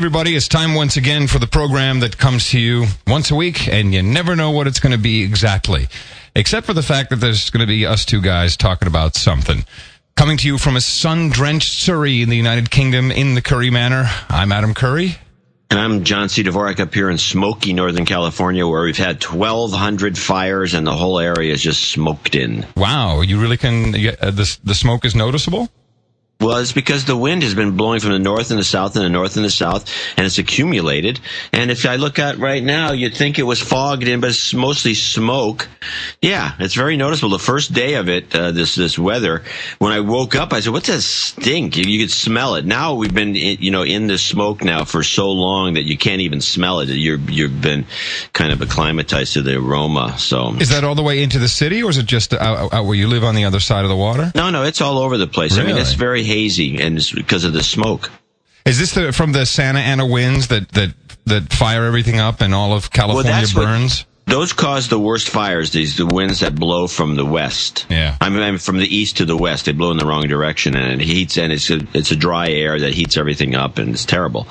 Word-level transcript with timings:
everybody. 0.00 0.34
It's 0.34 0.48
time 0.48 0.74
once 0.74 0.96
again 0.96 1.26
for 1.26 1.38
the 1.38 1.46
program 1.46 2.00
that 2.00 2.16
comes 2.16 2.48
to 2.52 2.58
you 2.58 2.86
once 3.06 3.30
a 3.30 3.34
week, 3.34 3.68
and 3.68 3.92
you 3.92 4.02
never 4.02 4.34
know 4.34 4.50
what 4.50 4.66
it's 4.66 4.80
going 4.80 4.92
to 4.92 4.98
be 4.98 5.22
exactly. 5.22 5.88
Except 6.34 6.64
for 6.64 6.72
the 6.72 6.82
fact 6.82 7.10
that 7.10 7.16
there's 7.16 7.50
going 7.50 7.60
to 7.60 7.66
be 7.66 7.84
us 7.84 8.06
two 8.06 8.22
guys 8.22 8.56
talking 8.56 8.88
about 8.88 9.14
something. 9.14 9.62
Coming 10.16 10.38
to 10.38 10.46
you 10.46 10.56
from 10.56 10.74
a 10.74 10.80
sun 10.80 11.28
drenched 11.28 11.82
Surrey 11.82 12.22
in 12.22 12.30
the 12.30 12.36
United 12.36 12.70
Kingdom 12.70 13.10
in 13.10 13.34
the 13.34 13.42
Curry 13.42 13.68
Manor, 13.68 14.08
I'm 14.30 14.52
Adam 14.52 14.72
Curry. 14.72 15.16
And 15.68 15.78
I'm 15.78 16.02
John 16.02 16.30
C. 16.30 16.44
Dvorak 16.44 16.80
up 16.80 16.94
here 16.94 17.10
in 17.10 17.18
smoky 17.18 17.74
Northern 17.74 18.06
California 18.06 18.66
where 18.66 18.84
we've 18.84 18.96
had 18.96 19.22
1,200 19.22 20.16
fires 20.16 20.72
and 20.72 20.86
the 20.86 20.94
whole 20.94 21.18
area 21.18 21.52
is 21.52 21.60
just 21.60 21.90
smoked 21.90 22.34
in. 22.34 22.64
Wow, 22.74 23.20
you 23.20 23.38
really 23.38 23.58
can, 23.58 23.94
uh, 23.94 24.30
the, 24.30 24.58
the 24.64 24.74
smoke 24.74 25.04
is 25.04 25.14
noticeable? 25.14 25.68
Well, 26.40 26.58
it's 26.58 26.72
because 26.72 27.04
the 27.04 27.16
wind 27.16 27.42
has 27.42 27.54
been 27.54 27.76
blowing 27.76 28.00
from 28.00 28.12
the 28.12 28.18
north 28.18 28.50
and 28.50 28.58
the 28.58 28.64
south 28.64 28.96
and 28.96 29.04
the 29.04 29.10
north 29.10 29.36
and 29.36 29.44
the 29.44 29.50
south, 29.50 29.92
and 30.16 30.24
it's 30.26 30.38
accumulated. 30.38 31.20
And 31.52 31.70
if 31.70 31.84
I 31.84 31.96
look 31.96 32.18
at 32.18 32.38
right 32.38 32.62
now, 32.62 32.92
you'd 32.92 33.14
think 33.14 33.38
it 33.38 33.42
was 33.42 33.60
fogged 33.60 34.08
in, 34.08 34.20
but 34.20 34.30
it's 34.30 34.54
mostly 34.54 34.94
smoke. 34.94 35.68
Yeah, 36.22 36.52
it's 36.58 36.74
very 36.74 36.96
noticeable. 36.96 37.30
The 37.30 37.38
first 37.38 37.74
day 37.74 37.94
of 37.94 38.08
it, 38.08 38.34
uh, 38.34 38.52
this 38.52 38.74
this 38.74 38.98
weather, 38.98 39.42
when 39.78 39.92
I 39.92 40.00
woke 40.00 40.34
up, 40.34 40.52
I 40.52 40.60
said, 40.60 40.72
"What's 40.72 40.88
that 40.88 41.02
stink?" 41.02 41.76
You, 41.76 41.84
you 41.84 41.98
could 42.00 42.10
smell 42.10 42.54
it. 42.54 42.64
Now 42.64 42.94
we've 42.94 43.14
been, 43.14 43.36
in, 43.36 43.58
you 43.60 43.70
know, 43.70 43.82
in 43.82 44.06
the 44.06 44.16
smoke 44.16 44.64
now 44.64 44.84
for 44.84 45.02
so 45.02 45.30
long 45.30 45.74
that 45.74 45.84
you 45.84 45.98
can't 45.98 46.22
even 46.22 46.40
smell 46.40 46.80
it. 46.80 46.88
You're 46.88 47.18
you've 47.18 47.60
been 47.60 47.84
kind 48.32 48.52
of 48.52 48.62
acclimatized 48.62 49.34
to 49.34 49.42
the 49.42 49.58
aroma. 49.58 50.18
So 50.18 50.54
is 50.56 50.70
that 50.70 50.84
all 50.84 50.94
the 50.94 51.02
way 51.02 51.22
into 51.22 51.38
the 51.38 51.48
city, 51.48 51.82
or 51.82 51.90
is 51.90 51.98
it 51.98 52.06
just 52.06 52.32
out, 52.32 52.72
out 52.72 52.84
where 52.86 52.96
you 52.96 53.08
live 53.08 53.24
on 53.24 53.34
the 53.34 53.44
other 53.44 53.60
side 53.60 53.84
of 53.84 53.90
the 53.90 53.96
water? 53.96 54.32
No, 54.34 54.50
no, 54.50 54.64
it's 54.64 54.80
all 54.80 54.98
over 54.98 55.18
the 55.18 55.26
place. 55.26 55.58
Really? 55.58 55.70
I 55.70 55.72
mean, 55.74 55.82
it's 55.82 55.92
very 55.92 56.22
hazy, 56.30 56.80
and 56.80 56.96
it's 56.96 57.12
because 57.12 57.44
of 57.44 57.52
the 57.52 57.62
smoke. 57.62 58.10
Is 58.64 58.78
this 58.78 58.92
the, 58.94 59.12
from 59.12 59.32
the 59.32 59.44
Santa 59.46 59.80
Ana 59.80 60.06
winds 60.06 60.48
that, 60.48 60.68
that, 60.70 60.94
that 61.26 61.52
fire 61.52 61.84
everything 61.84 62.18
up 62.20 62.40
and 62.40 62.54
all 62.54 62.72
of 62.72 62.90
California 62.90 63.32
what- 63.32 63.54
burns? 63.54 64.06
Those 64.26 64.52
cause 64.52 64.86
the 64.88 64.98
worst 64.98 65.28
fires. 65.28 65.72
These 65.72 65.96
the 65.96 66.06
winds 66.06 66.38
that 66.38 66.54
blow 66.54 66.86
from 66.86 67.16
the 67.16 67.24
west. 67.24 67.86
Yeah. 67.90 68.16
I 68.20 68.28
mean, 68.28 68.58
from 68.58 68.76
the 68.76 68.86
east 68.86 69.16
to 69.16 69.24
the 69.24 69.36
west, 69.36 69.64
they 69.64 69.72
blow 69.72 69.90
in 69.90 69.96
the 69.96 70.06
wrong 70.06 70.28
direction, 70.28 70.76
and 70.76 71.00
it 71.00 71.04
heats, 71.04 71.36
and 71.36 71.52
it's 71.52 71.68
a, 71.68 71.80
it's 71.94 72.12
a 72.12 72.16
dry 72.16 72.48
air 72.50 72.78
that 72.78 72.94
heats 72.94 73.16
everything 73.16 73.56
up, 73.56 73.78
and 73.78 73.88
it's 73.92 74.04
terrible. 74.04 74.46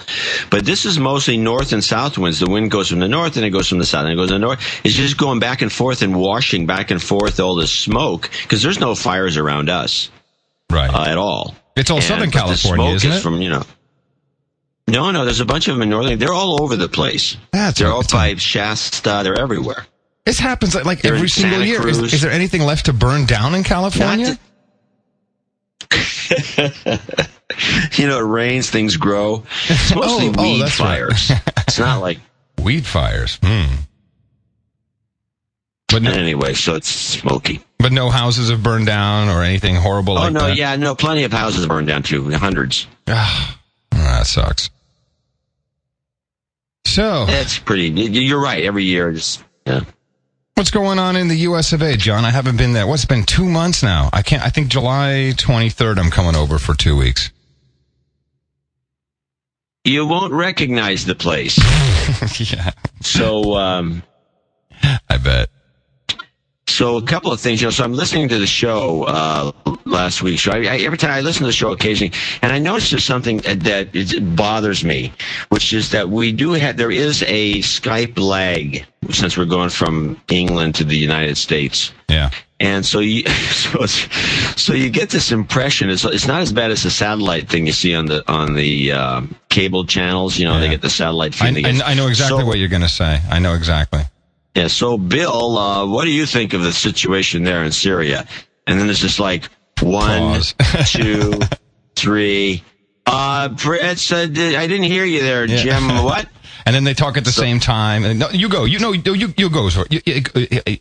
But 0.49 0.65
this 0.65 0.85
is 0.85 0.99
mostly 0.99 1.37
north 1.37 1.71
and 1.71 1.81
south 1.81 2.17
winds. 2.17 2.39
The 2.41 2.49
wind 2.49 2.71
goes 2.71 2.89
from 2.89 2.99
the 2.99 3.07
north, 3.07 3.37
and 3.37 3.45
it 3.45 3.51
goes 3.51 3.69
from 3.69 3.77
the 3.77 3.85
south, 3.85 4.03
and 4.03 4.11
it 4.11 4.15
goes 4.17 4.27
to 4.29 4.33
the 4.33 4.39
north. 4.39 4.59
It's 4.83 4.95
just 4.95 5.17
going 5.17 5.39
back 5.39 5.61
and 5.61 5.71
forth 5.71 6.01
and 6.01 6.19
washing 6.19 6.65
back 6.65 6.91
and 6.91 7.01
forth 7.01 7.39
all 7.39 7.55
the 7.55 7.67
smoke 7.67 8.29
because 8.41 8.61
there's 8.61 8.81
no 8.81 8.95
fires 8.95 9.37
around 9.37 9.69
us 9.69 10.09
Right. 10.69 10.93
uh, 10.93 11.05
at 11.05 11.17
all. 11.17 11.55
It's 11.79 11.89
all 11.89 11.97
And- 11.97 12.05
Southern 12.05 12.31
California, 12.31 12.89
isn't 12.95 13.09
is 13.11 13.17
it? 13.17 13.21
From 13.21 13.41
you 13.41 13.49
know. 13.49 13.63
No, 14.87 15.11
no. 15.11 15.23
There's 15.25 15.39
a 15.39 15.45
bunch 15.45 15.67
of 15.67 15.75
them 15.75 15.81
in 15.83 15.89
northern. 15.89 16.19
They're 16.19 16.33
all 16.33 16.61
over 16.61 16.75
the 16.75 16.89
place. 16.89 17.37
That's 17.51 17.79
they're 17.79 17.91
all 17.91 18.03
by 18.11 18.35
Shasta. 18.35 19.21
They're 19.23 19.39
everywhere. 19.39 19.85
This 20.25 20.39
happens 20.39 20.75
like, 20.75 21.01
They're 21.01 21.15
every 21.15 21.29
single 21.29 21.59
Santa 21.59 21.65
year. 21.65 21.87
Is, 21.87 22.13
is 22.13 22.21
there 22.21 22.31
anything 22.31 22.61
left 22.61 22.85
to 22.85 22.93
burn 22.93 23.25
down 23.25 23.55
in 23.55 23.63
California? 23.63 24.37
you 27.97 28.07
know, 28.07 28.19
it 28.19 28.27
rains, 28.27 28.69
things 28.69 28.97
grow. 28.97 29.43
It's 29.67 29.95
mostly 29.95 30.27
Oh, 30.29 30.33
oh, 30.37 30.43
weed 30.43 30.61
right. 30.63 30.71
fires. 30.71 31.31
it's 31.57 31.79
not 31.79 32.01
like 32.01 32.19
Weed 32.61 32.85
fires. 32.85 33.39
Hmm. 33.41 33.73
But 35.87 36.03
no, 36.03 36.11
anyway. 36.11 36.53
So 36.53 36.75
it's 36.75 36.89
smoky. 36.89 37.61
But 37.79 37.91
no 37.91 38.09
houses 38.09 38.49
have 38.49 38.61
burned 38.61 38.85
down 38.85 39.29
or 39.29 39.41
anything 39.41 39.75
horrible 39.75 40.13
oh 40.17 40.21
like 40.21 40.33
no, 40.33 40.41
that. 40.41 40.57
yeah, 40.57 40.75
no. 40.75 40.93
Plenty 40.95 41.23
of 41.23 41.31
houses 41.31 41.65
burned 41.65 41.87
down 41.87 42.03
too. 42.03 42.29
Hundreds. 42.31 42.87
Ah, 43.11 43.57
that 43.91 44.27
sucks. 44.27 44.69
So, 46.85 47.25
That's 47.25 47.59
pretty. 47.59 47.89
You're 47.89 48.41
right. 48.41 48.63
Every 48.63 48.83
year, 48.83 49.11
just 49.11 49.43
yeah. 49.65 49.81
what's 50.55 50.71
going 50.71 50.97
on 50.99 51.15
in 51.15 51.27
the 51.27 51.35
U.S. 51.37 51.73
of 51.73 51.81
A., 51.81 51.95
John? 51.97 52.25
I 52.25 52.31
haven't 52.31 52.57
been 52.57 52.73
there. 52.73 52.87
What's 52.87 53.05
been 53.05 53.23
two 53.23 53.45
months 53.45 53.83
now? 53.83 54.09
I 54.13 54.21
can't. 54.21 54.43
I 54.43 54.49
think 54.49 54.69
July 54.69 55.33
23rd. 55.35 55.97
I'm 55.99 56.09
coming 56.09 56.35
over 56.35 56.57
for 56.57 56.73
two 56.75 56.95
weeks. 56.97 57.31
You 59.83 60.05
won't 60.05 60.33
recognize 60.33 61.05
the 61.05 61.15
place. 61.15 61.57
yeah, 62.51 62.71
So, 63.01 63.55
um, 63.55 64.03
I 64.83 65.17
bet. 65.17 65.49
So 66.79 66.95
a 66.95 67.01
couple 67.01 67.33
of 67.33 67.41
things, 67.41 67.59
you 67.59 67.67
know. 67.67 67.71
So 67.71 67.83
I'm 67.83 67.91
listening 67.91 68.29
to 68.29 68.37
the 68.39 68.47
show 68.47 69.03
uh, 69.03 69.51
last 69.83 70.23
week. 70.23 70.39
So 70.39 70.53
I, 70.53 70.59
I, 70.59 70.77
every 70.77 70.97
time 70.97 71.11
I 71.11 71.19
listen 71.19 71.41
to 71.41 71.47
the 71.47 71.51
show 71.51 71.73
occasionally, 71.73 72.13
and 72.41 72.53
I 72.53 72.59
noticed 72.59 72.91
there's 72.91 73.03
something 73.03 73.39
that, 73.39 73.89
it 73.93 74.35
bothers 74.37 74.85
me, 74.85 75.11
which 75.49 75.73
is 75.73 75.91
that 75.91 76.07
we 76.07 76.31
do 76.31 76.53
have 76.53 76.77
there 76.77 76.89
is 76.89 77.21
a 77.27 77.55
Skype 77.55 78.17
lag 78.17 78.85
since 79.11 79.37
we're 79.37 79.43
going 79.43 79.71
from 79.71 80.21
England 80.29 80.75
to 80.75 80.85
the 80.85 80.95
United 80.95 81.35
States. 81.35 81.91
Yeah. 82.07 82.29
And 82.61 82.85
so 82.85 82.99
you, 82.99 83.27
so, 83.27 83.79
it's, 83.83 84.61
so 84.63 84.71
you 84.71 84.89
get 84.89 85.09
this 85.09 85.33
impression. 85.33 85.89
It's, 85.89 86.05
it's 86.05 86.27
not 86.27 86.39
as 86.39 86.53
bad 86.53 86.71
as 86.71 86.83
the 86.83 86.91
satellite 86.91 87.49
thing 87.49 87.67
you 87.67 87.73
see 87.73 87.93
on 87.93 88.05
the 88.05 88.23
on 88.31 88.53
the 88.53 88.93
uh, 88.93 89.21
cable 89.49 89.83
channels. 89.83 90.39
You 90.39 90.47
know, 90.47 90.57
they 90.61 90.69
get 90.69 90.81
the 90.81 90.89
satellite 90.89 91.41
I, 91.41 91.51
feed. 91.51 91.65
they 91.65 91.81
I, 91.81 91.91
I 91.91 91.93
know 91.93 92.07
exactly 92.07 92.39
So- 92.39 92.45
what 92.45 92.57
you're 92.57 92.69
going 92.69 92.83
to 92.83 92.87
say. 92.87 93.19
I 93.29 93.39
know 93.39 93.53
exactly. 93.53 94.03
Yeah. 94.55 94.67
So, 94.67 94.97
Bill, 94.97 95.57
uh, 95.57 95.85
what 95.87 96.05
do 96.05 96.11
you 96.11 96.25
think 96.25 96.53
of 96.53 96.61
the 96.61 96.71
situation 96.73 97.43
there 97.43 97.63
in 97.63 97.71
Syria? 97.71 98.27
And 98.67 98.79
then 98.79 98.89
it's 98.89 98.99
just 98.99 99.19
like 99.19 99.49
one, 99.81 100.41
two, 100.85 101.39
three. 101.95 102.63
Uh, 103.05 103.55
Fritz, 103.55 104.11
uh, 104.11 104.17
I 104.17 104.27
didn't 104.27 104.83
hear 104.83 105.05
you 105.05 105.21
there, 105.21 105.45
Yeah. 105.45 105.57
Jim. 105.57 105.87
What? 106.03 106.27
And 106.65 106.75
then 106.75 106.83
they 106.83 106.93
talk 106.93 107.17
at 107.17 107.25
the 107.25 107.31
same 107.31 107.59
time. 107.59 108.03
And 108.03 108.19
no, 108.19 108.29
you 108.29 108.47
go. 108.47 108.65
You 108.65 108.77
know. 108.77 108.91
You 108.91 109.33
you, 109.35 109.49
go. 109.49 109.69
You- 109.89 110.77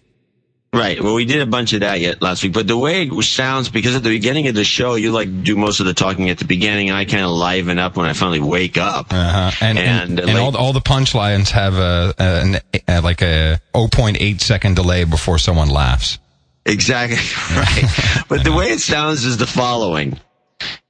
Right. 0.73 1.03
Well, 1.03 1.15
we 1.15 1.25
did 1.25 1.41
a 1.41 1.47
bunch 1.47 1.73
of 1.73 1.81
that 1.81 1.99
yet 1.99 2.21
last 2.21 2.43
week, 2.43 2.53
but 2.53 2.67
the 2.67 2.77
way 2.77 3.05
it 3.05 3.23
sounds, 3.23 3.71
because 3.71 3.97
at 3.97 4.03
the 4.03 4.11
beginning 4.11 4.49
of 4.49 4.55
the 4.55 4.65
show, 4.65 4.97
you 4.97 5.13
like 5.13 5.43
do 5.43 5.57
most 5.57 5.81
of 5.81 5.87
the 5.87 5.95
talking 5.95 6.29
at 6.29 6.39
the 6.39 6.45
beginning, 6.45 6.91
and 6.91 6.97
I 6.97 7.07
kind 7.07 7.25
of 7.25 7.31
liven 7.31 7.79
up 7.79 7.97
when 7.97 8.05
I 8.07 8.13
finally 8.13 8.41
wake 8.41 8.77
up. 8.77 9.07
Uh-huh. 9.11 9.51
And 9.63 9.79
and, 9.79 10.11
And, 10.11 10.21
and, 10.21 10.29
like- 10.29 10.37
all, 10.37 10.57
all 10.57 10.73
the 10.75 10.83
punchlines 10.83 11.51
have 11.51 11.75
a, 11.75 12.15
a, 12.19 12.23
an, 12.43 12.57
a 12.87 13.01
like 13.01 13.23
a 13.23 13.61
0.8 13.75 14.41
second 14.43 14.77
delay 14.77 15.05
before 15.05 15.39
someone 15.39 15.69
laughs. 15.71 16.19
Exactly 16.67 17.17
right. 17.57 18.25
but 18.29 18.45
the 18.45 18.53
way 18.53 18.67
it 18.67 18.81
sounds 18.81 19.25
is 19.25 19.39
the 19.39 19.47
following. 19.47 20.21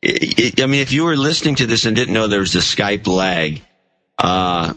I 0.04 0.52
I 0.58 0.66
mean, 0.66 0.80
if 0.80 0.90
you 0.90 1.04
were 1.04 1.16
listening 1.16 1.54
to 1.56 1.66
this 1.66 1.84
and 1.84 1.94
didn't 1.94 2.14
know 2.14 2.26
there 2.26 2.40
was 2.40 2.56
a 2.56 2.58
Skype 2.58 3.06
lag, 3.06 3.62
uh, 4.18 4.74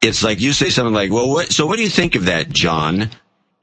it's 0.00 0.22
like 0.24 0.40
you 0.40 0.54
say 0.54 0.70
something 0.70 0.94
like, 0.94 1.10
"Well, 1.10 1.28
what? 1.28 1.52
So, 1.52 1.66
what 1.66 1.76
do 1.76 1.82
you 1.82 1.90
think 1.90 2.14
of 2.14 2.26
that, 2.26 2.48
John?" 2.48 3.10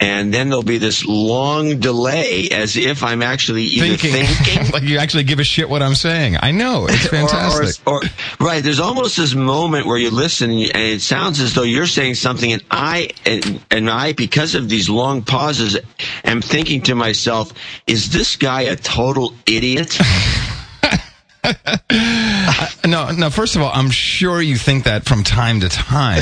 And 0.01 0.33
then 0.33 0.47
there'll 0.47 0.63
be 0.63 0.77
this 0.77 1.05
long 1.05 1.79
delay, 1.79 2.47
as 2.51 2.77
if 2.77 3.03
I'm 3.03 3.21
actually 3.21 3.63
either 3.63 3.97
Thinking, 3.97 4.25
thinking 4.25 4.71
like 4.73 4.83
you 4.83 4.97
actually 4.97 5.25
give 5.25 5.39
a 5.39 5.43
shit 5.43 5.69
what 5.69 5.81
I'm 5.83 5.95
saying. 5.95 6.37
I 6.39 6.51
know 6.51 6.87
it's 6.87 7.07
fantastic. 7.07 7.59
Or, 7.85 7.95
or, 7.95 8.03
or 8.03 8.45
right, 8.45 8.63
there's 8.63 8.79
almost 8.79 9.17
this 9.17 9.35
moment 9.35 9.85
where 9.85 9.97
you 9.97 10.09
listen 10.09 10.51
and, 10.51 10.61
and 10.61 10.83
it 10.83 11.01
sounds 11.01 11.39
as 11.39 11.53
though 11.53 11.63
you're 11.63 11.85
saying 11.85 12.15
something, 12.15 12.51
and 12.51 12.63
I 12.71 13.09
and, 13.25 13.61
and 13.69 13.89
I, 13.89 14.13
because 14.13 14.55
of 14.55 14.69
these 14.69 14.89
long 14.89 15.21
pauses, 15.21 15.77
am 16.23 16.41
thinking 16.41 16.81
to 16.83 16.95
myself, 16.95 17.51
"Is 17.85 18.11
this 18.11 18.37
guy 18.37 18.61
a 18.61 18.75
total 18.75 19.33
idiot?" 19.45 19.97
Uh, 21.41 22.67
no, 22.85 23.11
no. 23.11 23.29
First 23.29 23.55
of 23.55 23.61
all, 23.61 23.71
I'm 23.73 23.89
sure 23.89 24.41
you 24.41 24.55
think 24.55 24.83
that 24.83 25.05
from 25.05 25.23
time 25.23 25.61
to 25.61 25.69
time, 25.69 26.21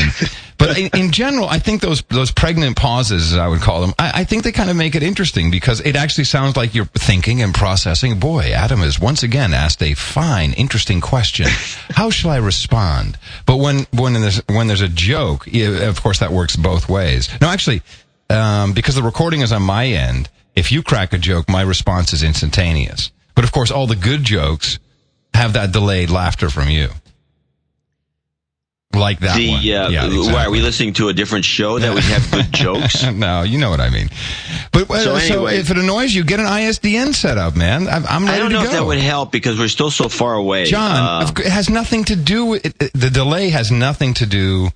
but 0.58 0.78
in, 0.78 0.90
in 0.94 1.12
general, 1.12 1.48
I 1.48 1.60
think 1.60 1.82
those 1.82 2.02
those 2.04 2.32
pregnant 2.32 2.76
pauses, 2.76 3.34
as 3.34 3.38
I 3.38 3.48
would 3.48 3.62
call 3.62 3.82
them, 3.82 3.94
I, 4.00 4.22
I 4.22 4.24
think 4.24 4.44
they 4.44 4.52
kind 4.52 4.70
of 4.70 4.76
make 4.76 4.96
it 4.96 5.04
interesting 5.04 5.52
because 5.52 5.82
it 5.82 5.96
actually 5.96 6.24
sounds 6.24 6.58
like 6.58 6.74
you're 6.74 6.86
thinking 6.86 7.42
and 7.42 7.54
processing. 7.54 8.20
Boy, 8.20 8.52
Adam 8.52 8.80
has 8.80 9.00
once 9.00 9.24
again 9.24 9.54
asked 9.54 9.84
a 9.84 9.94
fine, 9.94 10.54
interesting 10.54 11.02
question. 11.02 11.48
How 11.90 12.10
shall 12.10 12.32
I 12.32 12.38
respond? 12.38 13.18
But 13.46 13.58
when 13.58 13.86
when 13.92 14.14
there's 14.14 14.42
when 14.48 14.68
there's 14.68 14.82
a 14.82 14.90
joke, 14.90 15.48
of 15.48 16.02
course 16.02 16.20
that 16.20 16.32
works 16.32 16.56
both 16.56 16.90
ways. 16.90 17.30
No, 17.40 17.50
actually, 17.50 17.82
um, 18.30 18.74
because 18.74 18.96
the 18.96 19.04
recording 19.04 19.42
is 19.42 19.52
on 19.52 19.62
my 19.62 19.86
end, 19.86 20.30
if 20.56 20.72
you 20.72 20.82
crack 20.82 21.14
a 21.14 21.18
joke, 21.18 21.48
my 21.48 21.62
response 21.62 22.14
is 22.14 22.24
instantaneous. 22.24 23.12
But 23.36 23.44
of 23.44 23.52
course, 23.52 23.70
all 23.70 23.86
the 23.86 23.96
good 23.96 24.24
jokes 24.24 24.80
have 25.36 25.54
that 25.54 25.72
delayed 25.72 26.10
laughter 26.10 26.50
from 26.50 26.70
you. 26.70 26.90
Like 28.94 29.20
that 29.20 29.36
the 29.38 29.50
one. 29.50 29.58
uh, 29.60 29.62
yeah, 29.62 30.08
why 30.34 30.46
are 30.46 30.50
we 30.50 30.62
listening 30.62 30.94
to 30.94 31.10
a 31.10 31.14
different 31.14 31.46
show 31.46 31.78
that 31.78 31.94
we 31.94 32.02
have 32.02 32.32
good 32.32 32.52
jokes? 32.52 33.04
no, 33.04 33.44
you 33.44 33.60
know 33.60 33.70
what 33.70 33.80
I 33.82 33.90
mean. 33.90 34.10
But 34.72 34.90
uh, 34.90 34.98
So 35.04 35.18
so, 35.20 35.36
anyway. 35.36 35.58
if 35.58 35.70
it 35.70 35.78
annoys 35.78 36.16
you, 36.16 36.24
get 36.24 36.40
an 36.40 36.46
ISDN 36.48 37.14
set 37.14 37.38
up, 37.38 37.56
man. 37.56 37.88
I'm, 37.88 38.06
I'm 38.08 38.26
ready 38.26 38.38
I 38.38 38.40
don't 38.40 38.52
know 38.52 38.60
go. 38.60 38.66
if 38.66 38.72
that 38.72 38.86
would 38.86 38.98
help 39.00 39.32
because 39.32 39.60
we're 39.60 39.68
still 39.68 39.92
so 39.92 40.10
far 40.10 40.34
away. 40.36 40.66
John, 40.66 41.24
Uh, 41.28 41.32
it 41.38 41.46
has 41.52 41.70
nothing 41.70 42.06
to 42.06 42.16
do 42.16 42.46
with 42.46 42.66
it, 42.66 42.94
the 42.94 43.10
delay. 43.12 43.50
Has 43.50 43.72
nothing 43.72 44.14
to 44.16 44.26
do. 44.26 44.70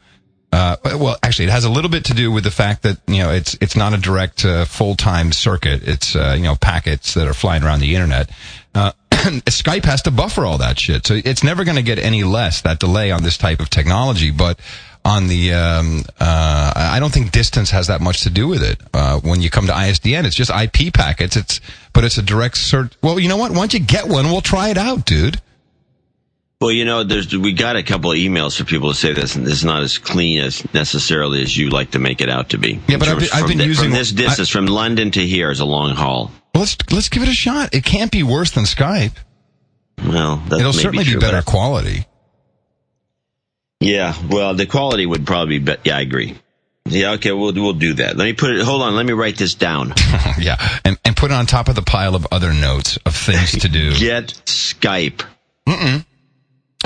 Uh, 0.51 0.75
well, 0.83 1.15
actually, 1.23 1.45
it 1.45 1.51
has 1.51 1.63
a 1.63 1.69
little 1.69 1.89
bit 1.89 2.05
to 2.05 2.13
do 2.13 2.31
with 2.31 2.43
the 2.43 2.51
fact 2.51 2.83
that 2.83 2.97
you 3.07 3.19
know 3.19 3.31
it's 3.31 3.57
it's 3.61 3.75
not 3.77 3.93
a 3.93 3.97
direct 3.97 4.43
uh, 4.45 4.65
full 4.65 4.95
time 4.95 5.31
circuit. 5.31 5.87
It's 5.87 6.15
uh, 6.15 6.33
you 6.37 6.43
know 6.43 6.55
packets 6.57 7.13
that 7.13 7.27
are 7.27 7.33
flying 7.33 7.63
around 7.63 7.79
the 7.79 7.95
internet. 7.95 8.29
Uh, 8.75 8.91
Skype 9.45 9.85
has 9.85 10.01
to 10.03 10.11
buffer 10.11 10.45
all 10.45 10.57
that 10.57 10.79
shit. 10.79 11.05
So 11.05 11.19
it's 11.23 11.43
never 11.43 11.63
going 11.63 11.77
to 11.77 11.83
get 11.83 11.99
any 11.99 12.23
less, 12.23 12.61
that 12.61 12.79
delay 12.79 13.11
on 13.11 13.23
this 13.23 13.37
type 13.37 13.59
of 13.59 13.69
technology. 13.69 14.31
But 14.31 14.59
on 15.05 15.27
the, 15.27 15.53
um, 15.53 16.03
uh, 16.19 16.73
I 16.75 16.99
don't 16.99 17.13
think 17.13 17.31
distance 17.31 17.69
has 17.71 17.87
that 17.87 18.01
much 18.01 18.21
to 18.21 18.29
do 18.29 18.47
with 18.47 18.63
it. 18.63 18.79
Uh, 18.93 19.19
when 19.19 19.41
you 19.41 19.49
come 19.49 19.67
to 19.67 19.73
ISDN, 19.73 20.25
it's 20.25 20.35
just 20.35 20.51
IP 20.51 20.93
packets. 20.93 21.35
It's, 21.35 21.61
but 21.93 22.03
it's 22.03 22.17
a 22.17 22.21
direct 22.23 22.57
search. 22.57 22.93
Well, 23.01 23.19
you 23.19 23.29
know 23.29 23.37
what? 23.37 23.51
Why 23.51 23.57
don't 23.57 23.73
you 23.73 23.79
get 23.79 24.07
one? 24.07 24.25
We'll 24.25 24.41
try 24.41 24.69
it 24.69 24.77
out, 24.77 25.05
dude. 25.05 25.39
Well, 26.61 26.71
you 26.71 26.85
know, 26.85 27.03
there's 27.03 27.35
we 27.35 27.53
got 27.53 27.75
a 27.75 27.81
couple 27.81 28.11
of 28.11 28.17
emails 28.17 28.55
for 28.55 28.65
people 28.65 28.89
to 28.89 28.95
say 28.95 29.13
this, 29.13 29.35
and 29.35 29.47
this 29.47 29.53
is 29.53 29.65
not 29.65 29.81
as 29.81 29.97
clean 29.97 30.39
as 30.39 30.71
necessarily 30.75 31.41
as 31.41 31.57
you 31.57 31.71
like 31.71 31.91
to 31.91 31.99
make 31.99 32.21
it 32.21 32.29
out 32.29 32.49
to 32.49 32.59
be. 32.59 32.79
Yeah, 32.87 32.97
but 32.97 33.07
I've 33.07 33.19
been, 33.19 33.29
I've 33.33 33.47
been 33.47 33.57
the, 33.57 33.65
using 33.65 33.85
from 33.85 33.93
this 33.93 34.11
distance 34.11 34.51
I, 34.51 34.53
from 34.53 34.67
London 34.67 35.09
to 35.09 35.25
here 35.25 35.49
is 35.49 35.59
a 35.59 35.65
long 35.65 35.95
haul. 35.95 36.31
Well, 36.53 36.61
let's 36.61 36.77
let's 36.91 37.09
give 37.09 37.23
it 37.23 37.29
a 37.29 37.33
shot. 37.33 37.73
It 37.73 37.83
can't 37.83 38.11
be 38.11 38.21
worse 38.21 38.51
than 38.51 38.65
Skype. 38.65 39.15
Well, 40.05 40.43
it'll 40.53 40.71
certainly 40.71 41.03
be, 41.03 41.09
true, 41.09 41.19
be 41.19 41.25
better 41.25 41.41
quality. 41.41 42.05
Yeah, 43.79 44.13
well, 44.29 44.53
the 44.53 44.67
quality 44.67 45.07
would 45.07 45.25
probably 45.25 45.57
be. 45.57 45.75
Yeah, 45.83 45.97
I 45.97 46.01
agree. 46.01 46.37
Yeah, 46.85 47.13
okay, 47.13 47.31
we'll 47.31 47.53
we'll 47.53 47.73
do 47.73 47.95
that. 47.95 48.17
Let 48.17 48.25
me 48.25 48.33
put 48.33 48.51
it. 48.51 48.61
Hold 48.63 48.83
on, 48.83 48.95
let 48.95 49.07
me 49.07 49.13
write 49.13 49.35
this 49.35 49.55
down. 49.55 49.95
yeah, 50.39 50.57
and 50.85 50.99
and 51.03 51.17
put 51.17 51.31
it 51.31 51.33
on 51.33 51.47
top 51.47 51.69
of 51.69 51.75
the 51.75 51.81
pile 51.81 52.13
of 52.13 52.27
other 52.31 52.53
notes 52.53 52.97
of 53.03 53.15
things 53.15 53.53
to 53.53 53.67
do. 53.67 53.95
Get 53.99 54.27
Skype. 54.45 55.23
Mm-mm. 55.67 56.05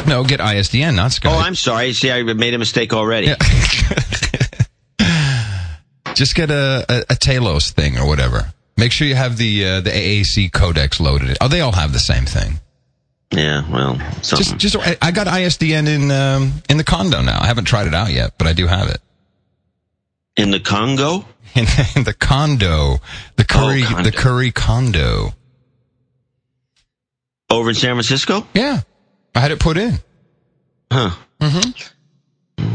No, 0.08 0.24
get 0.24 0.40
ISDN, 0.40 0.96
not 0.96 1.12
Skype. 1.12 1.32
Oh, 1.32 1.38
I'm 1.38 1.56
sorry. 1.56 1.94
See, 1.94 2.12
I 2.12 2.24
made 2.24 2.54
a 2.54 2.60
mistake 2.60 2.94
already. 2.94 3.28
Yeah. 3.28 3.36
Just 6.14 6.36
get 6.36 6.50
a, 6.50 6.86
a, 6.88 7.04
a, 7.10 7.16
Telos 7.16 7.72
thing 7.72 7.98
or 7.98 8.08
whatever. 8.08 8.54
Make 8.78 8.94
sure 8.94 9.08
you 9.08 9.16
have 9.16 9.38
the 9.38 9.66
uh, 9.66 9.82
the 9.82 9.90
AAC 9.90 10.52
codecs 10.52 11.00
loaded. 11.00 11.38
Oh, 11.42 11.50
they 11.50 11.60
all 11.60 11.74
have 11.74 11.92
the 11.92 12.00
same 12.00 12.26
thing. 12.26 12.60
Yeah, 13.32 13.70
well, 13.70 14.00
something. 14.22 14.58
just 14.58 14.76
just 14.76 14.98
I 15.02 15.12
got 15.12 15.28
ISDN 15.28 15.88
in 15.88 16.12
um, 16.12 16.54
in 16.70 16.78
the 16.78 16.86
condo 16.86 17.22
now. 17.22 17.42
I 17.42 17.48
haven't 17.48 17.66
tried 17.66 17.88
it 17.88 17.94
out 17.94 18.12
yet, 18.12 18.38
but 18.38 18.48
I 18.48 18.54
do 18.54 18.68
have 18.68 18.88
it. 18.90 19.02
In 20.38 20.52
the 20.52 20.60
Congo? 20.60 21.26
In, 21.56 21.66
in 21.96 22.04
the 22.04 22.14
condo, 22.14 23.00
the 23.38 23.46
Curry, 23.46 23.84
oh, 23.88 24.04
the 24.04 24.12
Curry 24.12 24.52
condo. 24.52 25.34
Over 27.50 27.70
in 27.70 27.76
San 27.76 27.96
Francisco? 27.96 28.46
Yeah. 28.54 28.82
I 29.36 29.40
had 29.40 29.52
it 29.52 29.60
put 29.60 29.78
in. 29.78 30.00
Huh. 30.92 31.12
Mm-hmm. 31.42 32.74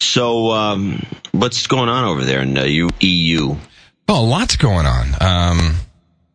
So, 0.00 0.50
um, 0.52 1.04
what's 1.32 1.66
going 1.66 1.88
on 1.88 2.04
over 2.04 2.24
there 2.24 2.40
in 2.40 2.54
the 2.54 2.90
EU? 3.00 3.56
Oh, 4.08 4.24
lots 4.24 4.56
going 4.56 4.86
on. 4.86 5.06
Um, 5.20 5.74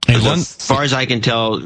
as 0.07 0.55
far 0.55 0.83
as 0.83 0.93
I 0.93 1.05
can 1.05 1.21
tell, 1.21 1.61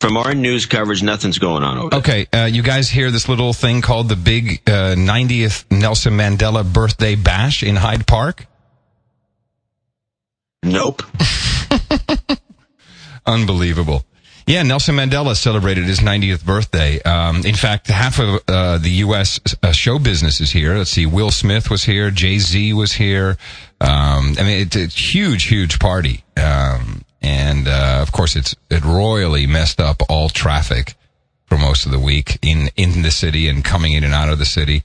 from 0.00 0.16
our 0.16 0.34
news 0.34 0.66
coverage, 0.66 1.02
nothing's 1.02 1.38
going 1.38 1.62
on 1.62 1.78
over 1.78 1.90
there. 1.90 1.98
Okay, 2.00 2.26
uh, 2.32 2.44
you 2.46 2.62
guys 2.62 2.88
hear 2.88 3.10
this 3.10 3.28
little 3.28 3.52
thing 3.52 3.82
called 3.82 4.08
the 4.08 4.16
big 4.16 4.62
uh, 4.66 4.94
90th 4.96 5.64
Nelson 5.70 6.14
Mandela 6.14 6.70
birthday 6.70 7.14
bash 7.14 7.62
in 7.62 7.76
Hyde 7.76 8.06
Park? 8.06 8.46
Nope. 10.62 11.02
Unbelievable. 13.26 14.04
Yeah, 14.50 14.64
Nelson 14.64 14.96
Mandela 14.96 15.36
celebrated 15.36 15.84
his 15.84 16.00
90th 16.00 16.44
birthday. 16.44 17.00
Um, 17.02 17.46
in 17.46 17.54
fact, 17.54 17.86
half 17.86 18.18
of 18.18 18.42
uh, 18.48 18.78
the 18.78 18.90
U.S. 19.06 19.38
Uh, 19.62 19.70
show 19.70 20.00
business 20.00 20.40
is 20.40 20.50
here. 20.50 20.76
Let's 20.76 20.90
see, 20.90 21.06
Will 21.06 21.30
Smith 21.30 21.70
was 21.70 21.84
here, 21.84 22.10
Jay 22.10 22.40
Z 22.40 22.72
was 22.72 22.94
here. 22.94 23.38
Um, 23.80 24.34
I 24.36 24.42
mean, 24.42 24.66
it's 24.66 24.74
a 24.74 24.86
huge, 24.86 25.44
huge 25.44 25.78
party, 25.78 26.24
um, 26.36 27.04
and 27.22 27.68
uh, 27.68 28.00
of 28.02 28.10
course, 28.10 28.34
it's 28.34 28.56
it 28.72 28.84
royally 28.84 29.46
messed 29.46 29.80
up 29.80 30.02
all 30.08 30.28
traffic 30.28 30.96
for 31.46 31.56
most 31.56 31.86
of 31.86 31.92
the 31.92 32.00
week 32.00 32.36
in 32.42 32.70
in 32.74 33.02
the 33.02 33.12
city 33.12 33.46
and 33.46 33.64
coming 33.64 33.92
in 33.92 34.02
and 34.02 34.12
out 34.12 34.30
of 34.30 34.40
the 34.40 34.44
city. 34.44 34.82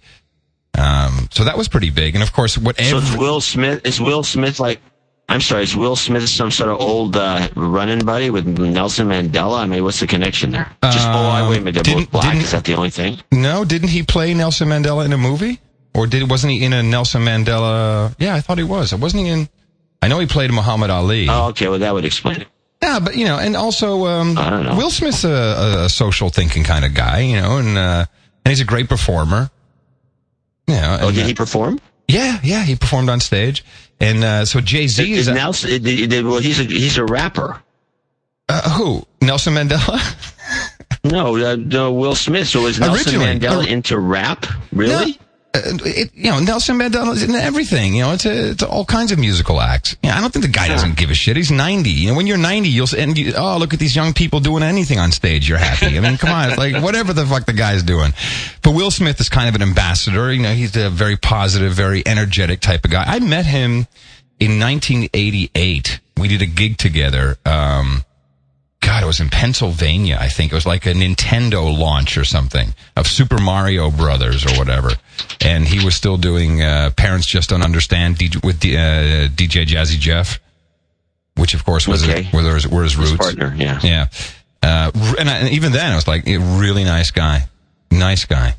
Um, 0.78 1.28
so 1.32 1.44
that 1.44 1.58
was 1.58 1.70
pretty 1.70 1.90
big, 1.90 2.14
and 2.14 2.22
of 2.22 2.34
course, 2.34 2.56
whatever. 2.56 3.02
So 3.02 3.18
Will 3.18 3.42
Smith 3.42 3.84
is 3.84 4.00
Will 4.00 4.22
Smith 4.22 4.60
like 4.60 4.80
I'm 5.28 5.42
sorry, 5.42 5.64
is 5.64 5.76
Will 5.76 5.96
Smith 5.96 6.30
some 6.30 6.52
sort 6.52 6.70
of 6.70 6.80
old 6.80 7.16
uh, 7.16 7.50
running 7.56 8.06
buddy 8.06 8.30
with 8.30 8.46
Nelson 8.46 9.08
Mandela? 9.08 9.60
I 9.60 9.66
mean, 9.66 9.84
what's 9.84 10.00
the 10.00 10.08
connection 10.08 10.52
there? 10.52 10.72
Just, 10.84 11.08
oh, 11.08 11.12
I 11.12 11.50
wait 11.50 11.58
a 11.58 11.62
minute, 11.62 11.84
they're 11.84 11.96
both 11.96 12.12
black. 12.12 12.36
Is 12.36 12.52
that 12.52 12.64
the 12.64 12.76
only 12.76 12.92
thing? 12.92 13.18
No, 13.32 13.66
didn't 13.66 13.90
he 13.90 14.04
play 14.04 14.34
Nelson 14.34 14.70
Mandela 14.70 15.04
in 15.04 15.14
a 15.14 15.18
movie? 15.18 15.60
Or 15.96 16.08
did 16.08 16.30
wasn't 16.30 16.54
he 16.54 16.64
in 16.64 16.74
a 16.74 16.84
Nelson 16.84 17.24
Mandela? 17.24 18.14
Yeah, 18.20 18.36
I 18.36 18.42
thought 18.42 18.58
he 18.58 18.64
was. 18.64 18.94
Wasn't 18.94 19.24
he 19.24 19.30
in? 19.30 19.50
I 20.02 20.08
know 20.10 20.20
he 20.20 20.28
played 20.28 20.52
Muhammad 20.52 20.90
Ali. 20.90 21.28
Oh, 21.30 21.48
okay. 21.48 21.68
Well, 21.70 21.80
that 21.80 21.94
would 21.94 22.06
explain 22.06 22.42
it. 22.42 22.48
Yeah, 22.84 23.00
but 23.00 23.16
you 23.16 23.26
know, 23.26 23.40
and 23.40 23.56
also, 23.56 24.06
um, 24.06 24.38
I 24.38 24.50
don't 24.50 24.64
know. 24.64 24.76
Will 24.76 24.92
Smith's 24.92 25.24
a, 25.24 25.86
a 25.86 25.90
social 25.90 26.30
thinking 26.30 26.64
kind 26.64 26.86
of 26.86 26.94
guy, 26.94 27.22
you 27.22 27.38
know, 27.38 27.58
and 27.58 27.78
uh, 27.78 28.06
and 28.44 28.52
he's 28.52 28.60
a 28.60 28.66
great 28.66 28.90
performer. 28.90 29.50
Yeah. 30.68 31.00
oh, 31.02 31.12
did 31.12 31.26
he 31.26 31.34
perform? 31.34 31.80
Yeah, 32.08 32.40
yeah, 32.44 32.64
he 32.64 32.76
performed 32.76 33.10
on 33.10 33.20
stage. 33.20 33.64
And 34.00 34.24
uh, 34.24 34.46
so 34.46 34.60
Jay 34.62 34.88
Z 34.88 35.12
is, 35.12 35.28
is 35.28 35.34
Nelson. 35.34 35.84
well, 36.26 36.40
he's 36.40 36.60
a 36.60 36.64
he's 36.64 36.98
a 36.98 37.06
rapper. 37.06 37.62
Uh, 38.48 38.70
who? 38.72 39.06
Nelson 39.22 39.54
Mandela? 39.54 40.00
no, 41.04 41.36
uh, 41.38 41.56
no, 41.56 41.94
Will 41.94 42.16
Smith. 42.16 42.48
So 42.48 42.68
is 42.68 42.80
Nelson 42.80 43.16
Originally, 43.16 43.40
Mandela 43.40 43.64
uh, 43.64 43.68
into 43.68 43.98
rap? 43.98 44.46
Really? 44.72 45.18
Uh, 45.56 45.78
it, 45.86 46.12
you 46.14 46.30
know, 46.30 46.40
Nelson 46.40 46.78
Mandela 46.78 47.14
is 47.14 47.24
in 47.24 47.36
everything. 47.36 47.96
You 47.96 48.04
know, 48.04 48.14
it's 48.14 48.26
a, 48.26 48.52
it's 48.52 48.64
all 48.64 48.86
kinds 48.86 49.12
of 49.12 49.20
musical 49.20 49.62
acts. 49.62 49.96
You 50.04 50.10
know, 50.10 50.16
I 50.16 50.22
don't 50.22 50.32
think 50.32 50.46
the 50.46 50.52
guy 50.52 50.68
doesn't 50.68 50.98
give 50.98 51.10
a 51.10 51.14
shit. 51.14 51.38
He's 51.38 51.52
90. 51.52 51.90
You 51.90 52.10
know, 52.10 52.16
when 52.16 52.28
you're 52.28 52.38
90, 52.38 52.70
you'll 52.70 52.88
and 52.98 53.18
you, 53.18 53.34
oh, 53.36 53.58
look 53.58 53.74
at 53.74 53.80
these 53.80 53.96
young 53.96 54.14
people 54.14 54.40
doing 54.40 54.64
anything 54.64 55.00
on 55.00 55.12
stage. 55.12 55.48
You're 55.48 55.58
happy. 55.58 55.98
I 55.98 56.02
mean, 56.02 56.18
come 56.18 56.30
on, 56.30 56.56
like 56.58 56.82
whatever 56.84 57.14
the 57.14 57.26
fuck 57.26 57.46
the 57.46 57.54
guy's 57.54 57.84
doing. 57.84 58.14
But 58.62 58.72
Will 58.72 58.92
Smith 58.92 59.20
is 59.20 59.30
kind 59.30 59.50
of 59.50 59.56
an 59.56 59.62
ambassador. 59.62 60.32
You 60.32 60.42
know, 60.42 60.54
he's 60.54 60.76
a 60.76 60.90
very 60.90 61.18
positive, 61.18 61.74
very 61.74 62.06
energetic 62.06 62.60
type 62.60 62.86
of 62.86 62.92
guy. 62.92 63.04
I 63.06 63.20
met 63.20 63.46
him 63.46 63.88
in 64.40 64.60
1988. 64.60 66.00
We 66.18 66.28
did 66.28 66.42
a 66.42 66.46
gig 66.46 66.78
together. 66.78 67.38
Um, 67.46 68.04
God, 68.86 69.02
it 69.02 69.08
was 69.08 69.20
in 69.20 69.30
Pennsylvania. 69.30 70.18
I 70.20 70.30
think 70.30 70.52
it 70.52 70.56
was 70.56 70.68
like 70.68 70.86
a 70.86 70.94
Nintendo 70.94 71.76
launch 71.76 72.18
or 72.18 72.24
something 72.24 72.76
of 72.96 73.08
Super 73.08 73.40
Mario 73.42 73.90
Brothers 73.90 74.46
or 74.46 74.58
whatever. 74.60 74.92
And 75.44 75.66
he 75.66 75.84
was 75.84 75.96
still 75.96 76.18
doing 76.18 76.62
uh, 76.62 76.92
Parents 76.96 77.26
Just 77.26 77.50
Don't 77.50 77.64
Understand 77.64 78.18
DJ, 78.18 78.44
with 78.46 78.58
uh, 78.58 79.28
DJ 79.34 79.66
Jazzy 79.66 79.98
Jeff, 79.98 80.40
which 81.36 81.56
of 81.56 81.66
course 81.66 81.88
was 81.88 82.04
okay. 82.04 82.24
his, 82.24 82.34
were, 82.34 82.54
his, 82.54 82.68
were 82.68 82.84
his 82.84 82.96
roots. 82.96 83.10
His 83.10 83.20
partner, 83.20 83.56
yeah, 83.58 83.80
yeah. 83.82 84.08
Uh, 84.62 84.92
and, 85.18 85.30
I, 85.30 85.38
and 85.40 85.50
even 85.50 85.72
then, 85.72 85.92
I 85.92 85.96
was 85.96 86.08
like, 86.08 86.26
really 86.28 86.84
nice 86.84 87.10
guy, 87.10 87.48
nice 87.90 88.26
guy. 88.26 88.56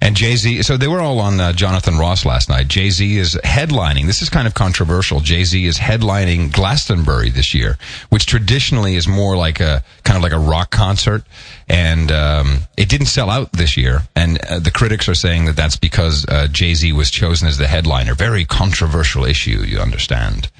And 0.00 0.16
Jay 0.16 0.36
Z, 0.36 0.62
so 0.62 0.76
they 0.76 0.88
were 0.88 1.00
all 1.00 1.18
on 1.18 1.40
uh, 1.40 1.52
Jonathan 1.52 1.96
Ross 1.98 2.24
last 2.24 2.48
night. 2.48 2.68
Jay 2.68 2.90
Z 2.90 3.16
is 3.16 3.36
headlining. 3.44 4.06
This 4.06 4.22
is 4.22 4.28
kind 4.28 4.46
of 4.46 4.54
controversial. 4.54 5.20
Jay 5.20 5.44
Z 5.44 5.64
is 5.64 5.78
headlining 5.78 6.52
Glastonbury 6.52 7.30
this 7.30 7.54
year, 7.54 7.78
which 8.10 8.26
traditionally 8.26 8.96
is 8.96 9.08
more 9.08 9.36
like 9.36 9.60
a 9.60 9.82
kind 10.02 10.16
of 10.16 10.22
like 10.22 10.32
a 10.32 10.38
rock 10.38 10.70
concert. 10.70 11.24
And 11.68 12.12
um, 12.12 12.58
it 12.76 12.88
didn't 12.88 13.06
sell 13.06 13.30
out 13.30 13.52
this 13.52 13.76
year. 13.76 14.02
And 14.14 14.38
uh, 14.44 14.58
the 14.58 14.70
critics 14.70 15.08
are 15.08 15.14
saying 15.14 15.46
that 15.46 15.56
that's 15.56 15.76
because 15.76 16.26
uh, 16.28 16.48
Jay 16.48 16.74
Z 16.74 16.92
was 16.92 17.10
chosen 17.10 17.48
as 17.48 17.58
the 17.58 17.66
headliner. 17.66 18.14
Very 18.14 18.44
controversial 18.44 19.24
issue, 19.24 19.62
you 19.62 19.78
understand. 19.78 20.50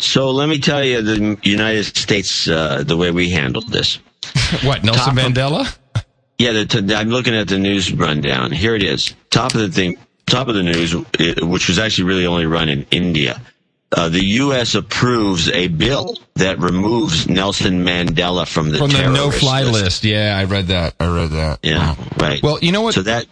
So 0.00 0.30
let 0.30 0.48
me 0.48 0.58
tell 0.58 0.84
you 0.84 1.02
the 1.02 1.38
United 1.42 1.84
States, 1.84 2.48
uh, 2.48 2.84
the 2.84 2.96
way 2.96 3.10
we 3.10 3.30
handled 3.30 3.68
this. 3.68 3.96
what, 4.62 4.84
Nelson 4.84 5.14
Top 5.14 5.24
Mandela? 5.24 5.77
Yeah, 6.38 6.52
the, 6.52 6.66
t- 6.66 6.94
I'm 6.94 7.08
looking 7.08 7.34
at 7.34 7.48
the 7.48 7.58
news 7.58 7.92
rundown. 7.92 8.52
Here 8.52 8.74
it 8.74 8.82
is. 8.82 9.14
Top 9.30 9.54
of 9.54 9.60
the 9.60 9.70
thing, 9.70 9.96
top 10.26 10.48
of 10.48 10.54
the 10.54 10.62
news, 10.62 10.94
which 10.94 11.68
was 11.68 11.78
actually 11.78 12.04
really 12.04 12.26
only 12.26 12.46
run 12.46 12.68
in 12.68 12.86
India. 12.90 13.40
Uh, 13.90 14.08
the 14.10 14.22
U.S. 14.24 14.74
approves 14.74 15.48
a 15.48 15.68
bill 15.68 16.16
that 16.34 16.58
removes 16.58 17.26
Nelson 17.26 17.84
Mandela 17.84 18.46
from 18.46 18.70
the 18.70 18.78
from 18.78 18.90
the 18.90 19.10
no-fly 19.10 19.62
list. 19.62 19.82
list. 19.82 20.04
Yeah, 20.04 20.36
I 20.36 20.44
read 20.44 20.66
that. 20.66 20.94
I 21.00 21.06
read 21.12 21.30
that. 21.30 21.60
Yeah, 21.62 21.94
wow. 21.94 22.06
right. 22.18 22.42
Well, 22.42 22.58
you 22.60 22.70
know 22.70 22.82
what? 22.82 22.94
So 22.94 23.02
that 23.02 23.26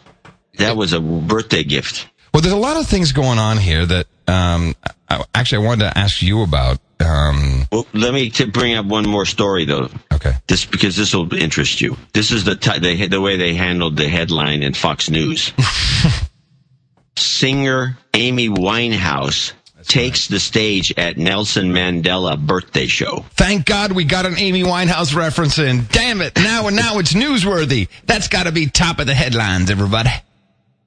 that 0.57 0.77
was 0.77 0.95
a 0.95 1.01
birthday 1.01 1.63
gift. 1.63 2.09
Well, 2.33 2.41
there's 2.41 2.55
a 2.55 2.59
lot 2.59 2.79
of 2.79 2.87
things 2.87 3.13
going 3.13 3.39
on 3.39 3.59
here 3.59 3.85
that 3.85 4.07
um, 4.27 4.75
I, 5.09 5.25
actually 5.35 5.65
I 5.65 5.67
wanted 5.69 5.91
to 5.91 5.99
ask 5.99 6.23
you 6.23 6.43
about. 6.43 6.79
Um, 6.99 7.67
well, 7.71 7.87
let 7.93 8.15
me 8.15 8.31
bring 8.53 8.75
up 8.75 8.87
one 8.87 9.09
more 9.09 9.27
story 9.27 9.65
though. 9.67 9.91
Okay. 10.13 10.33
This 10.47 10.65
because 10.65 10.97
this 10.97 11.15
will 11.15 11.33
interest 11.35 11.81
you. 11.81 11.97
This 12.15 12.33
is 12.33 12.45
the 12.45 12.57
t- 12.57 12.79
the, 12.79 13.07
the 13.07 13.21
way 13.21 13.37
they 13.37 13.55
handled 13.55 13.97
the 13.97 14.09
headline 14.09 14.63
in 14.63 14.73
Fox 14.73 15.11
News. 15.11 15.53
Singer 17.19 17.99
Amy 18.15 18.49
Winehouse 18.49 19.53
That's 19.75 19.89
takes 19.89 20.31
right. 20.31 20.37
the 20.37 20.41
stage 20.41 20.95
at 20.97 21.19
Nelson 21.19 21.73
Mandela 21.73 22.39
birthday 22.39 22.87
show. 22.87 23.25
Thank 23.31 23.67
God 23.67 23.93
we 23.93 24.05
got 24.05 24.25
an 24.25 24.39
Amy 24.39 24.63
Winehouse 24.63 25.15
reference 25.15 25.59
in. 25.59 25.87
Damn 25.93 26.23
it! 26.23 26.37
Now 26.37 26.67
and 26.67 26.77
now 26.77 26.99
it's 26.99 27.13
newsworthy. 27.13 27.89
That's 28.07 28.29
got 28.29 28.45
to 28.45 28.53
be 28.53 28.67
top 28.67 29.01
of 29.01 29.07
the 29.07 29.15
headlines, 29.15 29.71
everybody. 29.71 30.11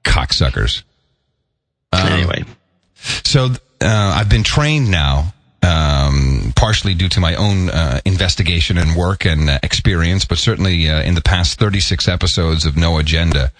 Cocksuckers. 0.02 0.82
Um, 1.92 2.06
anyway, 2.08 2.44
so 2.94 3.46
uh, 3.80 4.14
I've 4.16 4.28
been 4.28 4.44
trained 4.44 4.90
now 4.90 5.34
um, 5.70 6.52
partially 6.56 6.94
due 6.94 7.08
to 7.08 7.20
my 7.20 7.34
own 7.36 7.70
uh, 7.70 8.00
investigation 8.04 8.76
and 8.76 8.96
work 8.96 9.24
and 9.24 9.48
uh, 9.48 9.58
experience, 9.62 10.24
but 10.24 10.38
certainly 10.38 10.88
uh, 10.88 11.02
in 11.02 11.14
the 11.14 11.20
past 11.20 11.58
36 11.58 12.08
episodes 12.08 12.66
of 12.66 12.76
No 12.76 12.98
Agenda, 12.98 13.52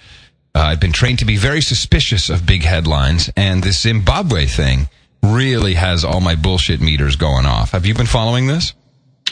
uh, 0.54 0.60
I've 0.60 0.80
been 0.80 0.92
trained 0.92 1.20
to 1.20 1.24
be 1.24 1.36
very 1.36 1.60
suspicious 1.60 2.28
of 2.28 2.44
big 2.44 2.64
headlines, 2.64 3.30
and 3.36 3.62
this 3.62 3.80
Zimbabwe 3.80 4.46
thing 4.46 4.88
really 5.22 5.74
has 5.74 6.04
all 6.04 6.20
my 6.20 6.34
bullshit 6.34 6.80
meters 6.80 7.14
going 7.16 7.46
off. 7.46 7.72
Have 7.72 7.86
you 7.86 7.94
been 7.94 8.06
following 8.06 8.46
this? 8.46 8.74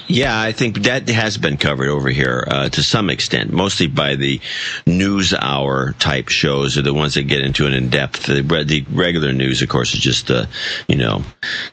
Yeah, 0.06 0.40
I 0.40 0.52
think 0.52 0.84
that 0.84 1.06
has 1.10 1.36
been 1.36 1.58
covered 1.58 1.88
over 1.88 2.08
here 2.08 2.46
uh, 2.50 2.68
to 2.70 2.82
some 2.82 3.10
extent, 3.10 3.52
mostly 3.52 3.88
by 3.88 4.16
the 4.16 4.40
news 4.86 5.34
hour 5.34 5.92
type 5.98 6.30
shows, 6.30 6.78
are 6.78 6.82
the 6.82 6.94
ones 6.94 7.14
that 7.14 7.24
get 7.24 7.42
into 7.42 7.66
it 7.66 7.74
in 7.74 7.90
depth. 7.90 8.24
The, 8.24 8.40
the 8.42 8.86
regular 8.90 9.32
news, 9.32 9.60
of 9.60 9.68
course, 9.68 9.92
is 9.92 10.00
just 10.00 10.30
uh, 10.30 10.46
you 10.88 10.96
know 10.96 11.24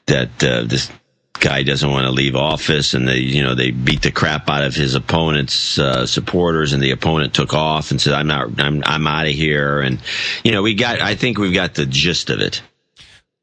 that 0.07 0.43
uh, 0.43 0.63
this 0.65 0.91
guy 1.39 1.63
doesn't 1.63 1.91
want 1.91 2.05
to 2.05 2.11
leave 2.11 2.35
office 2.35 2.93
and 2.93 3.07
they 3.07 3.17
you 3.19 3.43
know 3.43 3.55
they 3.55 3.71
beat 3.71 4.01
the 4.01 4.11
crap 4.11 4.49
out 4.49 4.63
of 4.63 4.73
his 4.73 4.95
opponent's 4.95 5.77
uh, 5.77 6.05
supporters 6.05 6.73
and 6.73 6.81
the 6.81 6.91
opponent 6.91 7.33
took 7.33 7.53
off 7.53 7.91
and 7.91 7.99
said 7.99 8.13
i'm 8.13 8.27
not 8.27 8.59
i'm 8.59 8.81
i'm 8.85 9.05
out 9.05 9.25
of 9.25 9.33
here 9.33 9.81
and 9.81 9.99
you 10.45 10.51
know 10.53 10.61
we 10.61 10.73
got 10.73 11.01
i 11.01 11.13
think 11.13 11.37
we've 11.37 11.53
got 11.53 11.73
the 11.73 11.85
gist 11.85 12.29
of 12.29 12.39
it 12.39 12.61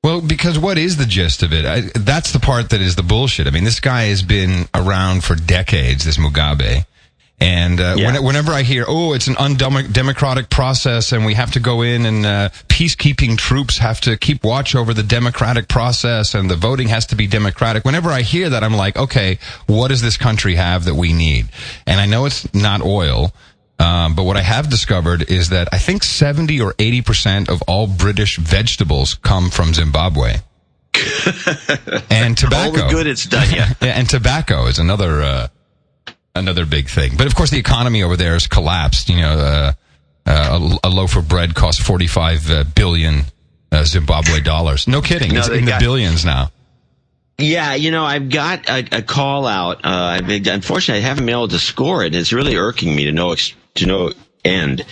well, 0.03 0.21
because 0.21 0.59
what 0.59 0.79
is 0.79 0.97
the 0.97 1.07
gist 1.07 1.43
of 1.43 1.53
it? 1.53 1.65
I, 1.65 1.81
that's 1.95 2.33
the 2.33 2.41
part 2.41 2.71
that 2.71 2.81
is 2.81 2.97
the 2.97 3.03
bullshit. 3.03 3.47
I 3.47 3.51
mean, 3.51 3.65
this 3.65 3.81
guy 3.81 4.05
has 4.05 4.23
been 4.23 4.67
around 4.75 5.25
for 5.25 5.35
decades, 5.35 6.05
this 6.05 6.19
Mugabe. 6.19 6.85
And 7.41 7.81
uh, 7.81 7.97
Yeah. 7.99 8.13
when, 8.13 8.23
whenever 8.25 8.53
I 8.53 8.63
hear, 8.63 8.85
oh, 8.87 9.15
it's 9.15 9.27
an 9.27 9.37
undemocratic 9.37 10.49
process 10.49 11.11
and 11.11 11.25
we 11.25 11.35
have 11.35 11.51
to 11.53 11.61
go 11.61 11.83
in 11.83 12.07
and 12.07 12.25
uh, 12.25 12.49
peacekeeping 12.69 13.37
troops 13.37 13.79
have 13.79 14.01
to 14.03 14.17
keep 14.17 14.45
watch 14.45 14.77
over 14.77 14.95
the 14.95 15.03
democratic 15.03 15.67
process 15.69 16.35
and 16.35 16.49
the 16.49 16.55
voting 16.57 16.87
has 16.89 17.07
to 17.07 17.17
be 17.17 17.27
democratic, 17.27 17.85
whenever 17.85 18.11
I 18.11 18.23
hear 18.23 18.49
that, 18.51 18.63
I'm 18.63 18.75
like, 18.77 18.97
okay, 18.97 19.39
what 19.67 19.89
does 19.89 20.03
this 20.03 20.17
country 20.17 20.55
have 20.55 20.85
that 20.85 20.95
we 20.95 21.13
need? 21.13 21.49
And 21.85 22.01
I 22.01 22.07
know 22.07 22.27
it's 22.27 22.53
not 22.55 22.81
oil. 22.81 23.33
Um, 23.79 24.15
but 24.15 24.25
what 24.25 24.37
I 24.37 24.43
have 24.43 24.71
discovered 24.71 25.31
is 25.31 25.49
that 25.49 25.69
I 25.73 25.79
think 25.79 26.05
70 26.05 26.61
or 26.61 26.73
80% 26.75 27.49
of 27.49 27.63
all 27.63 27.87
British 27.87 28.39
vegetables 28.39 29.15
come 29.15 29.51
from 29.51 29.75
Zimbabwe. 29.75 30.37
and 32.11 32.31
all 32.31 32.35
tobacco. 32.35 32.77
the 32.77 32.89
good 32.91 33.07
it's 33.07 33.25
done 33.25 33.49
yeah 33.51 33.73
Yeah, 33.81 33.89
and 33.99 34.09
tobacco 34.09 34.67
is 34.67 34.79
another 34.79 35.23
uh, 35.23 35.49
another 36.35 36.67
big 36.67 36.89
thing. 36.89 37.13
But 37.17 37.27
of 37.27 37.35
course, 37.35 37.51
the 37.51 37.59
economy 37.59 38.03
over 38.03 38.17
there 38.17 38.35
has 38.35 38.47
collapsed. 38.47 39.09
You 39.09 39.17
know, 39.17 39.33
uh, 39.39 39.73
uh, 40.27 40.79
a, 40.85 40.89
a 40.89 40.91
loaf 40.91 41.17
of 41.17 41.29
bread 41.29 41.55
costs 41.55 41.83
forty 41.83 42.07
five 42.07 42.51
uh, 42.51 42.65
billion 42.75 43.23
uh, 43.73 43.85
Zimbabwe 43.85 44.41
dollars. 44.41 44.87
No 44.87 45.01
kidding, 45.01 45.33
No, 45.33 45.41
it's 45.41 45.49
in 45.49 45.65
the 45.65 45.77
billions 45.81 46.25
now. 46.25 46.51
Yeah, 47.39 47.75
you 47.75 47.91
know, 47.91 48.05
I've 48.05 48.29
got 48.29 48.69
a, 48.69 48.99
a 48.99 49.03
call 49.03 49.47
out. 49.47 49.85
Uh, 49.85 49.89
I've 49.89 50.29
unfortunately, 50.29 51.03
I 51.03 51.09
haven't 51.09 51.25
been 51.25 51.35
able 51.35 51.49
to 51.49 51.59
score 51.59 52.05
it. 52.05 52.15
It's 52.15 52.33
really 52.33 52.57
irking 52.57 52.95
me 52.95 53.07
to 53.07 53.13
no 53.13 53.33
ex- 53.33 53.55
to 53.75 53.87
no 53.87 54.13
end. 54.45 54.81
Uh, 54.81 54.85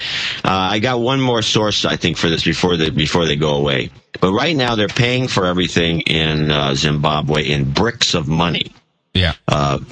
I 0.45 0.79
got 0.79 1.01
one 1.01 1.21
more 1.21 1.43
source, 1.43 1.85
I 1.85 1.97
think, 1.97 2.17
for 2.17 2.29
this 2.29 2.45
before 2.45 2.77
they 2.77 2.91
before 2.91 3.27
they 3.27 3.37
go 3.37 3.55
away. 3.57 3.91
But 4.21 4.33
right 4.33 4.57
now, 4.57 4.75
they're 4.75 4.89
paying 4.89 5.29
for 5.29 5.47
everything 5.47 6.01
in 6.03 6.51
uh, 6.51 6.75
Zimbabwe 6.75 7.49
in 7.49 7.73
bricks 7.73 8.15
of 8.15 8.29
money. 8.29 8.73
Yeah, 9.15 9.35
Mm, 9.49 9.85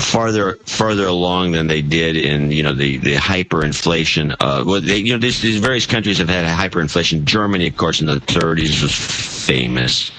farther 0.00 0.54
farther 0.64 1.06
along 1.06 1.52
than 1.52 1.66
they 1.66 1.82
did 1.82 2.16
in 2.16 2.50
you 2.50 2.62
know 2.62 2.72
the 2.72 2.98
the 2.98 3.14
hyperinflation. 3.14 4.32
Uh, 4.40 4.64
well, 4.66 4.80
they, 4.80 4.98
you 4.98 5.12
know 5.12 5.18
these, 5.18 5.40
these 5.40 5.58
various 5.58 5.86
countries 5.86 6.18
have 6.18 6.28
had 6.28 6.46
hyperinflation. 6.46 7.24
Germany, 7.24 7.66
of 7.68 7.76
course, 7.76 8.00
in 8.00 8.06
the 8.06 8.16
30s 8.16 8.82
was 8.82 8.94
famous, 8.94 10.10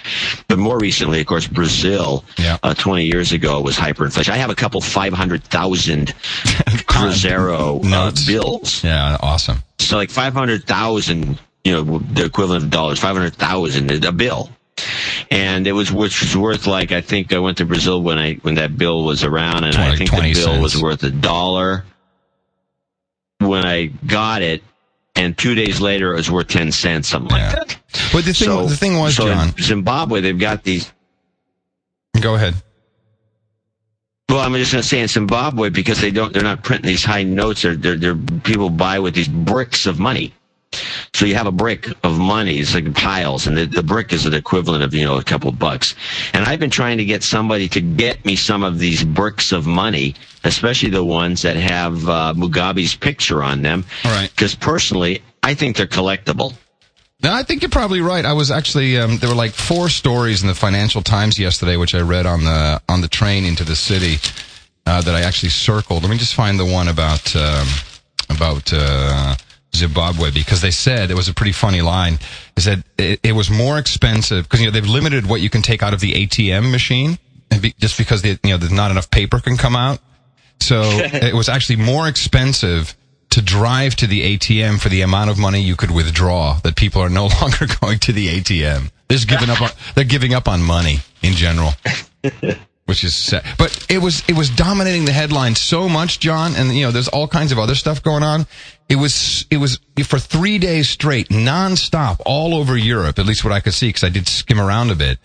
but 0.48 0.58
more 0.58 0.80
recently, 0.80 1.22
of 1.22 1.28
course, 1.28 1.48
Brazil. 1.48 2.24
Yeah. 2.38 2.58
Uh, 2.64 2.74
20 2.74 3.06
years 3.06 3.32
ago 3.32 3.62
was 3.62 3.78
hyperinflation. 3.78 4.30
I 4.30 4.38
have 4.38 4.50
a 4.50 4.56
couple 4.56 4.82
500,000 4.82 6.08
Cruzeiro 6.88 7.82
uh, 7.84 8.12
bills. 8.28 8.84
yeah, 8.84 9.18
awesome. 9.22 9.64
So 9.80 9.98
like 9.98 10.10
500,000, 10.10 11.40
you 11.64 11.72
know, 11.72 12.00
the 12.00 12.26
equivalent 12.26 12.66
of 12.66 12.70
dollars, 12.70 13.00
500,000 13.00 14.06
a 14.06 14.12
bill. 14.12 14.50
And 15.32 15.68
it 15.68 15.74
was, 15.74 15.92
which 15.92 16.22
was 16.22 16.36
worth 16.36 16.66
like, 16.66 16.92
I 16.92 17.02
think 17.02 17.34
I 17.34 17.40
went 17.40 17.58
to 17.60 17.66
Brazil 17.66 18.02
when 18.02 18.18
I, 18.18 18.36
when 18.36 18.56
that 18.56 18.78
bill 18.78 19.04
was 19.04 19.24
around 19.24 19.64
and 19.64 19.76
I 19.76 19.96
think 19.96 20.10
the 20.10 20.34
bill 20.34 20.60
was 20.60 20.82
worth 20.82 21.04
a 21.04 21.12
dollar 21.12 21.86
when 23.40 23.66
I 23.66 23.88
got 23.88 24.42
it. 24.42 24.64
And 25.16 25.38
two 25.38 25.54
days 25.54 25.82
later, 25.82 26.14
it 26.14 26.16
was 26.16 26.32
worth 26.32 26.48
10 26.48 26.72
cents, 26.72 27.10
something 27.10 27.30
like 27.32 27.42
Yeah. 27.42 27.56
that. 27.56 27.78
But 28.14 28.26
the 28.26 28.34
thing, 28.34 28.48
So, 28.48 28.66
the 28.68 28.76
thing 28.78 28.98
was, 28.98 29.16
so 29.16 29.28
in 29.28 29.34
John. 29.38 29.54
Zimbabwe, 29.60 30.22
they've 30.22 30.40
got 30.40 30.64
these, 30.64 30.92
Go 32.22 32.36
ahead. 32.36 32.56
Well, 34.30 34.40
I'm 34.40 34.54
just 34.54 34.72
going 34.72 34.82
to 34.82 34.88
say 34.88 35.00
in 35.00 35.08
Zimbabwe 35.08 35.70
because 35.70 36.00
they 36.02 36.12
don't, 36.12 36.32
they're 36.34 36.44
not 36.44 36.64
printing 36.64 36.88
these 36.88 37.04
high 37.04 37.24
notes. 37.24 37.64
They're, 37.64 37.76
they're, 37.76 37.96
they're 37.96 38.16
people 38.16 38.70
buy 38.70 39.00
with 39.00 39.16
these 39.16 39.28
bricks 39.28 39.86
of 39.88 40.00
money. 40.00 40.34
So 41.20 41.26
you 41.26 41.36
have 41.36 41.48
a 41.48 41.52
brick 41.52 41.90
of 42.06 42.18
money, 42.18 42.60
it's 42.60 42.74
like 42.74 42.96
piles, 42.96 43.46
and 43.46 43.58
the, 43.58 43.66
the 43.66 43.84
brick 43.84 44.14
is 44.14 44.24
the 44.24 44.34
equivalent 44.34 44.86
of 44.86 44.94
you 44.94 45.04
know 45.04 45.18
a 45.18 45.24
couple 45.24 45.52
bucks. 45.52 45.94
And 46.32 46.46
I've 46.46 46.62
been 46.62 46.70
trying 46.70 46.98
to 47.00 47.04
get 47.04 47.24
somebody 47.24 47.68
to 47.68 47.82
get 47.82 48.24
me 48.24 48.38
some 48.38 48.64
of 48.64 48.80
these 48.80 49.04
bricks 49.04 49.52
of 49.52 49.68
money, 49.68 50.16
especially 50.46 50.92
the 50.92 51.04
ones 51.04 51.42
that 51.42 51.58
have 51.58 52.08
uh, 52.08 52.34
Mugabe's 52.38 52.96
picture 52.96 53.44
on 53.44 53.64
them. 53.64 53.84
All 54.06 54.12
right. 54.12 54.30
Because 54.30 54.56
personally, 54.56 55.22
I 55.44 55.56
think 55.56 55.76
they're 55.76 55.88
collectible. 55.88 56.54
No, 57.22 57.34
I 57.34 57.44
think 57.44 57.64
you're 57.64 57.70
probably 57.70 58.00
right. 58.00 58.24
I 58.24 58.32
was 58.32 58.50
actually 58.50 58.98
um, 58.98 59.18
there 59.18 59.28
were 59.28 59.36
like 59.36 59.52
four 59.52 59.90
stories 59.90 60.42
in 60.42 60.48
the 60.48 60.56
Financial 60.56 61.02
Times 61.02 61.38
yesterday, 61.38 61.76
which 61.76 61.94
I 61.94 62.00
read 62.00 62.28
on 62.28 62.46
the 62.46 62.82
on 62.88 63.02
the 63.02 63.10
train 63.10 63.44
into 63.44 63.66
the 63.66 63.76
city 63.76 64.20
uh, 64.86 65.02
that 65.02 65.16
I 65.16 65.24
actually 65.24 65.50
circled. 65.50 66.04
Let 66.04 66.12
me 66.12 66.18
just 66.18 66.34
find 66.34 66.58
the 66.58 66.66
one 66.66 66.88
about 66.88 67.36
um, 67.36 67.68
about 68.30 68.72
uh, 68.72 69.36
Zimbabwe 69.76 70.32
because 70.32 70.62
they 70.62 70.72
said 70.72 71.12
it 71.12 71.16
was 71.16 71.28
a 71.28 71.34
pretty 71.34 71.52
funny 71.52 71.82
line. 71.82 72.20
They 72.56 72.62
said 72.62 72.84
it, 72.98 73.20
it 73.24 73.32
was 73.34 73.50
more 73.50 73.78
expensive 73.78 74.46
because 74.46 74.60
you 74.60 74.68
know 74.68 74.72
they've 74.72 74.86
limited 74.86 75.28
what 75.28 75.42
you 75.42 75.50
can 75.50 75.62
take 75.62 75.84
out 75.84 75.94
of 75.94 76.00
the 76.00 76.14
ATM 76.14 76.72
machine, 76.72 77.18
and 77.52 77.62
be, 77.62 77.74
just 77.80 77.98
because 77.98 78.22
the, 78.22 78.40
you 78.44 78.52
know 78.52 78.58
there's 78.58 78.72
not 78.72 78.92
enough 78.92 79.10
paper 79.10 79.40
can 79.40 79.58
come 79.58 79.76
out. 79.76 80.00
So 80.60 80.82
it 80.84 81.34
was 81.34 81.50
actually 81.50 81.78
more 81.78 82.08
expensive 82.08 82.96
to 83.32 83.42
drive 83.42 83.96
to 83.98 84.08
the 84.08 84.38
ATM 84.38 84.80
for 84.80 84.90
the 84.90 85.02
amount 85.02 85.30
of 85.30 85.38
money 85.38 85.62
you 85.62 85.76
could 85.76 85.92
withdraw 85.92 86.56
that 86.64 86.76
people 86.76 87.02
are 87.02 87.10
no 87.10 87.28
longer 87.42 87.68
going 87.80 88.00
to 88.00 88.14
the 88.14 88.28
ATM. 88.28 88.92
They're 89.08 89.18
just 89.18 89.28
giving 89.28 89.50
up 89.50 89.62
on, 89.62 89.70
they're 89.96 90.04
giving 90.04 90.34
up 90.34 90.48
on 90.48 90.62
money 90.62 91.00
in 91.22 91.34
general. 91.34 91.72
Which 92.90 93.04
is 93.04 93.16
sad. 93.16 93.46
But 93.60 93.86
it 93.88 94.00
was, 94.00 94.24
it 94.28 94.36
was 94.36 94.50
dominating 94.50 95.06
the 95.06 95.12
headlines 95.12 95.60
so 95.62 95.88
much, 95.88 96.20
John, 96.20 96.56
and 96.56 96.76
you 96.76 96.82
know, 96.82 96.92
there's 96.92 97.08
all 97.08 97.28
kinds 97.28 97.52
of 97.52 97.60
other 97.60 97.76
stuff 97.76 98.02
going 98.02 98.24
on. 98.24 98.48
It 98.90 98.96
was, 98.96 99.46
it 99.52 99.58
was 99.58 99.80
for 100.08 100.18
three 100.18 100.58
days 100.58 100.90
straight, 100.90 101.30
nonstop, 101.30 102.20
all 102.26 102.56
over 102.56 102.76
Europe, 102.76 103.20
at 103.20 103.28
least 103.28 103.44
what 103.44 103.54
I 103.54 103.60
could 103.60 103.76
see, 103.76 103.90
because 103.90 104.04
I 104.04 104.10
did 104.10 104.28
skim 104.28 104.60
around 104.60 104.90
a 104.90 104.96
bit. 104.96 105.20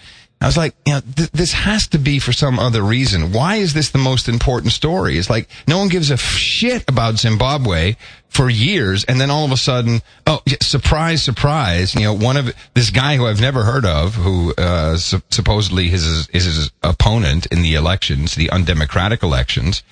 I 0.45 0.47
was 0.47 0.59
like, 0.59 0.75
you 0.85 0.93
know, 0.93 1.01
th- 1.01 1.31
this 1.31 1.55
has 1.55 1.87
to 1.89 1.99
be 1.99 2.19
for 2.19 2.35
some 2.35 2.59
other 2.59 2.83
reason. 2.83 3.33
Why 3.33 3.57
is 3.57 3.73
this 3.73 3.89
the 3.89 3.99
most 3.99 4.29
important 4.29 4.73
story? 4.73 5.17
It's 5.17 5.31
like 5.31 5.49
no 5.67 5.79
one 5.79 5.89
gives 5.89 6.11
a 6.11 6.19
shit 6.19 6.85
about 6.87 7.17
Zimbabwe 7.17 7.97
for 8.29 8.51
years, 8.51 9.05
and 9.05 9.19
then 9.19 9.31
all 9.31 9.47
of 9.47 9.53
a 9.53 9.57
sudden, 9.57 10.03
oh, 10.27 10.43
surprise, 10.61 11.23
surprise! 11.23 11.95
You 11.95 12.03
know, 12.03 12.13
one 12.13 12.37
of 12.37 12.55
this 12.75 12.91
guy 12.91 13.17
who 13.17 13.27
I've 13.27 13.41
never 13.41 13.63
heard 13.63 13.87
of, 13.87 14.17
who 14.17 14.53
uh, 14.59 14.99
su- 14.99 15.23
supposedly 15.31 15.91
is 15.91 16.05
his, 16.05 16.29
is 16.29 16.45
his 16.45 16.71
opponent 16.83 17.47
in 17.47 17.63
the 17.63 17.77
elections, 17.77 18.35
the 18.35 18.51
undemocratic 18.51 19.23
elections. 19.23 19.83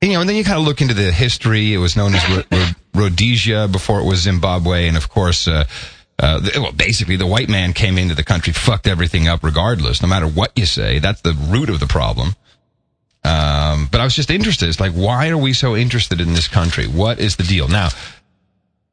You 0.00 0.12
know, 0.12 0.20
and 0.20 0.28
then 0.28 0.36
you 0.36 0.44
kind 0.44 0.60
of 0.60 0.66
look 0.66 0.80
into 0.80 0.94
the 0.94 1.10
history. 1.10 1.74
It 1.74 1.78
was 1.78 1.96
known 1.96 2.14
as 2.14 2.30
Rho- 2.30 2.44
Rho- 2.52 2.72
Rhodesia 2.94 3.66
before 3.66 3.98
it 3.98 4.04
was 4.04 4.20
Zimbabwe, 4.20 4.86
and 4.86 4.96
of 4.96 5.08
course. 5.08 5.48
Uh, 5.48 5.64
uh, 6.18 6.40
well, 6.56 6.72
basically, 6.72 7.16
the 7.16 7.26
white 7.26 7.48
man 7.48 7.72
came 7.72 7.96
into 7.96 8.14
the 8.14 8.24
country, 8.24 8.52
fucked 8.52 8.86
everything 8.86 9.28
up 9.28 9.44
regardless, 9.44 10.02
no 10.02 10.08
matter 10.08 10.26
what 10.26 10.52
you 10.56 10.66
say. 10.66 10.98
That's 10.98 11.20
the 11.20 11.32
root 11.32 11.70
of 11.70 11.78
the 11.80 11.86
problem. 11.86 12.34
Um, 13.24 13.88
but 13.90 14.00
I 14.00 14.04
was 14.04 14.14
just 14.14 14.30
interested. 14.30 14.68
It's 14.68 14.80
like, 14.80 14.92
why 14.92 15.28
are 15.28 15.36
we 15.36 15.52
so 15.52 15.76
interested 15.76 16.20
in 16.20 16.34
this 16.34 16.48
country? 16.48 16.86
What 16.86 17.20
is 17.20 17.36
the 17.36 17.42
deal? 17.44 17.68
Now, 17.68 17.90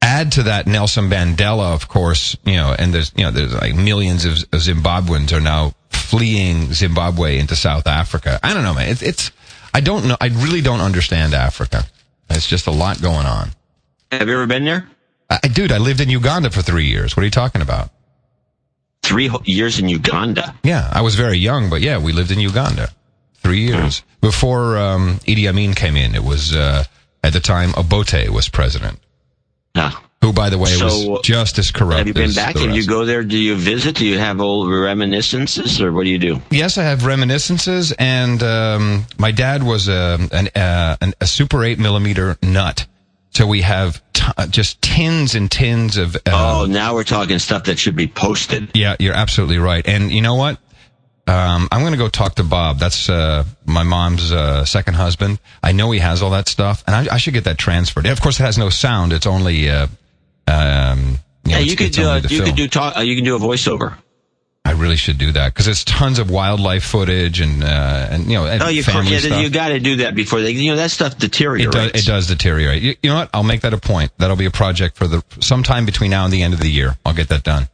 add 0.02 0.32
to 0.32 0.44
that 0.44 0.66
Nelson 0.66 1.08
Mandela, 1.08 1.74
of 1.74 1.88
course, 1.88 2.36
you 2.44 2.56
know, 2.56 2.74
and 2.78 2.92
there's, 2.92 3.12
you 3.16 3.24
know, 3.24 3.30
there's 3.30 3.54
like 3.54 3.74
millions 3.74 4.24
of, 4.24 4.32
of 4.52 4.60
Zimbabweans 4.60 5.32
are 5.32 5.40
now 5.40 5.72
fleeing 5.90 6.72
Zimbabwe 6.72 7.38
into 7.38 7.56
South 7.56 7.86
Africa. 7.86 8.38
I 8.42 8.54
don't 8.54 8.62
know, 8.62 8.74
man. 8.74 8.88
It's, 8.88 9.02
it's, 9.02 9.32
I 9.74 9.80
don't 9.80 10.06
know. 10.06 10.16
I 10.20 10.28
really 10.28 10.60
don't 10.60 10.80
understand 10.80 11.34
Africa. 11.34 11.84
It's 12.30 12.46
just 12.46 12.66
a 12.66 12.72
lot 12.72 13.00
going 13.00 13.26
on. 13.26 13.50
Have 14.12 14.28
you 14.28 14.34
ever 14.34 14.46
been 14.46 14.64
there? 14.64 14.88
I, 15.30 15.38
I- 15.44 15.48
dude, 15.48 15.72
I 15.72 15.78
lived 15.78 16.00
in 16.00 16.08
Uganda 16.10 16.50
for 16.50 16.62
three 16.62 16.86
years. 16.86 17.16
What 17.16 17.22
are 17.22 17.26
you 17.26 17.30
talking 17.30 17.62
about? 17.62 17.90
Three 19.02 19.28
ho- 19.28 19.42
years 19.44 19.78
in 19.78 19.88
Uganda. 19.88 20.54
Yeah, 20.64 20.88
I 20.92 21.02
was 21.02 21.14
very 21.14 21.38
young, 21.38 21.70
but 21.70 21.80
yeah, 21.80 21.98
we 21.98 22.12
lived 22.12 22.30
in 22.32 22.40
Uganda 22.40 22.88
three 23.36 23.60
years 23.60 24.02
before 24.20 24.76
um, 24.76 25.20
Idi 25.26 25.48
Amin 25.48 25.74
came 25.74 25.94
in. 25.96 26.14
It 26.16 26.24
was 26.24 26.54
uh, 26.54 26.82
at 27.22 27.32
the 27.32 27.38
time 27.40 27.70
Obote 27.76 28.28
was 28.30 28.48
president. 28.48 28.98
Ah. 29.76 30.02
who, 30.22 30.32
by 30.32 30.48
the 30.50 30.58
way, 30.58 30.70
So, 30.70 30.86
was 31.10 31.20
just 31.22 31.58
as 31.58 31.70
corrupt. 31.70 31.98
Have 31.98 32.06
you 32.08 32.14
been 32.14 32.32
back? 32.32 32.56
Have 32.56 32.74
you 32.74 32.84
go 32.86 33.04
there? 33.04 33.22
Do 33.22 33.38
you 33.38 33.54
visit? 33.54 33.94
Do 33.96 34.06
you 34.06 34.18
have 34.18 34.40
old 34.40 34.72
reminiscences, 34.72 35.80
or 35.80 35.92
what 35.92 36.04
do 36.04 36.10
you 36.10 36.18
do? 36.18 36.40
Yes, 36.50 36.76
I 36.78 36.82
have 36.84 37.04
reminiscences, 37.06 37.92
and 37.92 38.42
um, 38.42 39.04
my 39.18 39.30
dad 39.30 39.62
was 39.62 39.86
a 39.88 40.18
an, 40.32 40.48
uh, 40.56 40.96
an, 41.00 41.14
a 41.20 41.26
Super 41.26 41.62
Eight 41.62 41.78
millimeter 41.78 42.38
nut, 42.42 42.86
so 43.36 43.46
we 43.46 43.62
have 43.62 44.02
t- 44.12 44.24
uh, 44.36 44.46
just 44.46 44.80
tins 44.82 45.34
and 45.34 45.50
tins 45.50 45.96
of. 45.96 46.16
Uh, 46.16 46.20
Oh, 46.62 46.66
now 46.66 46.94
we're 46.94 47.04
talking 47.04 47.38
stuff 47.38 47.64
that 47.64 47.78
should 47.78 47.96
be 47.96 48.06
posted. 48.06 48.70
Yeah, 48.74 48.96
you're 48.98 49.14
absolutely 49.14 49.58
right. 49.58 49.86
And 49.86 50.10
you 50.10 50.22
know 50.22 50.34
what? 50.36 50.58
Um, 51.28 51.68
I'm 51.72 51.80
going 51.80 51.92
to 51.92 51.98
go 51.98 52.08
talk 52.08 52.36
to 52.36 52.44
Bob. 52.44 52.78
That's 52.78 53.08
uh, 53.10 53.44
my 53.64 53.82
mom's 53.82 54.30
uh, 54.32 54.64
second 54.64 54.94
husband. 54.94 55.40
I 55.62 55.72
know 55.72 55.90
he 55.90 55.98
has 55.98 56.22
all 56.22 56.30
that 56.30 56.48
stuff, 56.48 56.84
and 56.86 56.94
I, 56.94 57.14
I 57.14 57.18
should 57.18 57.34
get 57.34 57.44
that 57.44 57.58
transferred. 57.58 58.06
Of 58.06 58.20
course, 58.20 58.38
it 58.40 58.44
has 58.44 58.56
no 58.58 58.70
sound. 58.70 59.12
It's 59.12 59.26
only. 59.26 59.68
Uh, 59.68 59.88
um, 60.46 61.18
you 61.44 61.52
know, 61.52 61.58
Yeah, 61.58 61.58
you 61.58 61.76
could 61.76 61.92
do. 61.92 62.02
You 62.02 62.20
film. 62.28 62.44
could 62.46 62.54
do 62.56 62.68
talk. 62.68 62.96
Uh, 62.96 63.00
you 63.00 63.16
can 63.16 63.24
do 63.24 63.34
a 63.36 63.38
voiceover. 63.40 63.96
I 64.66 64.72
really 64.72 64.96
should 64.96 65.16
do 65.18 65.32
that 65.32 65.52
because 65.54 65.64
there's 65.66 65.84
tons 65.84 66.18
of 66.18 66.30
wildlife 66.30 66.82
footage 66.84 67.40
and 67.40 67.62
uh, 67.62 68.08
and 68.10 68.24
you 68.26 68.34
know 68.34 68.46
and 68.46 68.62
Oh, 68.62 68.68
you 68.68 68.82
family 68.82 69.12
yeah, 69.12 69.18
stuff. 69.20 69.40
you 69.42 69.48
got 69.50 69.68
to 69.68 69.78
do 69.80 69.96
that 69.96 70.14
before 70.14 70.40
they. 70.40 70.50
You 70.50 70.72
know 70.72 70.76
that 70.76 70.90
stuff 70.90 71.12
It 71.12 71.18
deteriorates. 71.20 71.70
does, 71.74 71.90
it 72.02 72.06
does 72.06 72.26
deteriorate. 72.26 72.82
You, 72.82 72.94
you 73.02 73.10
know 73.10 73.16
what? 73.16 73.30
I'll 73.32 73.42
make 73.44 73.60
that 73.62 73.72
a 73.74 73.78
point. 73.78 74.10
That'll 74.18 74.36
be 74.36 74.46
a 74.46 74.50
project 74.50 74.96
for 74.96 75.06
the 75.06 75.22
sometime 75.40 75.86
between 75.86 76.10
now 76.10 76.24
and 76.24 76.32
the 76.32 76.42
end 76.42 76.52
of 76.54 76.60
the 76.60 76.70
year. 76.70 76.96
I'll 77.06 77.14
get 77.14 77.28
that 77.28 77.44
done. 77.44 77.68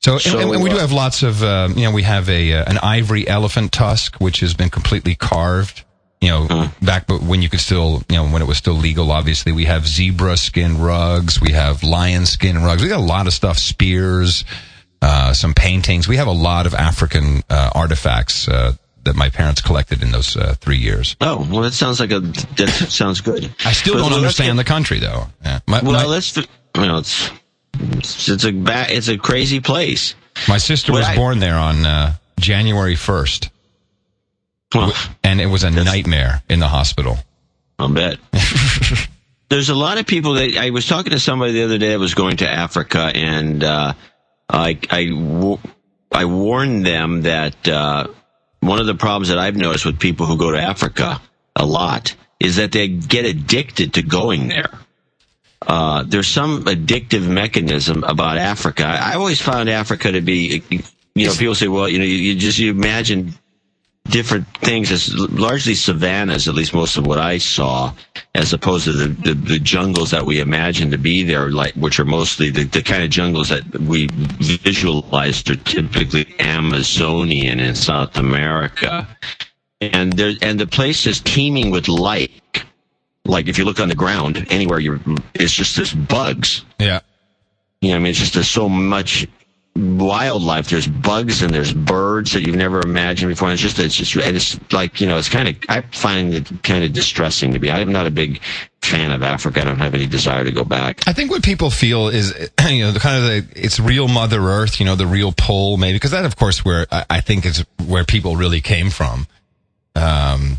So, 0.00 0.12
and- 0.14 0.20
So, 0.22 0.38
and, 0.38 0.50
and 0.52 0.62
we 0.62 0.70
do 0.70 0.76
uh, 0.76 0.80
have 0.80 0.92
lots 0.92 1.22
of, 1.22 1.42
um, 1.42 1.76
you 1.76 1.84
know, 1.84 1.90
we 1.92 2.02
have 2.02 2.28
a 2.28 2.52
uh, 2.52 2.64
an 2.70 2.78
ivory 2.78 3.26
elephant 3.26 3.72
tusk 3.72 4.16
which 4.20 4.40
has 4.40 4.54
been 4.54 4.70
completely 4.70 5.14
carved. 5.14 5.84
You 6.20 6.30
know, 6.30 6.46
Hmm. 6.46 6.84
back 6.84 7.06
but 7.06 7.22
when 7.22 7.42
you 7.42 7.48
could 7.48 7.60
still, 7.60 8.02
you 8.08 8.16
know, 8.16 8.26
when 8.28 8.42
it 8.42 8.48
was 8.48 8.58
still 8.58 8.74
legal. 8.74 9.12
Obviously, 9.12 9.52
we 9.52 9.66
have 9.66 9.86
zebra 9.86 10.36
skin 10.36 10.78
rugs. 10.80 11.40
We 11.40 11.52
have 11.52 11.84
lion 11.84 12.26
skin 12.26 12.58
rugs. 12.62 12.82
We 12.82 12.88
got 12.88 12.98
a 12.98 13.02
lot 13.02 13.28
of 13.28 13.32
stuff. 13.32 13.56
Spears, 13.56 14.44
uh, 15.02 15.32
some 15.32 15.54
paintings. 15.54 16.08
We 16.08 16.16
have 16.16 16.26
a 16.26 16.32
lot 16.32 16.66
of 16.66 16.74
African 16.74 17.42
uh, 17.50 17.70
artifacts 17.74 18.48
uh, 18.48 18.72
that 19.04 19.16
my 19.16 19.30
parents 19.30 19.60
collected 19.60 20.02
in 20.02 20.10
those 20.12 20.36
uh, 20.36 20.54
three 20.60 20.78
years. 20.78 21.16
Oh 21.20 21.46
well, 21.50 21.62
that 21.62 21.72
sounds 21.72 22.00
like 22.00 22.10
a. 22.10 22.20
That 22.20 22.68
sounds 22.90 23.20
good. 23.20 23.44
I 23.64 23.72
still 23.72 23.94
But 23.94 24.00
don't 24.08 24.12
understand 24.14 24.58
the 24.58 24.64
country 24.64 24.98
though. 24.98 25.26
Yeah. 25.44 25.60
My, 25.66 25.80
Well, 25.82 25.92
my, 25.92 26.04
let's. 26.04 26.36
You 26.36 26.44
know, 26.76 26.98
it's 26.98 27.30
it's, 28.28 28.44
a 28.44 28.52
ba- 28.52 28.86
it's 28.88 29.08
a 29.08 29.16
crazy 29.18 29.60
place. 29.60 30.14
my 30.48 30.58
sister 30.58 30.92
was 30.92 31.06
I- 31.06 31.16
born 31.16 31.38
there 31.38 31.56
on 31.56 31.84
uh, 31.86 32.14
January 32.38 32.94
1st, 32.94 33.48
Well, 34.74 34.92
and 35.24 35.40
it 35.40 35.46
was 35.46 35.64
a 35.64 35.70
nightmare 35.70 36.42
in 36.48 36.58
the 36.60 36.68
hospital. 36.68 37.18
I'll 37.78 37.88
bet. 37.88 38.18
There's 39.48 39.70
a 39.70 39.74
lot 39.74 39.96
of 39.98 40.06
people 40.06 40.34
that 40.34 40.56
I 40.58 40.70
was 40.70 40.86
talking 40.86 41.10
to 41.12 41.18
somebody 41.20 41.52
the 41.52 41.64
other 41.64 41.78
day 41.78 41.90
that 41.90 41.98
was 41.98 42.14
going 42.14 42.36
to 42.38 42.48
Africa, 42.48 43.10
and 43.14 43.64
uh, 43.64 43.94
I 44.48 44.78
I 44.90 45.58
I 46.12 46.24
warned 46.24 46.86
them 46.86 47.22
that 47.22 47.68
uh, 47.68 48.08
one 48.60 48.80
of 48.80 48.86
the 48.86 48.94
problems 48.94 49.28
that 49.28 49.38
I've 49.38 49.56
noticed 49.56 49.84
with 49.84 49.98
people 49.98 50.26
who 50.26 50.36
go 50.36 50.50
to 50.50 50.60
Africa 50.60 51.20
a 51.54 51.66
lot 51.66 52.14
is 52.40 52.56
that 52.56 52.72
they 52.72 52.88
get 52.88 53.24
addicted 53.24 53.94
to 53.94 54.02
going 54.02 54.48
there. 54.48 54.70
Uh, 55.60 56.04
there's 56.06 56.28
some 56.28 56.64
addictive 56.64 57.26
mechanism 57.28 58.04
about 58.04 58.38
Africa. 58.38 58.84
I, 58.84 59.12
I 59.12 59.14
always 59.16 59.40
found 59.40 59.68
Africa 59.68 60.12
to 60.12 60.20
be, 60.20 60.62
you 61.14 61.26
know, 61.26 61.34
people 61.34 61.54
say, 61.54 61.68
well, 61.68 61.88
you 61.88 61.98
know, 61.98 62.04
you, 62.04 62.14
you 62.14 62.34
just 62.36 62.58
you 62.58 62.70
imagine 62.70 63.34
different 64.08 64.46
things 64.58 64.90
as 64.90 65.14
largely 65.14 65.74
savannas, 65.74 66.48
at 66.48 66.54
least 66.54 66.74
most 66.74 66.96
of 66.96 67.06
what 67.06 67.18
I 67.18 67.38
saw, 67.38 67.92
as 68.34 68.52
opposed 68.52 68.84
to 68.84 68.92
the, 68.92 69.08
the, 69.08 69.34
the 69.34 69.58
jungles 69.58 70.10
that 70.10 70.24
we 70.24 70.40
imagine 70.40 70.90
to 70.90 70.98
be 70.98 71.22
there, 71.22 71.50
like 71.50 71.74
which 71.74 72.00
are 72.00 72.04
mostly 72.04 72.50
the, 72.50 72.64
the 72.64 72.82
kind 72.82 73.02
of 73.02 73.10
jungles 73.10 73.48
that 73.50 73.64
we 73.80 74.08
visualized 74.10 75.50
are 75.50 75.56
typically 75.56 76.26
Amazonian 76.38 77.60
in 77.60 77.74
South 77.74 78.16
America. 78.16 79.06
And 79.80 80.12
there, 80.14 80.32
and 80.42 80.58
the 80.58 80.66
place 80.66 81.06
is 81.06 81.20
teeming 81.20 81.70
with 81.70 81.88
light. 81.88 82.32
Like 83.24 83.46
if 83.46 83.58
you 83.58 83.64
look 83.64 83.78
on 83.78 83.88
the 83.88 83.94
ground 83.94 84.46
anywhere, 84.50 84.80
you're 84.80 85.00
it's 85.34 85.52
just 85.52 85.76
this 85.76 85.92
bugs. 85.92 86.64
Yeah. 86.78 87.00
You 87.80 87.90
know, 87.90 87.96
I 87.96 87.98
mean, 87.98 88.10
it's 88.10 88.18
just 88.18 88.34
there's 88.34 88.50
so 88.50 88.68
much 88.68 89.28
wildlife. 89.76 90.68
There's 90.68 90.86
bugs 90.86 91.42
and 91.42 91.52
there's 91.52 91.72
birds 91.72 92.32
that 92.32 92.46
you've 92.46 92.56
never 92.56 92.80
imagined 92.80 93.30
before. 93.30 93.48
And 93.48 93.54
it's 93.54 93.62
just, 93.62 93.78
it's 93.78 93.94
just, 93.94 94.16
and 94.16 94.36
it's 94.36 94.58
like, 94.72 95.00
you 95.00 95.06
know, 95.06 95.18
it's 95.18 95.28
kind 95.28 95.48
of, 95.48 95.56
I 95.68 95.82
find 95.92 96.34
it 96.34 96.50
kind 96.62 96.84
of 96.84 96.92
distressing 96.92 97.52
to 97.52 97.58
be. 97.58 97.70
I'm 97.70 97.92
not 97.92 98.06
a 98.06 98.10
big 98.10 98.40
fan 98.82 99.12
of 99.12 99.22
Africa. 99.22 99.60
I 99.60 99.64
don't 99.64 99.78
have 99.78 99.94
any 99.94 100.06
desire 100.06 100.44
to 100.44 100.52
go 100.52 100.64
back. 100.64 101.06
I 101.06 101.12
think 101.12 101.30
what 101.30 101.42
people 101.42 101.70
feel 101.70 102.08
is, 102.08 102.32
you 102.68 102.84
know, 102.84 102.92
the 102.92 103.00
kind 103.00 103.16
of 103.16 103.24
the, 103.24 103.64
it's 103.64 103.78
real 103.78 104.08
Mother 104.08 104.40
Earth, 104.40 104.80
you 104.80 104.86
know, 104.86 104.96
the 104.96 105.06
real 105.06 105.32
pull, 105.32 105.76
maybe, 105.76 105.96
because 105.96 106.10
that, 106.10 106.24
of 106.24 106.36
course, 106.36 106.64
where 106.64 106.86
I, 106.90 107.04
I 107.10 107.20
think 107.20 107.46
is 107.46 107.64
where 107.86 108.04
people 108.04 108.36
really 108.36 108.60
came 108.60 108.90
from. 108.90 109.26
Um, 109.94 110.58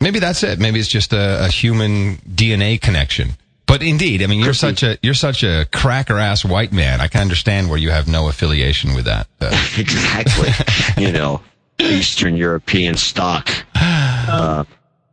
maybe 0.00 0.18
that's 0.18 0.42
it. 0.42 0.58
Maybe 0.58 0.80
it's 0.80 0.88
just 0.88 1.12
a, 1.12 1.44
a 1.44 1.48
human 1.48 2.16
DNA 2.18 2.80
connection. 2.80 3.30
But 3.68 3.82
indeed, 3.82 4.22
I 4.22 4.26
mean, 4.26 4.40
you're 4.40 4.54
such 4.54 4.82
a 4.82 4.98
you're 5.02 5.12
such 5.12 5.44
a 5.44 5.66
cracker 5.70 6.18
ass 6.18 6.42
white 6.44 6.72
man. 6.72 7.02
I 7.02 7.06
can 7.06 7.20
understand 7.20 7.68
where 7.68 7.78
you 7.78 7.90
have 7.90 8.08
no 8.08 8.28
affiliation 8.28 8.94
with 8.94 9.04
that. 9.04 9.28
Uh, 9.40 9.50
exactly. 9.78 10.48
you 10.96 11.12
know, 11.12 11.42
Eastern 11.78 12.36
European 12.36 12.96
stock. 12.96 13.48
Uh, 14.30 14.62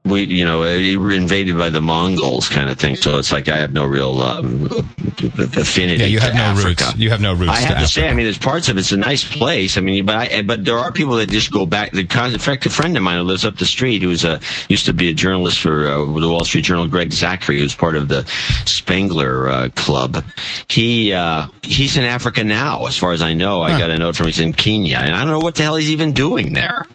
we, 0.06 0.24
you 0.24 0.46
know, 0.46 0.62
we 0.62 0.98
were 0.98 1.12
invaded 1.12 1.58
by 1.58 1.70
the 1.70 1.82
Mongols 1.82 2.48
kind 2.48 2.70
of 2.70 2.78
thing. 2.78 2.96
So 2.96 3.18
it's 3.18 3.32
like 3.32 3.50
I 3.50 3.58
have 3.58 3.74
no 3.74 3.86
real 3.86 4.22
um, 4.22 4.66
affinity. 4.68 6.04
yeah, 6.04 6.06
you 6.06 6.20
to 6.20 6.26
have 6.26 6.36
no 6.36 6.42
Africa. 6.42 6.86
roots. 6.86 6.98
You 6.98 7.10
have 7.10 7.22
no 7.22 7.34
roots. 7.34 7.52
I 7.52 7.56
have 7.58 7.70
to 7.70 7.76
Africa. 7.78 7.88
say, 7.92 8.08
I 8.10 8.14
mean, 8.14 8.26
there's 8.26 8.38
parts 8.38 8.70
of 8.70 8.78
it. 8.78 8.82
it's 8.82 8.92
a 8.92 8.98
nice 8.98 9.24
place. 9.24 9.78
I 9.78 9.82
mean, 9.82 10.06
but 10.06 10.16
I, 10.16 10.42
but 10.44 10.64
there 10.64 10.78
are 10.78 10.92
people 10.92 11.16
that 11.16 11.30
just 11.30 11.52
go 11.52 11.66
back. 11.66 11.92
The 11.92 12.02
in 12.02 12.40
fact, 12.40 12.66
a 12.68 12.70
friend 12.70 12.96
of 12.96 13.02
mine 13.02 13.18
who 13.18 13.24
lives 13.24 13.46
up 13.46 13.58
the 13.58 13.66
street, 13.66 14.04
who's 14.04 14.24
a 14.24 14.40
used 14.70 14.86
to 14.86 14.94
be 14.94 15.10
a 15.10 15.14
journalist 15.14 15.60
for 15.60 15.88
uh, 15.88 15.98
the 15.98 16.30
Wall 16.30 16.46
Street 16.46 16.66
Journal, 16.66 16.88
Greg 16.88 17.12
Zachary, 17.12 17.60
who's 17.60 17.74
part 17.76 17.96
of 17.96 18.08
the 18.08 18.26
Spengler 18.66 19.50
uh, 19.50 19.70
Club. 19.76 20.24
He 20.70 21.14
uh, 21.14 21.48
he's 21.64 21.98
in 21.98 22.04
Africa 22.04 22.44
now, 22.44 22.86
as 22.86 22.96
far 22.96 23.12
as 23.12 23.24
I 23.24 23.34
know. 23.34 23.64
I 23.64 23.80
got 23.80 23.90
a 23.90 23.98
note 23.98 24.16
from 24.16 24.26
him. 24.26 24.34
He's 24.34 24.40
in 24.40 24.54
Kenya, 24.54 24.98
and 24.98 25.16
I 25.16 25.22
don't 25.22 25.32
know 25.32 25.40
what 25.40 25.56
the 25.56 25.64
hell 25.64 25.76
he's 25.78 25.90
even 25.90 26.14
doing 26.14 26.54
there. 26.54 26.86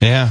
Yeah. 0.00 0.30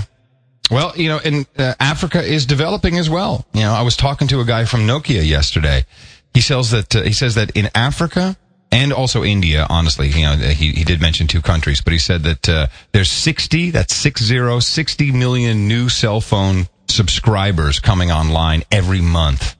Well, 0.70 0.94
you 0.96 1.10
know, 1.10 1.20
and 1.24 1.48
uh, 1.58 1.74
Africa 1.80 2.22
is 2.22 2.46
developing 2.46 2.98
as 2.98 3.10
well. 3.10 3.46
You 3.54 3.62
know, 3.62 3.74
I 3.74 3.82
was 3.82 3.98
talking 3.98 4.28
to 4.30 4.40
a 4.40 4.46
guy 4.46 4.66
from 4.66 4.82
Nokia 4.82 5.28
yesterday. 5.28 5.86
He 6.34 6.42
sells 6.42 6.72
that. 6.72 6.96
Uh, 6.96 7.02
he 7.02 7.14
says 7.14 7.36
that 7.36 7.52
in 7.52 7.70
Africa 7.74 8.38
and 8.72 8.94
also 8.94 9.24
India. 9.24 9.66
Honestly, 9.70 10.10
you 10.10 10.24
know, 10.24 10.36
he 10.36 10.72
he 10.72 10.84
did 10.84 11.02
mention 11.02 11.28
two 11.28 11.42
countries, 11.42 11.82
but 11.82 11.94
he 11.94 12.00
said 12.00 12.24
that 12.24 12.50
uh, 12.50 12.68
there's 12.92 13.10
60. 13.10 13.72
That's 13.72 13.96
six 13.96 14.22
zero 14.24 14.60
60 14.60 15.12
million 15.12 15.68
new 15.68 15.90
cell 15.90 16.22
phone 16.22 16.68
subscribers 16.88 17.80
coming 17.80 18.12
online 18.12 18.64
every 18.72 19.02
month. 19.02 19.56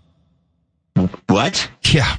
What? 1.28 1.70
Yeah. 1.92 2.18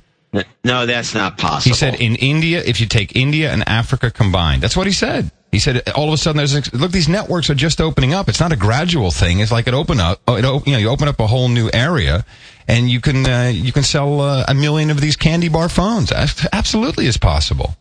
No, 0.65 0.87
that's 0.87 1.15
not 1.15 1.39
possible. 1.39 1.75
He 1.75 1.75
said 1.75 2.01
in 2.01 2.15
India, 2.17 2.63
if 2.65 2.81
you 2.81 2.87
take 2.87 3.17
India 3.17 3.53
and 3.53 3.69
Africa 3.69 4.11
combined, 4.11 4.63
that's 4.63 4.77
what 4.77 4.87
he 4.87 4.93
said. 4.93 5.31
He 5.53 5.59
said 5.59 5.89
all 5.91 6.09
of 6.09 6.15
a 6.15 6.17
sudden 6.17 6.37
there's 6.37 6.73
look 6.73 6.93
these 6.93 7.09
networks 7.09 7.51
are 7.51 7.55
just 7.55 7.81
opening 7.81 8.15
up. 8.15 8.29
It's 8.29 8.41
not 8.41 8.53
a 8.53 8.57
gradual 8.57 9.11
thing. 9.11 9.41
It's 9.41 9.51
like 9.51 9.67
it 9.67 9.75
open 9.75 9.99
up. 9.99 10.21
oh, 10.29 10.37
It, 10.37 10.45
you 10.67 10.73
know 10.73 10.79
you 10.79 10.89
open 10.89 11.09
up 11.09 11.19
a 11.19 11.27
whole 11.27 11.49
new 11.49 11.69
area, 11.73 12.25
and 12.69 12.89
you 12.89 13.01
can 13.01 13.27
uh, 13.27 13.51
you 13.53 13.73
can 13.73 13.83
sell 13.83 14.21
uh, 14.21 14.45
a 14.47 14.55
million 14.55 14.91
of 14.91 15.01
these 15.01 15.17
candy 15.17 15.49
bar 15.49 15.69
phones. 15.69 16.13
Absolutely, 16.13 17.07
is 17.07 17.17
possible. 17.17 17.75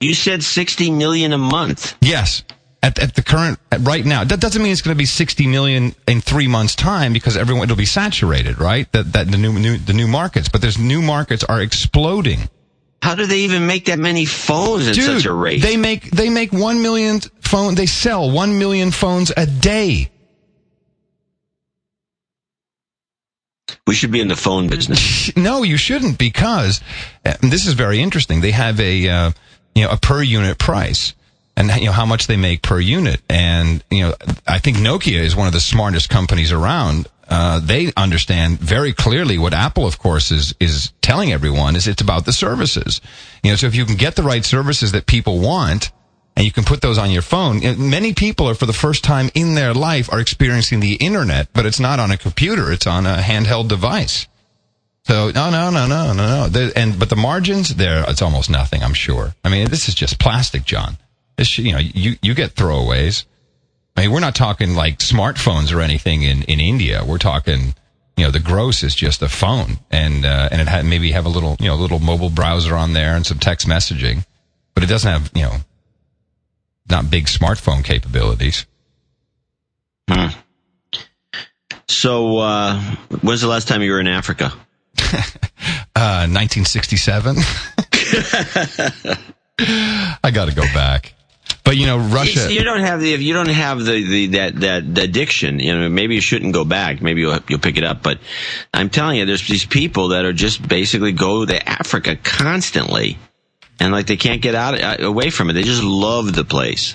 you 0.00 0.14
said 0.14 0.42
60 0.42 0.90
million 0.92 1.32
a 1.32 1.38
month. 1.38 1.94
Yes. 2.00 2.42
At, 2.82 2.98
at 2.98 3.14
the 3.14 3.22
current 3.22 3.58
at 3.70 3.80
right 3.82 4.06
now, 4.06 4.24
that 4.24 4.40
doesn't 4.40 4.62
mean 4.62 4.72
it's 4.72 4.80
going 4.80 4.94
to 4.94 4.98
be 4.98 5.04
60 5.04 5.46
million 5.46 5.94
in 6.08 6.22
three 6.22 6.48
months' 6.48 6.74
time 6.74 7.12
because 7.12 7.36
everyone 7.36 7.64
it'll 7.64 7.76
be 7.76 7.84
saturated, 7.84 8.58
right? 8.58 8.90
That 8.92 9.12
that 9.12 9.30
the 9.30 9.36
new, 9.36 9.52
new 9.52 9.76
the 9.76 9.92
new 9.92 10.08
markets, 10.08 10.48
but 10.48 10.62
there's 10.62 10.78
new 10.78 11.02
markets 11.02 11.44
are 11.44 11.60
exploding. 11.60 12.48
How 13.02 13.14
do 13.14 13.26
they 13.26 13.40
even 13.40 13.66
make 13.66 13.86
that 13.86 13.98
many 13.98 14.26
phones 14.26 14.88
at 14.88 14.94
Dude, 14.94 15.04
such 15.04 15.24
a 15.24 15.32
rate? 15.32 15.62
they 15.62 15.76
make 15.76 16.10
they 16.10 16.28
make 16.28 16.52
one 16.52 16.82
million 16.82 17.20
phone. 17.40 17.74
They 17.74 17.86
sell 17.86 18.30
one 18.30 18.58
million 18.58 18.90
phones 18.90 19.32
a 19.36 19.46
day. 19.46 20.10
we 23.86 23.94
should 23.94 24.12
be 24.12 24.20
in 24.20 24.28
the 24.28 24.36
phone 24.36 24.68
business. 24.68 25.32
No, 25.36 25.62
you 25.62 25.76
shouldn't 25.76 26.18
because 26.18 26.80
uh, 27.24 27.34
this 27.40 27.66
is 27.66 27.74
very 27.74 28.00
interesting. 28.00 28.40
They 28.40 28.50
have 28.50 28.78
a 28.78 29.08
uh, 29.08 29.30
you 29.74 29.84
know 29.84 29.90
a 29.90 29.96
per 29.96 30.22
unit 30.22 30.58
price 30.58 31.14
and 31.56 31.70
you 31.76 31.86
know 31.86 31.92
how 31.92 32.06
much 32.06 32.26
they 32.26 32.36
make 32.36 32.62
per 32.62 32.78
unit. 32.78 33.20
And 33.28 33.82
you 33.90 34.02
know 34.02 34.14
I 34.46 34.58
think 34.58 34.76
Nokia 34.76 35.20
is 35.20 35.34
one 35.34 35.46
of 35.46 35.52
the 35.52 35.60
smartest 35.60 36.08
companies 36.08 36.52
around. 36.52 37.08
Uh, 37.30 37.60
they 37.60 37.92
understand 37.96 38.58
very 38.58 38.92
clearly 38.92 39.38
what 39.38 39.54
Apple, 39.54 39.86
of 39.86 39.98
course, 39.98 40.32
is 40.32 40.54
is 40.58 40.92
telling 41.00 41.32
everyone 41.32 41.76
is 41.76 41.86
it's 41.86 42.02
about 42.02 42.24
the 42.24 42.32
services. 42.32 43.00
You 43.44 43.50
know, 43.50 43.56
so 43.56 43.68
if 43.68 43.74
you 43.76 43.84
can 43.84 43.94
get 43.96 44.16
the 44.16 44.22
right 44.22 44.44
services 44.44 44.92
that 44.92 45.06
people 45.06 45.38
want. 45.38 45.92
And 46.36 46.46
you 46.46 46.52
can 46.52 46.64
put 46.64 46.80
those 46.80 46.96
on 46.96 47.10
your 47.10 47.22
phone. 47.22 47.60
Many 47.90 48.14
people 48.14 48.48
are, 48.48 48.54
for 48.54 48.64
the 48.64 48.72
first 48.72 49.04
time 49.04 49.30
in 49.34 49.56
their 49.56 49.74
life, 49.74 50.10
are 50.10 50.20
experiencing 50.20 50.80
the 50.80 50.94
internet, 50.94 51.48
but 51.52 51.66
it's 51.66 51.80
not 51.80 51.98
on 51.98 52.12
a 52.12 52.16
computer; 52.16 52.72
it's 52.72 52.86
on 52.86 53.04
a 53.04 53.16
handheld 53.16 53.68
device. 53.68 54.26
So 55.04 55.30
no, 55.32 55.50
no, 55.50 55.70
no, 55.70 55.86
no, 55.86 56.12
no, 56.12 56.48
no. 56.48 56.70
And 56.76 56.98
but 56.98 57.10
the 57.10 57.16
margins 57.16 57.74
there, 57.74 58.04
it's 58.08 58.22
almost 58.22 58.48
nothing. 58.48 58.82
I'm 58.82 58.94
sure. 58.94 59.34
I 59.44 59.48
mean, 59.48 59.68
this 59.68 59.88
is 59.88 59.94
just 59.94 60.18
plastic, 60.18 60.64
John. 60.64 60.98
You 61.56 61.72
know, 61.72 61.78
you 61.78 62.16
you 62.22 62.34
get 62.34 62.54
throwaways. 62.54 63.24
I 63.96 64.02
mean, 64.02 64.12
we're 64.12 64.20
not 64.20 64.34
talking 64.34 64.74
like 64.74 64.98
smartphones 64.98 65.74
or 65.74 65.80
anything 65.80 66.22
in 66.22 66.42
in 66.42 66.60
India. 66.60 67.04
We're 67.04 67.18
talking, 67.18 67.74
you 68.16 68.24
know, 68.24 68.30
the 68.30 68.40
gross 68.40 68.82
is 68.82 68.94
just 68.94 69.22
a 69.22 69.28
phone, 69.28 69.78
and 69.90 70.24
uh, 70.24 70.48
and 70.50 70.60
it 70.60 70.68
had 70.68 70.84
maybe 70.84 71.12
have 71.12 71.26
a 71.26 71.28
little, 71.28 71.56
you 71.60 71.66
know, 71.68 71.76
little 71.76 71.98
mobile 71.98 72.30
browser 72.30 72.74
on 72.74 72.92
there 72.92 73.14
and 73.14 73.26
some 73.26 73.38
text 73.38 73.66
messaging, 73.66 74.24
but 74.74 74.82
it 74.82 74.86
doesn't 74.86 75.10
have, 75.10 75.30
you 75.34 75.42
know, 75.42 75.56
not 76.88 77.10
big 77.10 77.26
smartphone 77.26 77.84
capabilities. 77.84 78.66
Hmm. 80.08 80.28
So, 81.88 82.38
uh, 82.38 82.80
when's 83.22 83.40
the 83.40 83.48
last 83.48 83.68
time 83.68 83.82
you 83.82 83.90
were 83.90 84.00
in 84.00 84.06
Africa? 84.06 84.52
uh, 85.96 86.28
1967. 86.28 87.36
I 90.22 90.30
got 90.32 90.48
to 90.48 90.54
go 90.54 90.62
back. 90.72 91.14
But 91.64 91.76
you 91.76 91.86
know, 91.86 91.98
Russia. 91.98 92.52
You 92.52 92.64
don't 92.64 92.80
have 92.80 93.00
the 93.00 93.14
if 93.14 93.20
you 93.20 93.34
don't 93.34 93.48
have 93.48 93.78
the, 93.84 94.02
the 94.02 94.26
that 94.28 94.60
that 94.60 94.98
addiction. 94.98 95.60
You 95.60 95.78
know, 95.78 95.88
maybe 95.88 96.14
you 96.14 96.20
shouldn't 96.20 96.54
go 96.54 96.64
back. 96.64 97.02
Maybe 97.02 97.20
you'll 97.20 97.38
you'll 97.48 97.58
pick 97.58 97.76
it 97.76 97.84
up. 97.84 98.02
But 98.02 98.18
I'm 98.72 98.90
telling 98.90 99.18
you, 99.18 99.26
there's 99.26 99.46
these 99.46 99.66
people 99.66 100.08
that 100.08 100.24
are 100.24 100.32
just 100.32 100.66
basically 100.66 101.12
go 101.12 101.44
to 101.44 101.68
Africa 101.68 102.16
constantly, 102.16 103.18
and 103.78 103.92
like 103.92 104.06
they 104.06 104.16
can't 104.16 104.42
get 104.42 104.54
out 104.54 104.80
uh, 104.80 104.96
away 105.00 105.30
from 105.30 105.50
it. 105.50 105.54
They 105.54 105.62
just 105.62 105.82
love 105.82 106.34
the 106.34 106.44
place. 106.44 106.94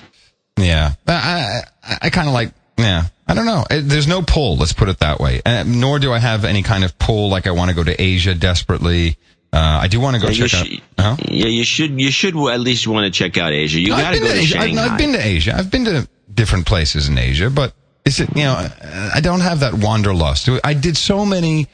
Yeah, 0.58 0.94
I 1.06 1.62
I, 1.82 1.98
I 2.02 2.10
kind 2.10 2.28
of 2.28 2.34
like 2.34 2.52
yeah. 2.76 3.04
I 3.28 3.34
don't 3.34 3.46
know. 3.46 3.64
There's 3.68 4.06
no 4.06 4.22
pull. 4.22 4.56
Let's 4.56 4.72
put 4.72 4.88
it 4.88 5.00
that 5.00 5.18
way. 5.18 5.42
Uh, 5.44 5.64
nor 5.66 5.98
do 5.98 6.12
I 6.12 6.18
have 6.20 6.44
any 6.44 6.62
kind 6.62 6.84
of 6.84 6.96
pull 6.96 7.28
like 7.28 7.48
I 7.48 7.50
want 7.50 7.70
to 7.70 7.74
go 7.74 7.82
to 7.82 8.00
Asia 8.00 8.36
desperately. 8.36 9.16
Uh, 9.56 9.78
I 9.80 9.88
do 9.88 10.00
want 10.00 10.16
to 10.16 10.20
go 10.20 10.28
yeah, 10.28 10.46
check 10.46 10.60
out. 10.60 10.80
huh 10.98 11.16
Yeah, 11.28 11.46
you 11.46 11.64
should. 11.64 11.98
You 11.98 12.10
should 12.10 12.36
at 12.36 12.60
least 12.60 12.86
want 12.86 13.06
to 13.06 13.10
check 13.10 13.38
out 13.38 13.52
Asia. 13.52 13.80
You 13.80 13.88
got 13.88 14.12
to 14.12 14.20
go 14.20 14.26
to, 14.26 14.34
Asia. 14.34 14.58
Shanghai. 14.58 14.84
I've, 14.84 14.92
I've, 14.92 14.98
been 14.98 15.12
to 15.12 15.26
Asia. 15.26 15.54
I've 15.56 15.70
been 15.70 15.86
to 15.86 16.06
different 16.32 16.66
places 16.66 17.08
in 17.08 17.16
Asia, 17.16 17.48
but 17.48 17.72
is 18.04 18.20
it? 18.20 18.28
You 18.36 18.44
know, 18.44 18.68
I 19.14 19.20
don't 19.22 19.40
have 19.40 19.60
that 19.60 19.72
wanderlust. 19.72 20.50
I 20.62 20.74
did 20.74 20.98
so 20.98 21.24
many 21.24 21.68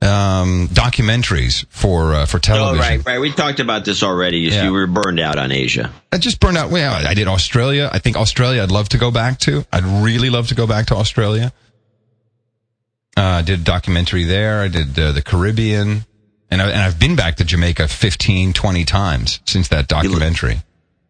um, 0.00 0.68
documentaries 0.68 1.66
for 1.70 2.14
uh, 2.14 2.26
for 2.26 2.38
television. 2.38 2.78
Oh, 2.78 2.88
right, 2.88 3.04
right. 3.04 3.20
We 3.20 3.32
talked 3.32 3.58
about 3.58 3.84
this 3.84 4.04
already. 4.04 4.38
You, 4.38 4.50
yeah. 4.50 4.64
you 4.66 4.72
were 4.72 4.86
burned 4.86 5.18
out 5.18 5.36
on 5.36 5.50
Asia. 5.50 5.92
I 6.12 6.18
just 6.18 6.38
burned 6.38 6.56
out. 6.56 6.70
Well, 6.70 6.94
I 7.04 7.14
did 7.14 7.26
Australia. 7.26 7.90
I 7.92 7.98
think 7.98 8.16
Australia. 8.16 8.62
I'd 8.62 8.70
love 8.70 8.90
to 8.90 8.98
go 8.98 9.10
back 9.10 9.40
to. 9.40 9.66
I'd 9.72 9.82
really 9.82 10.30
love 10.30 10.48
to 10.48 10.54
go 10.54 10.68
back 10.68 10.86
to 10.86 10.94
Australia. 10.94 11.52
Uh, 13.16 13.22
I 13.22 13.42
did 13.42 13.58
a 13.58 13.64
documentary 13.64 14.22
there. 14.22 14.60
I 14.60 14.68
did 14.68 14.96
uh, 14.96 15.10
the 15.10 15.22
Caribbean. 15.22 16.04
And, 16.54 16.62
I, 16.62 16.70
and 16.70 16.80
I've 16.80 17.00
been 17.00 17.16
back 17.16 17.34
to 17.36 17.44
Jamaica 17.44 17.88
15, 17.88 18.52
20 18.52 18.84
times 18.84 19.40
since 19.44 19.68
that 19.68 19.88
documentary. 19.88 20.58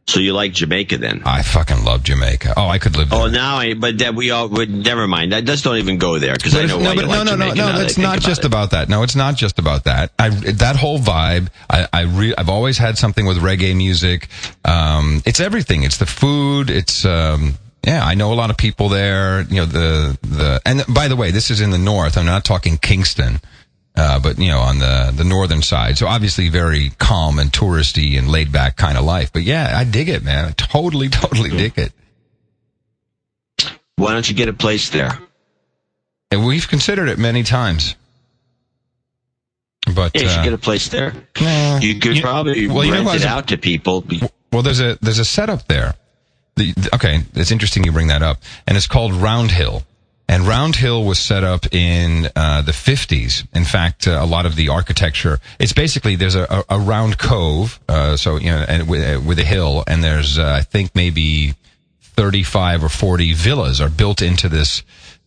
So 0.07 0.21
you 0.21 0.33
like 0.33 0.55
Jamaica 0.55 0.97
then? 0.97 1.23
I 1.27 1.43
fucking 1.43 1.85
love 1.85 2.03
Jamaica. 2.03 2.55
Oh, 2.57 2.67
I 2.67 2.79
could 2.79 2.97
live 2.97 3.11
there. 3.11 3.21
Oh, 3.21 3.29
now 3.29 3.57
I, 3.57 3.75
but 3.75 3.99
that 3.99 4.15
we 4.15 4.31
all 4.31 4.49
would 4.49 4.71
never 4.71 5.07
mind. 5.07 5.35
I 5.35 5.43
just 5.43 5.63
don't 5.63 5.77
even 5.77 5.99
go 5.99 6.19
there 6.19 6.33
because 6.33 6.55
I 6.55 6.65
know 6.65 6.79
no, 6.79 6.85
why 6.85 6.95
but 6.95 7.03
you 7.03 7.09
no, 7.09 7.09
like 7.09 7.25
no, 7.25 7.31
Jamaica 7.33 7.55
no, 7.57 7.67
no, 7.67 7.79
no. 7.79 7.85
It's 7.85 7.99
not 7.99 8.21
just 8.21 8.45
about, 8.45 8.47
about 8.47 8.71
that. 8.71 8.89
No, 8.89 9.03
it's 9.03 9.17
not 9.17 9.37
just 9.37 9.59
about 9.59 9.85
that. 9.85 10.13
I 10.19 10.31
that 10.31 10.77
whole 10.77 10.99
vibe. 10.99 11.49
I, 11.69 11.89
I 11.93 12.03
re, 12.03 12.35
I've 12.37 12.49
always 12.49 12.79
had 12.79 12.97
something 12.97 13.27
with 13.27 13.39
reggae 13.39 13.77
music. 13.77 14.29
Um, 14.65 15.23
it's 15.27 15.41
everything. 15.41 15.83
It's 15.83 15.99
the 15.99 16.07
food. 16.07 16.71
It's 16.71 17.05
um, 17.05 17.55
yeah. 17.87 18.03
I 18.03 18.15
know 18.15 18.33
a 18.33 18.37
lot 18.37 18.49
of 18.49 18.57
people 18.57 18.89
there. 18.89 19.43
You 19.43 19.57
know 19.57 19.67
the 19.67 20.19
the 20.23 20.61
and 20.65 20.85
by 20.89 21.09
the 21.09 21.17
way, 21.17 21.33
this 21.33 21.51
is 21.51 21.61
in 21.61 21.71
the 21.71 21.79
north. 21.79 22.17
I'm 22.17 22.27
not 22.27 22.45
talking 22.45 22.79
Kingston. 22.79 23.41
Uh, 23.97 24.19
but 24.19 24.39
you 24.39 24.49
know, 24.49 24.59
on 24.59 24.81
the 24.81 25.13
the 25.15 25.25
northern 25.25 25.63
side, 25.63 25.97
so 25.97 26.07
obviously 26.07 26.49
very 26.49 26.91
calm 26.99 27.39
and 27.39 27.53
touristy 27.53 28.19
and 28.19 28.29
laid 28.29 28.51
back 28.51 28.77
kind 28.77 28.99
of 28.99 29.05
life. 29.05 29.33
But 29.33 29.43
yeah, 29.43 29.73
I 29.77 29.85
dig 29.85 30.09
it, 30.09 30.25
man. 30.25 30.47
I 30.47 30.51
totally, 30.51 31.09
totally 31.11 31.51
mm. 31.51 31.59
dig 31.59 31.79
it. 31.79 31.93
Why 33.97 34.13
don't 34.13 34.29
you 34.29 34.35
get 34.35 34.49
a 34.49 34.53
place 34.53 34.91
there? 34.91 35.17
And 36.33 36.45
we've 36.45 36.67
considered 36.67 37.09
it 37.09 37.19
many 37.19 37.45
times. 37.45 37.95
But 39.95 40.13
yeah, 40.15 40.23
you 40.23 40.29
uh, 40.29 40.45
get 40.45 40.53
a 40.55 40.59
place 40.59 40.89
there. 40.89 41.13
Nah, 41.41 41.79
you 41.79 42.01
could 42.01 42.17
you, 42.17 42.23
probably 42.23 42.67
well, 42.67 42.79
rent 42.79 42.97
you 42.97 43.05
know 43.05 43.13
it 43.13 43.25
out 43.25 43.49
to 43.49 43.59
people. 43.59 44.05
Well, 44.53 44.63
there's 44.63 44.81
a 44.81 44.99
there's 45.03 45.21
a 45.21 45.25
setup 45.25 45.69
there. 45.69 45.95
The, 46.57 46.75
okay, 46.95 47.23
it's 47.35 47.51
interesting 47.53 47.85
you 47.85 47.93
bring 47.93 48.09
that 48.09 48.23
up, 48.23 48.39
and 48.67 48.77
it's 48.77 48.87
called 48.87 49.13
Round 49.13 49.51
Hill. 49.51 49.85
And 50.29 50.49
Round 50.49 50.75
Hill 50.75 51.05
was 51.05 51.19
set 51.19 51.45
up 51.45 51.67
in 51.73 52.29
uh, 52.35 52.63
the 52.63 52.73
50s. 52.73 53.47
In 53.55 53.65
fact, 53.65 54.09
uh, 54.09 54.19
a 54.21 54.27
lot 54.27 54.47
of 54.47 54.57
the 54.57 54.71
architecture, 54.71 55.39
it's 55.59 55.75
basically 55.75 56.17
there's 56.17 56.35
a, 56.35 56.65
a, 56.69 56.77
a 56.77 56.81
round 56.81 57.19
cove, 57.19 57.79
uh, 57.89 58.17
so 58.17 58.37
you 58.37 58.51
know, 58.51 58.65
and 58.67 58.89
with, 58.89 59.03
uh, 59.03 59.21
with, 59.21 59.39
a 59.39 59.45
hill, 59.45 59.85
and 59.87 60.03
there's 60.03 60.39
uh, 60.39 60.57
I 60.59 60.63
think 60.63 60.95
maybe 60.95 61.55
35 62.01 62.85
or 62.85 62.89
40 62.89 63.35
villas 63.35 63.81
are 63.81 63.91
built 63.91 64.23
into 64.23 64.49
this 64.49 64.83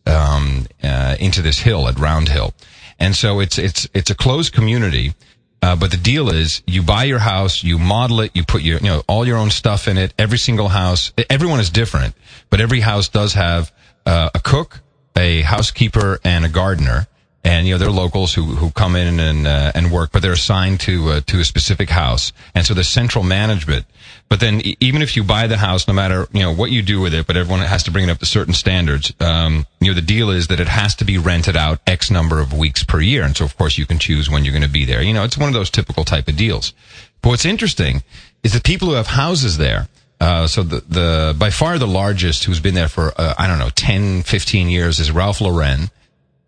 um, 0.07 0.65
uh, 0.81 1.15
into 1.19 1.41
this 1.41 1.59
hill 1.59 1.87
at 1.87 1.99
Round 1.99 2.29
Hill, 2.29 2.53
and 2.99 3.15
so 3.15 3.39
it's 3.39 3.59
it's 3.59 3.87
it's 3.93 4.09
a 4.09 4.15
closed 4.15 4.51
community. 4.51 5.13
but 5.61 5.91
the 5.91 5.97
deal 5.97 6.29
is, 6.29 6.63
you 6.65 6.81
buy 6.81 7.03
your 7.03 7.19
house, 7.19 7.63
you 7.63 7.77
model 7.77 8.21
it, 8.21 8.31
you 8.33 8.43
put 8.43 8.61
your, 8.61 8.79
you 8.79 8.87
know, 8.87 9.03
all 9.07 9.27
your 9.27 9.37
own 9.37 9.51
stuff 9.51 9.87
in 9.87 9.97
it. 9.97 10.13
Every 10.17 10.37
single 10.37 10.69
house, 10.69 11.11
everyone 11.29 11.59
is 11.59 11.69
different, 11.69 12.15
but 12.49 12.61
every 12.61 12.79
house 12.79 13.09
does 13.09 13.33
have 13.33 13.71
a 14.05 14.39
cook, 14.41 14.81
a 15.17 15.41
housekeeper 15.41 16.19
and 16.23 16.45
a 16.45 16.49
gardener. 16.49 17.07
And 17.43 17.65
you 17.65 17.73
know 17.73 17.77
they're 17.77 17.89
locals 17.89 18.33
who 18.33 18.43
who 18.43 18.71
come 18.71 18.97
in 18.97 19.21
and 19.21 19.47
uh, 19.47 19.71
and 19.73 19.89
work, 19.89 20.11
but 20.11 20.21
they're 20.21 20.33
assigned 20.33 20.81
to 20.81 21.11
uh, 21.11 21.21
to 21.27 21.39
a 21.39 21.45
specific 21.45 21.89
house, 21.89 22.33
and 22.53 22.65
so 22.65 22.73
there's 22.73 22.89
central 22.89 23.23
management. 23.23 23.85
But 24.27 24.41
then 24.41 24.61
even 24.81 25.01
if 25.01 25.15
you 25.15 25.23
buy 25.23 25.47
the 25.47 25.55
house, 25.55 25.87
no 25.87 25.93
matter 25.93 26.27
you 26.33 26.41
know 26.41 26.53
what 26.53 26.71
you 26.71 26.81
do 26.81 26.99
with 26.99 27.13
it, 27.13 27.25
but 27.25 27.37
everyone 27.37 27.65
has 27.65 27.83
to 27.83 27.91
bring 27.91 28.09
it 28.09 28.11
up 28.11 28.17
to 28.17 28.25
certain 28.25 28.53
standards. 28.53 29.13
Um, 29.21 29.65
you 29.79 29.87
know 29.89 29.95
the 29.95 30.01
deal 30.01 30.29
is 30.29 30.47
that 30.47 30.59
it 30.59 30.67
has 30.67 30.95
to 30.95 31.05
be 31.05 31.17
rented 31.17 31.55
out 31.55 31.79
X 31.87 32.11
number 32.11 32.41
of 32.41 32.51
weeks 32.51 32.83
per 32.83 32.99
year, 32.99 33.23
and 33.23 33.37
so 33.37 33.45
of 33.45 33.57
course 33.57 33.77
you 33.77 33.85
can 33.85 33.99
choose 33.99 34.29
when 34.29 34.43
you're 34.43 34.51
going 34.51 34.63
to 34.63 34.69
be 34.69 34.83
there. 34.83 35.01
You 35.01 35.13
know 35.13 35.23
it's 35.23 35.37
one 35.37 35.47
of 35.47 35.53
those 35.53 35.69
typical 35.69 36.03
type 36.03 36.27
of 36.27 36.35
deals. 36.35 36.73
But 37.21 37.29
what's 37.29 37.45
interesting 37.45 38.03
is 38.43 38.51
that 38.53 38.63
people 38.63 38.89
who 38.89 38.95
have 38.95 39.07
houses 39.07 39.57
there 39.57 39.87
uh, 40.19 40.47
so 40.47 40.63
the, 40.63 40.81
the, 40.87 41.35
by 41.37 41.49
far 41.49 41.77
the 41.77 41.87
largest 41.87 42.45
who's 42.45 42.59
been 42.59 42.73
there 42.73 42.87
for, 42.87 43.13
uh, 43.17 43.35
I 43.37 43.47
don't 43.47 43.59
know, 43.59 43.69
10, 43.69 44.23
15 44.23 44.69
years 44.69 44.99
is 44.99 45.11
Ralph 45.11 45.41
Lauren. 45.41 45.91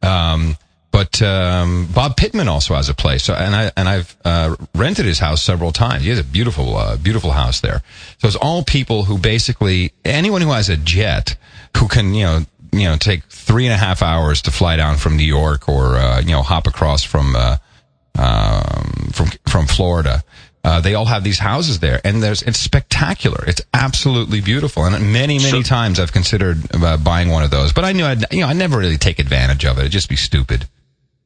Um, 0.01 0.57
but, 0.91 1.21
um, 1.21 1.87
Bob 1.93 2.17
Pittman 2.17 2.47
also 2.47 2.73
has 2.73 2.89
a 2.89 2.95
place. 2.95 3.23
So, 3.23 3.35
and 3.35 3.55
I, 3.55 3.71
and 3.77 3.87
I've, 3.87 4.17
uh, 4.25 4.55
rented 4.73 5.05
his 5.05 5.19
house 5.19 5.43
several 5.43 5.71
times. 5.71 6.03
He 6.03 6.09
has 6.09 6.17
a 6.17 6.23
beautiful, 6.23 6.75
uh, 6.77 6.97
beautiful 6.97 7.31
house 7.31 7.61
there. 7.61 7.83
So 8.17 8.27
it's 8.27 8.35
all 8.35 8.63
people 8.63 9.03
who 9.03 9.19
basically, 9.19 9.93
anyone 10.03 10.41
who 10.41 10.51
has 10.51 10.67
a 10.69 10.77
jet 10.77 11.35
who 11.77 11.87
can, 11.87 12.15
you 12.15 12.23
know, 12.23 12.45
you 12.71 12.85
know, 12.85 12.97
take 12.97 13.23
three 13.25 13.65
and 13.65 13.73
a 13.73 13.77
half 13.77 14.01
hours 14.01 14.41
to 14.43 14.51
fly 14.51 14.77
down 14.77 14.97
from 14.97 15.15
New 15.15 15.23
York 15.23 15.69
or, 15.69 15.97
uh, 15.97 16.21
you 16.21 16.31
know, 16.31 16.41
hop 16.41 16.65
across 16.65 17.03
from, 17.03 17.35
uh, 17.35 17.57
um, 18.17 19.09
from, 19.11 19.27
from 19.47 19.67
Florida 19.67 20.23
uh, 20.63 20.81
they 20.81 20.93
all 20.93 21.05
have 21.05 21.23
these 21.23 21.39
houses 21.39 21.79
there, 21.79 22.01
and 22.03 22.21
there's 22.21 22.41
it's 22.41 22.59
spectacular. 22.59 23.43
It's 23.47 23.61
absolutely 23.73 24.41
beautiful, 24.41 24.85
and 24.85 25.13
many 25.13 25.37
many 25.37 25.49
so, 25.49 25.61
times 25.61 25.99
I've 25.99 26.11
considered 26.11 26.57
uh, 26.73 26.97
buying 26.97 27.29
one 27.29 27.43
of 27.43 27.51
those, 27.51 27.71
but 27.71 27.85
I 27.85 27.93
knew 27.93 28.05
I'd, 28.05 28.25
you 28.33 28.41
know 28.41 28.47
I 28.47 28.53
never 28.53 28.77
really 28.77 28.97
take 28.97 29.19
advantage 29.19 29.65
of 29.65 29.77
it. 29.77 29.81
It'd 29.81 29.91
just 29.91 30.09
be 30.09 30.17
stupid. 30.17 30.67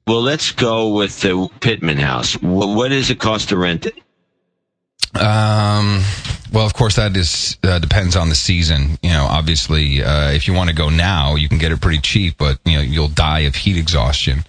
Well, 0.05 0.21
let's 0.21 0.51
go 0.51 0.93
with 0.93 1.21
the 1.21 1.49
Pittman 1.61 1.97
house. 1.97 2.33
What 2.41 2.89
does 2.89 3.09
it 3.09 3.19
cost 3.19 3.49
to 3.49 3.57
rent 3.57 3.85
it? 3.85 3.95
Um. 5.19 6.03
Well, 6.51 6.67
of 6.67 6.75
course, 6.75 6.97
that 6.97 7.17
is 7.17 7.57
uh, 7.63 7.79
depends 7.79 8.15
on 8.15 8.29
the 8.29 8.35
season. 8.35 8.99
You 9.01 9.09
know, 9.09 9.25
obviously, 9.25 10.03
uh, 10.03 10.29
if 10.31 10.47
you 10.47 10.53
want 10.53 10.69
to 10.69 10.75
go 10.75 10.89
now, 10.89 11.33
you 11.33 11.49
can 11.49 11.57
get 11.57 11.71
it 11.71 11.81
pretty 11.81 11.99
cheap, 11.99 12.35
but 12.37 12.59
you 12.65 12.75
know 12.75 12.81
you'll 12.81 13.07
die 13.07 13.41
of 13.41 13.55
heat 13.55 13.77
exhaustion. 13.77 14.45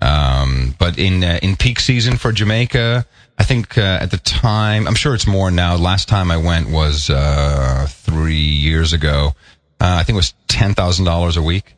Um, 0.00 0.74
but 0.78 0.98
in 0.98 1.22
uh, 1.22 1.38
in 1.40 1.54
peak 1.54 1.78
season 1.78 2.16
for 2.16 2.32
Jamaica, 2.32 3.06
I 3.38 3.44
think 3.44 3.78
uh, 3.78 3.98
at 4.00 4.10
the 4.10 4.18
time, 4.18 4.88
I'm 4.88 4.96
sure 4.96 5.14
it's 5.14 5.26
more 5.26 5.50
now. 5.50 5.76
Last 5.76 6.08
time 6.08 6.30
I 6.30 6.36
went 6.36 6.68
was 6.70 7.08
uh, 7.08 7.86
three 7.88 8.34
years 8.34 8.92
ago. 8.92 9.34
Uh, 9.80 9.98
I 10.00 10.02
think 10.02 10.14
it 10.14 10.16
was 10.16 10.34
ten 10.48 10.74
thousand 10.74 11.04
dollars 11.04 11.36
a 11.36 11.42
week. 11.42 11.76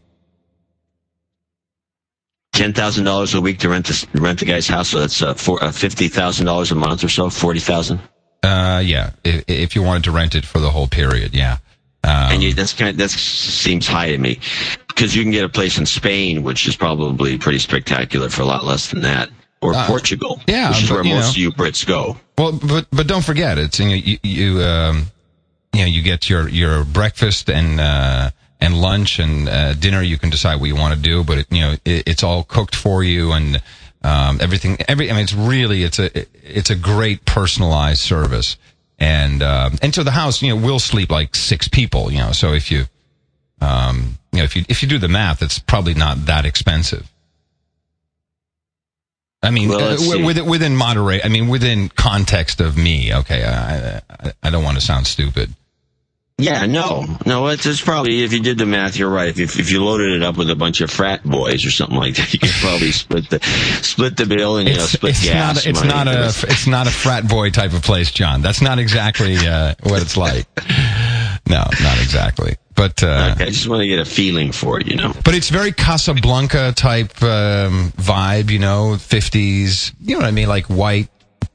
Ten 2.53 2.73
thousand 2.73 3.05
dollars 3.05 3.35
a 3.35 3.41
week 3.41 3.59
to 3.59 3.69
rent 3.69 3.87
the 3.87 4.07
rent 4.15 4.39
the 4.39 4.47
guy's 4.47 4.67
house. 4.67 4.89
So 4.89 5.01
that's 5.01 5.21
uh, 5.23 5.35
for 5.35 5.63
uh, 5.63 5.71
fifty 5.71 6.09
thousand 6.09 6.47
dollars 6.47 6.73
a 6.73 6.75
month 6.75 7.05
or 7.05 7.11
so. 7.11 7.29
Forty 7.29 7.61
thousand. 7.61 8.01
Uh, 8.43 8.83
yeah. 8.83 9.11
If, 9.23 9.45
if, 9.47 9.77
you 9.77 9.83
wanted 9.83 10.05
to 10.05 10.13
rent 10.13 10.35
it 10.35 10.47
for 10.47 10.61
the 10.61 10.71
whole 10.71 10.87
period, 10.87 11.35
yeah. 11.35 11.59
Um, 12.03 12.33
and 12.33 12.43
you, 12.43 12.55
that's 12.55 12.73
kind 12.73 12.89
of, 12.89 12.97
that 12.97 13.11
seems 13.11 13.87
high 13.87 14.13
to 14.13 14.17
me 14.17 14.41
because 14.89 15.15
you 15.15 15.23
can 15.23 15.31
get 15.31 15.45
a 15.45 15.49
place 15.51 15.77
in 15.77 15.85
Spain, 15.85 16.43
which 16.43 16.67
is 16.67 16.75
probably 16.75 17.37
pretty 17.37 17.59
spectacular 17.59 18.31
for 18.31 18.41
a 18.41 18.47
lot 18.47 18.65
less 18.65 18.91
than 18.91 19.03
that 19.03 19.29
or 19.61 19.75
uh, 19.75 19.87
Portugal. 19.87 20.41
Yeah, 20.47 20.71
which 20.71 20.85
is 20.85 20.91
where 20.91 21.05
most 21.05 21.11
know, 21.13 21.29
of 21.31 21.37
you 21.37 21.53
Brits 21.53 21.87
go. 21.87 22.17
Well, 22.37 22.53
but 22.53 22.87
but 22.91 23.07
don't 23.07 23.25
forget, 23.25 23.59
it's 23.59 23.79
you 23.79 23.89
you 23.89 24.19
you, 24.23 24.63
um, 24.63 25.07
you 25.73 25.81
know 25.81 25.87
you 25.87 26.03
get 26.03 26.29
your 26.29 26.49
your 26.49 26.85
breakfast 26.85 27.51
and 27.51 27.81
uh, 27.81 28.31
and 28.61 28.81
lunch 28.81 29.19
and 29.19 29.49
uh, 29.49 29.75
dinner. 29.75 30.03
You 30.03 30.19
can 30.19 30.31
decide 30.31 30.61
what 30.61 30.67
you 30.67 30.77
want 30.77 30.95
to 30.95 31.01
do, 31.01 31.25
but 31.25 31.39
it, 31.39 31.47
you 31.51 31.61
know 31.61 31.73
it, 31.85 32.09
it's 32.09 32.23
all 32.23 32.45
cooked 32.45 32.75
for 32.75 33.03
you 33.03 33.33
and. 33.33 33.63
Um, 34.03 34.39
everything, 34.41 34.79
every, 34.89 35.11
I 35.11 35.13
mean, 35.13 35.25
it's 35.25 35.35
really, 35.35 35.83
it's 35.83 35.99
a, 35.99 36.27
it's 36.43 36.71
a 36.71 36.75
great 36.75 37.27
personalized 37.27 38.01
service. 38.01 38.57
And, 38.99 39.43
um, 39.43 39.77
and 39.83 39.95
so 39.95 40.03
the 40.03 40.11
house, 40.11 40.41
you 40.41 40.57
know, 40.57 40.67
will 40.67 40.79
sleep 40.79 41.11
like 41.11 41.37
six 41.37 41.69
people, 41.69 42.11
you 42.11 42.17
know, 42.17 42.33
so 42.33 42.55
if 42.55 42.71
you, 42.71 42.87
um, 43.61 44.17
you 44.33 44.39
know, 44.39 44.45
if 44.45 44.57
you, 44.57 44.65
if 44.71 44.83
you 44.83 44.89
do 44.89 44.97
the 44.97 45.09
math, 45.09 45.43
it's 45.43 45.59
probably 45.59 45.93
not 45.93 46.25
that 46.25 46.47
expensive. 46.47 47.11
I 49.43 49.51
mean, 49.51 49.69
Well, 49.71 49.81
uh, 49.81 49.91
let's 49.91 50.03
wi- 50.03 50.19
see. 50.19 50.25
within, 50.27 50.47
within 50.47 50.77
moderate, 50.77 51.25
I 51.25 51.29
mean, 51.29 51.49
within 51.49 51.89
context 51.89 52.61
of 52.61 52.77
me, 52.77 53.15
okay, 53.15 53.43
I, 53.45 53.97
I, 54.11 54.33
I 54.43 54.51
don't 54.51 54.63
want 54.65 54.77
to 54.79 54.85
sound 54.85 55.07
stupid. 55.07 55.51
Yeah, 56.37 56.65
no, 56.65 57.05
no. 57.27 57.49
It's, 57.49 57.67
it's 57.67 57.83
probably 57.83 58.23
if 58.23 58.33
you 58.33 58.41
did 58.41 58.57
the 58.57 58.65
math, 58.65 58.97
you're 58.97 59.11
right. 59.11 59.39
If, 59.39 59.59
if 59.59 59.71
you 59.71 59.85
loaded 59.85 60.13
it 60.13 60.23
up 60.23 60.39
with 60.39 60.49
a 60.49 60.57
bunch 60.57 60.81
of 60.81 60.91
frat 60.91 61.23
boys 61.23 61.67
or 61.67 61.71
something 61.71 61.97
like 61.99 62.17
that, 62.17 62.33
you 62.33 62.39
could 62.39 62.51
probably 62.63 62.93
split 62.93 63.29
the 63.29 63.41
split 63.83 64.17
the 64.17 64.25
bill 64.25 64.57
and 64.57 64.67
you 64.67 64.77
know 64.77 64.81
split 64.85 65.11
it's 65.17 65.25
gas. 65.25 65.57
not, 65.57 65.67
it's 65.67 65.81
money. 65.85 65.93
not 65.93 66.09
a, 66.09 66.27
it's 66.49 66.67
not 66.67 66.87
a 66.87 66.91
frat 66.91 67.29
boy 67.29 67.51
type 67.51 67.75
of 67.75 67.83
place, 67.83 68.11
John. 68.11 68.41
That's 68.41 68.63
not 68.63 68.79
exactly, 68.79 69.37
uh, 69.37 69.75
what 69.83 70.01
it's 70.03 70.17
like. 70.17 70.47
No, 71.49 71.65
not 71.83 72.01
exactly. 72.01 72.55
But, 72.81 73.03
uh, 73.03 73.33
Okay, 73.35 73.45
I 73.45 73.51
just 73.51 73.69
want 73.69 73.81
to 73.83 73.87
get 73.87 73.99
a 73.99 74.07
feeling 74.07 74.53
for 74.53 74.81
it, 74.81 74.87
you 74.87 74.97
know. 74.97 75.13
But 75.23 75.35
it's 75.35 75.51
very 75.51 75.71
Casablanca 75.71 76.73
type 76.75 77.23
um, 77.23 77.93
vibe, 77.99 78.49
you 78.51 78.59
know, 78.59 78.97
fifties. 78.97 79.93
You 80.01 80.15
know 80.15 80.21
what 80.21 80.27
I 80.27 80.31
mean, 80.31 80.49
like 80.49 80.65
white 80.67 81.09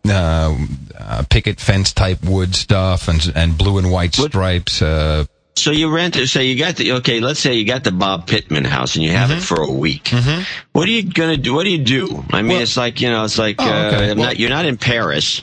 uh, 0.08 0.56
uh, 1.00 1.24
picket 1.28 1.60
fence 1.60 1.94
type 1.94 2.24
wood 2.24 2.54
stuff 2.54 3.08
and 3.08 3.32
and 3.36 3.58
blue 3.58 3.80
and 3.80 3.92
white 3.92 4.14
stripes. 4.14 4.84
Uh, 4.84 5.26
So 5.56 5.72
you 5.72 5.90
rent 5.90 6.16
it. 6.16 6.28
So 6.28 6.42
you 6.42 6.60
got 6.60 6.76
the 6.76 6.92
okay. 7.00 7.20
Let's 7.20 7.40
say 7.40 7.56
you 7.56 7.66
got 7.66 7.84
the 7.84 7.92
Bob 7.92 8.28
Pittman 8.28 8.66
house 8.66 8.94
and 8.96 9.04
you 9.04 9.12
have 9.12 9.30
Mm-hmm. 9.32 9.40
it 9.40 9.44
for 9.44 9.64
a 9.64 9.72
week. 9.72 10.14
What 10.74 10.88
are 10.88 10.92
you 10.92 11.04
gonna 11.12 11.38
do? 11.38 11.56
What 11.56 11.64
do 11.64 11.72
you 11.72 11.84
do? 11.84 12.24
I 12.32 12.44
mean, 12.44 12.50
Well- 12.54 12.62
it's 12.62 12.78
like 12.78 13.02
you 13.02 13.10
know, 13.10 13.24
it's 13.26 13.40
like 13.40 13.56
Oh, 13.58 13.66
uh, 13.66 13.88
okay. 13.88 14.12
I'm 14.12 14.18
Well- 14.20 14.28
not. 14.28 14.38
You're 14.40 14.52
not 14.52 14.66
in 14.66 14.78
Paris. 14.78 15.42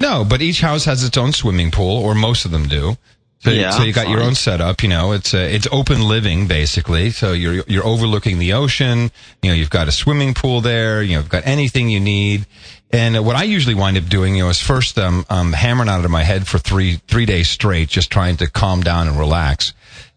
no, 0.00 0.24
but 0.24 0.42
each 0.42 0.60
house 0.60 0.84
has 0.86 1.04
its 1.04 1.16
own 1.16 1.32
swimming 1.32 1.70
pool, 1.70 1.96
or 2.02 2.14
most 2.16 2.44
of 2.44 2.50
them 2.50 2.66
do. 2.66 2.96
So, 3.46 3.52
Yeah, 3.52 3.70
so 3.70 3.84
you 3.84 3.92
got 3.92 4.08
your 4.08 4.20
own 4.20 4.34
setup. 4.34 4.82
You 4.82 4.88
know, 4.88 5.12
it's 5.12 5.32
uh, 5.32 5.38
it's 5.38 5.68
open 5.70 6.08
living 6.08 6.48
basically. 6.48 7.10
So 7.10 7.32
you're 7.32 7.62
you're 7.68 7.86
overlooking 7.86 8.38
the 8.38 8.54
ocean. 8.54 9.10
You 9.42 9.50
know, 9.50 9.54
you've 9.54 9.70
got 9.70 9.86
a 9.86 9.92
swimming 9.92 10.34
pool 10.34 10.60
there. 10.60 11.00
You 11.00 11.14
know, 11.14 11.20
you've 11.20 11.28
got 11.28 11.46
anything 11.46 11.88
you 11.88 12.00
need. 12.00 12.46
And 12.90 13.24
what 13.24 13.36
I 13.36 13.44
usually 13.44 13.74
wind 13.74 13.96
up 13.96 14.06
doing, 14.06 14.34
you 14.34 14.44
know, 14.44 14.50
is 14.50 14.60
first 14.60 14.98
um, 14.98 15.24
um 15.30 15.52
hammering 15.52 15.88
out 15.88 16.04
of 16.04 16.10
my 16.10 16.24
head 16.24 16.46
for 16.48 16.58
three 16.58 16.96
three 17.06 17.24
days 17.24 17.48
straight, 17.48 17.88
just 17.88 18.10
trying 18.10 18.36
to 18.38 18.50
calm 18.50 18.82
down 18.82 19.06
and 19.06 19.16
relax. 19.16 19.72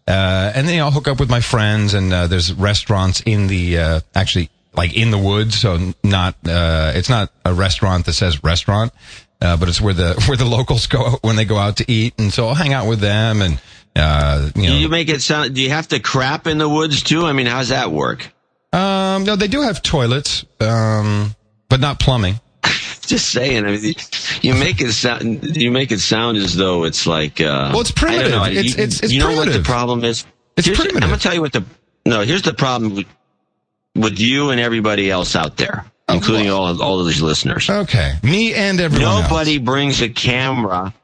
Uh, 0.08 0.50
and 0.54 0.66
then 0.66 0.74
you 0.74 0.80
know, 0.80 0.86
I'll 0.86 0.90
hook 0.90 1.06
up 1.06 1.20
with 1.20 1.30
my 1.30 1.40
friends, 1.40 1.94
and 1.94 2.12
uh, 2.12 2.26
there's 2.26 2.52
restaurants 2.52 3.20
in 3.20 3.46
the 3.46 3.78
uh, 3.78 4.00
actually 4.12 4.50
like 4.74 4.96
in 4.96 5.10
the 5.10 5.18
woods, 5.18 5.60
so 5.60 5.92
not 6.02 6.34
uh, 6.46 6.92
it's 6.94 7.08
not 7.08 7.30
a 7.44 7.54
restaurant 7.54 8.06
that 8.06 8.14
says 8.14 8.42
restaurant, 8.42 8.92
uh, 9.42 9.56
but 9.56 9.68
it's 9.68 9.80
where 9.80 9.94
the 9.94 10.14
where 10.28 10.36
the 10.36 10.44
locals 10.44 10.86
go 10.86 11.18
when 11.22 11.36
they 11.36 11.44
go 11.44 11.56
out 11.56 11.76
to 11.78 11.90
eat, 11.90 12.14
and 12.18 12.32
so 12.32 12.48
I'll 12.48 12.54
hang 12.54 12.72
out 12.72 12.86
with 12.88 13.00
them, 13.00 13.42
and 13.42 13.60
uh, 13.96 14.50
you 14.54 14.62
Do 14.62 14.68
know, 14.68 14.76
you 14.76 14.88
make 14.88 15.08
it 15.08 15.20
sound? 15.22 15.54
Do 15.54 15.60
you 15.62 15.70
have 15.70 15.88
to 15.88 16.00
crap 16.00 16.46
in 16.46 16.58
the 16.58 16.68
woods 16.68 17.02
too? 17.02 17.26
I 17.26 17.32
mean, 17.32 17.46
how's 17.46 17.68
that 17.70 17.90
work? 17.90 18.30
um, 18.72 19.24
no, 19.24 19.34
they 19.36 19.48
do 19.48 19.62
have 19.62 19.82
toilets, 19.82 20.44
um, 20.60 21.34
but 21.68 21.80
not 21.80 21.98
plumbing. 21.98 22.38
Just 23.00 23.30
saying. 23.30 23.64
I 23.66 23.72
mean, 23.76 23.94
you 24.42 24.54
make 24.54 24.80
it 24.80 24.92
sound. 24.92 25.56
You 25.56 25.70
make 25.72 25.90
it 25.90 25.98
sound 26.00 26.36
as 26.38 26.54
though 26.54 26.84
it's 26.84 27.06
like. 27.06 27.40
Uh, 27.40 27.70
Well, 27.72 27.80
it's 27.80 27.90
I 27.90 27.94
don't 27.94 28.08
primitive. 28.10 28.30
know. 28.30 28.44
It's- 28.44 28.64
you, 28.64 28.70
it's- 28.70 29.00
it's 29.02 29.12
you 29.12 29.18
know 29.18 29.34
what 29.34 29.52
the 29.52 29.60
problem 29.62 30.04
is? 30.04 30.24
It's 30.56 30.66
Here's- 30.66 30.78
primitive. 30.78 31.02
I'm 31.02 31.08
gonna 31.10 31.20
tell 31.20 31.34
you 31.34 31.40
what 31.40 31.52
the. 31.52 31.64
No, 32.06 32.20
here's 32.22 32.42
the 32.42 32.54
problem 32.54 33.04
with, 33.94 34.18
you 34.18 34.50
and 34.50 34.60
everybody 34.60 35.10
else 35.10 35.34
out 35.36 35.56
there, 35.56 35.84
including 36.14 36.50
all 36.50 36.66
of 36.66 36.80
all 36.80 37.00
of 37.00 37.06
these 37.06 37.22
listeners. 37.22 37.68
Okay, 37.68 38.14
me 38.22 38.54
and 38.54 38.80
everyone. 38.80 39.22
Nobody 39.22 39.56
else. 39.56 39.64
brings 39.64 40.00
a 40.02 40.08
camera. 40.08 40.94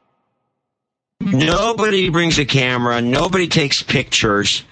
Nobody 1.19 2.09
brings 2.09 2.37
a 2.39 2.45
camera. 2.45 3.01
Nobody 3.01 3.47
takes 3.47 3.81
pictures. 3.83 4.63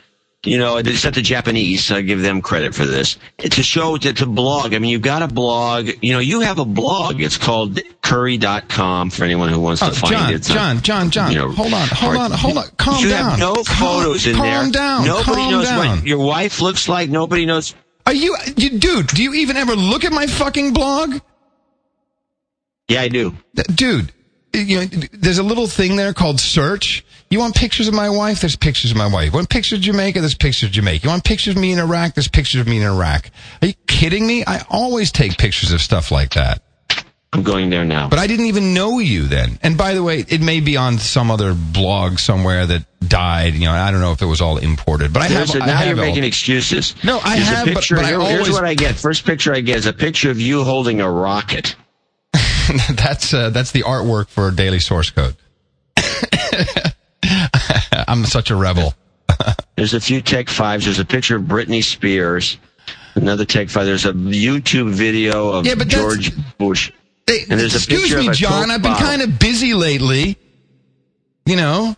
You 0.44 0.60
know, 0.60 0.78
except 0.78 1.16
the 1.16 1.24
Japanese. 1.24 1.90
I 1.92 2.02
give 2.02 2.22
them 2.22 2.40
credit 2.40 2.76
for 2.76 2.86
this. 2.86 3.18
To 3.40 3.64
show 3.64 3.98
to, 3.98 4.14
to 4.14 4.28
blog. 4.28 4.76
I 4.76 4.80
mean, 4.80 4.92
you've 4.92 5.02
got 5.02 5.24
a 5.24 5.28
blog. 5.28 5.90
You 6.04 6.14
know, 6.14 6.20
you 6.20 6.42
have 6.42 6.60
a 6.60 6.66
blog. 6.66 7.20
It's 7.20 7.36
called 7.38 7.80
curry.com 8.04 9.10
for 9.10 9.24
anyone 9.24 9.50
who 9.50 9.60
wants 9.60 9.82
Oh, 9.82 9.90
to 9.90 9.96
find 10.00 10.14
John, 10.14 10.30
it. 10.32 10.36
It's 10.36 10.50
not- 10.50 10.56
John, 10.56 10.82
John, 10.84 11.10
John, 11.10 11.32
you 11.32 11.40
know, 11.40 11.50
hold 11.52 11.74
on, 11.74 11.88
hold 11.88 12.16
on, 12.18 12.32
hold 12.32 12.58
on, 12.60 12.66
calm 12.78 13.04
you 13.04 13.10
down. 13.10 13.32
have 13.32 13.40
no 13.40 13.56
Calm- 13.56 13.64
photos 13.66 14.28
in 14.28 14.34
there. 14.34 14.42
calm 14.44 14.72
there. 14.72 14.82
down, 14.82 15.06
Nobody 15.08 15.24
calm 15.34 15.52
knows 15.52 15.66
down. 15.66 15.78
what 15.98 16.06
your 16.06 16.20
wife 16.24 16.62
looks 16.62 16.88
like. 16.88 17.10
Nobody 17.10 17.48
knows. 17.48 17.74
Are 18.06 18.14
you, 18.14 18.38
you, 18.56 18.78
dude? 18.78 19.08
Do 19.08 19.24
you 19.24 19.34
even 19.34 19.58
ever 19.58 19.76
look 19.76 20.04
at 20.04 20.12
my 20.12 20.28
fucking 20.28 20.74
blog? 20.74 21.20
Yeah, 22.88 23.02
I 23.02 23.08
do. 23.08 23.36
Dude 23.74 24.12
you 24.56 24.80
know 24.80 24.86
there's 25.12 25.38
a 25.38 25.44
little 25.44 25.68
thing 25.68 25.96
there 25.96 26.14
called 26.14 26.40
search. 26.40 27.06
You 27.30 27.40
want 27.40 27.56
pictures 27.56 27.88
of 27.88 27.94
my 27.94 28.10
wife? 28.10 28.42
There's 28.42 28.56
pictures 28.56 28.92
of 28.92 28.98
my 28.98 29.08
wife. 29.08 29.26
You 29.26 29.32
want 29.32 29.50
pictures 29.50 29.80
of 29.80 29.84
jamaica? 29.84 30.20
There's 30.22 30.36
pictures 30.36 30.70
of 30.70 30.72
jamaica. 30.72 31.04
You 31.04 31.10
want 31.10 31.24
pictures 31.24 31.56
of 31.56 31.62
me 31.62 31.72
in 31.72 31.80
iraq? 31.80 32.14
There's 32.14 32.28
pictures 32.28 32.62
of 32.62 32.68
me 32.68 32.78
in 32.78 32.84
iraq. 32.84 33.30
Are 33.62 33.68
you 33.68 33.74
kidding 33.88 34.26
me? 34.26 34.44
I 34.46 34.64
always 34.70 35.12
take 35.12 35.38
pictures 35.38 35.72
of 35.72 35.82
stuff 35.82 36.12
like 36.12 36.34
that 36.34 36.62
I'm 37.36 37.44
going 37.44 37.70
there 37.70 37.86
now. 37.86 38.10
but 38.10 38.18
i 38.20 38.28
didn't 38.28 38.46
even 38.48 38.74
know 38.74 39.00
you 39.00 39.24
then 39.28 39.60
and 39.62 39.78
by 39.78 39.94
the 39.94 40.02
way 40.04 40.26
it 40.28 40.42
may 40.42 40.60
be 40.60 40.78
on 40.78 40.98
some 40.98 41.30
other 41.30 41.54
blog 41.54 42.18
somewhere 42.20 42.66
that 42.66 42.86
died 43.08 43.54
you 43.54 43.66
know 43.66 43.72
i 43.74 43.92
don't 43.92 44.02
know 44.02 44.12
if 44.14 44.22
it 44.22 44.26
was 44.26 44.42
all 44.42 44.58
imported 44.58 45.12
but 45.14 45.22
i 45.22 45.26
have, 45.28 45.48
There's 45.50 45.56
a- 45.56 45.64
I 45.64 45.68
now 45.68 45.76
have 45.78 45.88
you're 45.88 45.96
making 45.98 46.24
excuses. 46.24 46.96
No, 47.04 47.20
I 47.24 47.36
There's 47.36 47.48
have, 47.50 47.68
a 47.68 47.72
but- 47.72 47.76
picture. 47.82 47.96
but 47.98 48.06
I 48.06 48.08
here- 48.10 48.20
always- 48.20 48.36
Here's 48.38 48.52
what 48.52 48.66
I 48.66 48.74
get. 48.74 48.96
First 48.96 49.26
picture 49.26 49.54
I 49.54 49.60
get 49.62 49.78
is 49.78 49.86
a 49.86 49.94
picture 49.94 50.32
of 50.32 50.40
you 50.40 50.64
holding 50.64 51.02
a 51.02 51.10
rocket. 51.12 51.76
that's 52.96 53.34
uh, 53.34 53.50
that's 53.52 53.72
the 53.72 53.84
artwork 53.84 54.28
for 54.30 54.50
daily 54.52 54.80
source 54.80 55.10
code 55.12 55.36
i'm 58.08 58.26
such 58.26 58.50
a 58.52 58.56
rebel 58.56 58.94
There's 59.76 59.94
a 59.94 60.00
few 60.00 60.22
Tech 60.22 60.48
Fives. 60.48 60.86
There's 60.86 61.00
a 61.00 61.06
picture 61.06 61.36
of 61.36 61.44
Britney 61.44 61.84
Spears. 61.84 62.58
Another 63.16 63.44
Tech 63.44 63.68
Five. 63.70 63.86
There's 63.86 64.06
a 64.06 64.14
YouTube 64.14 64.92
video 64.92 65.50
of 65.50 65.66
Yeah, 65.66 65.76
George 65.76 66.32
Bush. 66.58 66.92
Hey, 67.28 67.42
And 67.50 67.60
there's 67.60 67.74
a 67.74 67.78
excuse 67.78 68.02
picture 68.04 68.20
me, 68.20 68.28
of 68.28 68.34
a 68.34 68.36
John. 68.36 68.52
Coke 68.66 68.72
I've 68.72 68.82
been 68.82 68.92
bottle. 68.94 69.08
kind 69.08 69.22
of 69.22 69.40
busy 69.40 69.74
lately. 69.74 70.38
You 71.48 71.56
know, 71.58 71.96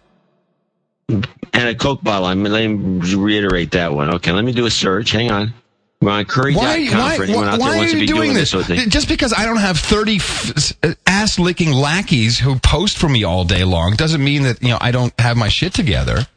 and 1.10 1.70
a 1.70 1.76
Coke 1.76 2.04
bottle. 2.04 2.26
I'm, 2.28 2.44
let 2.44 2.68
me 2.68 3.16
reiterate 3.16 3.72
that 3.72 3.94
one. 3.94 4.13
Okay, 4.16 4.32
let 4.34 4.44
me 4.44 4.52
do 4.52 4.66
a 4.66 4.70
search. 4.72 5.12
Hang 5.12 5.32
on. 5.32 5.54
We're 6.02 6.12
on 6.12 6.26
curry.com 6.26 6.63
why? 6.63 6.86
for 6.88 6.98
Why? 6.98 7.24
anyone 7.24 7.46
Why, 7.46 7.52
out 7.54 7.58
there 7.60 7.68
why 7.70 7.78
are 7.80 7.88
you 7.88 8.00
be 8.02 8.06
doing 8.06 8.34
this? 8.34 8.54
of. 8.54 8.68
Just 8.68 9.08
because 9.08 9.34
I 9.34 9.46
don't 9.46 9.58
have 9.58 9.80
thirty 9.80 10.18
f- 10.18 10.74
uh, 10.84 10.94
ass 11.08 11.40
licking 11.40 11.72
lackeys 11.72 12.38
who 12.38 12.60
post 12.60 12.98
for 12.98 13.08
me 13.10 13.24
all 13.24 13.46
day 13.46 13.63
long 13.63 13.96
doesn't 13.96 14.24
mean 14.24 14.44
that 14.44 14.62
you 14.62 14.68
know 14.70 14.78
I 14.82 14.92
don't 14.92 15.18
have 15.20 15.38
my 15.38 15.48
shit 15.48 15.74
together. 15.74 16.28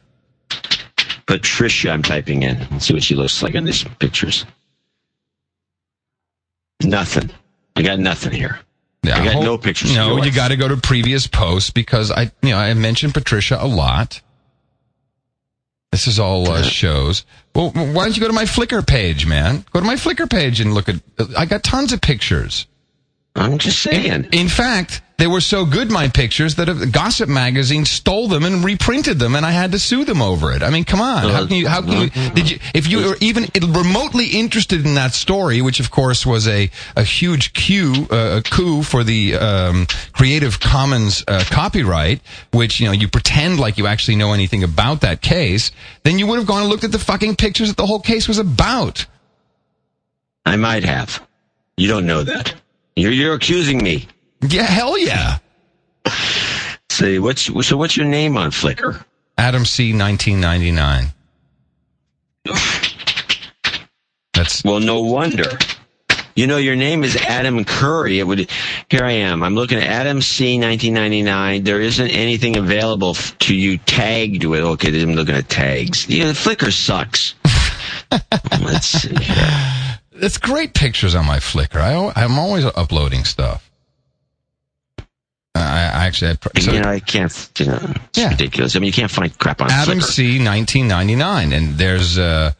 Patricia, 1.27 1.91
I'm 1.91 2.01
typing 2.01 2.41
in. 2.43 2.57
Let's 2.71 2.85
see 2.87 2.93
what 2.93 3.03
she 3.03 3.13
looks 3.15 3.43
like 3.43 3.53
in 3.55 3.65
these 3.65 3.83
pictures. 3.99 4.45
Nothing. 6.83 7.29
I 7.75 7.81
got 7.83 7.99
nothing 7.99 8.31
here. 8.31 8.59
Yeah, 9.03 9.19
I 9.19 9.33
got 9.33 9.43
no 9.43 9.57
pictures 9.57 9.95
No, 9.95 10.23
you 10.23 10.31
got 10.31 10.49
to 10.49 10.55
go 10.55 10.67
to 10.67 10.77
previous 10.77 11.25
posts 11.25 11.71
because 11.71 12.11
I, 12.11 12.31
you 12.43 12.51
know, 12.51 12.57
I 12.57 12.73
mentioned 12.75 13.13
Patricia 13.13 13.57
a 13.59 13.65
lot. 13.67 14.21
This 15.91 16.07
is 16.07 16.19
all 16.19 16.49
uh, 16.49 16.61
shows. 16.61 17.25
Well, 17.53 17.71
why 17.71 18.05
don't 18.05 18.15
you 18.15 18.21
go 18.21 18.27
to 18.27 18.33
my 18.33 18.45
Flickr 18.45 18.85
page, 18.85 19.25
man? 19.25 19.65
Go 19.71 19.81
to 19.81 19.85
my 19.85 19.95
Flickr 19.95 20.29
page 20.29 20.61
and 20.61 20.73
look 20.73 20.87
at. 20.87 20.95
I 21.37 21.45
got 21.45 21.63
tons 21.63 21.91
of 21.91 21.99
pictures. 21.99 22.65
I'm 23.35 23.57
just 23.57 23.81
saying. 23.81 24.29
In 24.31 24.47
fact, 24.47 25.01
they 25.21 25.27
were 25.27 25.39
so 25.39 25.65
good, 25.65 25.91
my 25.91 26.07
pictures, 26.07 26.55
that 26.55 26.67
a 26.67 26.87
gossip 26.87 27.29
magazine 27.29 27.85
stole 27.85 28.27
them 28.27 28.43
and 28.43 28.65
reprinted 28.65 29.19
them, 29.19 29.35
and 29.35 29.45
I 29.45 29.51
had 29.51 29.71
to 29.73 29.77
sue 29.77 30.03
them 30.03 30.19
over 30.19 30.51
it. 30.51 30.63
I 30.63 30.71
mean, 30.71 30.83
come 30.83 30.99
on. 30.99 31.29
How 31.29 31.45
can 31.45 31.57
you, 31.57 31.67
how 31.67 31.83
can 31.83 31.91
you, 32.01 32.09
did 32.31 32.49
you, 32.49 32.57
if 32.73 32.87
you 32.87 33.05
were 33.05 33.17
even 33.21 33.45
remotely 33.53 34.29
interested 34.29 34.83
in 34.83 34.95
that 34.95 35.13
story, 35.13 35.61
which 35.61 35.79
of 35.79 35.91
course 35.91 36.25
was 36.25 36.47
a, 36.47 36.71
a 36.95 37.03
huge 37.03 37.53
coup, 37.53 38.07
uh, 38.09 38.39
a 38.39 38.41
coup 38.41 38.81
for 38.81 39.03
the, 39.03 39.35
um, 39.35 39.85
Creative 40.11 40.59
Commons, 40.59 41.23
uh, 41.27 41.43
copyright, 41.51 42.21
which, 42.51 42.79
you 42.79 42.87
know, 42.87 42.91
you 42.91 43.07
pretend 43.07 43.59
like 43.59 43.77
you 43.77 43.85
actually 43.85 44.15
know 44.15 44.33
anything 44.33 44.63
about 44.63 45.01
that 45.01 45.21
case, 45.21 45.71
then 46.01 46.17
you 46.17 46.25
would 46.25 46.39
have 46.39 46.47
gone 46.47 46.61
and 46.61 46.69
looked 46.71 46.83
at 46.83 46.91
the 46.91 46.97
fucking 46.97 47.35
pictures 47.35 47.67
that 47.67 47.77
the 47.77 47.85
whole 47.85 47.99
case 47.99 48.27
was 48.27 48.39
about. 48.39 49.05
I 50.47 50.55
might 50.55 50.83
have. 50.83 51.21
You 51.77 51.87
don't 51.87 52.07
know 52.07 52.23
that. 52.23 52.55
You're, 52.95 53.11
you're 53.11 53.35
accusing 53.35 53.83
me. 53.83 54.07
Yeah, 54.41 54.63
hell 54.63 54.97
yeah. 54.97 55.37
Say, 56.89 57.19
what's, 57.19 57.43
so 57.67 57.77
what's 57.77 57.95
your 57.95 58.07
name 58.07 58.37
on 58.37 58.51
Flickr? 58.51 59.03
Adam 59.37 59.65
C. 59.65 59.93
1999. 59.93 61.07
That's 64.33 64.63
Well, 64.63 64.79
no 64.79 65.01
wonder. 65.01 65.57
You 66.35 66.47
know, 66.47 66.57
your 66.57 66.75
name 66.75 67.03
is 67.03 67.15
Adam 67.17 67.65
Curry. 67.65 68.19
It 68.19 68.23
would. 68.23 68.49
Here 68.89 69.03
I 69.03 69.11
am. 69.11 69.43
I'm 69.43 69.55
looking 69.55 69.77
at 69.77 69.83
Adam 69.83 70.21
C. 70.21 70.57
1999. 70.59 71.63
There 71.63 71.81
isn't 71.81 72.09
anything 72.09 72.55
available 72.57 73.15
to 73.15 73.55
you 73.55 73.77
tagged 73.79 74.45
with. 74.45 74.61
Okay, 74.61 75.01
I'm 75.01 75.13
looking 75.13 75.35
at 75.35 75.49
tags. 75.49 76.07
Yeah, 76.07 76.31
Flickr 76.31 76.71
sucks. 76.71 77.35
Let's 78.61 78.87
see 78.87 79.13
here. 79.15 79.99
it's 80.13 80.37
great 80.37 80.73
pictures 80.73 81.15
on 81.15 81.25
my 81.25 81.37
Flickr. 81.37 81.77
I, 81.77 82.11
I'm 82.21 82.39
always 82.39 82.63
uploading 82.65 83.25
stuff. 83.25 83.70
I, 85.53 85.59
I 85.59 86.05
actually, 86.07 86.37
I, 86.55 86.59
so 86.59 86.71
you 86.71 86.81
know, 86.81 86.89
I 86.89 86.99
can't. 86.99 87.49
You 87.59 87.65
know, 87.67 87.79
it's 88.05 88.17
Yeah. 88.17 88.29
ridiculous. 88.29 88.75
I 88.75 88.79
mean, 88.79 88.87
you 88.87 88.93
can't 88.93 89.11
find 89.11 89.37
crap 89.37 89.61
on 89.61 89.69
Adam 89.69 89.99
Flickr. 89.99 90.03
C. 90.03 90.23
1999, 90.43 91.51
and 91.53 91.77
there's 91.77 92.17
uh, 92.17 92.51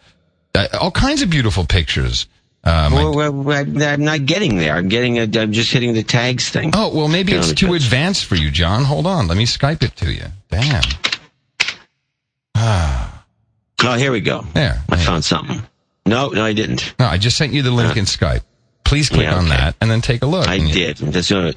uh, 0.56 0.68
all 0.80 0.92
kinds 0.92 1.22
of 1.22 1.30
beautiful 1.30 1.66
pictures. 1.66 2.28
Uh, 2.64 2.90
my- 2.92 3.04
Well, 3.06 3.32
well, 3.32 3.58
I'm 3.84 4.04
not 4.04 4.26
getting 4.26 4.58
there. 4.58 4.76
I'm 4.76 4.90
getting. 4.90 5.18
A, 5.20 5.24
I'm 5.40 5.52
just 5.54 5.72
hitting 5.72 5.94
the 5.94 6.04
tags 6.04 6.50
thing. 6.50 6.72
oh, 6.76 6.94
well, 6.96 7.08
maybe 7.08 7.32
it's 7.34 7.54
too 7.54 7.74
advanced 7.74 8.26
for 8.26 8.36
you, 8.36 8.52
John. 8.52 8.84
Hold 8.84 9.08
on. 9.08 9.28
Let 9.28 9.38
me 9.38 9.46
Skype 9.46 9.82
it 9.84 9.96
to 9.98 10.12
you. 10.14 10.26
Damn. 10.50 10.84
Ah. 12.56 13.08
Oh, 13.84 13.96
here 13.96 14.12
we 14.12 14.22
go. 14.22 14.46
There. 14.54 14.80
I 14.90 14.96
Hey. 14.96 15.06
found 15.06 15.26
something. 15.26 15.60
No, 16.06 16.28
no, 16.30 16.46
I 16.46 16.54
didn't. 16.54 16.94
No, 17.00 17.08
I 17.08 17.18
just 17.18 17.36
sent 17.36 17.52
you 17.52 17.64
the 17.64 17.72
link 17.72 17.98
in 17.98 18.06
Skype. 18.06 18.42
Please 18.92 19.08
click 19.08 19.22
Yeah, 19.22 19.38
on 19.38 19.48
that 19.48 19.74
and 19.80 19.90
then 19.90 20.02
take 20.02 20.22
a 20.22 20.26
look. 20.26 20.50
I 20.50 20.58
did. 20.58 20.98
That's 20.98 21.30
the 21.30 21.56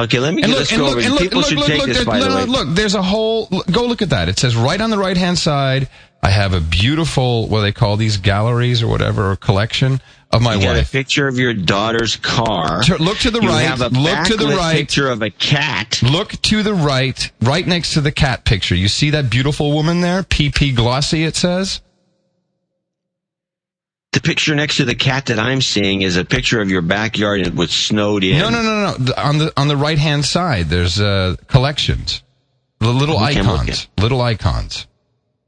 okay, 0.00 0.18
let 0.18 0.34
me 0.34 0.42
And 0.42 0.50
get 0.50 0.58
look, 0.58 0.68
this 0.68 0.76
go 0.76 0.84
look, 0.84 0.96
over. 0.98 1.08
look, 1.10 1.20
People 1.20 1.38
look, 1.38 1.48
should 1.48 1.58
look, 1.58 1.66
take 1.68 1.78
look, 1.78 1.86
this, 1.86 1.96
there- 1.98 2.04
by 2.06 2.18
no, 2.18 2.28
the 2.28 2.36
way. 2.38 2.44
look, 2.46 2.68
there's 2.70 2.96
a 2.96 3.02
whole, 3.02 3.46
look, 3.52 3.70
go 3.70 3.86
look 3.86 4.02
at 4.02 4.10
that. 4.10 4.28
It 4.28 4.36
says 4.40 4.56
right 4.56 4.80
on 4.80 4.90
the 4.90 4.98
right 4.98 5.16
hand 5.16 5.38
side, 5.38 5.88
I 6.24 6.30
have 6.30 6.54
a 6.54 6.60
beautiful, 6.60 7.46
what 7.46 7.60
they 7.60 7.70
call 7.70 7.96
these 7.96 8.16
galleries 8.16 8.82
or 8.82 8.88
whatever, 8.88 9.30
or 9.30 9.36
collection 9.36 10.00
of 10.32 10.42
my 10.42 10.54
You 10.56 10.62
got 10.62 10.74
a 10.74 10.78
wife. 10.80 10.90
picture 10.90 11.28
of 11.28 11.38
your 11.38 11.54
daughter's 11.54 12.16
car. 12.16 12.82
Tur- 12.82 12.98
look 12.98 13.18
to 13.18 13.30
the 13.30 13.40
you 13.40 13.48
right, 13.48 13.78
look 13.78 14.26
to 14.26 14.36
the 14.36 14.48
right. 14.56 14.74
picture 14.78 15.08
of 15.08 15.22
a 15.22 15.30
cat. 15.30 16.00
Look 16.02 16.32
to 16.42 16.64
the 16.64 16.74
right, 16.74 17.30
right 17.42 17.64
next 17.64 17.92
to 17.92 18.00
the 18.00 18.10
cat 18.10 18.44
picture. 18.44 18.74
You 18.74 18.88
see 18.88 19.10
that 19.10 19.30
beautiful 19.30 19.70
woman 19.72 20.00
there? 20.00 20.24
PP 20.24 20.74
Glossy, 20.74 21.22
it 21.22 21.36
says? 21.36 21.80
The 24.12 24.20
picture 24.20 24.54
next 24.54 24.76
to 24.76 24.84
the 24.84 24.94
cat 24.94 25.26
that 25.26 25.38
I'm 25.38 25.62
seeing 25.62 26.02
is 26.02 26.16
a 26.18 26.24
picture 26.24 26.60
of 26.60 26.70
your 26.70 26.82
backyard 26.82 27.56
with 27.56 27.70
snowed 27.70 28.24
in. 28.24 28.38
No, 28.38 28.50
no, 28.50 28.62
no, 28.62 28.96
no. 28.98 29.14
On 29.16 29.38
the, 29.38 29.52
on 29.56 29.68
the 29.68 29.76
right 29.76 29.98
hand 29.98 30.24
side, 30.26 30.66
there's, 30.66 31.00
uh, 31.00 31.36
collections. 31.48 32.22
The 32.78 32.92
little 32.92 33.16
Okay, 33.16 33.38
icons. 33.40 33.88
Little 33.96 34.20
icons. 34.20 34.86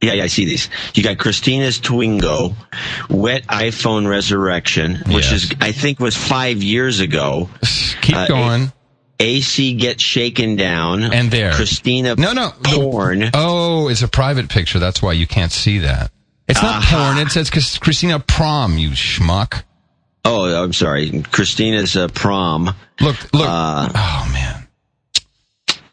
Yeah, 0.01 0.15
yeah, 0.15 0.25
I 0.25 0.27
see 0.29 0.45
these. 0.45 0.69
You 0.95 1.03
got 1.03 1.19
Christina's 1.19 1.79
Twingo, 1.81 2.55
Wet 3.11 3.47
iPhone 3.49 4.07
Resurrection, 4.09 4.97
which 5.09 5.31
Yes. 5.31 5.33
is 5.33 5.53
I 5.61 5.73
think 5.73 5.99
was 6.01 6.17
five 6.17 6.63
years 6.63 7.01
ago. 7.01 7.49
Keep 8.03 8.17
Uh, 8.17 8.27
going. 8.29 8.73
AC 9.21 9.75
gets 9.75 10.03
shaken 10.03 10.57
down, 10.57 11.03
And 11.05 11.31
there. 11.31 11.53
Christina 11.53 12.17
No, 12.17 12.33
no. 12.33 12.53
porn. 12.65 13.31
Oh, 13.35 13.89
it's 13.89 14.03
a 14.03 14.09
private 14.09 14.49
picture. 14.49 14.79
That's 14.79 15.01
why 15.03 15.13
you 15.13 15.27
can't 15.27 15.53
see 15.53 15.79
that. 15.79 16.11
It's 16.49 16.63
not 16.63 16.77
Aha. 16.83 17.13
porn. 17.15 17.27
It 17.27 17.31
says 17.31 17.51
Christina 17.79 18.19
Prom, 18.21 18.79
you 18.79 18.91
schmuck. 18.91 19.63
Oh, 20.27 20.45
I'm 20.63 20.73
sorry, 20.73 21.23
Christina's 21.33 21.97
uh, 21.97 22.09
prom. 22.09 22.65
Look, 23.01 23.17
look. 23.35 23.47
Uh, 23.49 23.89
oh, 23.95 24.31
man. 24.33 24.67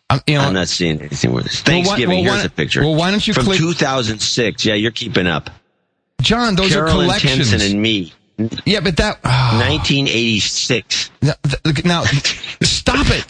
I'm, 0.10 0.20
you 0.28 0.36
know, 0.36 0.42
I'm 0.42 0.54
not 0.54 0.68
seeing 0.68 1.00
anything 1.00 1.34
with 1.34 1.46
this. 1.46 1.64
Well, 1.66 1.76
why- 1.78 1.84
Thanksgiving. 1.84 2.10
well, 2.10 2.26
why- 2.26 2.32
here's 2.36 2.46
a 2.46 2.50
picture. 2.50 2.82
well, 2.82 2.96
why 2.96 3.12
don't 3.12 3.26
you 3.26 3.34
from 3.34 3.46
click- 3.46 3.60
2006? 3.60 4.66
Yeah, 4.66 4.74
you're 4.76 4.92
keeping 4.92 5.28
up. 5.28 5.50
John, 6.22 6.56
those 6.56 6.72
Carolyn 6.72 6.96
are 6.96 7.02
collections. 7.04 7.50
Tenson 7.50 7.72
and 7.72 7.82
me, 7.82 8.14
yeah, 8.66 8.80
but 8.82 8.98
that. 8.98 9.20
oh. 9.24 9.58
1986. 9.70 11.12
Now, 11.22 11.34
th- 11.44 11.86
now, 11.86 12.04
stop 12.62 13.08
it. 13.10 13.26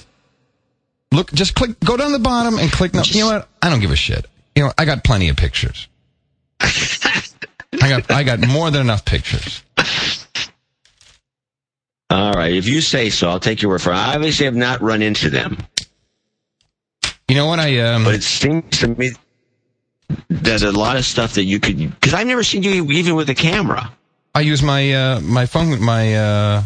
Look, 1.12 1.32
just 1.34 1.56
click, 1.56 1.80
go 1.82 1.98
down 1.98 2.12
the 2.12 2.20
bottom 2.20 2.58
and 2.58 2.72
click. 2.72 2.94
No, 2.94 3.02
you 3.04 3.22
know 3.22 3.32
what? 3.32 3.50
I 3.62 3.70
don't 3.70 3.80
give 3.80 3.92
a 3.92 3.96
shit. 3.96 4.26
You 4.56 4.64
know, 4.64 4.74
I 4.78 4.86
got 4.86 5.04
plenty 5.04 5.30
of 5.30 5.38
pictures. 5.38 5.88
I 7.82 7.90
got, 7.90 8.12
I 8.12 8.24
got 8.24 8.40
more 8.48 8.70
than 8.72 8.82
enough 8.82 9.06
pictures. 9.06 9.64
All 12.10 12.34
right, 12.34 12.54
if 12.54 12.68
you 12.68 12.82
say 12.82 13.10
so, 13.10 13.30
I'll 13.30 13.40
take 13.40 13.62
your 13.62 13.72
word 13.72 13.82
for 13.82 13.92
it. 13.92 13.96
I 13.96 14.16
obviously 14.16 14.46
have 14.46 14.56
not 14.56 14.82
run 14.82 15.02
into 15.02 15.30
them, 15.30 15.58
You 17.30 17.36
know 17.36 17.46
what? 17.46 17.60
I 17.60 17.80
um, 17.80 18.04
but 18.04 18.16
it 18.16 18.24
seems 18.24 18.80
to 18.80 18.90
me 18.90 19.12
that 20.30 20.62
a 20.62 20.72
lot 20.72 20.98
of 20.98 21.06
stuff 21.06 21.34
that 21.36 21.46
you 21.46 21.60
could, 21.62 21.78
because 21.78 22.14
I've 22.14 22.28
never 22.28 22.44
seen 22.44 22.64
you 22.64 22.84
even 22.92 23.16
with 23.16 23.30
a 23.30 23.36
camera. 23.36 23.90
I 24.36 24.42
use 24.42 24.62
my 24.62 24.92
uh, 24.94 25.20
my 25.22 25.46
phone, 25.46 25.82
my 25.82 26.16
uh, 26.16 26.64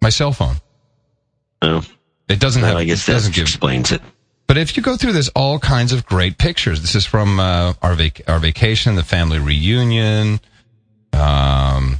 my 0.00 0.08
cell 0.08 0.32
phone. 0.32 0.56
Oh, 1.60 1.82
It 2.28 2.40
doesn't 2.40 2.62
have. 2.62 2.76
I 2.76 2.84
guess 2.84 3.02
it 3.04 3.06
that 3.08 3.12
doesn't 3.12 3.34
give. 3.34 3.42
explains 3.42 3.92
it. 3.92 4.00
But 4.52 4.58
if 4.58 4.76
you 4.76 4.82
go 4.82 4.98
through, 4.98 5.14
there's 5.14 5.30
all 5.30 5.58
kinds 5.58 5.94
of 5.94 6.04
great 6.04 6.36
pictures. 6.36 6.82
This 6.82 6.94
is 6.94 7.06
from 7.06 7.40
uh, 7.40 7.72
our 7.80 7.94
vac- 7.94 8.20
our 8.28 8.38
vacation, 8.38 8.96
the 8.96 9.02
family 9.02 9.38
reunion. 9.38 10.40
Um, 11.14 11.96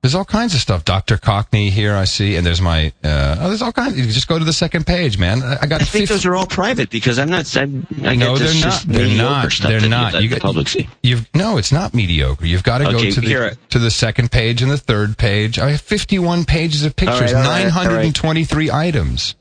there's 0.00 0.14
all 0.14 0.24
kinds 0.24 0.54
of 0.54 0.60
stuff. 0.60 0.84
Dr. 0.84 1.16
Cockney 1.16 1.70
here, 1.70 1.96
I 1.96 2.04
see, 2.04 2.36
and 2.36 2.46
there's 2.46 2.60
my. 2.60 2.92
Uh, 3.02 3.34
oh, 3.40 3.48
there's 3.48 3.62
all 3.62 3.72
kinds. 3.72 3.98
You 3.98 4.06
just 4.06 4.28
go 4.28 4.38
to 4.38 4.44
the 4.44 4.52
second 4.52 4.86
page, 4.86 5.18
man. 5.18 5.42
I 5.42 5.66
got. 5.66 5.80
I 5.80 5.84
think 5.84 6.02
50 6.02 6.06
those 6.06 6.24
are 6.24 6.36
all 6.36 6.46
private 6.46 6.88
because 6.88 7.18
I'm 7.18 7.30
not. 7.30 7.56
I'm, 7.56 7.84
I 8.04 8.14
no, 8.14 8.38
they're 8.38 8.62
not. 8.64 8.84
They're 8.86 9.16
not. 9.16 9.52
They're 9.60 9.80
that 9.80 9.88
not. 9.88 10.22
You, 10.22 10.28
got- 10.28 10.38
public 10.40 10.68
see. 10.68 10.88
You've 11.02 11.28
no, 11.34 11.56
it's 11.56 11.72
not 11.72 11.94
mediocre. 11.94 12.46
You've 12.46 12.62
got 12.62 12.78
to 12.78 12.90
Okay, 12.90 13.08
go 13.08 13.10
to 13.10 13.20
the 13.20 13.58
to 13.70 13.80
the 13.80 13.90
second 13.90 14.30
page 14.30 14.62
and 14.62 14.70
the 14.70 14.78
third 14.78 15.18
page. 15.18 15.58
I 15.58 15.72
have 15.72 15.80
51 15.80 16.44
pages 16.44 16.84
of 16.84 16.94
pictures, 16.94 17.32
all 17.32 17.42
right, 17.42 17.64
all 17.64 17.86
right. 17.86 18.04
923 18.04 18.70
items. 18.70 19.34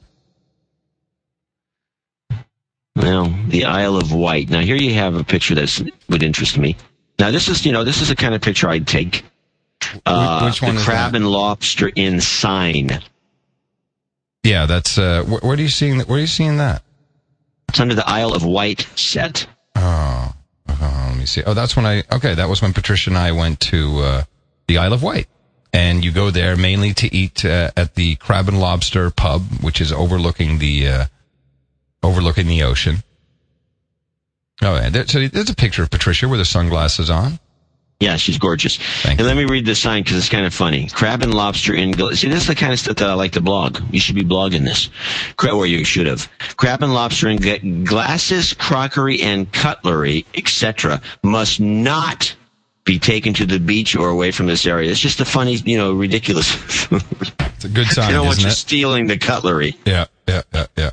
Well, 3.02 3.34
the 3.48 3.66
Isle 3.66 3.98
of 3.98 4.14
Wight. 4.14 4.50
Now 4.50 4.60
here 4.60 4.76
you 4.76 4.94
have 4.94 5.16
a 5.16 5.24
picture 5.24 5.56
that 5.56 5.92
would 6.08 6.22
interest 6.22 6.58
me. 6.58 6.78
Now 7.18 7.32
this 7.32 7.48
is, 7.48 7.66
you 7.66 7.72
know, 7.72 7.84
this 7.84 8.02
is 8.02 8.10
the 8.10 8.16
kind 8.16 8.36
of 8.36 8.42
picture 8.42 8.70
I'd 8.70 8.88
take. 8.88 9.24
Uh, 10.06 10.44
which 10.46 10.62
one 10.62 10.76
the 10.76 10.82
crab 10.82 11.12
that? 11.12 11.18
and 11.18 11.30
lobster 11.30 11.90
in 11.96 12.22
sign. 12.22 13.02
Yeah, 14.44 14.66
that's. 14.66 14.98
Uh, 14.98 15.24
wh- 15.24 15.44
where 15.44 15.54
are 15.54 15.60
you 15.60 15.70
seeing? 15.70 15.98
that? 15.98 16.08
Where 16.08 16.18
are 16.18 16.22
you 16.22 16.28
seeing 16.28 16.58
that? 16.58 16.84
It's 17.70 17.80
under 17.80 17.96
the 17.96 18.08
Isle 18.08 18.34
of 18.34 18.46
Wight 18.46 18.88
set. 18.96 19.48
Oh, 19.76 20.34
uh, 20.68 21.06
let 21.10 21.18
me 21.18 21.26
see. 21.26 21.44
Oh, 21.44 21.54
that's 21.54 21.76
when 21.76 21.86
I. 21.86 22.04
Okay, 22.12 22.36
that 22.36 22.50
was 22.50 22.62
when 22.62 22.74
Patricia 22.74 23.10
and 23.10 23.18
I 23.18 23.32
went 23.32 23.60
to 23.62 24.00
uh, 24.00 24.24
the 24.68 24.78
Isle 24.78 24.94
of 24.94 25.04
Wight, 25.04 25.28
and 25.74 26.06
you 26.06 26.12
go 26.12 26.30
there 26.30 26.56
mainly 26.56 26.94
to 26.96 27.14
eat 27.14 27.44
uh, 27.46 27.72
at 27.76 27.96
the 27.96 28.16
Crab 28.16 28.48
and 28.48 28.60
Lobster 28.60 29.10
pub, 29.10 29.44
which 29.62 29.82
is 29.82 29.92
overlooking 29.92 30.60
the 30.60 30.88
uh, 30.88 31.06
overlooking 32.04 32.48
the 32.48 32.64
ocean. 32.64 32.98
Oh, 34.62 34.76
yeah. 34.76 34.90
There, 34.90 35.08
so 35.08 35.28
there's 35.28 35.50
a 35.50 35.56
picture 35.56 35.84
of 35.84 35.90
Patricia 35.90 36.28
with 36.28 36.40
her 36.40 36.46
sunglasses 36.46 37.10
on. 37.10 37.40
Yeah, 38.00 38.16
she's 38.18 38.40
gorgeous. 38.40 38.78
Thank 38.78 39.20
and 39.20 39.20
you. 39.20 39.26
let 39.28 39.38
me 39.38 39.46
read 39.46 39.66
the 39.66 39.76
sign 39.76 40.02
because 40.02 40.18
it's 40.18 40.30
kind 40.30 40.46
of 40.46 40.54
funny. 40.56 40.88
Crab 40.90 41.22
and 41.22 41.34
lobster 41.36 41.74
in. 41.76 41.92
gla- 41.92 42.16
See, 42.16 42.30
this 42.30 42.42
is 42.42 42.48
the 42.48 42.56
kind 42.56 42.74
of 42.74 42.80
stuff 42.80 42.96
that 42.98 43.08
I 43.10 43.14
like 43.14 43.34
to 43.34 43.42
blog. 43.42 43.80
You 43.92 44.00
should 44.00 44.16
be 44.16 44.24
blogging 44.24 44.66
this. 44.66 44.90
Cra- 45.38 45.52
Or 45.52 45.68
you 45.68 45.84
should 45.84 46.08
have. 46.08 46.28
Crab 46.58 46.82
and 46.82 46.94
lobster 46.96 47.30
in 47.30 47.38
gla- 47.38 47.60
glasses, 47.86 48.54
crockery, 48.56 49.22
and 49.22 49.52
cutlery, 49.52 50.26
etc., 50.34 51.00
must 51.24 51.60
not 51.60 52.36
be 52.86 52.98
taken 52.98 53.36
to 53.36 53.46
the 53.46 53.60
beach 53.60 53.96
or 53.96 54.10
away 54.10 54.32
from 54.32 54.48
this 54.48 54.66
area. 54.66 54.90
It's 54.90 55.00
just 55.00 55.20
a 55.22 55.26
funny, 55.26 55.54
you 55.58 55.78
know, 55.78 55.94
ridiculous. 55.94 56.88
It's 57.62 57.66
a 57.66 57.70
good 57.70 57.86
sign, 57.86 58.08
they 58.08 58.14
don't 58.14 58.26
want 58.26 58.40
isn't 58.40 58.48
you 58.50 58.54
it? 58.54 58.56
stealing 58.56 59.06
the 59.06 59.20
cutlery. 59.20 59.78
Yeah, 59.86 60.06
yeah, 60.28 60.42
yeah, 60.52 60.66
yeah. 60.76 60.90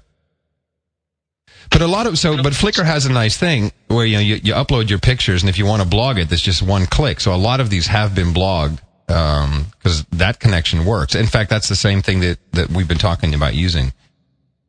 But 1.70 1.82
a 1.82 1.86
lot 1.86 2.06
of 2.06 2.18
so, 2.18 2.42
but 2.42 2.52
Flickr 2.52 2.84
has 2.84 3.06
a 3.06 3.12
nice 3.12 3.36
thing 3.36 3.72
where 3.88 4.06
you 4.06 4.14
know 4.16 4.20
you, 4.22 4.34
you 4.36 4.54
upload 4.54 4.88
your 4.90 4.98
pictures, 4.98 5.42
and 5.42 5.50
if 5.50 5.58
you 5.58 5.66
want 5.66 5.82
to 5.82 5.88
blog 5.88 6.18
it, 6.18 6.28
there's 6.28 6.40
just 6.42 6.62
one 6.62 6.86
click. 6.86 7.20
So 7.20 7.34
a 7.34 7.36
lot 7.36 7.60
of 7.60 7.70
these 7.70 7.86
have 7.88 8.14
been 8.14 8.32
blogged 8.34 8.78
because 9.06 10.04
that 10.12 10.38
connection 10.40 10.84
works. 10.84 11.14
In 11.14 11.26
fact, 11.26 11.50
that's 11.50 11.68
the 11.68 11.76
same 11.76 12.02
thing 12.02 12.20
that 12.20 12.38
that 12.52 12.70
we've 12.70 12.88
been 12.88 12.98
talking 12.98 13.34
about 13.34 13.54
using. 13.54 13.92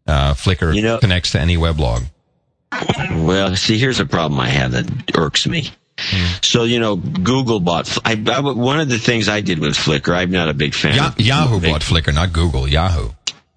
Uh, 0.07 0.33
Flickr 0.33 0.73
You 0.75 0.81
know- 0.81 0.97
connects 0.97 1.31
to 1.33 1.39
any 1.39 1.55
weblog. 1.57 2.03
Well, 3.11 3.55
see, 3.55 3.77
here's 3.79 3.99
a 3.99 4.05
problem 4.05 4.39
I 4.39 4.49
have 4.49 4.71
that 4.73 4.89
irks 5.17 5.47
me. 5.47 5.71
So 6.41 6.63
you 6.63 6.79
know, 6.79 6.95
Google 6.95 7.59
bought. 7.59 7.97
I, 8.05 8.13
I, 8.27 8.39
one 8.39 8.79
of 8.79 8.87
the 8.89 8.97
things 8.99 9.27
I 9.27 9.41
did 9.41 9.59
with 9.59 9.73
Flickr. 9.75 10.15
I'm 10.15 10.31
not 10.31 10.47
a 10.47 10.53
big 10.53 10.73
fan. 10.73 10.95
Ya- 10.95 11.11
Yahoo 11.17 11.59
big- 11.59 11.71
bought 11.71 11.81
Flickr, 11.81 12.13
not 12.13 12.31
Google. 12.31 12.67
Yahoo. 12.67 13.09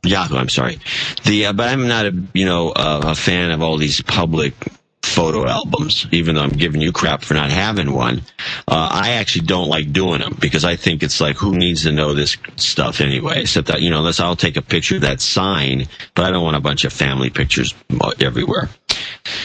Yahoo. 0.05 0.37
I'm 0.37 0.49
sorry. 0.49 0.79
The 1.25 1.47
uh, 1.47 1.53
but 1.53 1.69
I'm 1.69 1.87
not 1.87 2.07
a 2.07 2.23
you 2.35 2.45
know 2.45 2.71
uh, 2.71 3.03
a 3.05 3.15
fan 3.15 3.51
of 3.51 3.63
all 3.63 3.77
these 3.77 4.03
public 4.03 4.55
photo 5.03 5.47
albums. 5.47 6.07
Even 6.11 6.35
though 6.35 6.43
I'm 6.43 6.51
giving 6.51 6.81
you 6.81 6.93
crap 6.93 7.23
for 7.23 7.35
not 7.35 7.51
having 7.51 7.93
one, 7.93 8.23
uh, 8.67 8.89
I 8.91 9.13
actually 9.13 9.47
don't 9.47 9.69
like 9.69 9.93
doing 9.93 10.21
them 10.21 10.37
because 10.41 10.65
I 10.65 10.77
think 10.77 11.03
it's 11.03 11.21
like 11.21 11.37
who 11.37 11.55
needs 11.57 11.83
to 11.85 11.93
know 11.93 12.15
this 12.15 12.37
stuff 12.57 13.01
anyway? 13.01 13.43
Except 13.43 13.69
that 13.69 13.83
you 13.83 13.91
know, 13.91 13.99
unless 13.99 14.21
I'll 14.21 14.37
take 14.37 14.57
a 14.57 14.63
picture 14.63 14.97
of 14.97 15.03
that 15.03 15.21
sign, 15.21 15.87
but 16.15 16.25
I 16.25 16.31
don't 16.31 16.43
want 16.43 16.57
a 16.57 16.61
bunch 16.61 16.85
of 16.85 16.93
family 16.93 17.31
pictures 17.31 17.75
everywhere. 18.21 18.71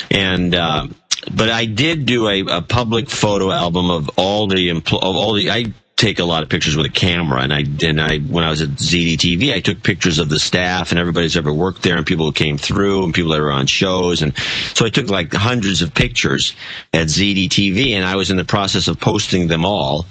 And 0.10 0.56
uh, 0.56 0.88
but 1.32 1.50
I 1.50 1.66
did 1.66 2.06
do 2.06 2.28
a, 2.28 2.58
a 2.58 2.62
public 2.62 3.10
photo 3.10 3.52
album 3.52 3.90
of 3.90 4.10
all 4.18 4.48
the 4.48 4.70
empl- 4.70 5.04
of 5.04 5.16
all 5.16 5.34
the 5.34 5.52
I 5.52 5.74
take 5.98 6.20
a 6.20 6.24
lot 6.24 6.44
of 6.44 6.50
pictures 6.50 6.78
with 6.78 6.86
a 6.86 6.92
camera. 6.92 7.42
And 7.42 7.54
I 7.54 7.66
and 7.84 8.00
I 8.00 8.20
when 8.20 8.44
I 8.44 8.50
was 8.50 8.62
at 8.62 8.70
ZDTV 8.70 9.54
I 9.54 9.60
took 9.60 9.84
pictures 9.84 10.20
of 10.20 10.30
the 10.30 10.40
staff 10.40 10.92
and 10.92 11.00
everybody 11.00 11.26
who's 11.26 11.36
ever 11.36 11.52
worked 11.52 11.82
there 11.82 11.98
and 11.98 12.06
people 12.06 12.26
who 12.26 12.32
came 12.32 12.58
through 12.58 13.04
and 13.04 13.14
people 13.14 13.32
that 13.32 13.42
were 13.42 13.52
on 13.52 13.68
shows. 13.68 14.22
And 14.22 14.38
so 14.74 14.86
I 14.86 14.90
took 14.90 15.10
like 15.10 15.34
hundreds 15.34 15.82
of 15.82 15.94
pictures 15.94 16.56
at 16.94 17.08
ZDTV 17.08 17.92
and 17.92 18.06
I 18.06 18.16
was 18.16 18.32
in 18.32 18.38
the 18.38 18.46
process 18.46 18.88
of 18.88 19.00
posting 19.00 19.48
them 19.48 19.66
all 19.66 20.06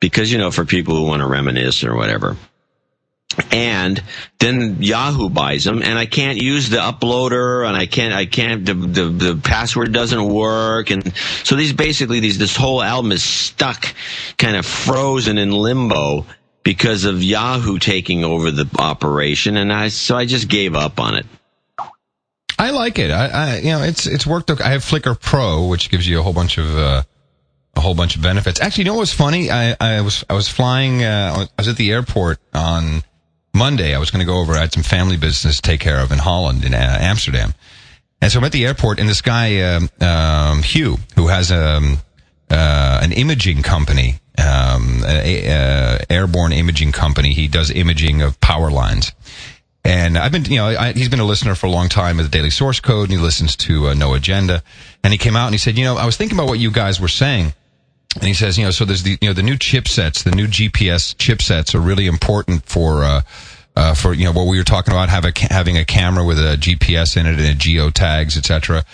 because 0.00 0.32
you 0.32 0.38
know 0.38 0.50
for 0.50 0.64
people 0.64 0.96
who 0.96 1.04
want 1.04 1.20
to 1.20 1.28
reminisce 1.28 1.84
or 1.84 1.94
whatever 1.94 2.36
and 3.50 4.02
then 4.38 4.82
Yahoo 4.82 5.28
buys 5.28 5.64
them, 5.64 5.82
and 5.82 5.98
I 5.98 6.06
can't 6.06 6.38
use 6.38 6.70
the 6.70 6.78
uploader, 6.78 7.66
and 7.66 7.76
I 7.76 7.86
can't, 7.86 8.14
I 8.14 8.26
can't, 8.26 8.64
the, 8.64 8.74
the, 8.74 9.04
the 9.04 9.40
password 9.42 9.92
doesn't 9.92 10.28
work, 10.28 10.90
and 10.90 11.14
so 11.44 11.54
these 11.54 11.72
basically 11.72 12.20
these 12.20 12.38
this 12.38 12.56
whole 12.56 12.82
album 12.82 13.12
is 13.12 13.22
stuck, 13.22 13.94
kind 14.36 14.56
of 14.56 14.66
frozen 14.66 15.38
in 15.38 15.50
limbo 15.50 16.26
because 16.62 17.04
of 17.04 17.22
Yahoo 17.22 17.78
taking 17.78 18.24
over 18.24 18.50
the 18.50 18.68
operation, 18.78 19.56
and 19.56 19.72
I 19.72 19.88
so 19.88 20.16
I 20.16 20.26
just 20.26 20.48
gave 20.48 20.74
up 20.74 20.98
on 20.98 21.14
it. 21.14 21.26
I 22.58 22.70
like 22.70 22.98
it. 22.98 23.10
I, 23.10 23.28
I 23.28 23.58
you 23.58 23.70
know, 23.70 23.82
it's 23.82 24.06
it's 24.06 24.26
worked. 24.26 24.50
I 24.50 24.70
have 24.70 24.82
Flickr 24.82 25.18
Pro, 25.20 25.66
which 25.68 25.90
gives 25.90 26.08
you 26.08 26.18
a 26.18 26.22
whole 26.22 26.32
bunch 26.32 26.58
of. 26.58 26.76
Uh, 26.76 27.02
a 27.76 27.80
whole 27.80 27.94
bunch 27.94 28.16
of 28.16 28.22
benefits. 28.22 28.60
Actually, 28.60 28.82
you 28.82 28.90
know 28.90 28.94
what 28.94 29.00
was 29.00 29.12
funny? 29.12 29.52
I, 29.52 29.76
I 29.80 30.00
was 30.00 30.24
I 30.28 30.34
was 30.34 30.48
flying. 30.48 31.04
Uh, 31.04 31.46
I 31.46 31.60
was 31.60 31.68
at 31.68 31.76
the 31.76 31.92
airport 31.92 32.38
on 32.52 33.04
Monday, 33.58 33.94
I 33.94 33.98
was 33.98 34.10
going 34.10 34.24
to 34.24 34.32
go 34.32 34.38
over. 34.38 34.54
I 34.54 34.60
had 34.60 34.72
some 34.72 34.84
family 34.84 35.16
business 35.16 35.56
to 35.56 35.62
take 35.62 35.80
care 35.80 35.98
of 35.98 36.12
in 36.12 36.18
Holland, 36.18 36.64
in 36.64 36.74
uh, 36.74 36.98
Amsterdam. 37.00 37.54
And 38.22 38.30
so 38.30 38.38
I'm 38.38 38.44
at 38.44 38.52
the 38.52 38.64
airport, 38.64 39.00
and 39.00 39.08
this 39.08 39.20
guy, 39.20 39.60
um, 39.62 39.90
um, 40.00 40.62
Hugh, 40.62 40.98
who 41.16 41.26
has 41.26 41.50
um, 41.52 41.98
uh, 42.50 43.00
an 43.02 43.12
imaging 43.12 43.62
company, 43.62 44.20
um, 44.38 45.02
a, 45.04 45.50
uh, 45.50 45.98
airborne 46.08 46.52
imaging 46.52 46.92
company. 46.92 47.32
He 47.32 47.48
does 47.48 47.70
imaging 47.70 48.22
of 48.22 48.40
power 48.40 48.70
lines. 48.70 49.12
And 49.84 50.18
I've 50.18 50.32
been, 50.32 50.44
you 50.44 50.56
know, 50.56 50.66
I, 50.66 50.92
he's 50.92 51.08
been 51.08 51.20
a 51.20 51.24
listener 51.24 51.54
for 51.54 51.66
a 51.66 51.70
long 51.70 51.88
time 51.88 52.20
at 52.20 52.22
the 52.22 52.28
Daily 52.28 52.50
Source 52.50 52.78
Code, 52.78 53.10
and 53.10 53.18
he 53.18 53.24
listens 53.24 53.56
to 53.56 53.88
uh, 53.88 53.94
No 53.94 54.14
Agenda. 54.14 54.62
And 55.02 55.12
he 55.12 55.18
came 55.18 55.34
out 55.34 55.46
and 55.46 55.54
he 55.54 55.58
said, 55.58 55.78
you 55.78 55.84
know, 55.84 55.96
I 55.96 56.06
was 56.06 56.16
thinking 56.16 56.36
about 56.36 56.48
what 56.48 56.58
you 56.58 56.70
guys 56.70 57.00
were 57.00 57.08
saying. 57.08 57.54
And 58.14 58.24
he 58.24 58.34
says, 58.34 58.56
you 58.58 58.64
know, 58.64 58.70
so 58.70 58.84
there's 58.84 59.02
the, 59.02 59.18
you 59.20 59.28
know, 59.28 59.34
the 59.34 59.42
new 59.42 59.56
chipsets, 59.56 60.24
the 60.24 60.30
new 60.30 60.46
GPS 60.46 61.14
chipsets 61.16 61.74
are 61.74 61.80
really 61.80 62.06
important 62.06 62.64
for, 62.64 63.04
uh, 63.04 63.20
uh, 63.76 63.94
for 63.94 64.12
you 64.12 64.24
know 64.24 64.32
what 64.32 64.46
we 64.46 64.58
were 64.58 64.64
talking 64.64 64.92
about, 64.92 65.08
have 65.08 65.24
a, 65.24 65.32
having 65.50 65.76
a 65.76 65.84
camera 65.84 66.24
with 66.24 66.38
a 66.38 66.56
GPS 66.56 67.16
in 67.16 67.26
it 67.26 67.38
and 67.38 67.58
geo 67.60 67.90
tags, 67.90 68.36
etc. 68.36 68.84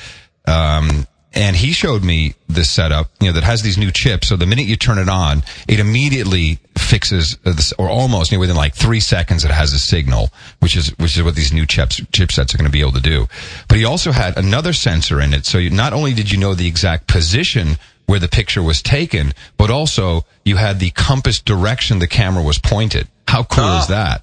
Um, 0.46 1.06
and 1.34 1.56
he 1.56 1.72
showed 1.72 2.04
me 2.04 2.34
this 2.48 2.70
setup, 2.70 3.10
you 3.20 3.26
know, 3.26 3.32
that 3.32 3.42
has 3.42 3.62
these 3.62 3.76
new 3.76 3.90
chips. 3.90 4.28
So 4.28 4.36
the 4.36 4.46
minute 4.46 4.66
you 4.66 4.76
turn 4.76 4.98
it 4.98 5.08
on, 5.08 5.42
it 5.66 5.80
immediately 5.80 6.60
fixes 6.78 7.36
this, 7.44 7.72
or 7.72 7.88
almost 7.88 8.30
you 8.30 8.36
know, 8.36 8.40
within 8.40 8.56
like 8.56 8.74
three 8.74 9.00
seconds, 9.00 9.44
it 9.44 9.50
has 9.50 9.72
a 9.72 9.78
signal, 9.78 10.30
which 10.60 10.76
is 10.76 10.90
which 10.98 11.16
is 11.16 11.22
what 11.22 11.34
these 11.34 11.52
new 11.52 11.66
chips 11.66 12.00
chipsets 12.00 12.54
are 12.54 12.58
going 12.58 12.70
to 12.70 12.72
be 12.72 12.80
able 12.80 12.92
to 12.92 13.00
do. 13.00 13.26
But 13.68 13.78
he 13.78 13.84
also 13.84 14.12
had 14.12 14.36
another 14.36 14.72
sensor 14.72 15.20
in 15.20 15.34
it, 15.34 15.44
so 15.44 15.58
you, 15.58 15.70
not 15.70 15.92
only 15.92 16.14
did 16.14 16.30
you 16.30 16.38
know 16.38 16.54
the 16.54 16.68
exact 16.68 17.08
position 17.08 17.78
where 18.06 18.18
the 18.18 18.28
picture 18.28 18.62
was 18.62 18.82
taken, 18.82 19.32
but 19.56 19.70
also 19.70 20.24
you 20.44 20.56
had 20.56 20.78
the 20.78 20.90
compass 20.90 21.40
direction 21.40 21.98
the 21.98 22.06
camera 22.06 22.42
was 22.42 22.58
pointed. 22.58 23.08
How 23.26 23.42
cool 23.44 23.64
oh. 23.64 23.80
is 23.80 23.88
that? 23.88 24.22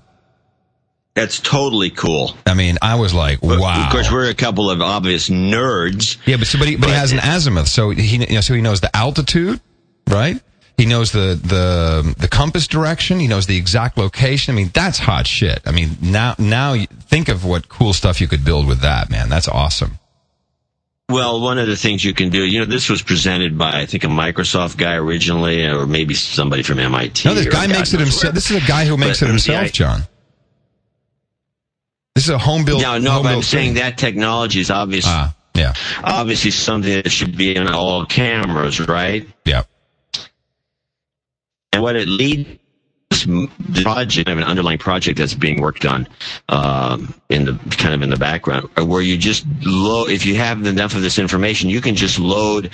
That's 1.13 1.41
totally 1.41 1.89
cool. 1.89 2.35
I 2.45 2.53
mean, 2.53 2.77
I 2.81 2.95
was 2.95 3.13
like, 3.13 3.41
wow. 3.41 3.85
Of 3.85 3.91
course, 3.91 4.09
we're 4.09 4.29
a 4.29 4.33
couple 4.33 4.69
of 4.69 4.81
obvious 4.81 5.27
nerds. 5.27 6.17
Yeah, 6.25 6.37
but, 6.37 6.47
so, 6.47 6.57
but, 6.57 6.69
he, 6.69 6.75
but, 6.77 6.83
but 6.83 6.89
he 6.91 6.95
has 6.95 7.11
an 7.11 7.19
azimuth, 7.19 7.67
so 7.67 7.89
he 7.89 8.25
you 8.25 8.35
know, 8.35 8.41
so 8.41 8.53
he 8.53 8.61
knows 8.61 8.79
the 8.79 8.95
altitude, 8.95 9.59
right? 10.07 10.41
He 10.77 10.85
knows 10.85 11.11
the 11.11 11.39
the 11.43 12.15
the 12.17 12.27
compass 12.29 12.65
direction. 12.65 13.19
He 13.19 13.27
knows 13.27 13.45
the 13.45 13.57
exact 13.57 13.97
location. 13.97 14.55
I 14.55 14.55
mean, 14.55 14.71
that's 14.73 14.97
hot 14.97 15.27
shit. 15.27 15.61
I 15.65 15.71
mean, 15.71 15.97
now 16.01 16.35
now 16.39 16.75
think 17.09 17.27
of 17.27 17.43
what 17.43 17.67
cool 17.67 17.91
stuff 17.91 18.21
you 18.21 18.27
could 18.27 18.45
build 18.45 18.65
with 18.65 18.79
that, 18.79 19.09
man. 19.09 19.27
That's 19.27 19.49
awesome. 19.49 19.99
Well, 21.11 21.41
one 21.41 21.59
of 21.59 21.67
the 21.67 21.75
things 21.75 22.03
you 22.03 22.13
can 22.13 22.29
do, 22.29 22.43
you 22.43 22.59
know, 22.59 22.65
this 22.65 22.89
was 22.89 23.01
presented 23.01 23.57
by 23.57 23.81
I 23.81 23.85
think 23.85 24.03
a 24.03 24.07
Microsoft 24.07 24.77
guy 24.77 24.95
originally, 24.95 25.65
or 25.65 25.85
maybe 25.85 26.13
somebody 26.13 26.63
from 26.63 26.79
MIT. 26.79 27.27
No, 27.27 27.35
this 27.35 27.47
guy 27.47 27.67
makes 27.67 27.93
it 27.93 27.99
himself. 27.99 28.33
This 28.33 28.49
is 28.51 28.63
a 28.63 28.67
guy 28.67 28.85
who 28.85 28.97
makes 28.97 29.19
but, 29.19 29.27
it 29.27 29.29
himself, 29.29 29.71
John. 29.71 30.01
This 32.15 32.25
is 32.25 32.29
a 32.29 32.37
home 32.37 32.65
built. 32.65 32.81
No, 32.81 32.97
no, 32.97 33.23
but 33.23 33.29
I'm 33.29 33.35
thing. 33.35 33.41
saying 33.43 33.73
that 33.75 33.97
technology 33.97 34.59
is 34.59 34.69
obvious. 34.69 35.07
Uh, 35.07 35.31
yeah. 35.53 35.73
Obviously, 36.03 36.51
something 36.51 36.91
that 37.03 37.11
should 37.11 37.37
be 37.37 37.55
in 37.55 37.67
all 37.67 38.05
cameras, 38.05 38.79
right? 38.79 39.27
Yeah. 39.45 39.63
And 41.73 41.81
what 41.81 41.95
it 41.95 42.07
leads 42.07 42.60
project, 43.83 44.27
I 44.27 44.31
have 44.31 44.37
an 44.37 44.43
underlying 44.43 44.77
project 44.77 45.17
that's 45.17 45.33
being 45.33 45.61
worked 45.61 45.85
on 45.85 46.07
um, 46.49 47.13
in 47.29 47.45
the 47.45 47.53
kind 47.77 47.93
of 47.93 48.01
in 48.01 48.09
the 48.09 48.17
background, 48.17 48.69
where 48.77 49.01
you 49.01 49.17
just 49.17 49.45
load. 49.61 50.09
If 50.09 50.25
you 50.25 50.35
have 50.35 50.65
enough 50.65 50.95
of 50.95 51.01
this 51.01 51.19
information, 51.19 51.69
you 51.69 51.81
can 51.81 51.95
just 51.95 52.19
load 52.19 52.71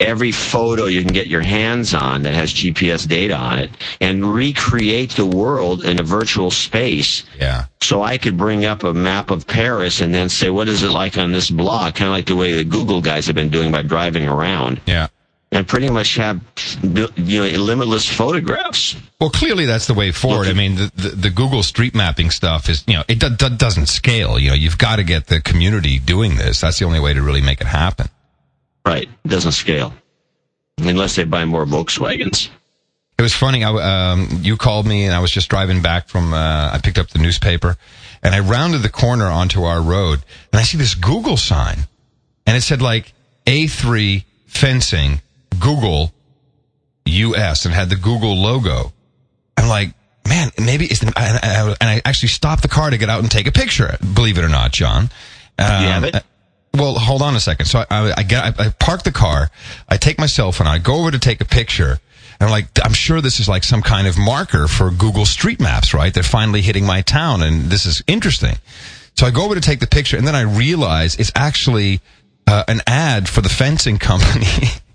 every 0.00 0.32
photo 0.32 0.86
you 0.86 1.02
can 1.02 1.12
get 1.12 1.26
your 1.26 1.42
hands 1.42 1.92
on 1.94 2.22
that 2.22 2.32
has 2.32 2.52
GPS 2.52 3.06
data 3.06 3.36
on 3.36 3.58
it 3.58 3.70
and 4.00 4.34
recreate 4.34 5.10
the 5.10 5.26
world 5.26 5.84
in 5.84 6.00
a 6.00 6.02
virtual 6.02 6.50
space. 6.50 7.22
Yeah. 7.38 7.66
So 7.82 8.02
I 8.02 8.16
could 8.16 8.36
bring 8.38 8.64
up 8.64 8.82
a 8.82 8.94
map 8.94 9.30
of 9.30 9.46
Paris 9.46 10.00
and 10.00 10.14
then 10.14 10.30
say, 10.30 10.48
what 10.48 10.68
is 10.68 10.82
it 10.82 10.90
like 10.90 11.18
on 11.18 11.32
this 11.32 11.50
block? 11.50 11.96
Kind 11.96 12.08
of 12.08 12.14
like 12.14 12.26
the 12.26 12.36
way 12.36 12.52
the 12.52 12.64
Google 12.64 13.02
guys 13.02 13.26
have 13.26 13.36
been 13.36 13.50
doing 13.50 13.70
by 13.70 13.82
driving 13.82 14.26
around. 14.26 14.80
Yeah. 14.86 15.08
And 15.52 15.66
pretty 15.66 15.90
much 15.90 16.14
have 16.14 16.40
you 16.82 17.40
know 17.40 17.58
limitless 17.58 18.08
photographs. 18.08 18.94
Well, 19.20 19.30
clearly 19.30 19.66
that's 19.66 19.88
the 19.88 19.94
way 19.94 20.12
forward. 20.12 20.46
I 20.46 20.52
mean, 20.52 20.76
the, 20.76 20.92
the, 20.94 21.08
the, 21.08 21.30
Google 21.30 21.64
Street 21.64 21.92
Mapping 21.92 22.30
stuff 22.30 22.68
is 22.68 22.84
you 22.86 22.94
know 22.94 23.02
it 23.08 23.18
do, 23.18 23.30
do, 23.30 23.48
doesn't 23.48 23.86
scale. 23.86 24.38
You 24.38 24.50
know, 24.50 24.54
you've 24.54 24.78
got 24.78 24.96
to 24.96 25.02
get 25.02 25.26
the 25.26 25.40
community 25.40 25.98
doing 25.98 26.36
this. 26.36 26.60
That's 26.60 26.78
the 26.78 26.84
only 26.84 27.00
way 27.00 27.14
to 27.14 27.20
really 27.20 27.40
make 27.40 27.60
it 27.60 27.66
happen. 27.66 28.06
Right. 28.86 29.08
It 29.24 29.28
doesn't 29.28 29.52
scale. 29.52 29.92
Unless 30.78 31.16
they 31.16 31.24
buy 31.24 31.44
more 31.44 31.66
Volkswagens. 31.66 32.48
It 33.18 33.22
was 33.22 33.34
funny. 33.34 33.64
I, 33.64 34.12
um, 34.12 34.28
you 34.40 34.56
called 34.56 34.86
me 34.86 35.04
and 35.04 35.14
I 35.14 35.20
was 35.20 35.30
just 35.30 35.50
driving 35.50 35.82
back 35.82 36.08
from, 36.08 36.32
uh, 36.32 36.70
I 36.72 36.80
picked 36.82 36.96
up 36.96 37.10
the 37.10 37.18
newspaper 37.18 37.76
and 38.22 38.34
I 38.34 38.40
rounded 38.40 38.78
the 38.78 38.88
corner 38.88 39.26
onto 39.26 39.64
our 39.64 39.82
road 39.82 40.20
and 40.52 40.58
I 40.58 40.62
see 40.62 40.78
this 40.78 40.94
Google 40.94 41.36
sign 41.36 41.80
and 42.46 42.56
it 42.56 42.62
said 42.62 42.80
like 42.80 43.12
A3 43.46 44.24
fencing 44.46 45.20
Google 45.60 46.12
US 47.06 47.64
and 47.64 47.74
had 47.74 47.90
the 47.90 47.96
Google 47.96 48.36
logo. 48.36 48.92
I'm 49.56 49.68
like, 49.68 49.94
man, 50.28 50.50
maybe 50.58 50.86
it's, 50.86 51.02
and 51.02 51.12
I, 51.16 51.74
and 51.80 51.88
I 51.90 52.02
actually 52.04 52.28
stopped 52.28 52.62
the 52.62 52.68
car 52.68 52.90
to 52.90 52.98
get 52.98 53.08
out 53.08 53.20
and 53.20 53.30
take 53.30 53.46
a 53.46 53.52
picture. 53.52 53.96
Believe 54.14 54.38
it 54.38 54.44
or 54.44 54.48
not, 54.48 54.72
John. 54.72 55.10
Um, 55.58 55.82
you 55.82 55.88
have 55.88 56.04
it? 56.04 56.24
Well, 56.72 56.94
hold 56.94 57.22
on 57.22 57.34
a 57.34 57.40
second. 57.40 57.66
So 57.66 57.80
I, 57.80 57.84
I, 57.90 58.14
I 58.18 58.22
get, 58.22 58.44
I, 58.44 58.66
I, 58.66 58.68
park 58.70 59.02
the 59.02 59.12
car. 59.12 59.50
I 59.88 59.96
take 59.96 60.18
my 60.18 60.26
cell 60.26 60.52
phone. 60.52 60.66
I 60.66 60.78
go 60.78 61.00
over 61.00 61.10
to 61.10 61.18
take 61.18 61.40
a 61.40 61.44
picture. 61.44 61.98
And 62.38 62.48
I'm 62.48 62.50
like, 62.50 62.68
I'm 62.82 62.92
sure 62.92 63.20
this 63.20 63.40
is 63.40 63.48
like 63.48 63.64
some 63.64 63.82
kind 63.82 64.06
of 64.06 64.16
marker 64.16 64.66
for 64.66 64.90
Google 64.90 65.26
Street 65.26 65.60
Maps, 65.60 65.92
right? 65.92 66.14
They're 66.14 66.22
finally 66.22 66.62
hitting 66.62 66.86
my 66.86 67.02
town, 67.02 67.42
and 67.42 67.64
this 67.64 67.84
is 67.84 68.02
interesting. 68.06 68.56
So 69.14 69.26
I 69.26 69.30
go 69.30 69.44
over 69.44 69.56
to 69.56 69.60
take 69.60 69.80
the 69.80 69.86
picture, 69.86 70.16
and 70.16 70.26
then 70.26 70.34
I 70.34 70.42
realize 70.42 71.16
it's 71.16 71.32
actually 71.34 72.00
uh, 72.46 72.64
an 72.66 72.80
ad 72.86 73.28
for 73.28 73.42
the 73.42 73.50
fencing 73.50 73.98
company. 73.98 74.46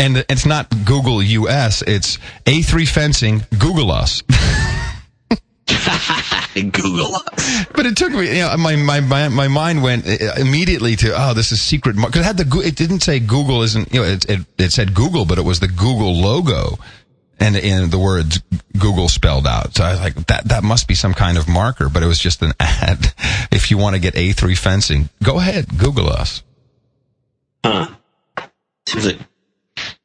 and 0.00 0.24
it's 0.30 0.46
not 0.46 0.68
Google 0.86 1.22
US, 1.22 1.82
it's 1.82 2.18
A3 2.46 2.88
Fencing, 2.88 3.42
Google 3.58 3.92
us. 3.92 4.22
Google 6.54 7.14
us. 7.14 7.66
But 7.74 7.84
it 7.86 7.96
took 7.96 8.12
me, 8.12 8.38
you 8.38 8.42
know, 8.42 8.56
my, 8.56 8.76
my, 8.76 9.00
my, 9.00 9.28
my 9.28 9.46
mind 9.48 9.82
went 9.82 10.06
uh, 10.06 10.34
immediately 10.38 10.96
to, 10.96 11.12
oh, 11.14 11.34
this 11.34 11.52
is 11.52 11.60
secret. 11.60 11.96
Because 11.96 12.22
it 12.22 12.24
had 12.24 12.38
the, 12.38 12.60
it 12.60 12.76
didn't 12.76 13.00
say 13.00 13.20
Google 13.20 13.62
isn't, 13.62 13.92
you 13.92 14.00
know, 14.00 14.06
it, 14.06 14.24
it, 14.28 14.40
it 14.58 14.72
said 14.72 14.94
Google, 14.94 15.26
but 15.26 15.36
it 15.38 15.44
was 15.44 15.60
the 15.60 15.68
Google 15.68 16.14
logo 16.14 16.78
and 17.38 17.54
in 17.56 17.90
the 17.90 17.98
words 17.98 18.40
Google 18.78 19.08
spelled 19.10 19.46
out. 19.46 19.76
So 19.76 19.84
I 19.84 19.90
was 19.92 20.00
like, 20.00 20.14
that, 20.26 20.44
that 20.46 20.64
must 20.64 20.88
be 20.88 20.94
some 20.94 21.12
kind 21.12 21.36
of 21.36 21.46
marker, 21.46 21.90
but 21.90 22.02
it 22.02 22.06
was 22.06 22.18
just 22.18 22.40
an 22.42 22.52
ad. 22.60 23.12
If 23.52 23.70
you 23.70 23.76
want 23.76 23.96
to 23.96 24.00
get 24.00 24.14
A3 24.14 24.56
fencing, 24.56 25.10
go 25.22 25.38
ahead, 25.38 25.78
Google 25.78 26.08
us. 26.08 26.42
Huh. 27.62 27.88
Seems 28.86 29.06
like 29.06 29.18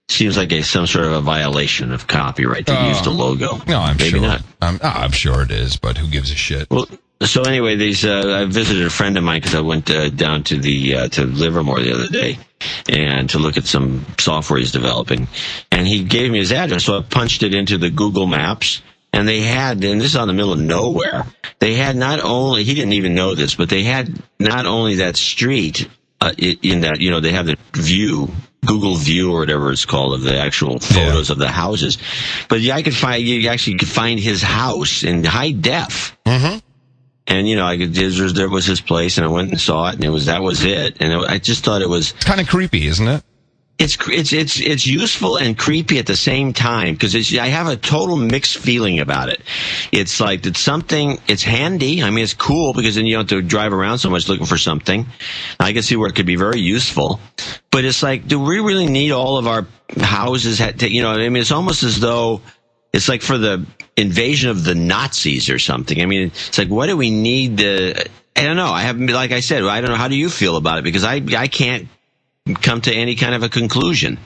seems 0.10 0.38
like 0.38 0.52
a 0.52 0.62
some 0.62 0.88
sort 0.88 1.06
of 1.06 1.14
a 1.14 1.22
violation 1.22 1.92
of 1.92 2.08
copyright 2.08 2.68
to 2.68 2.80
uh, 2.80 2.90
use 2.90 3.02
the 3.02 3.10
logo. 3.10 3.58
No, 3.68 3.80
I'm 3.80 3.98
Maybe 3.98 4.12
sure. 4.12 4.22
not. 4.22 4.42
I'm, 4.62 4.80
oh, 4.82 4.88
I'm 4.88 5.12
sure 5.12 5.42
it 5.42 5.52
is, 5.52 5.78
but 5.78 5.98
who 5.98 6.08
gives 6.08 6.32
a 6.32 6.36
shit? 6.36 6.70
Well, 6.70 6.88
so 7.22 7.44
anyway, 7.44 7.76
these 7.76 8.06
uh, 8.06 8.42
I 8.42 8.46
visited 8.46 8.86
a 8.86 8.90
friend 8.90 9.18
of 9.18 9.24
mine 9.24 9.40
because 9.40 9.56
I 9.56 9.62
went 9.62 9.90
uh, 9.90 10.10
down 10.10 10.44
to 10.46 10.58
the 10.58 10.96
uh, 10.96 11.08
to 11.10 11.26
Livermore 11.26 11.80
the 11.80 11.94
other 11.94 12.08
day 12.08 12.38
and 12.90 13.30
to 13.32 13.40
look 13.40 13.58
at 13.58 13.66
some 13.66 14.06
software 14.18 14.60
he's 14.60 14.72
developing, 14.72 15.28
and 15.72 15.88
he 15.88 16.04
gave 16.04 16.32
me 16.32 16.40
his 16.40 16.52
address. 16.52 16.86
So 16.86 16.98
I 16.98 17.02
punched 17.02 17.44
it 17.44 17.54
into 17.54 17.78
the 17.78 17.90
Google 17.90 18.28
Maps, 18.28 18.82
and 19.14 19.28
they 19.28 19.42
had, 19.42 19.84
and 19.84 20.00
this 20.02 20.10
is 20.10 20.16
on 20.16 20.28
the 20.28 20.34
middle 20.34 20.54
of 20.54 20.60
nowhere. 20.60 21.26
They 21.60 21.74
had 21.76 21.96
not 21.96 22.20
only 22.20 22.64
he 22.64 22.74
didn't 22.74 22.94
even 22.94 23.16
know 23.16 23.34
this, 23.34 23.56
but 23.56 23.70
they 23.70 23.84
had 23.84 24.22
not 24.40 24.66
only 24.66 24.96
that 24.96 25.16
street 25.16 25.88
uh, 26.22 26.34
in 26.38 26.82
that 26.82 27.00
you 27.00 27.12
know 27.12 27.22
they 27.22 27.32
have 27.32 27.46
the 27.46 27.58
view 27.74 28.30
Google 28.66 28.96
View 28.96 29.34
or 29.34 29.40
whatever 29.40 29.72
it's 29.72 29.86
called 29.86 30.14
of 30.14 30.22
the 30.22 30.38
actual 30.38 30.80
photos 30.80 31.30
yeah. 31.30 31.34
of 31.34 31.40
the 31.40 31.48
houses. 31.48 31.98
But 32.50 32.62
yeah, 32.62 32.76
I 32.76 32.82
could 32.82 32.96
find 32.96 33.24
you 33.24 33.50
actually 33.50 33.78
could 33.78 33.88
find 33.88 34.20
his 34.20 34.42
house 34.42 35.04
in 35.04 35.24
high 35.24 35.52
def. 35.52 36.18
Mm-hmm. 36.26 36.60
And 37.28 37.48
you 37.48 37.56
know, 37.56 37.66
I 37.66 37.78
could 37.78 37.94
there 37.94 38.50
was 38.50 38.66
his 38.66 38.82
place, 38.82 39.18
and 39.18 39.26
I 39.26 39.30
went 39.30 39.50
and 39.50 39.60
saw 39.60 39.90
it, 39.90 39.96
and 39.96 40.04
it 40.04 40.10
was 40.10 40.28
that 40.28 40.44
was 40.44 40.64
it. 40.64 40.98
And 41.00 41.12
it, 41.12 41.30
I 41.30 41.40
just 41.40 41.64
thought 41.64 41.82
it 41.82 41.90
was 41.90 42.12
kind 42.12 42.40
of 42.40 42.48
creepy, 42.48 42.86
isn't 42.88 43.08
it? 43.08 43.24
It's 43.78 43.98
it's 44.08 44.32
it's 44.32 44.60
it's 44.62 44.88
useful 44.88 45.38
and 45.38 45.58
creepy 45.58 46.00
at 46.00 46.06
the 46.06 46.16
same 46.16 46.54
time 46.54 46.94
because 46.94 47.14
I 47.38 47.48
have 47.48 47.68
a 47.68 47.76
total 47.76 48.16
mixed 48.16 48.58
feeling 48.58 49.00
about 49.00 49.28
it. 49.30 49.42
It's 49.92 50.22
like 50.22 50.46
it's 50.46 50.62
something. 50.62 51.20
It's 51.28 51.44
handy. 51.44 52.02
I 52.02 52.10
mean, 52.10 52.24
it's 52.24 52.34
cool 52.34 52.74
because 52.74 52.96
then 52.96 53.06
you 53.06 53.16
don't 53.16 53.30
have 53.30 53.42
to 53.42 53.46
drive 53.46 53.74
around 53.74 53.98
so 54.00 54.10
much 54.10 54.30
looking 54.30 54.46
for 54.46 54.58
something. 54.58 55.06
I 55.60 55.74
can 55.74 55.84
see 55.84 55.98
where 55.98 56.08
it 56.10 56.16
could 56.16 56.26
be 56.26 56.38
very 56.38 56.60
useful, 56.60 57.20
but 57.70 57.84
it's 57.84 58.02
like, 58.02 58.28
do 58.28 58.40
we 58.40 58.60
really 58.60 58.88
need 58.88 59.12
all 59.12 59.38
of 59.38 59.46
our 59.46 59.68
houses? 60.00 60.60
To, 60.60 60.90
you 60.90 61.02
know, 61.02 61.12
I 61.12 61.28
mean, 61.30 61.42
it's 61.42 61.52
almost 61.52 61.84
as 61.84 62.00
though 62.00 62.42
it's 62.94 63.10
like 63.10 63.22
for 63.22 63.38
the 63.38 63.66
invasion 63.98 64.50
of 64.52 64.64
the 64.64 64.76
Nazis 64.76 65.50
or 65.50 65.60
something. 65.60 66.02
I 66.02 66.06
mean, 66.06 66.28
it's 66.28 66.58
like, 66.58 66.70
what 66.70 66.88
do 66.88 66.96
we 66.96 67.12
need 67.12 67.58
the 67.58 68.10
I 68.38 68.44
don't 68.44 68.58
know. 68.58 68.72
I 68.72 68.82
haven't 68.82 69.08
like 69.08 69.32
I 69.32 69.40
said, 69.40 69.64
I 69.64 69.82
don't 69.82 69.90
know. 69.90 69.96
How 69.96 70.10
do 70.10 70.16
you 70.16 70.30
feel 70.30 70.58
about 70.58 70.78
it? 70.80 70.84
Because 70.84 71.04
I, 71.06 71.22
I 71.38 71.48
can't 71.48 71.88
come 72.54 72.82
to 72.82 72.94
any 72.94 73.16
kind 73.16 73.34
of 73.34 73.44
a 73.44 73.50
conclusion. 73.50 74.20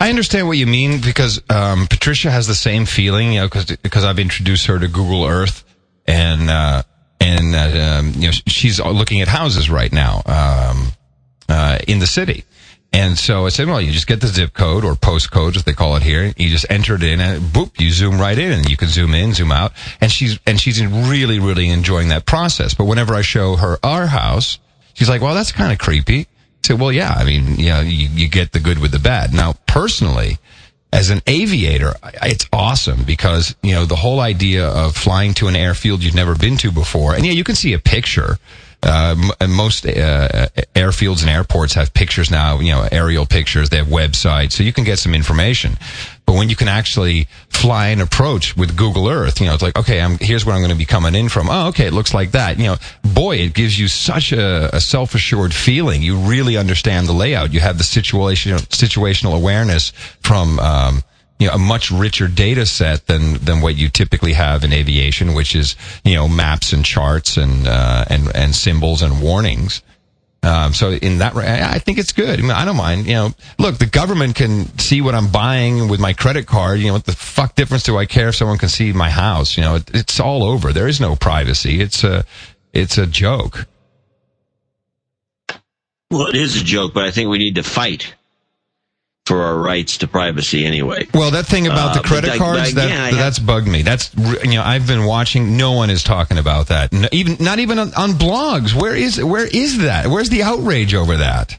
I 0.00 0.10
understand 0.10 0.48
what 0.48 0.58
you 0.58 0.66
mean 0.66 1.00
because 1.00 1.40
um, 1.48 1.86
Patricia 1.86 2.30
has 2.30 2.46
the 2.46 2.54
same 2.54 2.84
feeling, 2.84 3.32
you 3.32 3.40
know, 3.40 3.48
because 3.48 4.04
I've 4.04 4.18
introduced 4.18 4.66
her 4.66 4.78
to 4.78 4.88
Google 4.88 5.24
Earth, 5.24 5.64
and 6.06 6.50
uh, 6.50 6.82
and 7.20 7.54
uh, 7.54 7.98
um, 7.98 8.12
you 8.16 8.28
know 8.28 8.32
she's 8.46 8.80
looking 8.80 9.22
at 9.22 9.28
houses 9.28 9.70
right 9.70 9.92
now 9.92 10.22
um, 10.26 10.88
uh, 11.48 11.78
in 11.88 12.00
the 12.00 12.06
city, 12.06 12.44
and 12.92 13.16
so 13.16 13.46
I 13.46 13.48
said, 13.48 13.66
well, 13.66 13.80
you 13.80 13.92
just 13.92 14.06
get 14.06 14.20
the 14.20 14.26
zip 14.26 14.52
code 14.52 14.84
or 14.84 14.94
postcode, 14.94 15.56
as 15.56 15.64
they 15.64 15.72
call 15.72 15.96
it 15.96 16.02
here. 16.02 16.34
You 16.36 16.50
just 16.50 16.66
enter 16.68 16.96
it 16.96 17.02
in, 17.02 17.20
and 17.20 17.40
boop, 17.40 17.80
you 17.80 17.90
zoom 17.90 18.20
right 18.20 18.38
in, 18.38 18.52
and 18.52 18.68
you 18.68 18.76
can 18.76 18.88
zoom 18.88 19.14
in, 19.14 19.32
zoom 19.32 19.52
out, 19.52 19.72
and 20.02 20.12
she's 20.12 20.38
and 20.46 20.60
she's 20.60 20.84
really 20.84 21.38
really 21.38 21.70
enjoying 21.70 22.08
that 22.08 22.26
process. 22.26 22.74
But 22.74 22.86
whenever 22.86 23.14
I 23.14 23.22
show 23.22 23.56
her 23.56 23.78
our 23.82 24.06
house, 24.06 24.58
she's 24.92 25.08
like, 25.08 25.22
well, 25.22 25.34
that's 25.34 25.52
kind 25.52 25.72
of 25.72 25.78
creepy 25.78 26.26
say, 26.64 26.74
well, 26.74 26.92
yeah, 26.92 27.12
I 27.12 27.24
mean, 27.24 27.56
you 27.56 27.70
know, 27.70 27.80
you, 27.80 28.08
you 28.08 28.28
get 28.28 28.52
the 28.52 28.60
good 28.60 28.78
with 28.78 28.92
the 28.92 28.98
bad. 28.98 29.32
Now, 29.32 29.54
personally, 29.66 30.38
as 30.92 31.10
an 31.10 31.20
aviator, 31.26 31.94
it's 32.22 32.46
awesome 32.52 33.02
because, 33.04 33.54
you 33.62 33.72
know, 33.72 33.84
the 33.84 33.96
whole 33.96 34.20
idea 34.20 34.66
of 34.66 34.96
flying 34.96 35.34
to 35.34 35.48
an 35.48 35.56
airfield 35.56 36.02
you've 36.02 36.14
never 36.14 36.34
been 36.36 36.56
to 36.58 36.70
before, 36.70 37.14
and 37.14 37.26
yeah, 37.26 37.32
you 37.32 37.44
can 37.44 37.54
see 37.54 37.72
a 37.72 37.78
picture 37.78 38.38
uh, 38.84 39.14
most 39.48 39.86
uh, 39.86 40.48
airfields 40.74 41.22
and 41.22 41.30
airports 41.30 41.74
have 41.74 41.94
pictures 41.94 42.30
now, 42.30 42.60
you 42.60 42.72
know, 42.72 42.86
aerial 42.92 43.26
pictures. 43.26 43.70
They 43.70 43.78
have 43.78 43.86
websites, 43.86 44.52
so 44.52 44.62
you 44.62 44.72
can 44.72 44.84
get 44.84 44.98
some 44.98 45.14
information. 45.14 45.78
But 46.26 46.34
when 46.34 46.48
you 46.48 46.56
can 46.56 46.68
actually 46.68 47.26
fly 47.64 47.88
and 47.88 48.02
approach 48.02 48.54
with 48.58 48.76
Google 48.76 49.08
Earth, 49.08 49.40
you 49.40 49.46
know, 49.46 49.54
it's 49.54 49.62
like, 49.62 49.78
okay, 49.78 49.98
I'm, 49.98 50.18
here's 50.18 50.44
where 50.44 50.54
I'm 50.54 50.60
going 50.60 50.70
to 50.70 50.76
be 50.76 50.84
coming 50.84 51.14
in 51.14 51.30
from. 51.30 51.48
Oh, 51.48 51.68
okay, 51.68 51.86
it 51.86 51.94
looks 51.94 52.12
like 52.12 52.32
that. 52.32 52.58
You 52.58 52.64
know, 52.64 52.76
boy, 53.14 53.36
it 53.36 53.54
gives 53.54 53.78
you 53.78 53.88
such 53.88 54.32
a, 54.32 54.68
a 54.76 54.82
self-assured 54.82 55.54
feeling. 55.54 56.02
You 56.02 56.18
really 56.18 56.58
understand 56.58 57.06
the 57.06 57.14
layout. 57.14 57.54
You 57.54 57.60
have 57.60 57.78
the 57.78 57.84
situation, 57.84 58.58
situational 58.58 59.34
awareness 59.34 59.92
from, 60.20 60.58
um, 60.58 61.02
you 61.38 61.46
know, 61.46 61.54
a 61.54 61.58
much 61.58 61.90
richer 61.90 62.28
data 62.28 62.66
set 62.66 63.06
than, 63.06 63.38
than 63.38 63.62
what 63.62 63.76
you 63.76 63.88
typically 63.88 64.34
have 64.34 64.62
in 64.62 64.74
aviation, 64.74 65.32
which 65.32 65.56
is, 65.56 65.74
you 66.04 66.16
know, 66.16 66.28
maps 66.28 66.74
and 66.74 66.84
charts 66.84 67.38
and, 67.38 67.66
uh, 67.66 68.04
and, 68.10 68.30
and 68.36 68.54
symbols 68.54 69.00
and 69.00 69.22
warnings. 69.22 69.80
Um, 70.44 70.74
so 70.74 70.90
in 70.90 71.18
that, 71.18 71.34
I 71.36 71.78
think 71.78 71.98
it's 71.98 72.12
good. 72.12 72.38
I, 72.38 72.42
mean, 72.42 72.50
I 72.50 72.64
don't 72.64 72.76
mind. 72.76 73.06
You 73.06 73.14
know, 73.14 73.34
look, 73.58 73.78
the 73.78 73.86
government 73.86 74.36
can 74.36 74.66
see 74.78 75.00
what 75.00 75.14
I'm 75.14 75.30
buying 75.30 75.88
with 75.88 76.00
my 76.00 76.12
credit 76.12 76.46
card. 76.46 76.80
You 76.80 76.88
know, 76.88 76.92
what 76.94 77.04
the 77.04 77.12
fuck 77.12 77.54
difference 77.54 77.82
do 77.84 77.96
I 77.96 78.06
care 78.06 78.28
if 78.28 78.36
someone 78.36 78.58
can 78.58 78.68
see 78.68 78.92
my 78.92 79.10
house? 79.10 79.56
You 79.56 79.62
know, 79.62 79.76
it, 79.76 79.90
it's 79.94 80.20
all 80.20 80.42
over. 80.42 80.72
There 80.72 80.88
is 80.88 81.00
no 81.00 81.16
privacy. 81.16 81.80
It's 81.80 82.04
a, 82.04 82.24
it's 82.72 82.98
a 82.98 83.06
joke. 83.06 83.66
Well, 86.10 86.26
it 86.26 86.36
is 86.36 86.60
a 86.60 86.64
joke, 86.64 86.94
but 86.94 87.04
I 87.04 87.10
think 87.10 87.30
we 87.30 87.38
need 87.38 87.54
to 87.56 87.62
fight 87.62 88.14
for 89.26 89.42
our 89.42 89.58
rights 89.58 89.98
to 89.98 90.08
privacy 90.08 90.66
anyway. 90.66 91.06
Well, 91.14 91.30
that 91.30 91.46
thing 91.46 91.66
about 91.66 91.96
uh, 91.96 92.02
the 92.02 92.06
credit 92.08 92.30
but, 92.32 92.38
cards, 92.38 92.74
that, 92.74 93.12
that's 93.12 93.38
bugged 93.38 93.66
me. 93.66 93.82
That's, 93.82 94.14
you 94.44 94.52
know, 94.52 94.62
I've 94.62 94.86
been 94.86 95.06
watching, 95.06 95.56
no 95.56 95.72
one 95.72 95.88
is 95.88 96.02
talking 96.02 96.36
about 96.36 96.68
that. 96.68 96.92
No, 96.92 97.08
even, 97.10 97.42
not 97.42 97.58
even 97.58 97.78
on, 97.78 97.94
on, 97.94 98.10
blogs. 98.10 98.74
Where 98.74 98.94
is, 98.94 99.22
where 99.22 99.46
is 99.46 99.78
that? 99.78 100.08
Where's 100.08 100.28
the 100.28 100.42
outrage 100.42 100.92
over 100.92 101.16
that? 101.16 101.58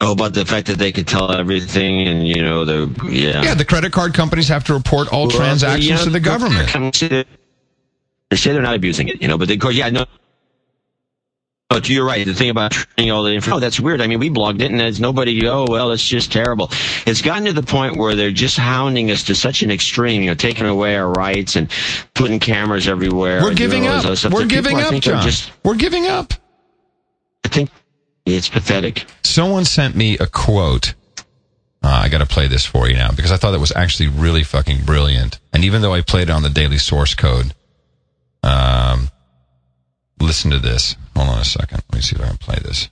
Oh, 0.00 0.12
about 0.12 0.34
the 0.34 0.44
fact 0.44 0.68
that 0.68 0.78
they 0.78 0.92
could 0.92 1.08
tell 1.08 1.32
everything 1.32 2.06
and, 2.06 2.26
you 2.26 2.42
know, 2.42 2.64
the, 2.64 3.08
yeah. 3.10 3.42
Yeah, 3.42 3.54
the 3.54 3.64
credit 3.64 3.92
card 3.92 4.14
companies 4.14 4.46
have 4.48 4.62
to 4.64 4.74
report 4.74 5.12
all 5.12 5.26
well, 5.26 5.36
transactions 5.36 5.86
you 5.86 5.94
know, 5.94 6.04
to 6.04 6.10
the 6.10 6.20
government. 6.20 6.70
They 8.28 8.36
say 8.36 8.52
they're 8.52 8.62
not 8.62 8.74
abusing 8.74 9.08
it, 9.08 9.22
you 9.22 9.28
know, 9.28 9.38
but 9.38 9.50
of 9.50 9.58
course, 9.58 9.74
yeah, 9.74 9.88
no, 9.88 10.04
but 11.68 11.88
you're 11.88 12.06
right. 12.06 12.24
The 12.24 12.34
thing 12.34 12.50
about 12.50 12.72
training 12.72 13.10
all 13.10 13.24
the 13.24 13.32
information, 13.32 13.56
oh, 13.56 13.60
that's 13.60 13.80
weird. 13.80 14.00
I 14.00 14.06
mean, 14.06 14.20
we 14.20 14.30
blogged 14.30 14.60
it 14.60 14.70
and 14.70 14.78
there's 14.78 15.00
nobody, 15.00 15.46
oh, 15.48 15.66
well, 15.68 15.90
it's 15.92 16.06
just 16.06 16.32
terrible. 16.32 16.70
It's 17.06 17.22
gotten 17.22 17.44
to 17.46 17.52
the 17.52 17.62
point 17.62 17.96
where 17.96 18.14
they're 18.14 18.30
just 18.30 18.56
hounding 18.56 19.10
us 19.10 19.24
to 19.24 19.34
such 19.34 19.62
an 19.62 19.70
extreme, 19.70 20.22
you 20.22 20.28
know, 20.30 20.34
taking 20.34 20.66
away 20.66 20.96
our 20.96 21.10
rights 21.10 21.56
and 21.56 21.70
putting 22.14 22.38
cameras 22.38 22.86
everywhere. 22.86 23.42
We're 23.42 23.54
giving 23.54 23.86
up. 23.86 24.04
We're 24.30 24.46
giving 24.46 24.80
up, 24.80 24.94
John. 25.00 25.22
Just, 25.22 25.50
We're 25.64 25.74
giving 25.74 26.06
up. 26.06 26.32
I 27.44 27.48
think 27.48 27.70
it's 28.24 28.48
pathetic. 28.48 29.04
Someone 29.22 29.64
sent 29.64 29.96
me 29.96 30.18
a 30.18 30.26
quote. 30.26 30.94
Uh, 31.82 32.00
I 32.02 32.08
got 32.08 32.18
to 32.18 32.26
play 32.26 32.48
this 32.48 32.64
for 32.64 32.88
you 32.88 32.96
now 32.96 33.10
because 33.10 33.30
I 33.30 33.36
thought 33.36 33.54
it 33.54 33.60
was 33.60 33.72
actually 33.76 34.08
really 34.08 34.42
fucking 34.42 34.84
brilliant. 34.84 35.38
And 35.52 35.64
even 35.64 35.82
though 35.82 35.94
I 35.94 36.00
played 36.00 36.28
it 36.28 36.30
on 36.30 36.42
the 36.42 36.50
daily 36.50 36.78
source 36.78 37.14
code, 37.14 37.54
um, 38.42 39.10
listen 40.20 40.50
to 40.52 40.58
this. 40.58 40.96
Hold 41.16 41.30
on 41.30 41.38
a 41.38 41.44
second. 41.44 41.82
Let 41.90 41.94
me 41.94 42.02
see 42.02 42.14
if 42.14 42.22
I 42.22 42.28
can 42.28 42.36
play 42.36 42.58
this. 42.62 42.90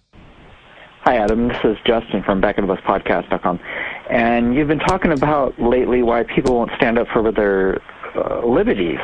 Hi, 1.02 1.18
Adam. 1.18 1.48
This 1.48 1.58
is 1.62 1.76
Justin 1.86 2.22
from 2.22 2.40
backofthebus.podcast.com. 2.40 3.60
And 4.08 4.54
you've 4.54 4.68
been 4.68 4.78
talking 4.78 5.12
about 5.12 5.60
lately 5.60 6.02
why 6.02 6.22
people 6.22 6.54
won't 6.54 6.70
stand 6.74 6.98
up 6.98 7.06
for 7.12 7.30
their 7.30 7.82
uh, 8.16 8.46
liberties 8.46 8.98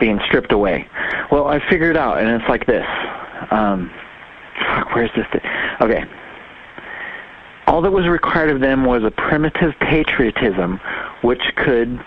being 0.00 0.18
stripped 0.26 0.50
away. 0.50 0.88
Well, 1.30 1.46
I 1.46 1.60
figured 1.70 1.96
out, 1.96 2.18
and 2.18 2.28
it's 2.28 2.48
like 2.48 2.66
this. 2.66 2.84
Um, 3.52 3.92
fuck, 4.58 4.96
where's 4.96 5.10
this? 5.14 5.26
Th- 5.30 5.44
okay. 5.80 6.02
All 7.68 7.82
that 7.82 7.92
was 7.92 8.08
required 8.08 8.50
of 8.50 8.60
them 8.60 8.84
was 8.84 9.04
a 9.04 9.12
primitive 9.12 9.74
patriotism 9.78 10.80
which 11.22 11.42
could 11.54 12.04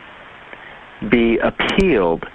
be 1.10 1.38
appealed 1.38 2.26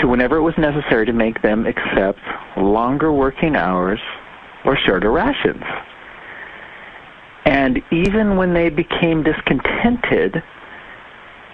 to 0.00 0.08
whenever 0.08 0.36
it 0.36 0.42
was 0.42 0.54
necessary 0.58 1.06
to 1.06 1.12
make 1.12 1.42
them 1.42 1.66
accept 1.66 2.20
longer 2.56 3.12
working 3.12 3.56
hours 3.56 4.00
or 4.64 4.76
shorter 4.86 5.10
rations. 5.10 5.62
And 7.44 7.82
even 7.90 8.36
when 8.36 8.52
they 8.52 8.68
became 8.68 9.22
discontented, 9.22 10.42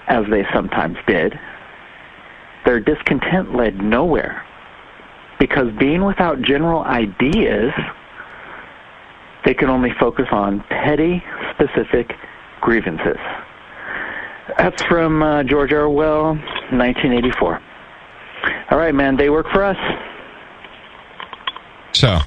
as 0.09 0.24
they 0.30 0.45
sometimes 0.53 0.97
did, 1.07 1.38
their 2.64 2.80
discontent 2.80 3.55
led 3.55 3.76
nowhere. 3.76 4.45
Because 5.38 5.68
being 5.78 6.05
without 6.05 6.40
general 6.42 6.82
ideas, 6.82 7.72
they 9.45 9.55
could 9.55 9.68
only 9.68 9.90
focus 10.01 10.26
on 10.32 10.64
petty, 10.68 11.22
specific 11.55 12.12
grievances. 12.61 13.18
That's 14.59 14.82
from 14.84 15.22
uh, 15.22 15.42
George 15.45 15.72
Orwell, 15.72 16.34
1984. 16.70 17.61
All 18.70 18.78
right, 18.78 18.95
man. 18.95 19.16
They 19.16 19.30
work 19.30 19.47
for 19.53 19.64
us. 19.64 19.76
So. 21.92 22.18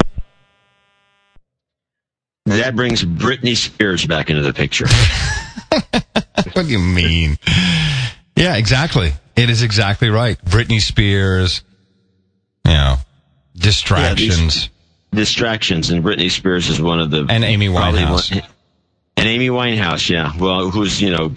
That 2.46 2.76
brings 2.76 3.04
Britney 3.04 3.58
Spears 3.58 4.06
back 4.06 4.30
into 4.30 4.42
the 4.42 4.54
picture. 4.54 4.88
what 6.54 6.66
do 6.66 6.66
you 6.66 6.80
mean? 6.80 7.38
Yeah, 8.38 8.56
exactly. 8.56 9.12
It 9.36 9.50
is 9.50 9.64
exactly 9.64 10.10
right. 10.10 10.38
Britney 10.46 10.80
Spears, 10.80 11.64
you 12.66 12.72
know, 12.72 12.96
distractions. 13.56 14.70
Yeah, 15.12 15.20
distractions, 15.20 15.90
and 15.90 16.04
Britney 16.04 16.32
Spears 16.32 16.70
is 16.70 16.82
one 16.82 17.00
of 17.00 17.12
the 17.12 17.26
and 17.30 17.44
Amy 17.44 17.68
Winehouse. 17.68 18.34
One, 18.34 18.44
and 19.18 19.28
Amy 19.28 19.50
Winehouse, 19.50 20.10
yeah. 20.10 20.32
Well, 20.40 20.70
who's 20.70 21.02
you 21.02 21.12
know 21.12 21.34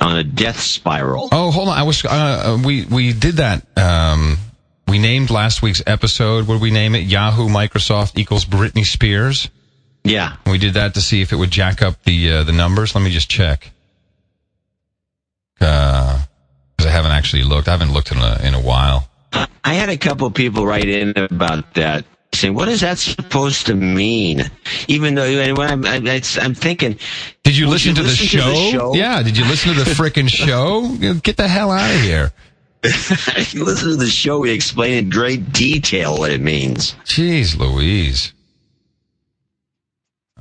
on 0.00 0.16
a 0.16 0.24
death 0.24 0.60
spiral. 0.60 1.28
Oh, 1.32 1.50
hold 1.50 1.68
on. 1.68 1.78
I 1.78 1.82
was 1.82 2.04
uh, 2.04 2.58
we 2.64 2.84
we 2.86 3.12
did 3.12 3.36
that. 3.36 3.66
Um, 3.78 4.38
we 4.88 4.98
named 4.98 5.30
last 5.30 5.62
week's 5.62 5.82
episode. 5.86 6.46
What 6.46 6.54
did 6.54 6.62
we 6.62 6.70
name 6.70 6.94
it? 6.94 7.00
Yahoo 7.00 7.48
Microsoft 7.48 8.18
equals 8.18 8.44
Britney 8.44 8.84
Spears. 8.84 9.48
Yeah, 10.02 10.36
we 10.46 10.58
did 10.58 10.74
that 10.74 10.94
to 10.94 11.00
see 11.00 11.22
if 11.22 11.32
it 11.32 11.36
would 11.36 11.50
jack 11.50 11.82
up 11.82 12.02
the 12.04 12.32
uh, 12.32 12.44
the 12.44 12.52
numbers. 12.52 12.94
Let 12.94 13.02
me 13.02 13.10
just 13.10 13.30
check. 13.30 13.70
Because 15.58 16.16
uh, 16.80 16.86
I 16.86 16.90
haven't 16.90 17.12
actually 17.12 17.44
looked. 17.44 17.68
I 17.68 17.72
haven't 17.72 17.92
looked 17.92 18.12
in 18.12 18.18
a 18.18 18.40
in 18.42 18.54
a 18.54 18.60
while. 18.60 19.08
I 19.64 19.74
had 19.74 19.88
a 19.88 19.96
couple 19.96 20.30
people 20.30 20.66
write 20.66 20.88
in 20.88 21.14
about 21.16 21.74
that 21.74 22.04
saying, 22.34 22.54
what 22.54 22.68
is 22.68 22.80
that 22.80 22.98
supposed 22.98 23.66
to 23.66 23.74
mean? 23.74 24.50
Even 24.88 25.14
though, 25.14 25.24
and 25.24 25.56
when 25.56 25.70
I'm, 25.70 25.84
I, 25.84 26.20
am 26.40 26.54
thinking, 26.54 26.98
did 27.42 27.56
you 27.56 27.68
listen, 27.68 27.94
to, 27.94 28.02
the 28.02 28.08
listen 28.08 28.40
to, 28.40 28.46
the 28.46 28.70
show? 28.70 28.94
Yeah, 28.94 29.22
did 29.22 29.36
you 29.36 29.44
listen 29.44 29.74
to 29.74 29.82
the 29.82 29.90
freaking 29.90 30.28
show? 30.28 30.88
Get 31.22 31.36
the 31.36 31.48
hell 31.48 31.70
out 31.70 31.94
of 31.94 32.00
here. 32.00 32.32
you 32.84 33.64
listen 33.64 33.90
to 33.90 33.96
the 33.96 34.10
show, 34.10 34.40
we 34.40 34.50
explain 34.50 35.04
in 35.04 35.10
great 35.10 35.52
detail 35.52 36.18
what 36.18 36.30
it 36.30 36.40
means. 36.40 36.94
Jeez 37.04 37.56
Louise. 37.56 38.32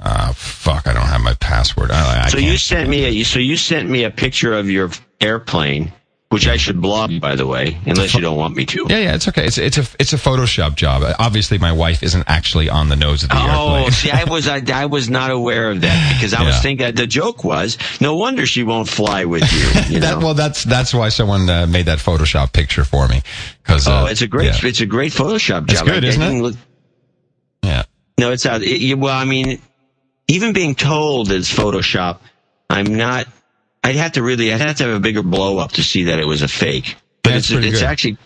Ah, 0.05 0.33
fuck, 0.35 0.85
I 0.87 0.93
don't 0.93 1.05
have 1.05 1.21
my 1.21 1.35
password. 1.35 1.89
I, 1.91 2.25
I 2.25 2.27
So 2.27 2.37
you 2.37 2.57
sent 2.57 2.89
me 2.89 3.05
a 3.05 3.23
so 3.23 3.39
you 3.39 3.55
sent 3.55 3.89
me 3.89 4.03
a 4.03 4.11
picture 4.11 4.53
of 4.53 4.69
your 4.69 4.89
airplane, 5.21 5.93
which 6.33 6.47
I 6.47 6.57
should 6.57 6.81
blog 6.81 7.21
by 7.21 7.35
the 7.35 7.45
way, 7.47 7.77
unless 7.85 8.13
you 8.15 8.21
don't 8.21 8.37
want 8.37 8.55
me 8.55 8.65
to. 8.65 8.87
yeah, 8.89 8.97
yeah, 8.97 9.15
it's 9.15 9.27
okay. 9.27 9.45
It's 9.45 9.57
it's 9.57 9.77
a 9.77 9.85
it's 9.99 10.13
a 10.13 10.17
Photoshop 10.17 10.75
job. 10.75 11.03
Obviously, 11.19 11.57
my 11.59 11.71
wife 11.71 12.01
isn't 12.03 12.23
actually 12.27 12.69
on 12.69 12.89
the 12.89 12.95
nose 12.95 13.23
of 13.23 13.29
the 13.29 13.35
Oh, 13.37 13.75
airplane. 13.75 13.91
see, 13.91 14.11
I 14.11 14.23
was 14.25 14.47
I, 14.47 14.61
I 14.73 14.87
was 14.87 15.09
not 15.09 15.31
aware 15.31 15.69
of 15.71 15.81
that 15.81 16.15
because 16.15 16.33
I 16.33 16.43
was 16.43 16.55
Yeah. 16.55 16.61
thinking 16.61 16.95
the 16.95 17.07
joke 17.07 17.43
was 17.43 17.77
no 18.01 18.15
wonder 18.15 18.45
she 18.45 18.63
won't 18.63 18.89
fly 18.89 19.25
with 19.25 19.43
you. 19.53 19.59
you 19.95 19.99
that, 20.01 20.17
well, 20.17 20.33
that's 20.33 20.63
that's 20.63 20.93
why 20.93 21.09
someone 21.09 21.49
uh, 21.49 21.67
made 21.67 21.85
that 21.85 21.99
Photoshop 21.99 22.51
picture 22.51 22.83
for 22.83 23.07
me. 23.07 23.21
Because 23.61 23.87
oh, 23.87 24.05
it's 24.07 24.21
a 24.21 24.27
great 24.27 24.47
yeah. 24.47 24.67
it's 24.69 24.81
a 24.81 24.85
great 24.85 25.13
Photoshop 25.13 25.67
job. 25.67 25.69
It's 25.69 25.81
good, 25.83 26.03
I- 26.03 26.07
I 26.07 26.09
isn't 26.09 26.21
it? 26.21 26.41
look- 26.41 26.55
yeah. 27.63 27.83
No, 28.17 28.31
it's 28.31 28.45
out. 28.45 28.61
It, 28.61 28.95
well, 28.97 29.15
I 29.15 29.25
mean, 29.25 29.61
even 30.27 30.53
being 30.53 30.75
told 30.75 31.31
it's 31.31 31.53
Photoshop, 31.53 32.19
I'm 32.69 32.95
not. 32.95 33.27
I'd 33.83 33.95
have 33.97 34.13
to 34.13 34.23
really. 34.23 34.53
I'd 34.53 34.61
have 34.61 34.77
to 34.77 34.83
have 34.85 34.95
a 34.95 34.99
bigger 34.99 35.23
blow 35.23 35.57
up 35.57 35.73
to 35.73 35.83
see 35.83 36.05
that 36.05 36.19
it 36.19 36.25
was 36.25 36.41
a 36.41 36.47
fake. 36.47 36.95
But 37.21 37.31
That's 37.33 37.51
it's 37.51 37.65
it's 37.65 37.79
good. 37.79 37.87
actually. 37.87 38.17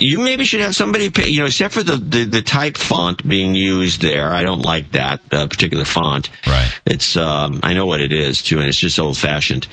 You 0.00 0.20
maybe 0.20 0.44
should 0.44 0.60
have 0.60 0.76
somebody 0.76 1.10
pay, 1.10 1.28
you 1.28 1.40
know, 1.40 1.46
except 1.46 1.74
for 1.74 1.82
the, 1.82 1.96
the, 1.96 2.22
the 2.24 2.40
type 2.40 2.76
font 2.76 3.26
being 3.28 3.56
used 3.56 4.00
there. 4.00 4.32
I 4.32 4.44
don't 4.44 4.60
like 4.60 4.92
that 4.92 5.20
uh, 5.32 5.48
particular 5.48 5.84
font. 5.84 6.30
Right. 6.46 6.70
It's, 6.86 7.16
um, 7.16 7.58
I 7.64 7.74
know 7.74 7.84
what 7.86 8.00
it 8.00 8.12
is 8.12 8.40
too, 8.40 8.60
and 8.60 8.68
it's 8.68 8.78
just 8.78 9.00
old 9.00 9.18
fashioned. 9.18 9.66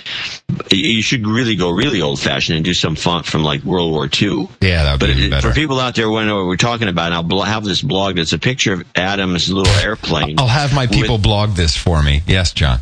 You 0.72 1.04
should 1.04 1.28
really 1.28 1.56
go 1.56 1.70
really 1.70 2.02
old 2.02 2.20
fashioned 2.20 2.56
and 2.56 2.66
do 2.66 2.74
some 2.74 2.96
font 2.96 3.28
from 3.28 3.44
like 3.44 3.62
World 3.64 3.92
War 3.92 4.06
II. 4.12 4.50
Yeah, 4.62 4.86
that 4.86 4.94
would 4.94 5.00
But 5.02 5.16
be 5.16 5.28
it, 5.28 5.30
better. 5.30 5.50
for 5.50 5.54
people 5.54 5.80
out 5.80 5.94
there 5.94 6.06
who 6.06 6.14
want 6.14 6.24
to 6.24 6.30
know 6.30 6.38
what 6.38 6.48
we're 6.48 6.56
talking 6.58 6.88
about, 6.88 7.12
I'll 7.12 7.22
bl- 7.22 7.44
have 7.44 7.64
this 7.64 7.84
blog 7.84 8.16
that's 8.16 8.34
a 8.34 8.40
picture 8.40 8.74
of 8.74 8.84
Adam's 8.96 9.52
little 9.52 9.72
airplane. 9.76 10.40
I'll 10.40 10.48
have 10.48 10.74
my 10.74 10.88
people 10.88 11.20
blog 11.20 11.52
this 11.52 11.78
for 11.78 12.02
me. 12.02 12.24
Yes, 12.26 12.52
John. 12.52 12.80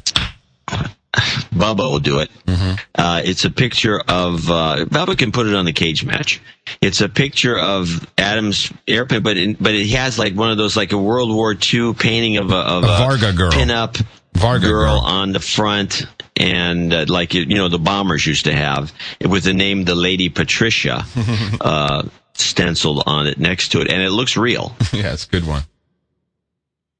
Bubba 1.53 1.91
will 1.91 1.99
do 1.99 2.19
it. 2.19 2.29
Mm-hmm. 2.47 2.75
Uh, 2.95 3.21
it's 3.23 3.45
a 3.45 3.51
picture 3.51 3.99
of 3.99 4.49
uh, 4.49 4.85
Bubba 4.85 5.17
can 5.17 5.31
put 5.31 5.45
it 5.47 5.53
on 5.53 5.65
the 5.65 5.73
cage 5.73 6.03
match. 6.03 6.41
It's 6.81 7.01
a 7.01 7.09
picture 7.09 7.57
of 7.57 8.07
Adam's 8.17 8.71
airplane, 8.87 9.21
but 9.21 9.37
in, 9.37 9.53
but 9.59 9.75
it 9.75 9.87
has 9.91 10.17
like 10.17 10.33
one 10.33 10.49
of 10.49 10.57
those 10.57 10.75
like 10.75 10.91
a 10.91 10.97
World 10.97 11.29
War 11.33 11.53
II 11.53 11.93
painting 11.93 12.37
of 12.37 12.51
a 12.51 12.55
of 12.57 12.83
A 12.83 12.87
Varga 12.87 13.33
girl. 13.33 13.51
pinup 13.51 14.03
Varga 14.33 14.67
girl. 14.67 14.99
on 14.99 15.33
the 15.33 15.39
front, 15.39 16.07
and 16.35 16.91
uh, 16.91 17.05
like 17.07 17.35
you 17.35 17.45
know 17.45 17.69
the 17.69 17.77
bombers 17.79 18.25
used 18.25 18.45
to 18.45 18.53
have 18.55 18.91
it 19.19 19.27
with 19.27 19.43
the 19.43 19.53
name 19.53 19.83
the 19.83 19.93
Lady 19.95 20.29
Patricia 20.29 21.05
uh, 21.61 22.03
stenciled 22.33 23.03
on 23.05 23.27
it 23.27 23.37
next 23.37 23.69
to 23.73 23.81
it, 23.81 23.91
and 23.91 24.01
it 24.01 24.09
looks 24.09 24.35
real. 24.35 24.75
yeah, 24.91 25.13
it's 25.13 25.25
a 25.25 25.29
good 25.29 25.45
one. 25.45 25.61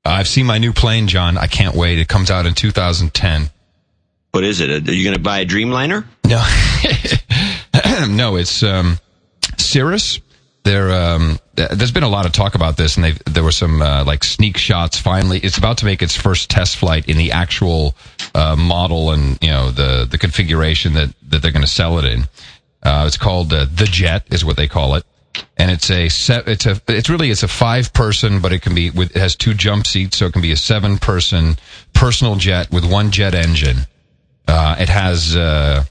I've 0.05 0.27
seen 0.27 0.45
my 0.45 0.57
new 0.57 0.73
plane, 0.73 1.07
John. 1.07 1.37
I 1.37 1.47
can't 1.47 1.75
wait. 1.75 1.97
It 1.97 2.07
comes 2.09 2.29
out 2.29 2.45
in 2.45 2.53
2010. 2.53 3.49
What 4.33 4.43
is 4.43 4.61
it? 4.61 4.89
Are 4.89 4.91
you 4.91 5.03
going 5.03 5.15
to 5.15 5.21
buy 5.21 5.41
a 5.41 5.45
Dreamliner? 5.45 6.05
No, 6.25 6.43
no, 8.09 8.35
it's 8.35 8.63
um, 8.63 8.97
Cirrus. 9.57 10.19
There, 10.63 10.91
um, 10.91 11.37
there's 11.53 11.91
been 11.91 12.01
a 12.01 12.09
lot 12.09 12.25
of 12.25 12.31
talk 12.31 12.55
about 12.55 12.75
this, 12.75 12.97
and 12.97 13.15
there 13.27 13.43
were 13.43 13.51
some 13.51 13.79
uh, 13.79 14.03
like 14.05 14.23
sneak 14.23 14.57
shots. 14.57 14.97
Finally, 14.97 15.37
it's 15.41 15.59
about 15.59 15.77
to 15.79 15.85
make 15.85 16.01
its 16.01 16.15
first 16.15 16.49
test 16.49 16.77
flight 16.77 17.07
in 17.07 17.17
the 17.17 17.31
actual 17.31 17.95
uh, 18.33 18.55
model 18.55 19.11
and 19.11 19.37
you 19.39 19.51
know 19.51 19.69
the 19.69 20.07
the 20.09 20.17
configuration 20.17 20.93
that 20.93 21.13
that 21.29 21.43
they're 21.43 21.51
going 21.51 21.61
to 21.61 21.71
sell 21.71 21.99
it 21.99 22.05
in. 22.05 22.23
Uh, 22.81 23.03
it's 23.05 23.17
called 23.17 23.53
uh, 23.53 23.67
the 23.71 23.85
Jet, 23.85 24.25
is 24.31 24.43
what 24.43 24.57
they 24.57 24.67
call 24.67 24.95
it, 24.95 25.05
and 25.57 25.69
it's 25.69 25.91
a. 25.91 26.05
It's 26.05 26.65
a 26.65 26.81
it's 26.87 27.09
really 27.09 27.29
it's 27.29 27.43
a 27.43 27.47
five 27.47 27.93
person, 27.93 28.41
but 28.41 28.51
it 28.51 28.63
can 28.63 28.73
be 28.73 28.89
with 28.89 29.15
it 29.15 29.19
has 29.19 29.35
two 29.35 29.53
jump 29.53 29.85
seats, 29.85 30.17
so 30.17 30.25
it 30.25 30.33
can 30.33 30.41
be 30.41 30.51
a 30.51 30.57
seven 30.57 30.97
person 30.97 31.55
personal 31.93 32.35
jet 32.35 32.71
with 32.71 32.83
one 32.83 33.11
jet 33.11 33.35
engine. 33.35 33.85
Uh, 34.47 34.75
it 34.79 34.89
has 34.89 35.35
uh, 35.35 35.83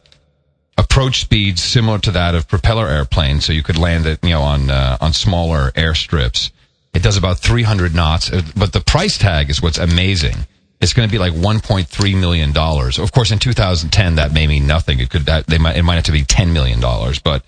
approach 0.79 1.21
speeds 1.21 1.63
similar 1.63 1.99
to 2.01 2.11
that 2.13 2.35
of 2.35 2.49
propeller 2.49 2.89
airplanes, 2.89 3.45
so 3.45 3.53
you 3.53 3.63
could 3.63 3.79
land 3.79 4.07
it, 4.07 4.19
you 4.23 4.31
know, 4.31 4.43
on 4.43 4.71
uh, 4.71 4.99
on 5.01 5.13
smaller 5.13 5.71
airstrips. 5.73 6.51
It 6.95 7.03
does 7.03 7.17
about 7.17 7.39
300 7.39 7.95
knots, 7.95 8.31
uh, 8.33 8.43
but 8.57 8.73
the 8.73 8.81
price 8.81 9.17
tag 9.17 9.49
is 9.49 9.63
what's 9.63 9.79
amazing. 9.79 10.37
It's 10.81 10.93
going 10.93 11.09
to 11.09 11.13
be 11.13 11.19
like 11.19 11.33
1.3 11.33 12.21
million 12.21 12.53
dollars. 12.53 12.99
Of 12.99 13.13
course, 13.13 13.31
in 13.31 13.39
2010, 13.39 14.17
that 14.17 14.33
may 14.33 14.47
mean 14.47 14.67
nothing. 14.67 14.99
It 15.01 15.11
could 15.11 15.23
that 15.27 15.47
they 15.47 15.59
might 15.59 15.77
it 15.77 15.83
might 15.85 15.95
have 15.95 16.05
to 16.05 16.13
be 16.13 16.25
10 16.25 16.53
million 16.53 16.81
dollars, 16.81 17.19
but 17.21 17.45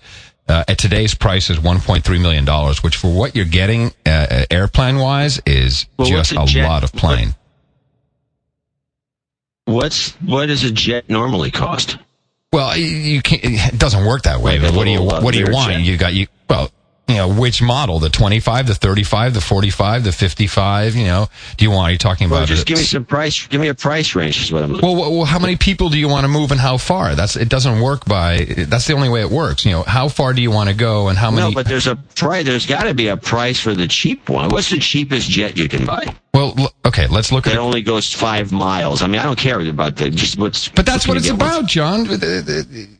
uh, 0.47 0.63
at 0.67 0.77
today's 0.77 1.13
price 1.15 1.49
is 1.49 1.57
1.3 1.57 2.21
million 2.21 2.45
dollars, 2.45 2.81
which 2.81 2.95
for 2.95 3.13
what 3.13 3.35
you're 3.35 3.45
getting 3.45 3.91
uh, 4.05 4.45
airplane 4.49 4.97
wise 4.97 5.41
is 5.45 5.85
Well, 5.97 6.07
just 6.07 6.31
a 6.31 6.41
a 6.41 6.45
jet- 6.45 6.67
lot 6.67 6.83
of 6.83 6.93
plane. 6.93 7.35
What's 9.65 10.11
what 10.21 10.45
does 10.47 10.63
a 10.63 10.71
jet 10.71 11.09
normally 11.09 11.51
cost? 11.51 11.97
Well, 12.53 12.77
you- 12.77 13.21
can't. 13.21 13.41
It 13.43 13.79
doesn't 13.79 14.05
work 14.05 14.23
that 14.23 14.39
way. 14.39 14.59
Like 14.59 14.73
what 14.75 14.85
do 14.85 14.91
you 14.91 15.01
uh, 15.01 15.21
What 15.21 15.33
do 15.33 15.39
you 15.39 15.51
want? 15.51 15.81
You 15.81 15.97
got 15.97 16.13
you. 16.13 16.27
Well, 16.49 16.71
you 17.07 17.15
know, 17.15 17.27
which 17.33 17.61
model? 17.61 17.99
The 17.99 18.09
twenty-five, 18.09 18.65
the 18.67 18.73
thirty-five, 18.75 19.33
the 19.33 19.41
forty-five, 19.41 20.03
the 20.03 20.11
fifty-five. 20.11 20.95
You 20.95 21.05
know, 21.05 21.27
do 21.57 21.65
you 21.65 21.71
want? 21.71 21.89
Are 21.89 21.91
you 21.91 21.97
talking 21.97 22.29
Well, 22.29 22.39
about? 22.39 22.47
just 22.47 22.63
it? 22.63 22.67
give 22.67 22.77
me 22.77 22.83
some 22.83 23.05
price. 23.05 23.45
Give 23.47 23.59
me 23.61 23.67
a 23.67 23.75
price 23.75 24.15
range. 24.15 24.41
Is 24.41 24.51
what 24.51 24.63
I'm. 24.63 24.71
Well, 24.73 24.95
well, 24.95 25.11
well, 25.15 25.25
how 25.25 25.37
many 25.39 25.55
people 25.55 25.89
do 25.89 25.97
you 25.99 26.07
want 26.07 26.23
to 26.23 26.27
move 26.29 26.51
and 26.51 26.59
how 26.59 26.77
far? 26.77 27.13
That's 27.15 27.35
it. 27.35 27.49
Doesn't 27.49 27.79
work 27.79 28.05
by. 28.05 28.45
That's 28.45 28.87
the 28.87 28.93
only 28.93 29.09
way 29.09 29.21
it 29.21 29.29
works. 29.29 29.65
You 29.65 29.71
know, 29.71 29.83
how 29.83 30.07
far 30.09 30.33
do 30.33 30.41
you 30.41 30.49
want 30.51 30.69
to 30.69 30.75
go 30.75 31.09
and 31.09 31.17
how 31.17 31.29
many? 31.31 31.49
no, 31.49 31.53
but 31.53 31.67
there's 31.67 31.87
a 31.87 31.95
price. 31.95 32.45
There's 32.45 32.65
got 32.65 32.83
to 32.83 32.93
be 32.93 33.07
a 33.09 33.17
price 33.17 33.59
for 33.59 33.73
the 33.75 33.87
cheap 33.87 34.29
one. 34.29 34.49
What's 34.49 34.69
the 34.69 34.79
cheapest 34.79 35.29
jet 35.29 35.57
you 35.57 35.67
can 35.69 35.85
buy? 35.85 36.15
Well, 36.35 36.71
okay, 36.85 37.07
let's 37.07 37.31
look 37.31 37.47
at. 37.47 37.53
It. 37.53 37.57
only 37.59 37.81
goes 37.81 38.13
five 38.13 38.51
miles. 38.51 39.01
I 39.01 39.07
mean, 39.07 39.19
I 39.19 39.23
don't 39.23 39.37
care 39.39 39.59
about 39.61 39.95
the 39.95 40.09
just 40.11 40.37
what's. 40.37 40.67
But 40.69 40.85
that's 40.85 41.07
what 41.07 41.17
it's 41.17 41.29
about, 41.29 41.65
John. 41.65 42.07
Uh, 42.09 42.13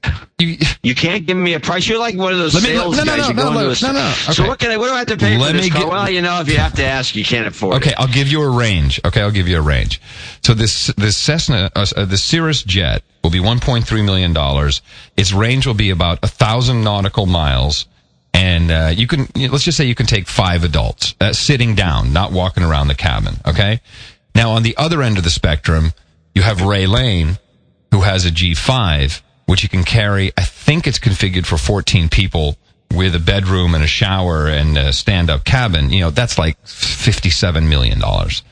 uh, 0.03 0.11
You, 0.39 0.57
You 0.83 0.95
can't 0.95 1.25
give 1.25 1.37
me 1.37 1.53
a 1.53 1.59
price. 1.59 1.87
You're 1.87 1.99
like 1.99 2.15
one 2.15 2.31
of 2.33 2.39
those 2.39 2.53
Let 2.55 2.63
me- 2.63 2.69
sales 2.69 2.97
no, 2.97 3.03
no, 3.03 3.15
guys. 3.17 3.29
no, 3.29 3.33
no, 3.35 3.43
go 3.43 3.53
no, 3.53 3.73
no, 3.73 3.91
no. 3.93 4.11
So 4.33 4.47
what 4.47 4.59
can 4.59 4.71
I? 4.71 4.77
What 4.77 4.87
do 4.87 4.93
I 4.93 4.99
have 4.99 5.07
to 5.07 5.17
pay 5.17 5.37
Let 5.37 5.49
for 5.51 5.53
me 5.53 5.59
this 5.61 5.71
car? 5.71 5.81
get- 5.83 5.89
well, 5.91 6.09
you 6.09 6.21
know, 6.21 6.39
if 6.41 6.49
you 6.49 6.57
have 6.57 6.73
to 6.75 6.83
ask, 6.83 7.15
you 7.15 7.23
can't 7.23 7.47
afford 7.47 7.75
Okay, 7.77 7.91
it. 7.91 7.95
I'll 7.99 8.07
give 8.07 8.27
you 8.27 8.41
a 8.41 8.49
range. 8.49 8.99
Okay, 9.05 9.21
I'll 9.21 9.31
give 9.31 9.47
you 9.47 9.57
a 9.57 9.61
range. 9.61 10.01
So 10.43 10.53
this 10.53 10.87
this 10.97 11.15
Cessna, 11.17 11.71
uh, 11.75 11.85
uh, 11.95 12.05
the 12.05 12.17
Cirrus 12.17 12.63
jet 12.63 13.03
will 13.23 13.31
be 13.31 13.39
1.3 13.39 14.05
million 14.05 14.33
dollars. 14.33 14.81
Its 15.17 15.31
range 15.33 15.65
will 15.67 15.73
be 15.73 15.89
about 15.89 16.19
a 16.23 16.27
thousand 16.27 16.83
nautical 16.83 17.25
miles, 17.25 17.85
and 18.35 18.69
uh, 18.69 18.91
you 18.93 19.07
can 19.07 19.27
let's 19.49 19.63
just 19.63 19.77
say 19.77 19.85
you 19.85 19.95
can 19.95 20.05
take 20.05 20.27
five 20.27 20.65
adults 20.65 21.15
uh, 21.21 21.31
sitting 21.31 21.73
down, 21.73 22.11
not 22.11 22.33
walking 22.33 22.63
around 22.63 22.89
the 22.89 22.95
cabin. 22.95 23.35
Okay. 23.47 23.79
Now 24.35 24.51
on 24.51 24.63
the 24.63 24.75
other 24.75 25.01
end 25.01 25.17
of 25.17 25.23
the 25.23 25.29
spectrum, 25.29 25.93
you 26.33 26.41
have 26.41 26.61
Ray 26.61 26.85
Lane, 26.85 27.39
who 27.91 28.01
has 28.01 28.25
a 28.25 28.31
G5, 28.31 29.21
which 29.45 29.63
you 29.63 29.69
can 29.69 29.85
carry. 29.85 30.33
I 30.37 30.43
think 30.43 30.85
it's 30.85 30.99
configured 30.99 31.45
for 31.45 31.57
14 31.57 32.09
people 32.09 32.57
with 32.93 33.15
a 33.15 33.19
bedroom 33.19 33.73
and 33.73 33.83
a 33.83 33.87
shower 33.87 34.47
and 34.47 34.77
a 34.77 34.91
stand-up 34.91 35.45
cabin. 35.45 35.91
You 35.91 36.01
know, 36.01 36.09
that's 36.09 36.37
like 36.37 36.57
57 36.67 37.69
million 37.69 37.99
dollars. 37.99 38.43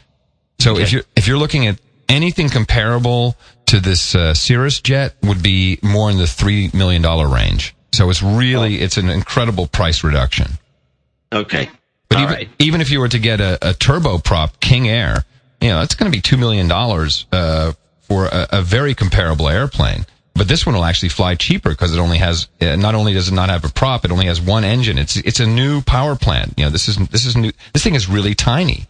So 0.60 0.78
if 0.78 0.94
you're 0.94 1.04
if 1.18 1.28
you're 1.28 1.38
looking 1.38 1.68
at 1.68 1.78
anything 2.08 2.48
comparable 2.48 3.36
to 3.66 3.82
this 3.82 4.16
uh, 4.16 4.34
Cirrus 4.34 4.80
jet, 4.80 5.16
would 5.24 5.44
be 5.44 5.78
more 5.84 6.10
in 6.10 6.18
the 6.18 6.28
three 6.28 6.70
million 6.74 7.02
dollar 7.02 7.28
range. 7.28 7.76
So 7.94 8.10
it's 8.10 8.24
really 8.24 8.82
it's 8.82 8.98
an 8.98 9.10
incredible 9.10 9.68
price 9.68 10.04
reduction. 10.04 10.54
Okay. 11.32 11.70
But 12.10 12.18
All 12.18 12.24
even, 12.24 12.36
right. 12.36 12.50
even 12.60 12.82
if 12.82 12.92
you 12.92 13.00
were 13.00 13.08
to 13.10 13.20
get 13.20 13.40
a, 13.40 13.56
a 13.56 13.74
turboprop 13.74 14.60
King 14.60 14.88
Air, 14.88 15.26
you 15.62 15.70
know, 15.70 15.80
that's 15.80 15.96
going 15.96 16.12
to 16.12 16.16
be 16.16 16.22
$2 16.22 16.38
million, 16.38 16.70
uh, 17.32 17.74
for 18.02 18.26
a, 18.26 18.48
a 18.52 18.62
very 18.62 18.94
comparable 18.94 19.48
airplane. 19.48 20.06
But 20.36 20.48
this 20.48 20.66
one 20.66 20.76
will 20.76 20.86
actually 20.86 21.10
fly 21.10 21.36
cheaper 21.36 21.70
because 21.70 21.96
it 21.96 22.00
only 22.00 22.18
has, 22.18 22.48
uh, 22.60 22.76
not 22.76 22.96
only 22.96 23.14
does 23.14 23.30
it 23.30 23.34
not 23.34 23.50
have 23.50 23.64
a 23.64 23.70
prop, 23.70 24.04
it 24.04 24.12
only 24.12 24.26
has 24.26 24.42
one 24.42 24.64
engine. 24.64 24.98
It's, 24.98 25.16
it's 25.16 25.40
a 25.40 25.48
new 25.48 25.82
power 25.82 26.16
plant. 26.16 26.54
You 26.58 26.66
know, 26.66 26.72
this 26.72 26.88
is, 26.88 26.98
this 27.10 27.26
is 27.26 27.38
new, 27.38 27.52
this 27.74 27.84
thing 27.84 27.96
is 27.96 28.10
really 28.10 28.36
tiny. 28.36 28.88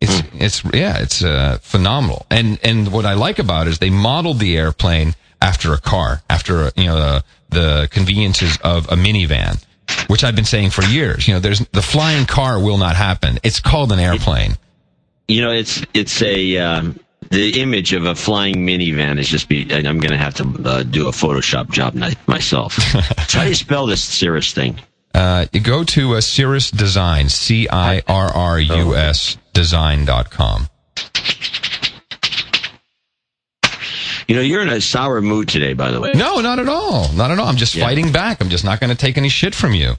It's, 0.00 0.22
it's, 0.34 0.64
yeah, 0.74 0.98
it's, 1.00 1.22
uh, 1.24 1.58
phenomenal. 1.62 2.26
And, 2.30 2.58
and 2.62 2.92
what 2.92 3.06
I 3.06 3.14
like 3.14 3.38
about 3.38 3.66
it 3.66 3.70
is 3.70 3.78
they 3.78 3.90
modeled 3.90 4.38
the 4.38 4.56
airplane 4.56 5.14
after 5.42 5.74
a 5.74 5.78
car, 5.78 6.22
after, 6.30 6.70
you 6.76 6.86
know, 6.86 6.96
the, 6.96 7.24
the 7.50 7.88
conveniences 7.90 8.58
of 8.64 8.86
a 8.86 8.96
minivan 8.96 9.62
which 10.06 10.24
I've 10.24 10.36
been 10.36 10.44
saying 10.44 10.70
for 10.70 10.82
years. 10.84 11.28
You 11.28 11.34
know, 11.34 11.40
there's 11.40 11.60
the 11.68 11.82
flying 11.82 12.24
car 12.24 12.58
will 12.58 12.78
not 12.78 12.96
happen. 12.96 13.38
It's 13.42 13.60
called 13.60 13.92
an 13.92 13.98
airplane. 13.98 14.56
You 15.28 15.42
know, 15.42 15.52
it's 15.52 15.84
it's 15.94 16.22
a 16.22 16.56
um, 16.58 16.98
the 17.30 17.60
image 17.60 17.92
of 17.92 18.04
a 18.04 18.14
flying 18.14 18.56
minivan 18.56 19.18
is 19.18 19.28
just 19.28 19.48
be. 19.48 19.62
I'm 19.72 19.98
going 19.98 20.10
to 20.10 20.18
have 20.18 20.34
to 20.34 20.44
uh, 20.64 20.82
do 20.82 21.08
a 21.08 21.12
Photoshop 21.12 21.70
job 21.70 21.94
myself. 22.26 22.76
do 23.28 23.48
you 23.48 23.54
spell 23.54 23.86
this 23.86 24.02
Cirrus 24.02 24.52
thing? 24.52 24.80
Uh, 25.14 25.46
go 25.62 25.84
to 25.84 26.14
uh, 26.14 26.20
Cirrus 26.20 26.70
Design, 26.70 27.28
C 27.28 27.68
I 27.68 28.02
R 28.06 28.32
R 28.32 28.60
U 28.60 28.94
S 28.94 29.36
design.com. 29.52 30.68
You 34.28 34.36
know, 34.36 34.42
you're 34.42 34.62
in 34.62 34.68
a 34.68 34.80
sour 34.80 35.20
mood 35.20 35.48
today, 35.48 35.72
by 35.74 35.90
the 35.90 36.00
way. 36.00 36.12
No, 36.14 36.40
not 36.40 36.58
at 36.58 36.68
all. 36.68 37.12
Not 37.12 37.30
at 37.30 37.38
all. 37.38 37.46
I'm 37.48 37.56
just 37.56 37.74
Yeah. 37.74 37.84
fighting 37.84 38.12
back. 38.12 38.40
I'm 38.40 38.48
just 38.50 38.64
not 38.64 38.80
going 38.80 38.90
to 38.90 38.96
take 38.96 39.16
any 39.18 39.28
shit 39.28 39.54
from 39.54 39.74
you. 39.74 39.96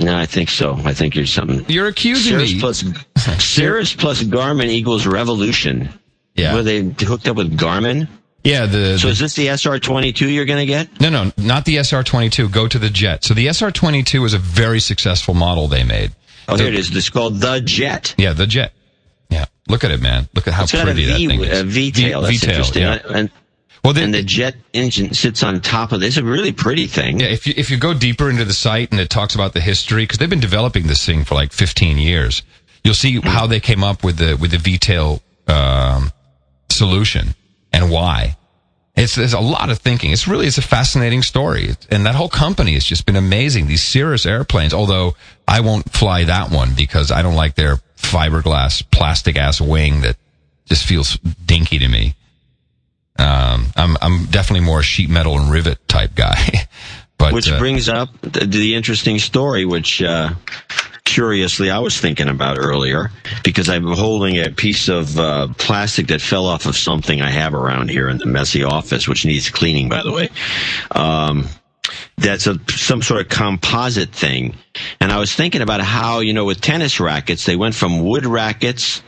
No, 0.00 0.16
I 0.16 0.24
think 0.26 0.48
so. 0.48 0.80
I 0.84 0.94
think 0.94 1.14
you're 1.14 1.26
something. 1.26 1.64
You're 1.68 1.86
accusing 1.88 2.32
Cirrus 2.32 2.54
me. 2.54 2.60
plus 2.60 2.84
Cirrus 3.44 3.94
plus 3.94 4.22
Garmin 4.22 4.68
equals 4.68 5.06
revolution. 5.06 5.90
Yeah. 6.34 6.54
Were 6.54 6.62
they 6.62 6.80
hooked 6.82 7.28
up 7.28 7.36
with 7.36 7.56
Garmin? 7.58 8.08
Yeah, 8.42 8.64
the, 8.64 8.96
So 8.98 9.08
the 9.08 9.12
is 9.12 9.18
this 9.18 9.34
the 9.34 9.48
SR22 9.48 10.32
you're 10.32 10.46
going 10.46 10.60
to 10.60 10.66
get? 10.66 10.98
no, 11.00 11.10
no, 11.10 11.30
not 11.36 11.66
the 11.66 11.76
SR22. 11.76 12.50
Go 12.50 12.66
to 12.66 12.78
the 12.78 12.88
Jet. 12.88 13.22
So 13.24 13.34
the 13.34 13.48
SR22 13.48 14.24
is 14.24 14.32
a 14.32 14.38
very 14.38 14.80
successful 14.80 15.34
model 15.34 15.68
they 15.68 15.84
made. 15.84 16.12
Oh, 16.48 16.56
The- 16.56 16.62
here 16.64 16.72
it 16.72 16.78
is. 16.78 16.96
It's 16.96 17.10
called 17.10 17.38
the 17.40 17.60
Jet. 17.60 18.14
Yeah, 18.16 18.32
the 18.32 18.46
Jet. 18.46 18.72
Yeah, 19.28 19.44
look 19.68 19.84
at 19.84 19.90
it, 19.90 20.00
man. 20.00 20.28
Look 20.34 20.48
at 20.48 20.54
how 20.54 20.62
It's 20.62 20.72
pretty 20.72 21.04
that 21.04 21.16
V, 21.18 21.26
thing 21.28 21.40
is. 21.42 21.60
a 21.60 21.64
V 21.64 21.92
tail. 21.92 22.22
That's 22.22 22.32
V- 22.32 22.38
V-tail, 22.38 22.50
interesting. 22.50 22.82
yeah. 22.82 22.98
And, 23.14 23.30
Well, 23.82 23.94
they, 23.94 24.04
and 24.04 24.12
the 24.12 24.22
jet 24.22 24.56
engine 24.72 25.14
sits 25.14 25.42
on 25.42 25.60
top 25.60 25.92
of 25.92 26.00
this. 26.00 26.16
It's 26.16 26.16
a 26.18 26.24
really 26.24 26.52
pretty 26.52 26.86
thing. 26.86 27.20
Yeah, 27.20 27.28
if 27.28 27.46
you 27.46 27.54
if 27.56 27.70
you 27.70 27.78
go 27.78 27.94
deeper 27.94 28.28
into 28.28 28.44
the 28.44 28.52
site 28.52 28.90
and 28.90 29.00
it 29.00 29.08
talks 29.08 29.34
about 29.34 29.54
the 29.54 29.60
history, 29.60 30.02
because 30.02 30.18
they've 30.18 30.28
been 30.28 30.40
developing 30.40 30.86
this 30.86 31.04
thing 31.04 31.24
for 31.24 31.34
like 31.34 31.52
15 31.52 31.96
years, 31.96 32.42
you'll 32.84 32.94
see 32.94 33.20
how 33.20 33.46
they 33.46 33.60
came 33.60 33.82
up 33.82 34.04
with 34.04 34.18
the 34.18 34.36
with 34.36 34.50
the 34.50 34.58
V-tail 34.58 35.22
um, 35.48 36.12
solution 36.68 37.34
and 37.72 37.90
why. 37.90 38.36
It's 38.96 39.14
there's 39.14 39.32
a 39.32 39.40
lot 39.40 39.70
of 39.70 39.78
thinking. 39.78 40.10
It's 40.10 40.28
really 40.28 40.46
it's 40.46 40.58
a 40.58 40.62
fascinating 40.62 41.22
story, 41.22 41.74
and 41.90 42.04
that 42.04 42.14
whole 42.14 42.28
company 42.28 42.74
has 42.74 42.84
just 42.84 43.06
been 43.06 43.16
amazing. 43.16 43.66
These 43.66 43.84
Cirrus 43.84 44.26
airplanes, 44.26 44.74
although 44.74 45.14
I 45.48 45.60
won't 45.60 45.90
fly 45.90 46.24
that 46.24 46.50
one 46.50 46.74
because 46.76 47.10
I 47.10 47.22
don't 47.22 47.36
like 47.36 47.54
their 47.54 47.76
fiberglass 47.96 48.82
plastic 48.90 49.38
ass 49.38 49.60
wing 49.60 50.02
that 50.02 50.16
just 50.66 50.84
feels 50.84 51.16
dinky 51.46 51.78
to 51.78 51.88
me. 51.88 52.14
Um, 53.20 53.66
I'm 53.76 53.96
I'm 54.00 54.24
definitely 54.26 54.64
more 54.64 54.80
a 54.80 54.82
sheet 54.82 55.10
metal 55.10 55.38
and 55.38 55.50
rivet 55.50 55.86
type 55.88 56.14
guy. 56.14 56.68
but 57.18 57.32
Which 57.32 57.50
uh, 57.50 57.58
brings 57.58 57.88
up 57.88 58.08
the, 58.22 58.46
the 58.46 58.74
interesting 58.74 59.18
story, 59.18 59.64
which 59.64 60.02
uh, 60.02 60.30
curiously 61.04 61.70
I 61.70 61.80
was 61.80 61.98
thinking 61.98 62.28
about 62.28 62.58
earlier, 62.58 63.10
because 63.44 63.68
I'm 63.68 63.86
holding 63.86 64.38
a 64.38 64.50
piece 64.50 64.88
of 64.88 65.18
uh, 65.18 65.48
plastic 65.58 66.06
that 66.08 66.20
fell 66.20 66.46
off 66.46 66.66
of 66.66 66.76
something 66.76 67.20
I 67.20 67.30
have 67.30 67.54
around 67.54 67.90
here 67.90 68.08
in 68.08 68.18
the 68.18 68.26
messy 68.26 68.64
office, 68.64 69.06
which 69.06 69.26
needs 69.26 69.50
cleaning, 69.50 69.88
by 69.88 70.02
the 70.02 70.12
way. 70.12 70.30
Um, 70.92 71.48
that's 72.16 72.46
a 72.46 72.58
some 72.70 73.02
sort 73.02 73.20
of 73.20 73.28
composite 73.28 74.10
thing, 74.10 74.54
and 75.00 75.10
I 75.10 75.18
was 75.18 75.34
thinking 75.34 75.62
about 75.62 75.80
how 75.80 76.20
you 76.20 76.32
know 76.32 76.44
with 76.44 76.60
tennis 76.60 77.00
rackets 77.00 77.44
they 77.44 77.56
went 77.56 77.74
from 77.74 78.04
wood 78.04 78.26
rackets 78.26 79.02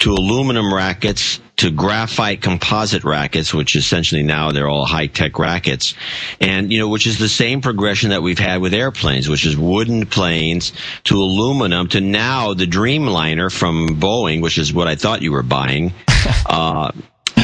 to 0.00 0.12
aluminum 0.12 0.72
rackets 0.72 1.40
to 1.56 1.70
graphite 1.72 2.40
composite 2.40 3.02
rackets, 3.02 3.52
which 3.52 3.74
essentially 3.74 4.22
now 4.22 4.52
they're 4.52 4.68
all 4.68 4.86
high 4.86 5.08
tech 5.08 5.40
rackets. 5.40 5.94
And, 6.40 6.72
you 6.72 6.78
know, 6.78 6.88
which 6.88 7.06
is 7.06 7.18
the 7.18 7.28
same 7.28 7.60
progression 7.60 8.10
that 8.10 8.22
we've 8.22 8.38
had 8.38 8.60
with 8.60 8.72
airplanes, 8.72 9.28
which 9.28 9.44
is 9.44 9.56
wooden 9.56 10.06
planes 10.06 10.72
to 11.04 11.16
aluminum 11.16 11.88
to 11.88 12.00
now 12.00 12.54
the 12.54 12.66
Dreamliner 12.66 13.52
from 13.52 14.00
Boeing, 14.00 14.40
which 14.40 14.56
is 14.56 14.72
what 14.72 14.86
I 14.86 14.94
thought 14.94 15.20
you 15.20 15.32
were 15.32 15.42
buying, 15.42 15.92
uh, 16.46 16.92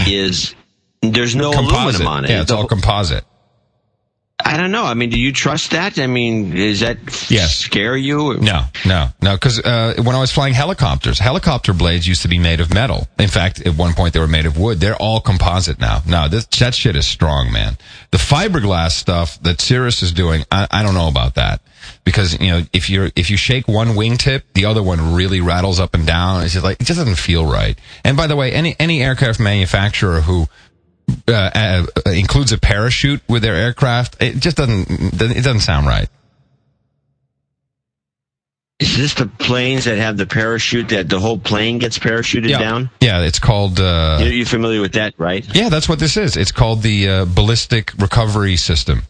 is 0.07 0.55
there's 1.03 1.35
no 1.35 1.53
composite. 1.53 2.01
aluminum 2.01 2.07
on 2.07 2.25
it. 2.25 2.31
Yeah, 2.31 2.43
it's 2.43 2.53
all 2.53 2.69
composite. 2.69 3.25
I 4.47 4.57
don't 4.59 4.71
know. 4.73 4.85
I 4.85 4.93
mean, 4.95 5.09
do 5.11 5.19
you 5.19 5.33
trust 5.33 5.71
that? 5.71 5.99
I 5.99 6.07
mean, 6.07 6.51
does 6.51 6.81
that 6.81 6.99
Yes. 7.31 7.57
scare 7.57 7.97
you? 7.97 8.35
No, 8.41 8.65
no, 8.85 9.09
no. 9.23 9.35
Because 9.35 9.59
uh, 9.59 9.95
when 10.03 10.15
I 10.15 10.21
was 10.21 10.31
flying 10.31 10.53
helicopters, 10.55 11.19
helicopter 11.19 11.73
blades 11.73 12.07
used 12.07 12.23
to 12.23 12.29
be 12.29 12.39
made 12.39 12.61
of 12.61 12.73
metal. 12.73 13.09
In 13.19 13.29
fact, 13.29 13.67
at 13.67 13.75
one 13.77 13.95
point 13.95 14.13
they 14.13 14.21
were 14.21 14.29
made 14.29 14.45
of 14.47 14.59
wood. 14.59 14.81
They're 14.81 14.97
all 14.97 15.21
composite 15.21 15.81
now. 15.81 16.03
No, 16.07 16.29
this, 16.29 16.45
that 16.59 16.75
shit 16.75 16.95
is 16.95 17.07
strong, 17.07 17.51
man. 17.53 17.79
The 18.11 18.19
fiberglass 18.19 18.91
stuff 18.93 19.43
that 19.43 19.61
Cirrus 19.61 20.03
is 20.03 20.13
doing, 20.13 20.45
I, 20.53 20.67
I 20.71 20.83
don't 20.83 20.95
know 20.95 21.09
about 21.09 21.35
that. 21.37 21.61
Because 22.05 22.39
you 22.41 22.51
know, 22.51 22.63
if 22.73 22.89
you're 22.89 23.11
if 23.15 23.31
you 23.31 23.37
shake 23.37 23.69
one 23.69 23.89
wingtip, 23.89 24.43
the 24.55 24.65
other 24.67 24.83
one 24.83 25.15
really 25.15 25.41
rattles 25.43 25.79
up 25.81 25.95
and 25.95 26.07
down. 26.07 26.43
It's 26.43 26.55
just 26.55 26.65
like 26.65 26.81
it 26.81 26.85
just 26.85 26.99
doesn't 26.99 27.17
feel 27.19 27.45
right. 27.45 27.79
And 28.05 28.17
by 28.17 28.27
the 28.27 28.37
way, 28.37 28.53
any 28.53 28.75
any 28.79 29.03
aircraft 29.03 29.39
manufacturer 29.39 30.23
who 30.23 30.47
uh, 31.29 31.33
uh, 31.33 32.11
includes 32.11 32.53
a 32.53 32.59
parachute 32.59 33.23
with 33.29 33.43
their 33.43 33.55
aircraft, 33.55 34.23
it 34.23 34.37
just 34.37 34.57
doesn't 34.57 34.87
it 34.91 35.45
doesn't 35.45 35.61
sound 35.61 35.87
right. 35.87 36.09
Is 38.81 38.97
this 38.97 39.15
the 39.15 39.27
planes 39.27 39.85
that 39.85 39.99
have 39.99 40.17
the 40.17 40.27
parachute 40.27 40.89
that 40.89 41.09
the 41.09 41.21
whole 41.21 41.39
plane 41.39 41.79
gets 41.79 41.99
parachuted 41.99 42.49
yeah. 42.49 42.59
down? 42.59 42.91
Yeah, 43.01 43.23
it's 43.23 43.39
called. 43.39 43.79
Uh, 43.79 44.19
You're, 44.21 44.33
you're 44.33 44.47
familiar 44.47 44.81
with 44.81 44.95
that, 44.95 45.15
right? 45.17 45.47
yeah, 45.55 45.69
that's 45.69 45.89
what 45.89 46.01
this 46.01 46.17
is. 46.17 46.37
It's 46.37 46.51
called 46.51 46.83
the 46.83 47.09
uh, 47.09 47.25
ballistic 47.25 47.93
recovery 47.99 48.57
system. 48.57 49.03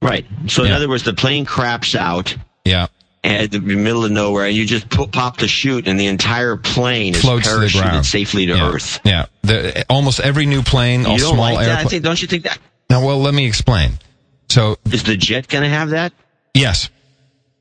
Right. 0.00 0.26
So 0.48 0.64
in 0.64 0.72
other 0.72 0.88
words, 0.88 1.04
the 1.04 1.12
plane 1.12 1.44
craps 1.44 1.94
out 1.94 2.34
Yeah, 2.64 2.88
at 3.24 3.50
the 3.50 3.60
middle 3.60 4.04
of 4.04 4.10
nowhere, 4.10 4.46
and 4.46 4.56
you 4.56 4.66
just 4.66 4.88
pop 4.90 5.36
the 5.36 5.48
chute, 5.48 5.86
and 5.86 5.98
the 5.98 6.06
entire 6.06 6.56
plane 6.56 7.14
is 7.14 7.20
floats 7.20 7.48
to 7.48 7.54
the 7.54 7.66
parachuted 7.66 7.80
ground 7.80 8.06
safely 8.06 8.46
to 8.46 8.56
yeah. 8.56 8.70
Earth. 8.70 9.00
Yeah, 9.04 9.26
the, 9.42 9.84
almost 9.88 10.20
every 10.20 10.46
new 10.46 10.62
plane, 10.62 11.06
all 11.06 11.18
small 11.18 11.36
like? 11.36 11.66
Airplanes. 11.66 11.90
think, 11.90 12.02
don't 12.04 12.20
you 12.20 12.28
think 12.28 12.44
that 12.44 12.58
Now, 12.90 13.04
well, 13.04 13.18
let 13.18 13.34
me 13.34 13.46
explain. 13.46 13.92
So 14.48 14.76
is 14.90 15.04
the 15.04 15.16
jet 15.16 15.48
going 15.48 15.62
to 15.62 15.70
have 15.70 15.90
that? 15.90 16.12
Yes. 16.54 16.90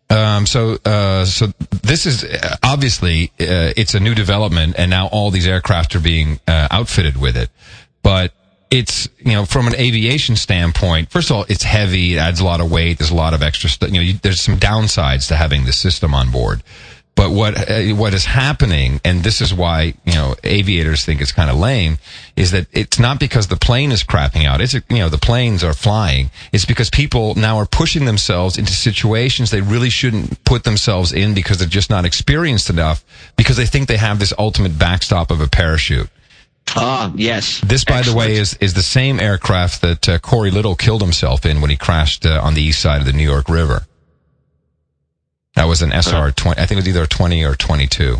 Um, 0.09 0.45
so, 0.45 0.77
uh, 0.83 1.23
so 1.23 1.47
this 1.83 2.05
is 2.05 2.25
uh, 2.25 2.57
obviously 2.63 3.31
uh, 3.39 3.71
it's 3.77 3.93
a 3.93 3.99
new 3.99 4.13
development, 4.13 4.75
and 4.77 4.89
now 4.89 5.07
all 5.07 5.31
these 5.31 5.47
aircraft 5.47 5.95
are 5.95 6.01
being 6.01 6.39
uh, 6.47 6.67
outfitted 6.69 7.15
with 7.15 7.37
it. 7.37 7.49
But 8.03 8.33
it's 8.71 9.09
you 9.19 9.33
know 9.33 9.45
from 9.45 9.67
an 9.67 9.75
aviation 9.75 10.35
standpoint, 10.35 11.11
first 11.11 11.29
of 11.29 11.35
all, 11.35 11.45
it's 11.49 11.63
heavy. 11.63 12.15
It 12.15 12.17
adds 12.17 12.39
a 12.39 12.45
lot 12.45 12.61
of 12.61 12.71
weight. 12.71 12.97
There's 12.97 13.11
a 13.11 13.15
lot 13.15 13.33
of 13.33 13.43
extra 13.43 13.69
stuff. 13.69 13.89
You 13.89 13.95
know, 13.95 14.01
you, 14.01 14.13
there's 14.13 14.41
some 14.41 14.57
downsides 14.57 15.27
to 15.27 15.35
having 15.35 15.65
the 15.65 15.73
system 15.73 16.15
on 16.15 16.31
board. 16.31 16.63
But 17.13 17.31
what 17.31 17.69
uh, 17.69 17.81
what 17.95 18.13
is 18.13 18.23
happening, 18.23 19.01
and 19.03 19.21
this 19.21 19.41
is 19.41 19.53
why 19.53 19.93
you 20.05 20.13
know 20.13 20.35
aviators 20.45 21.03
think 21.03 21.19
it's 21.19 21.33
kind 21.33 21.49
of 21.49 21.57
lame, 21.57 21.97
is 22.37 22.51
that 22.51 22.67
it's 22.71 22.97
not 22.97 23.19
because 23.19 23.47
the 23.47 23.57
plane 23.57 23.91
is 23.91 24.03
crapping 24.03 24.45
out. 24.45 24.61
It's 24.61 24.73
you 24.73 24.81
know 24.89 25.09
the 25.09 25.17
planes 25.17 25.61
are 25.63 25.73
flying. 25.73 26.31
It's 26.53 26.65
because 26.65 26.89
people 26.89 27.35
now 27.35 27.57
are 27.57 27.65
pushing 27.65 28.05
themselves 28.05 28.57
into 28.57 28.71
situations 28.71 29.51
they 29.51 29.59
really 29.59 29.89
shouldn't 29.89 30.41
put 30.45 30.63
themselves 30.63 31.11
in 31.11 31.33
because 31.33 31.57
they're 31.57 31.67
just 31.67 31.89
not 31.89 32.05
experienced 32.05 32.69
enough 32.69 33.03
because 33.35 33.57
they 33.57 33.65
think 33.65 33.89
they 33.89 33.97
have 33.97 34.17
this 34.17 34.33
ultimate 34.39 34.79
backstop 34.79 35.29
of 35.29 35.41
a 35.41 35.47
parachute. 35.47 36.09
Ah, 36.75 37.11
yes. 37.15 37.59
This, 37.61 37.83
by 37.83 38.01
the 38.01 38.15
way, 38.15 38.35
is 38.35 38.55
is 38.61 38.73
the 38.73 38.83
same 38.83 39.19
aircraft 39.19 39.81
that 39.81 40.09
uh, 40.09 40.19
Cory 40.19 40.51
Lidle 40.51 40.77
killed 40.77 41.01
himself 41.01 41.45
in 41.45 41.59
when 41.61 41.69
he 41.69 41.75
crashed 41.75 42.25
uh, 42.25 42.39
on 42.41 42.53
the 42.53 42.61
east 42.61 42.79
side 42.79 43.01
of 43.01 43.05
the 43.05 43.13
New 43.13 43.29
York 43.29 43.49
River. 43.49 43.85
That 45.55 45.65
was 45.65 45.81
an 45.81 45.91
SR 45.91 46.31
twenty. 46.31 46.61
I 46.61 46.65
think 46.65 46.77
it 46.77 46.83
was 46.83 46.87
either 46.87 47.03
a 47.03 47.07
twenty 47.07 47.43
or 47.43 47.55
twenty 47.55 47.87
two. 47.87 48.17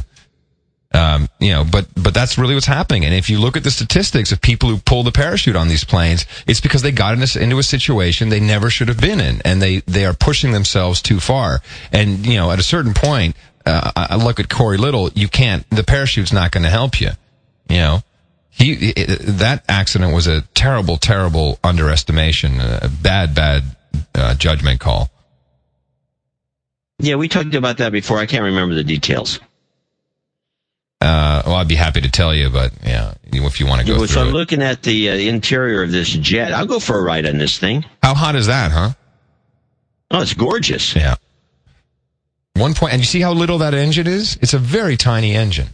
Um, 0.94 1.30
you 1.40 1.52
know, 1.52 1.64
but 1.64 1.88
but 1.96 2.14
that's 2.14 2.38
really 2.38 2.54
what's 2.54 2.66
happening. 2.66 3.06
And 3.06 3.14
if 3.14 3.30
you 3.30 3.40
look 3.40 3.56
at 3.56 3.64
the 3.64 3.72
statistics 3.72 4.34
of 4.34 4.42
people 4.42 4.68
who 4.68 4.78
pull 4.80 5.04
the 5.04 5.12
parachute 5.14 5.56
on 5.56 5.70
these 5.70 5.86
planes, 5.86 6.26
it's 6.46 6.60
because 6.60 6.82
they 6.82 6.92
got 6.92 7.14
in 7.14 7.24
a, 7.24 7.42
into 7.42 7.58
a 7.60 7.64
situation 7.64 8.28
they 8.28 8.42
never 8.42 8.70
should 8.70 8.90
have 8.90 9.00
been 9.00 9.22
in, 9.22 9.42
and 9.46 9.62
they 9.62 9.78
they 9.88 10.06
are 10.06 10.14
pushing 10.14 10.52
themselves 10.52 11.02
too 11.02 11.22
far. 11.22 11.62
And 11.94 12.26
you 12.26 12.36
know, 12.36 12.52
at 12.52 12.60
a 12.60 12.64
certain 12.64 12.94
point, 12.94 13.38
uh, 13.66 13.92
I 13.96 14.08
I 14.12 14.16
look 14.18 14.42
at 14.42 14.50
Cory 14.50 14.78
Lidle. 14.78 15.12
You 15.16 15.30
can't. 15.30 15.70
The 15.70 15.84
parachute's 15.84 16.34
not 16.34 16.52
going 16.52 16.64
to 16.64 16.70
help 16.70 17.00
you. 17.00 17.12
You 17.70 17.78
know, 17.78 18.04
he 18.62 18.94
that 18.94 19.64
accident 19.68 20.14
was 20.14 20.28
a 20.28 20.42
terrible, 20.54 20.98
terrible 20.98 21.60
underestimation, 21.64 22.60
a 22.60 22.90
bad, 23.02 23.34
bad 23.36 23.64
uh, 24.16 24.36
judgment 24.36 24.80
call. 24.80 25.10
Yeah, 27.00 27.16
we 27.16 27.28
talked 27.28 27.56
about 27.56 27.78
that 27.78 27.92
before. 27.92 28.20
I 28.20 28.26
can't 28.28 28.44
remember 28.44 28.76
the 28.76 28.84
details. 28.84 29.40
Uh, 31.02 31.42
well, 31.48 31.56
I'd 31.56 31.68
be 31.68 31.76
happy 31.76 32.02
to 32.02 32.12
tell 32.12 32.34
you, 32.34 32.52
but 32.52 32.72
yeah, 32.86 33.16
if 33.24 33.60
you 33.60 33.66
want 33.66 33.82
to 33.82 33.88
go 33.88 33.98
Well, 33.98 34.08
so 34.08 34.22
I'm 34.22 34.28
it. 34.28 34.34
looking 34.34 34.62
at 34.62 34.84
the 34.84 35.10
uh, 35.10 35.14
interior 35.14 35.82
of 35.82 35.92
this 35.92 36.10
jet. 36.10 36.54
I'll 36.54 36.68
go 36.68 36.80
for 36.80 37.00
a 37.00 37.02
ride 37.02 37.26
on 37.26 37.40
this 37.40 37.58
thing. 37.58 37.86
How 38.04 38.14
hot 38.14 38.36
is 38.36 38.46
that, 38.46 38.72
huh? 38.72 38.92
Oh, 40.12 40.22
it's 40.22 40.36
gorgeous. 40.36 40.96
Yeah. 40.96 41.16
One 42.54 42.76
point, 42.76 42.94
and 42.94 43.02
you 43.02 43.06
see 43.08 43.22
how 43.22 43.34
little 43.34 43.58
that 43.60 43.74
engine 43.74 44.06
is? 44.06 44.38
It's 44.42 44.54
a 44.54 44.60
very 44.60 44.96
tiny 44.96 45.34
engine. 45.34 45.70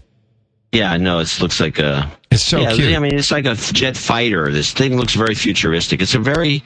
Yeah, 0.71 0.91
I 0.91 0.97
know. 0.97 1.19
It 1.19 1.41
looks 1.41 1.59
like 1.59 1.79
a. 1.79 2.11
It's 2.29 2.43
so 2.43 2.59
yeah, 2.59 2.73
cute. 2.73 2.95
I 2.95 2.99
mean, 2.99 3.15
it's 3.15 3.31
like 3.31 3.45
a 3.45 3.55
jet 3.55 3.95
fighter. 3.95 4.51
This 4.51 4.73
thing 4.73 4.97
looks 4.97 5.13
very 5.13 5.33
futuristic. 5.33 6.01
It's 6.01 6.15
a 6.15 6.19
very 6.19 6.63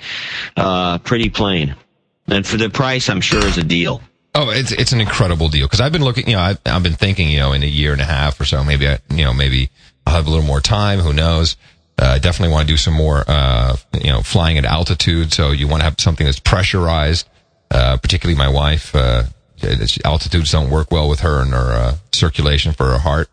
uh, 0.58 0.97
pretty 0.99 1.30
plane, 1.30 1.76
and 2.28 2.45
for 2.45 2.58
the 2.58 2.70
price, 2.70 3.10
I'm 3.10 3.22
sure 3.22 3.45
is 3.45 3.58
a 3.58 3.64
deal. 3.64 4.02
Oh, 4.34 4.49
it's 4.49 4.72
it's 4.72 4.91
an 4.91 5.02
incredible 5.02 5.49
deal 5.49 5.68
because 5.68 5.82
I've 5.82 5.91
been 5.91 6.04
looking. 6.04 6.28
You 6.28 6.36
know, 6.36 6.41
I've, 6.41 6.60
I've 6.66 6.84
been 6.84 6.93
thinking. 6.93 7.30
You 7.30 7.39
know, 7.39 7.54
in 7.54 7.64
a 7.64 7.68
year 7.68 7.91
and 7.93 8.02
a 8.02 8.06
half 8.06 8.39
or 8.39 8.45
so, 8.45 8.64
maybe 8.64 8.88
I, 8.88 8.99
you 9.12 9.24
know, 9.24 9.34
maybe 9.34 9.70
I'll 10.08 10.16
have 10.16 10.26
a 10.26 10.30
little 10.30 10.45
more 10.45 10.62
time. 10.62 10.99
Who 10.99 11.14
knows? 11.14 11.56
Uh, 12.02 12.14
I 12.16 12.20
definitely 12.20 12.54
want 12.54 12.68
to 12.68 12.74
do 12.74 12.78
some 12.78 12.95
more. 12.95 13.24
Uh, 13.28 13.78
you 13.93 14.10
know, 14.10 14.22
flying 14.22 14.58
at 14.58 14.66
altitude. 14.66 15.32
So 15.32 15.52
you 15.52 15.68
want 15.68 15.82
to 15.82 15.86
have 15.86 15.95
something 15.99 16.26
that's 16.26 16.39
pressurized. 16.39 17.28
Uh, 17.70 17.97
particularly 17.97 18.38
my 18.38 18.49
wife. 18.49 18.95
Uh, 18.95 19.24
altitudes 20.04 20.52
don't 20.52 20.70
work 20.70 20.91
well 20.91 21.08
with 21.08 21.22
her 21.22 21.41
and 21.41 21.52
her 21.52 21.72
uh, 21.72 21.95
circulation 22.12 22.74
for 22.74 22.88
her 22.88 22.97
heart. 22.97 23.30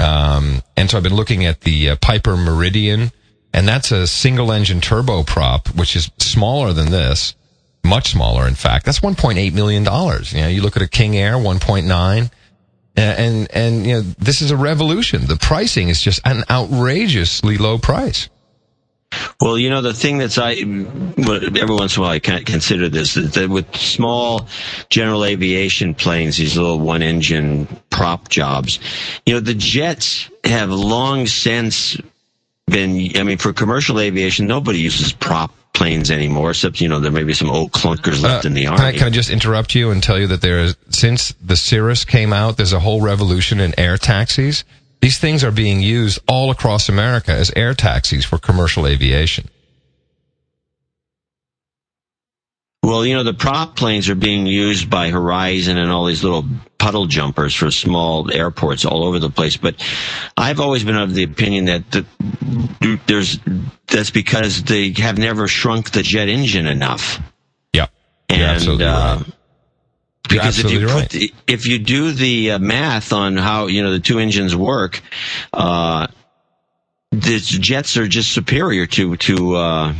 Um, 0.00 0.62
and 0.76 0.90
so 0.90 0.96
I've 0.96 1.02
been 1.02 1.14
looking 1.14 1.44
at 1.44 1.60
the 1.60 1.90
uh, 1.90 1.96
Piper 2.00 2.36
Meridian, 2.36 3.12
and 3.52 3.68
that's 3.68 3.92
a 3.92 4.06
single 4.06 4.50
engine 4.50 4.80
turboprop, 4.80 5.76
which 5.76 5.94
is 5.94 6.10
smaller 6.18 6.72
than 6.72 6.90
this, 6.90 7.34
much 7.84 8.12
smaller, 8.12 8.48
in 8.48 8.54
fact. 8.54 8.86
That's 8.86 9.00
$1.8 9.00 9.52
million. 9.52 9.84
You 9.84 10.40
know, 10.40 10.48
you 10.48 10.62
look 10.62 10.76
at 10.76 10.82
a 10.82 10.88
King 10.88 11.16
Air, 11.16 11.34
1.9. 11.34 12.30
And, 12.96 13.18
and, 13.18 13.50
and, 13.52 13.86
you 13.86 13.94
know, 13.94 14.00
this 14.18 14.42
is 14.42 14.50
a 14.50 14.56
revolution. 14.56 15.26
The 15.26 15.36
pricing 15.36 15.88
is 15.88 16.00
just 16.00 16.20
an 16.24 16.44
outrageously 16.50 17.58
low 17.58 17.78
price. 17.78 18.28
Well, 19.40 19.58
you 19.58 19.70
know, 19.70 19.80
the 19.80 19.94
thing 19.94 20.18
that's 20.18 20.38
I, 20.38 20.52
every 20.52 21.74
once 21.74 21.96
in 21.96 22.02
a 22.02 22.04
while 22.04 22.12
I 22.12 22.18
consider 22.18 22.88
this, 22.88 23.14
that 23.14 23.48
with 23.48 23.74
small 23.74 24.46
general 24.88 25.24
aviation 25.24 25.94
planes, 25.94 26.36
these 26.36 26.56
little 26.56 26.78
one 26.78 27.02
engine 27.02 27.66
prop 27.88 28.28
jobs, 28.28 28.78
you 29.24 29.34
know, 29.34 29.40
the 29.40 29.54
jets 29.54 30.30
have 30.44 30.70
long 30.70 31.26
since 31.26 31.96
been, 32.66 33.16
I 33.16 33.22
mean, 33.22 33.38
for 33.38 33.52
commercial 33.52 33.98
aviation, 33.98 34.46
nobody 34.46 34.78
uses 34.78 35.12
prop 35.12 35.52
planes 35.72 36.10
anymore, 36.10 36.50
except, 36.50 36.80
you 36.80 36.88
know, 36.88 37.00
there 37.00 37.10
may 37.10 37.24
be 37.24 37.32
some 37.32 37.50
old 37.50 37.72
clunkers 37.72 38.22
left 38.22 38.44
uh, 38.44 38.48
in 38.48 38.54
the 38.54 38.66
army. 38.66 38.78
Can 38.78 38.86
I, 38.86 38.92
can 38.92 39.06
I 39.06 39.10
just 39.10 39.30
interrupt 39.30 39.74
you 39.74 39.90
and 39.90 40.02
tell 40.02 40.18
you 40.18 40.26
that 40.28 40.42
there 40.42 40.60
is, 40.60 40.76
since 40.90 41.32
the 41.40 41.56
Cirrus 41.56 42.04
came 42.04 42.32
out, 42.32 42.58
there's 42.58 42.72
a 42.72 42.80
whole 42.80 43.00
revolution 43.00 43.60
in 43.60 43.78
air 43.78 43.96
taxis 43.96 44.64
these 45.00 45.18
things 45.18 45.42
are 45.42 45.50
being 45.50 45.80
used 45.80 46.20
all 46.28 46.50
across 46.50 46.88
America 46.88 47.32
as 47.32 47.50
air 47.56 47.74
taxis 47.74 48.24
for 48.24 48.38
commercial 48.38 48.86
aviation. 48.86 49.48
Well, 52.82 53.04
you 53.04 53.14
know, 53.14 53.22
the 53.22 53.34
prop 53.34 53.76
planes 53.76 54.08
are 54.08 54.14
being 54.14 54.46
used 54.46 54.90
by 54.90 55.10
Horizon 55.10 55.76
and 55.76 55.90
all 55.90 56.06
these 56.06 56.24
little 56.24 56.44
puddle 56.78 57.06
jumpers 57.06 57.54
for 57.54 57.70
small 57.70 58.32
airports 58.32 58.84
all 58.84 59.04
over 59.04 59.18
the 59.18 59.30
place. 59.30 59.56
But 59.56 59.76
I've 60.36 60.60
always 60.60 60.82
been 60.82 60.96
of 60.96 61.14
the 61.14 61.22
opinion 61.22 61.66
that 61.66 61.90
the, 61.90 63.00
there's 63.06 63.38
that's 63.86 64.10
because 64.10 64.62
they 64.62 64.92
have 64.92 65.18
never 65.18 65.46
shrunk 65.46 65.90
the 65.90 66.02
jet 66.02 66.28
engine 66.28 66.66
enough. 66.66 67.20
Yeah, 67.74 67.88
and 68.28 68.80
uh, 68.80 69.18
right 69.20 69.34
because 70.30 70.58
if 70.58 70.70
you 70.70 70.86
put 70.86 71.10
the, 71.10 71.34
if 71.46 71.66
you 71.66 71.78
do 71.78 72.12
the 72.12 72.52
uh, 72.52 72.58
math 72.58 73.12
on 73.12 73.36
how 73.36 73.66
you 73.66 73.82
know 73.82 73.92
the 73.92 74.00
two 74.00 74.18
engines 74.18 74.54
work, 74.54 75.00
uh, 75.52 76.06
the 77.10 77.38
jets 77.38 77.96
are 77.96 78.08
just 78.08 78.32
superior 78.32 78.86
to 78.86 79.16
to. 79.16 79.56
Uh, 79.56 79.94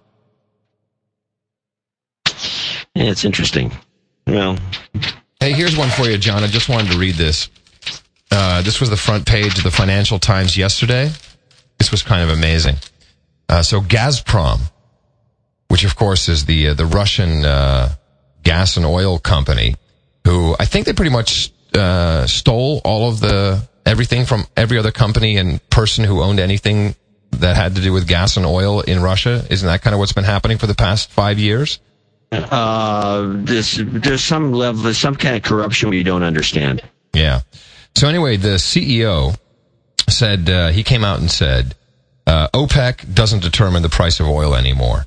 Yeah, 2.95 3.11
it's 3.11 3.27
interesting. 3.27 3.73
Well, 4.27 4.57
hey, 5.41 5.53
here's 5.53 5.77
one 5.77 5.91
for 5.91 6.05
you, 6.05 6.17
John. 6.17 6.43
I 6.43 6.47
just 6.47 6.71
wanted 6.71 6.93
to 6.93 6.99
read 6.99 7.17
this. 7.17 7.51
Uh, 8.31 8.63
this 8.63 8.81
was 8.81 8.89
the 8.89 8.97
front 8.97 9.27
page 9.27 9.59
of 9.59 9.65
the 9.65 9.71
Financial 9.71 10.19
Times 10.19 10.57
yesterday. 10.57 11.11
This 11.79 11.91
was 11.91 12.03
kind 12.03 12.23
of 12.23 12.37
amazing. 12.37 12.77
Uh, 13.49 13.63
so 13.63 13.81
Gazprom 13.81 14.61
which 15.69 15.85
of 15.85 15.97
course 15.97 16.29
is 16.29 16.45
the 16.45 16.69
uh, 16.69 16.75
the 16.75 16.87
Russian 16.87 17.45
uh, 17.45 17.95
gas 18.43 18.77
and 18.77 18.87
oil 18.87 19.19
company, 19.19 19.77
who 20.25 20.55
I 20.59 20.65
think 20.65 20.87
they 20.87 20.93
pretty 20.93 21.11
much 21.11 21.53
uh, 21.75 22.27
stole 22.27 22.81
all 22.85 23.09
of 23.09 23.21
the 23.21 23.67
everything 23.85 24.25
from 24.25 24.45
every 24.57 24.79
other 24.79 24.91
company 24.93 25.37
and 25.37 25.61
person 25.71 26.05
who 26.05 26.23
owned 26.23 26.41
anything 26.41 26.95
that 27.33 27.57
had 27.57 27.77
to 27.77 27.83
do 27.83 27.93
with 27.93 28.09
gas 28.09 28.37
and 28.37 28.47
oil 28.47 28.81
in 28.81 29.01
Russia. 29.01 29.45
Isn't 29.51 29.67
that 29.67 29.83
kind 29.83 29.95
of 29.95 30.01
what's 30.01 30.13
been 30.13 30.25
happening 30.25 30.59
for 30.59 30.67
the 30.67 30.75
past 30.75 31.11
five 31.11 31.39
years? 31.39 31.79
Uh, 32.33 33.33
there's 33.37 33.77
there's 33.77 34.25
some 34.25 34.53
level, 34.53 34.93
some 34.93 35.15
kind 35.15 35.37
of 35.37 35.43
corruption 35.43 35.91
we 35.91 36.03
don't 36.03 36.23
understand. 36.23 36.83
Yeah. 37.15 37.41
So 37.95 38.09
anyway, 38.09 38.37
the 38.37 38.57
CEO 38.57 39.39
said 40.09 40.51
uh, 40.51 40.69
he 40.69 40.83
came 40.83 41.05
out 41.05 41.21
and 41.21 41.31
said 41.31 41.75
uh, 42.27 42.49
OPEC 42.53 43.15
doesn't 43.15 43.43
determine 43.43 43.83
the 43.83 43.89
price 43.89 44.21
of 44.21 44.27
oil 44.27 44.55
anymore. 44.55 45.07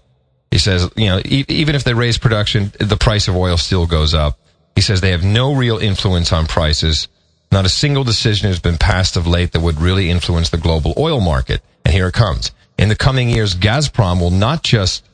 He 0.51 0.57
says, 0.57 0.89
you 0.95 1.07
know, 1.07 1.19
e- 1.23 1.45
even 1.47 1.75
if 1.75 1.83
they 1.83 1.93
raise 1.93 2.17
production, 2.17 2.71
the 2.79 2.97
price 2.97 3.27
of 3.27 3.35
oil 3.35 3.57
still 3.57 3.85
goes 3.85 4.13
up. 4.13 4.39
He 4.75 4.81
says 4.81 5.01
they 5.01 5.11
have 5.11 5.23
no 5.23 5.53
real 5.53 5.77
influence 5.77 6.31
on 6.31 6.47
prices. 6.47 7.07
Not 7.51 7.65
a 7.65 7.69
single 7.69 8.03
decision 8.03 8.47
has 8.47 8.59
been 8.59 8.77
passed 8.77 9.17
of 9.17 9.27
late 9.27 9.51
that 9.51 9.61
would 9.61 9.81
really 9.81 10.09
influence 10.09 10.49
the 10.49 10.57
global 10.57 10.93
oil 10.97 11.19
market. 11.19 11.61
And 11.83 11.93
here 11.93 12.07
it 12.07 12.13
comes. 12.13 12.51
In 12.77 12.89
the 12.89 12.95
coming 12.95 13.29
years, 13.29 13.55
Gazprom 13.55 14.19
will 14.19 14.31
not 14.31 14.63
just 14.63 15.05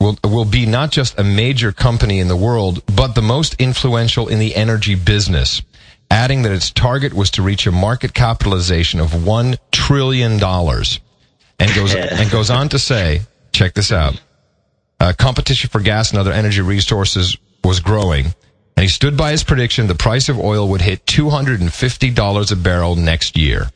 will 0.00 0.18
will 0.24 0.44
be 0.44 0.66
not 0.66 0.90
just 0.90 1.18
a 1.18 1.24
major 1.24 1.72
company 1.72 2.20
in 2.20 2.28
the 2.28 2.36
world, 2.36 2.82
but 2.86 3.14
the 3.14 3.22
most 3.22 3.54
influential 3.58 4.28
in 4.28 4.38
the 4.38 4.54
energy 4.54 4.94
business. 4.94 5.62
Adding 6.10 6.42
that 6.42 6.52
its 6.52 6.70
target 6.70 7.12
was 7.12 7.30
to 7.32 7.42
reach 7.42 7.66
a 7.66 7.72
market 7.72 8.14
capitalization 8.14 9.00
of 9.00 9.26
one 9.26 9.56
trillion 9.72 10.38
dollars, 10.38 11.00
and 11.58 11.74
goes 11.74 11.94
and 11.94 12.30
goes 12.30 12.50
on 12.50 12.68
to 12.70 12.78
say 12.78 13.22
Check 13.56 13.72
this 13.72 13.90
out. 13.90 14.20
Uh, 15.00 15.14
competition 15.18 15.70
for 15.70 15.80
gas 15.80 16.10
and 16.10 16.20
other 16.20 16.30
energy 16.30 16.60
resources 16.60 17.38
was 17.64 17.80
growing, 17.80 18.26
and 18.26 18.82
he 18.82 18.88
stood 18.88 19.16
by 19.16 19.30
his 19.30 19.44
prediction 19.44 19.86
the 19.86 19.94
price 19.94 20.28
of 20.28 20.38
oil 20.38 20.68
would 20.68 20.82
hit 20.82 21.06
$250 21.06 22.52
a 22.52 22.56
barrel 22.56 22.96
next 22.96 23.38
year. 23.38 23.70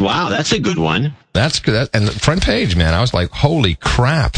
Wow, 0.00 0.28
that's 0.28 0.52
a 0.52 0.60
good 0.60 0.78
one. 0.78 1.16
That's 1.32 1.58
good. 1.58 1.90
And 1.92 2.06
the 2.06 2.12
front 2.12 2.44
page, 2.44 2.76
man, 2.76 2.94
I 2.94 3.00
was 3.00 3.12
like, 3.12 3.30
holy 3.30 3.74
crap. 3.74 4.36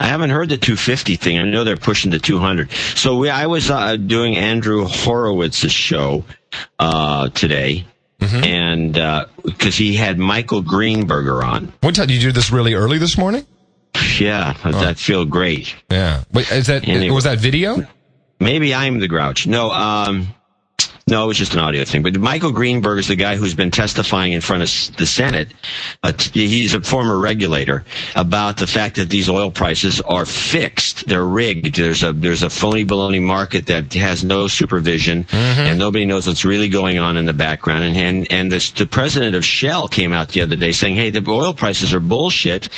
I 0.00 0.06
haven't 0.06 0.30
heard 0.30 0.48
the 0.48 0.56
250 0.56 1.16
thing. 1.16 1.38
I 1.38 1.42
know 1.42 1.64
they're 1.64 1.76
pushing 1.76 2.10
the 2.10 2.18
200. 2.18 2.70
So 2.70 3.18
we, 3.18 3.28
I 3.28 3.48
was 3.48 3.70
uh, 3.70 3.96
doing 3.96 4.38
Andrew 4.38 4.86
Horowitz's 4.86 5.72
show 5.72 6.24
uh, 6.78 7.28
today, 7.28 7.84
Mm-hmm. 8.20 8.44
And 8.44 8.92
because 9.44 9.74
uh, 9.74 9.78
he 9.78 9.94
had 9.94 10.18
Michael 10.18 10.62
Greenberger 10.62 11.42
on. 11.42 11.72
What 11.80 11.94
time 11.94 12.08
did 12.08 12.14
you 12.14 12.20
do 12.20 12.32
this 12.32 12.50
really 12.50 12.74
early 12.74 12.98
this 12.98 13.16
morning? 13.16 13.46
Yeah, 14.18 14.56
oh. 14.64 14.72
that 14.72 14.98
feel 14.98 15.24
great. 15.24 15.74
Yeah, 15.90 16.24
Wait, 16.32 16.50
is 16.50 16.66
that 16.66 16.86
was 17.12 17.24
that 17.24 17.38
video? 17.38 17.86
Maybe 18.40 18.74
I'm 18.74 19.00
the 19.00 19.08
grouch. 19.08 19.46
No, 19.46 19.70
um, 19.70 20.28
no, 21.08 21.24
it 21.24 21.26
was 21.26 21.38
just 21.38 21.54
an 21.54 21.60
audio 21.60 21.84
thing. 21.84 22.02
But 22.02 22.16
Michael 22.16 22.52
Greenberger 22.52 22.98
is 22.98 23.08
the 23.08 23.16
guy 23.16 23.36
who's 23.36 23.54
been 23.54 23.70
testifying 23.70 24.32
in 24.32 24.40
front 24.40 24.62
of 24.62 24.96
the 24.96 25.06
Senate. 25.06 25.48
Uh, 26.02 26.12
he's 26.32 26.74
a 26.74 26.82
former 26.82 27.18
regulator 27.18 27.84
about 28.14 28.58
the 28.58 28.66
fact 28.66 28.96
that 28.96 29.08
these 29.08 29.28
oil 29.28 29.50
prices 29.50 30.00
are 30.02 30.26
fixed. 30.26 31.06
They're 31.06 31.24
rigged. 31.24 31.76
There's 31.76 32.02
a 32.02 32.12
there's 32.12 32.42
a 32.42 32.50
phony 32.50 32.84
baloney 32.84 33.22
market 33.22 33.66
that 33.66 33.92
has 33.94 34.22
no 34.22 34.48
supervision, 34.48 35.24
mm-hmm. 35.24 35.60
and 35.60 35.78
nobody 35.78 36.04
knows 36.04 36.26
what's 36.26 36.44
really 36.44 36.68
going 36.68 36.98
on 36.98 37.16
in 37.16 37.24
the 37.24 37.32
background. 37.32 37.84
And 37.84 37.96
and, 37.96 38.32
and 38.32 38.52
this, 38.52 38.70
the 38.70 38.86
president 38.86 39.34
of 39.34 39.44
Shell 39.44 39.88
came 39.88 40.12
out 40.12 40.28
the 40.28 40.42
other 40.42 40.56
day 40.56 40.72
saying, 40.72 40.96
"Hey, 40.96 41.10
the 41.10 41.24
oil 41.30 41.54
prices 41.54 41.94
are 41.94 42.00
bullshit. 42.00 42.68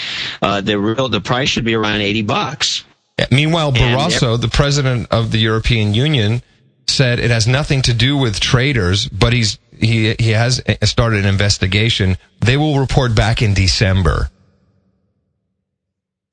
Uh, 0.40 0.60
the 0.60 0.78
real 0.78 1.08
the 1.08 1.20
price 1.20 1.48
should 1.48 1.64
be 1.64 1.74
around 1.74 2.00
eighty 2.00 2.22
bucks." 2.22 2.84
Meanwhile, 3.30 3.72
Barroso, 3.72 4.40
the 4.40 4.48
president 4.48 5.08
of 5.10 5.30
the 5.30 5.38
European 5.38 5.92
Union, 5.92 6.42
said 6.90 7.18
it 7.18 7.30
has 7.30 7.46
nothing 7.46 7.82
to 7.82 7.94
do 7.94 8.16
with 8.16 8.40
traders, 8.40 9.08
but 9.08 9.32
he's 9.32 9.58
he 9.78 10.14
he 10.18 10.30
has 10.30 10.62
started 10.82 11.20
an 11.20 11.26
investigation. 11.26 12.16
They 12.40 12.56
will 12.56 12.78
report 12.78 13.14
back 13.14 13.42
in 13.42 13.54
December. 13.54 14.30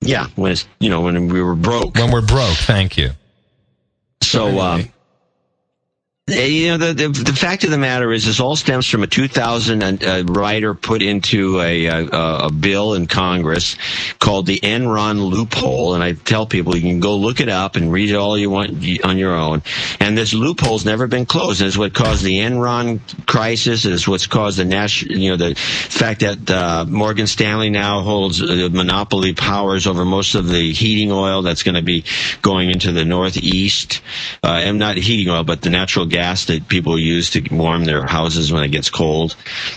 Yeah, 0.01 0.28
when 0.36 0.51
it's 0.51 0.68
you 0.80 0.89
know 0.89 1.01
when 1.01 1.28
we 1.30 1.41
were 1.41 1.55
broke. 1.55 1.95
When 1.95 2.12
we're 2.12 2.22
broke, 2.22 2.58
thank 2.58 2.97
you. 2.97 3.12
So, 4.22 4.60
uh, 4.60 4.84
you 6.28 6.78
know, 6.78 6.78
the, 6.78 7.07
the, 7.07 7.07
the 7.23 7.32
fact 7.32 7.63
of 7.63 7.71
the 7.71 7.78
matter 7.78 8.11
is, 8.11 8.25
this 8.25 8.41
all 8.41 8.57
stems 8.57 8.86
from 8.86 9.01
a 9.01 9.07
2000 9.07 10.03
uh, 10.03 10.23
writer 10.28 10.73
put 10.73 11.01
into 11.01 11.61
a, 11.61 11.86
a, 11.86 12.07
a 12.11 12.51
bill 12.51 12.95
in 12.95 13.07
Congress 13.07 13.78
called 14.19 14.45
the 14.45 14.59
Enron 14.59 15.30
loophole. 15.30 15.93
And 15.93 16.03
I 16.03 16.13
tell 16.13 16.45
people 16.45 16.75
you 16.75 16.82
can 16.82 16.99
go 16.99 17.15
look 17.15 17.39
it 17.39 17.47
up 17.47 17.78
and 17.78 17.93
read 17.93 18.09
it 18.09 18.15
all 18.15 18.38
you 18.38 18.49
want 18.49 18.71
on 19.05 19.17
your 19.17 19.34
own. 19.36 19.63
And 20.01 20.17
this 20.17 20.34
loophole's 20.34 20.84
never 20.84 21.07
been 21.07 21.25
closed. 21.25 21.61
And 21.61 21.69
it's 21.69 21.78
what 21.78 21.93
caused 21.93 22.25
the 22.25 22.39
Enron 22.39 22.99
crisis. 23.25 23.86
It's 23.86 24.05
what's 24.05 24.28
caused 24.28 24.57
the 24.57 24.65
national, 24.65 25.17
you 25.17 25.30
know, 25.30 25.38
the 25.38 25.55
fact 25.55 26.19
that 26.19 26.51
uh, 26.51 26.84
Morgan 26.89 27.28
Stanley 27.28 27.69
now 27.69 28.01
holds 28.01 28.41
uh, 28.41 28.67
monopoly 28.69 29.34
powers 29.34 29.88
over 29.88 30.03
most 30.03 30.36
of 30.36 30.49
the 30.49 30.73
heating 30.73 31.09
oil 31.09 31.41
that's 31.41 31.63
going 31.63 31.75
to 31.75 31.82
be 31.82 32.03
going 32.41 32.69
into 32.69 32.91
the 32.91 33.05
Northeast. 33.05 34.01
Uh, 34.43 34.59
and 34.63 34.78
not 34.78 34.97
heating 34.97 35.32
oil, 35.32 35.45
but 35.45 35.61
the 35.61 35.69
natural 35.69 36.05
gas 36.05 36.16
gas 36.18 36.45
that 36.45 36.68
people 36.68 36.97
use 36.97 37.30
to 37.30 37.47
warm 37.51 37.86
their 37.86 38.03
houses 38.05 38.51
when 38.51 38.63
it 38.63 38.70
gets 38.70 38.89
cold. 38.89 39.36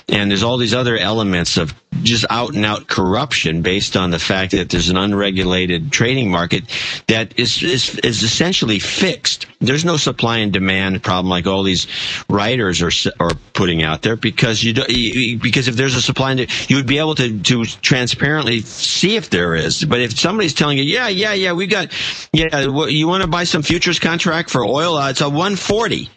And 0.08 0.30
there's 0.30 0.42
all 0.42 0.56
these 0.56 0.74
other 0.74 0.96
elements 0.96 1.58
of 1.58 1.74
just 2.02 2.24
out 2.30 2.54
and 2.54 2.64
out 2.64 2.86
corruption 2.86 3.62
based 3.62 3.96
on 3.96 4.10
the 4.10 4.18
fact 4.18 4.52
that 4.52 4.70
there's 4.70 4.88
an 4.88 4.96
unregulated 4.96 5.92
trading 5.92 6.30
market 6.30 6.64
that 7.08 7.38
is, 7.38 7.62
is, 7.62 7.98
is 7.98 8.22
essentially 8.22 8.78
fixed. 8.78 9.46
There's 9.60 9.84
no 9.84 9.96
supply 9.96 10.38
and 10.38 10.52
demand 10.52 11.02
problem 11.02 11.28
like 11.28 11.46
all 11.46 11.62
these 11.62 11.86
writers 12.28 12.80
are, 12.80 12.92
are 13.18 13.34
putting 13.52 13.82
out 13.82 14.02
there 14.02 14.16
because 14.16 14.62
you, 14.62 14.72
do, 14.72 15.38
because 15.38 15.68
if 15.68 15.76
there's 15.76 15.94
a 15.94 16.02
supply 16.02 16.32
and 16.32 16.70
you 16.70 16.76
would 16.76 16.86
be 16.86 16.98
able 16.98 17.14
to, 17.16 17.40
to 17.42 17.64
transparently 17.64 18.60
see 18.60 19.16
if 19.16 19.30
there 19.30 19.54
is. 19.54 19.84
But 19.84 20.00
if 20.00 20.18
somebody's 20.18 20.54
telling 20.54 20.78
you, 20.78 20.84
yeah, 20.84 21.08
yeah, 21.08 21.34
yeah, 21.34 21.52
we 21.52 21.66
got, 21.66 21.92
yeah, 22.32 22.60
you 22.86 23.08
want 23.08 23.22
to 23.22 23.28
buy 23.28 23.44
some 23.44 23.62
futures 23.62 23.98
contract 23.98 24.48
for 24.48 24.64
oil? 24.64 24.96
Uh, 24.96 25.10
it's 25.10 25.20
a 25.20 25.28
140 25.28 26.08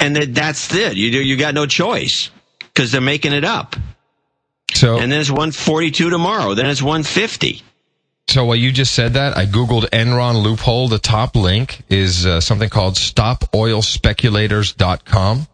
and 0.00 0.16
that 0.16 0.34
that's 0.34 0.74
it. 0.74 0.96
You 0.96 1.12
do, 1.12 1.22
you 1.22 1.36
got 1.36 1.54
no 1.54 1.66
choice 1.66 2.30
because 2.60 2.90
they're 2.90 3.00
making 3.00 3.32
it 3.32 3.44
up. 3.44 3.76
So 4.74 4.98
and 4.98 5.10
then 5.10 5.20
it's 5.20 5.30
142 5.30 6.10
tomorrow. 6.10 6.52
Then 6.54 6.66
it's 6.66 6.82
150. 6.82 7.62
So 8.28 8.44
while 8.44 8.56
you 8.56 8.70
just 8.70 8.94
said 8.94 9.14
that, 9.14 9.36
I 9.36 9.46
googled 9.46 9.88
Enron 9.90 10.40
loophole. 10.42 10.86
The 10.88 11.00
top 11.00 11.34
link 11.34 11.82
is 11.88 12.24
uh, 12.26 12.40
something 12.40 12.68
called 12.68 12.94
StopOilSpeculators.com. 12.94 15.48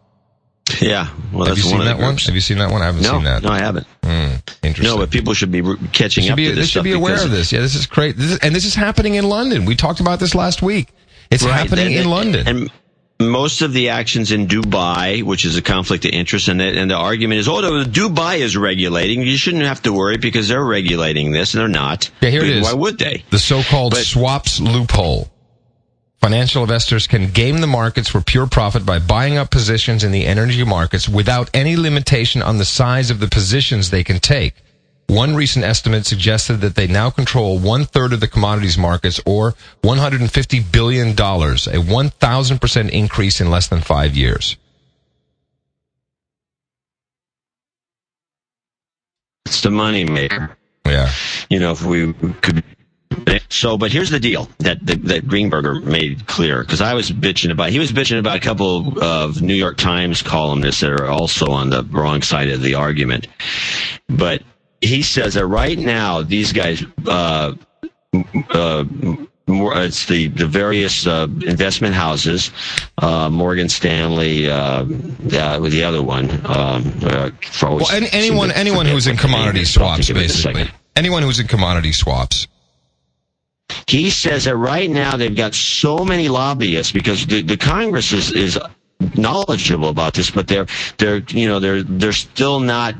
Yeah, 0.81 1.07
well, 1.31 1.47
have 1.47 1.57
you 1.57 1.63
seen 1.63 1.79
that 1.79 1.97
one? 1.97 2.17
Have 2.17 2.35
you 2.35 2.41
seen 2.41 2.57
that 2.57 2.71
one? 2.71 2.81
I 2.81 2.87
haven't 2.87 3.03
no, 3.03 3.13
seen 3.13 3.23
that. 3.23 3.41
No, 3.41 3.47
I 3.49 3.59
haven't. 3.59 3.87
Mm, 4.01 4.41
interesting. 4.63 4.83
No, 4.83 4.97
but 4.97 5.11
people 5.11 5.33
should 5.33 5.49
be 5.49 5.61
catching 5.93 6.25
should 6.25 6.31
up 6.31 6.37
be, 6.37 6.49
to 6.49 6.55
this. 6.55 6.65
They 6.65 6.67
should 6.67 6.83
be 6.83 6.91
aware 6.91 7.23
of 7.23 7.31
this. 7.31 7.53
Yeah, 7.53 7.61
this 7.61 7.75
is 7.75 7.85
great. 7.85 8.17
This 8.17 8.31
is, 8.31 8.39
and 8.39 8.53
this 8.53 8.65
is 8.65 8.75
happening 8.75 9.15
in 9.15 9.29
London. 9.29 9.63
We 9.65 9.75
talked 9.75 10.01
about 10.01 10.19
this 10.19 10.35
last 10.35 10.61
week. 10.61 10.89
It's 11.31 11.43
right, 11.43 11.53
happening 11.53 11.87
and, 11.87 11.95
in 11.95 12.09
London. 12.09 12.47
And 12.47 12.69
most 13.19 13.61
of 13.61 13.73
the 13.73 13.89
actions 13.89 14.31
in 14.31 14.47
Dubai, 14.47 15.23
which 15.23 15.45
is 15.45 15.57
a 15.57 15.61
conflict 15.61 16.05
of 16.05 16.11
interest, 16.11 16.47
and 16.47 16.59
the, 16.59 16.65
and 16.65 16.91
the 16.91 16.95
argument 16.95 17.39
is, 17.39 17.47
oh, 17.47 17.61
Dubai 17.83 18.39
is 18.39 18.55
regulating. 18.55 19.21
You 19.21 19.37
shouldn't 19.37 19.63
have 19.63 19.81
to 19.83 19.93
worry 19.93 20.17
because 20.17 20.47
they're 20.47 20.63
regulating 20.63 21.31
this, 21.31 21.53
and 21.53 21.61
they're 21.61 21.67
not. 21.67 22.09
Yeah, 22.21 22.29
here 22.29 22.43
it 22.43 22.49
is. 22.49 22.63
Why 22.63 22.73
would 22.73 22.99
they? 22.99 23.23
The 23.31 23.39
so-called 23.39 23.93
but, 23.93 24.03
swaps 24.03 24.59
loophole. 24.59 25.29
Financial 26.19 26.63
investors 26.63 27.05
can 27.05 27.29
game 27.31 27.61
the 27.61 27.67
markets 27.67 28.09
for 28.09 28.21
pure 28.21 28.47
profit 28.47 28.85
by 28.85 28.99
buying 28.99 29.37
up 29.37 29.51
positions 29.51 30.03
in 30.03 30.11
the 30.11 30.25
energy 30.25 30.63
markets 30.63 31.07
without 31.07 31.49
any 31.53 31.75
limitation 31.75 32.41
on 32.41 32.57
the 32.57 32.65
size 32.65 33.11
of 33.11 33.19
the 33.19 33.27
positions 33.27 33.89
they 33.89 34.03
can 34.03 34.19
take. 34.19 34.55
One 35.07 35.35
recent 35.35 35.63
estimate 35.63 36.05
suggested 36.05 36.57
that 36.57 36.75
they 36.75 36.87
now 36.87 37.09
control 37.09 37.57
one 37.59 37.85
third 37.85 38.11
of 38.11 38.19
the 38.19 38.27
commodities 38.27 38.77
markets 38.77 39.21
or 39.25 39.55
$150 39.81 40.71
billion, 40.71 41.09
a 41.11 41.13
1,000% 41.13 42.89
increase 42.89 43.39
in 43.39 43.49
less 43.49 43.67
than 43.67 43.79
five 43.79 44.15
years. 44.15 44.57
It's 49.45 49.61
the 49.61 49.71
money 49.71 50.03
maker. 50.03 50.57
Yeah. 50.85 51.09
You 51.49 51.59
know, 51.59 51.71
if 51.71 51.83
we 51.83 52.11
could 52.13 52.63
so, 53.49 53.77
but 53.77 53.91
here's 53.91 54.09
the 54.09 54.19
deal 54.19 54.49
that 54.59 54.85
that, 54.85 55.03
that 55.05 55.25
Greenberger 55.25 55.83
made 55.83 56.27
clear 56.27 56.61
because 56.61 56.81
I 56.81 56.93
was 56.93 57.09
bitching 57.11 57.51
about. 57.51 57.69
He 57.69 57.79
was 57.79 57.91
bitching 57.91 58.19
about 58.19 58.35
a 58.35 58.39
couple 58.39 59.01
of 59.01 59.41
New 59.41 59.53
York 59.55 59.77
Times 59.77 60.21
columnists 60.21 60.81
that 60.81 60.91
are 60.91 61.07
also 61.07 61.51
on 61.51 61.69
the 61.69 61.83
wrong 61.83 62.21
side 62.21 62.49
of 62.49 62.61
the 62.61 62.75
argument. 62.75 63.27
But 64.07 64.43
he 64.81 65.01
says 65.01 65.33
that 65.35 65.47
right 65.47 65.77
now 65.77 66.21
these 66.21 66.51
guys 66.53 66.83
uh, 67.07 67.53
uh, 68.49 68.85
more, 69.47 69.81
it's 69.81 70.05
the 70.05 70.27
the 70.27 70.45
various 70.45 71.07
uh, 71.07 71.27
investment 71.45 71.95
houses, 71.95 72.51
uh, 72.97 73.29
Morgan 73.29 73.69
Stanley, 73.69 74.49
uh, 74.49 74.83
with 74.83 75.71
the 75.71 75.83
other 75.83 76.03
one. 76.03 76.29
Um, 76.45 76.93
uh, 77.03 77.31
well, 77.61 77.89
any, 77.91 78.09
anyone 78.11 78.51
anyone 78.51 78.85
who's 78.85 79.07
in 79.07 79.15
commodity 79.15 79.63
swaps, 79.63 80.11
basically, 80.11 80.69
anyone 80.95 81.23
who's 81.23 81.39
in 81.39 81.47
commodity 81.47 81.93
swaps. 81.93 82.47
He 83.87 84.09
says 84.09 84.45
that 84.45 84.57
right 84.57 84.89
now 84.89 85.15
they've 85.15 85.35
got 85.35 85.53
so 85.53 86.03
many 86.03 86.29
lobbyists 86.29 86.91
because 86.91 87.25
the, 87.25 87.41
the 87.41 87.57
Congress 87.57 88.11
is, 88.11 88.31
is 88.31 88.59
knowledgeable 89.15 89.89
about 89.89 90.13
this, 90.13 90.31
but 90.31 90.47
they're 90.47 90.65
they're 90.97 91.17
you 91.29 91.47
know 91.47 91.59
they're 91.59 91.83
they're 91.83 92.11
still 92.11 92.59
not 92.59 92.95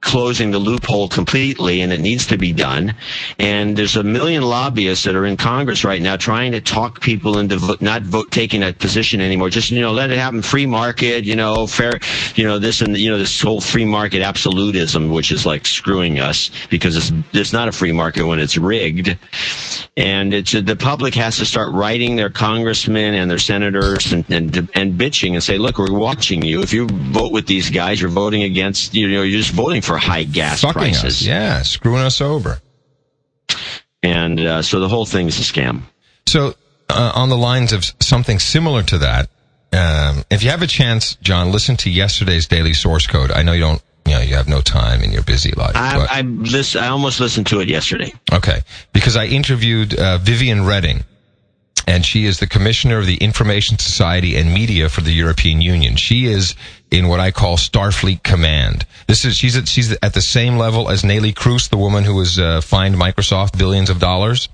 closing 0.00 0.50
the 0.50 0.58
loophole 0.58 1.08
completely, 1.08 1.80
and 1.80 1.92
it 1.92 2.00
needs 2.00 2.26
to 2.26 2.36
be 2.36 2.52
done. 2.52 2.94
And 3.38 3.76
there's 3.76 3.96
a 3.96 4.02
million 4.02 4.42
lobbyists 4.42 5.04
that 5.04 5.14
are 5.14 5.26
in 5.26 5.36
Congress 5.36 5.84
right 5.84 6.00
now 6.02 6.16
trying 6.16 6.52
to 6.52 6.60
talk 6.60 7.00
people 7.00 7.38
into 7.38 7.56
vo- 7.56 7.76
not 7.80 8.02
vote 8.02 8.30
taking 8.30 8.62
a 8.62 8.72
position 8.72 9.20
anymore. 9.20 9.48
Just 9.50 9.70
you 9.70 9.80
know 9.80 9.92
let 9.92 10.10
it 10.10 10.18
happen, 10.18 10.42
free 10.42 10.66
market, 10.66 11.24
you 11.24 11.36
know 11.36 11.66
fair, 11.66 11.98
you 12.34 12.44
know 12.44 12.58
this 12.58 12.82
and 12.82 12.96
you 12.96 13.10
know 13.10 13.18
this 13.18 13.40
whole 13.40 13.60
free 13.60 13.86
market 13.86 14.22
absolutism, 14.22 15.10
which 15.10 15.32
is 15.32 15.46
like 15.46 15.66
screwing 15.66 16.20
us 16.20 16.50
because 16.68 16.96
it's 16.96 17.12
it's 17.32 17.52
not 17.52 17.68
a 17.68 17.72
free 17.72 17.92
market 17.92 18.24
when 18.24 18.38
it's 18.38 18.58
rigged. 18.58 19.16
And 19.96 20.32
it's 20.32 20.52
the 20.52 20.76
public 20.76 21.14
has 21.14 21.38
to 21.38 21.46
start 21.46 21.72
writing 21.72 22.16
their 22.16 22.30
congressmen 22.30 23.14
and 23.14 23.30
their 23.30 23.38
senators 23.38 24.12
and 24.12 24.30
and, 24.30 24.68
and 24.74 24.92
bitching 24.98 25.37
and 25.38 25.44
say, 25.44 25.56
look, 25.56 25.78
we're 25.78 25.92
watching 25.92 26.42
you. 26.42 26.62
If 26.62 26.72
you 26.72 26.88
vote 26.88 27.30
with 27.30 27.46
these 27.46 27.70
guys, 27.70 28.00
you're 28.00 28.10
voting 28.10 28.42
against, 28.42 28.92
you 28.92 29.08
know, 29.08 29.22
you're 29.22 29.38
just 29.38 29.52
voting 29.52 29.82
for 29.82 29.96
high 29.96 30.24
gas 30.24 30.60
Sucking 30.60 30.74
prices. 30.74 31.20
Us. 31.20 31.22
Yeah, 31.22 31.62
screwing 31.62 32.02
us 32.02 32.20
over. 32.20 32.60
And 34.02 34.40
uh, 34.40 34.62
so 34.62 34.80
the 34.80 34.88
whole 34.88 35.06
thing 35.06 35.28
is 35.28 35.38
a 35.38 35.42
scam. 35.42 35.82
So, 36.26 36.54
uh, 36.88 37.12
on 37.14 37.28
the 37.28 37.36
lines 37.36 37.72
of 37.72 37.84
something 38.00 38.40
similar 38.40 38.82
to 38.82 38.98
that, 38.98 39.30
um, 39.72 40.24
if 40.28 40.42
you 40.42 40.50
have 40.50 40.62
a 40.62 40.66
chance, 40.66 41.14
John, 41.16 41.52
listen 41.52 41.76
to 41.78 41.90
yesterday's 41.90 42.48
daily 42.48 42.74
source 42.74 43.06
code. 43.06 43.30
I 43.30 43.42
know 43.44 43.52
you 43.52 43.60
don't, 43.60 43.82
you 44.06 44.14
know, 44.14 44.20
you 44.20 44.34
have 44.34 44.48
no 44.48 44.60
time 44.60 45.02
in 45.02 45.12
your 45.12 45.22
busy 45.22 45.52
life. 45.52 45.76
I, 45.76 46.06
I, 46.10 46.20
listen, 46.22 46.82
I 46.82 46.88
almost 46.88 47.20
listened 47.20 47.46
to 47.48 47.60
it 47.60 47.68
yesterday. 47.68 48.12
Okay, 48.32 48.62
because 48.92 49.16
I 49.16 49.26
interviewed 49.26 49.96
uh, 49.96 50.18
Viviane 50.18 50.66
Reding 50.66 51.04
and 51.88 52.04
she 52.04 52.26
is 52.26 52.38
the 52.38 52.46
commissioner 52.46 52.98
of 52.98 53.06
the 53.06 53.16
Information 53.16 53.78
Society 53.78 54.36
and 54.36 54.52
Media 54.52 54.90
for 54.90 55.00
the 55.00 55.10
European 55.10 55.62
Union. 55.62 55.96
She 55.96 56.26
is 56.26 56.54
in 56.90 57.08
what 57.08 57.18
I 57.18 57.30
call 57.30 57.56
Starfleet 57.56 58.22
Command. 58.22 58.84
This 59.06 59.24
is 59.24 59.36
she's 59.36 59.56
at, 59.56 59.66
she's 59.66 59.96
at 60.02 60.12
the 60.12 60.20
same 60.20 60.58
level 60.58 60.90
as 60.90 61.02
Neelie 61.02 61.32
Kroes, 61.32 61.70
the 61.70 61.78
woman 61.78 62.04
who 62.04 62.14
was 62.14 62.38
uh, 62.38 62.60
fined 62.60 62.94
Microsoft 62.96 63.56
billions 63.56 63.88
of 63.88 64.00
dollars. 64.00 64.50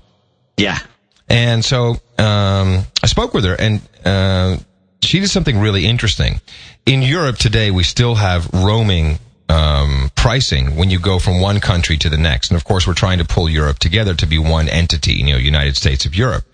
Yeah, 0.55 0.79
and 1.27 1.63
so 1.63 1.97
um, 2.17 2.85
I 3.03 3.07
spoke 3.07 3.33
with 3.33 3.43
her, 3.43 3.55
and 3.59 3.81
uh, 4.05 4.55
she 5.01 5.19
did 5.19 5.29
something 5.29 5.59
really 5.59 5.85
interesting. 5.85 6.39
In 6.85 7.01
Europe 7.01 7.37
today, 7.37 7.69
we 7.69 7.83
still 7.83 8.15
have 8.15 8.49
roaming 8.53 9.19
um, 9.49 10.09
pricing 10.15 10.77
when 10.77 10.89
you 10.89 10.99
go 10.99 11.19
from 11.19 11.41
one 11.41 11.59
country 11.59 11.97
to 11.97 12.09
the 12.09 12.17
next. 12.17 12.49
And 12.49 12.55
of 12.55 12.63
course, 12.63 12.87
we're 12.87 12.93
trying 12.93 13.17
to 13.17 13.25
pull 13.25 13.49
Europe 13.49 13.79
together 13.79 14.13
to 14.15 14.25
be 14.25 14.37
one 14.37 14.69
entity, 14.69 15.15
you 15.15 15.33
know, 15.33 15.37
United 15.37 15.75
States 15.75 16.05
of 16.05 16.15
Europe. 16.15 16.45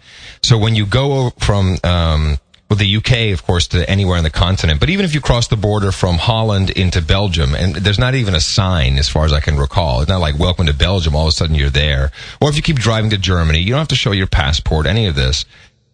So 0.43 0.57
when 0.57 0.75
you 0.75 0.85
go 0.85 1.29
from, 1.39 1.77
um, 1.83 2.37
well, 2.69 2.77
the 2.77 2.97
UK, 2.97 3.33
of 3.33 3.45
course, 3.45 3.67
to 3.69 3.87
anywhere 3.89 4.17
on 4.17 4.23
the 4.23 4.31
continent, 4.31 4.79
but 4.79 4.89
even 4.89 5.05
if 5.05 5.13
you 5.13 5.21
cross 5.21 5.47
the 5.47 5.55
border 5.55 5.91
from 5.91 6.17
Holland 6.17 6.71
into 6.71 7.01
Belgium, 7.01 7.53
and 7.53 7.75
there's 7.75 7.99
not 7.99 8.15
even 8.15 8.33
a 8.33 8.39
sign 8.39 8.97
as 8.97 9.07
far 9.07 9.25
as 9.25 9.33
I 9.33 9.39
can 9.39 9.57
recall. 9.57 10.01
It's 10.01 10.09
not 10.09 10.19
like 10.19 10.39
welcome 10.39 10.65
to 10.65 10.73
Belgium, 10.73 11.15
all 11.15 11.27
of 11.27 11.29
a 11.29 11.31
sudden 11.31 11.55
you're 11.55 11.69
there. 11.69 12.11
Or 12.39 12.49
if 12.49 12.55
you 12.55 12.61
keep 12.61 12.77
driving 12.77 13.11
to 13.11 13.17
Germany, 13.17 13.59
you 13.59 13.69
don't 13.69 13.79
have 13.79 13.87
to 13.89 13.95
show 13.95 14.13
your 14.13 14.27
passport, 14.27 14.87
any 14.87 15.05
of 15.05 15.15
this. 15.15 15.45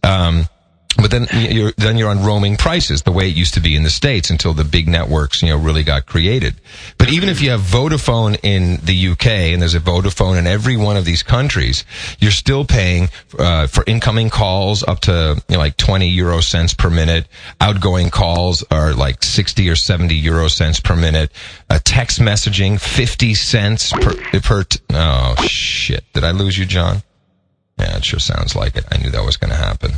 Um, 0.03 0.47
But 0.97 1.11
then 1.11 1.27
you're 1.31 1.73
then 1.77 1.97
you're 1.97 2.09
on 2.09 2.23
roaming 2.25 2.57
prices, 2.57 3.03
the 3.03 3.11
way 3.11 3.29
it 3.29 3.35
used 3.35 3.53
to 3.53 3.59
be 3.59 3.75
in 3.75 3.83
the 3.83 3.89
states 3.89 4.31
until 4.31 4.53
the 4.53 4.63
big 4.63 4.87
networks, 4.87 5.43
you 5.43 5.49
know, 5.49 5.57
really 5.57 5.83
got 5.83 6.07
created. 6.07 6.55
But 6.97 7.11
even 7.11 7.29
if 7.29 7.39
you 7.39 7.51
have 7.51 7.61
Vodafone 7.61 8.39
in 8.41 8.77
the 8.83 9.09
UK 9.09 9.27
and 9.53 9.61
there's 9.61 9.75
a 9.75 9.79
Vodafone 9.79 10.39
in 10.39 10.47
every 10.47 10.75
one 10.75 10.97
of 10.97 11.05
these 11.05 11.21
countries, 11.21 11.85
you're 12.19 12.31
still 12.31 12.65
paying 12.65 13.09
uh, 13.37 13.67
for 13.67 13.83
incoming 13.85 14.29
calls 14.29 14.83
up 14.83 14.99
to 15.01 15.41
you 15.47 15.53
know, 15.53 15.59
like 15.59 15.77
20 15.77 16.09
euro 16.09 16.41
cents 16.41 16.73
per 16.73 16.89
minute. 16.89 17.27
Outgoing 17.61 18.09
calls 18.09 18.63
are 18.71 18.93
like 18.93 19.23
60 19.23 19.69
or 19.69 19.75
70 19.75 20.15
euro 20.15 20.47
cents 20.47 20.79
per 20.79 20.95
minute. 20.95 21.31
Uh, 21.69 21.79
text 21.83 22.19
messaging 22.19 22.79
50 22.79 23.35
cents 23.35 23.91
per 23.93 24.15
per. 24.41 24.63
T- 24.63 24.79
oh 24.93 25.35
shit! 25.47 26.03
Did 26.13 26.23
I 26.23 26.31
lose 26.31 26.57
you, 26.57 26.65
John? 26.65 27.03
Yeah, 27.77 27.97
it 27.97 28.05
sure 28.05 28.19
sounds 28.19 28.55
like 28.55 28.75
it. 28.75 28.85
I 28.91 28.97
knew 28.97 29.11
that 29.11 29.23
was 29.23 29.37
going 29.37 29.51
to 29.51 29.57
happen. 29.57 29.91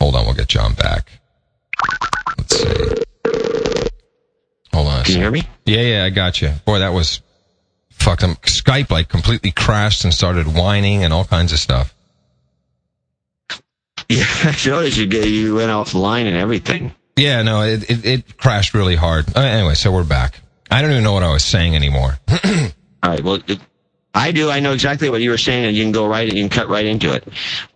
Hold 0.00 0.16
on, 0.16 0.24
we'll 0.24 0.34
get 0.34 0.48
John 0.48 0.74
back. 0.74 1.10
Let's 2.38 2.56
see. 2.56 2.94
Hold 4.72 4.88
on. 4.88 5.04
Can 5.04 5.14
you 5.14 5.20
hear 5.20 5.30
me? 5.30 5.42
Yeah, 5.66 5.82
yeah, 5.82 6.04
I 6.04 6.10
got 6.10 6.40
you. 6.40 6.50
Boy, 6.64 6.78
that 6.78 6.92
was 6.92 7.20
fucked 7.90 8.24
up. 8.24 8.40
Skype 8.42 8.90
like 8.90 9.08
completely 9.08 9.50
crashed 9.50 10.04
and 10.04 10.14
started 10.14 10.46
whining 10.46 11.04
and 11.04 11.12
all 11.12 11.24
kinds 11.24 11.52
of 11.52 11.58
stuff. 11.58 11.94
Yeah, 14.08 14.24
I 14.26 14.56
noticed 14.66 14.96
you 14.96 15.06
get, 15.06 15.28
you 15.28 15.54
went 15.54 15.70
offline 15.70 16.26
and 16.26 16.36
everything. 16.36 16.92
Yeah, 17.14 17.42
no, 17.42 17.62
it, 17.62 17.88
it, 17.88 18.04
it 18.04 18.36
crashed 18.38 18.74
really 18.74 18.96
hard. 18.96 19.26
Uh, 19.36 19.40
anyway, 19.40 19.74
so 19.74 19.92
we're 19.92 20.02
back. 20.02 20.40
I 20.68 20.82
don't 20.82 20.90
even 20.90 21.04
know 21.04 21.12
what 21.12 21.22
I 21.22 21.32
was 21.32 21.44
saying 21.44 21.76
anymore. 21.76 22.18
All 22.28 23.10
right. 23.10 23.22
Well, 23.22 23.38
it, 23.46 23.60
I 24.12 24.32
do. 24.32 24.50
I 24.50 24.58
know 24.58 24.72
exactly 24.72 25.08
what 25.08 25.20
you 25.20 25.30
were 25.30 25.38
saying, 25.38 25.66
and 25.66 25.76
you 25.76 25.84
can 25.84 25.92
go 25.92 26.06
right. 26.08 26.26
You 26.26 26.42
can 26.42 26.48
cut 26.48 26.68
right 26.68 26.84
into 26.84 27.12
it. 27.14 27.28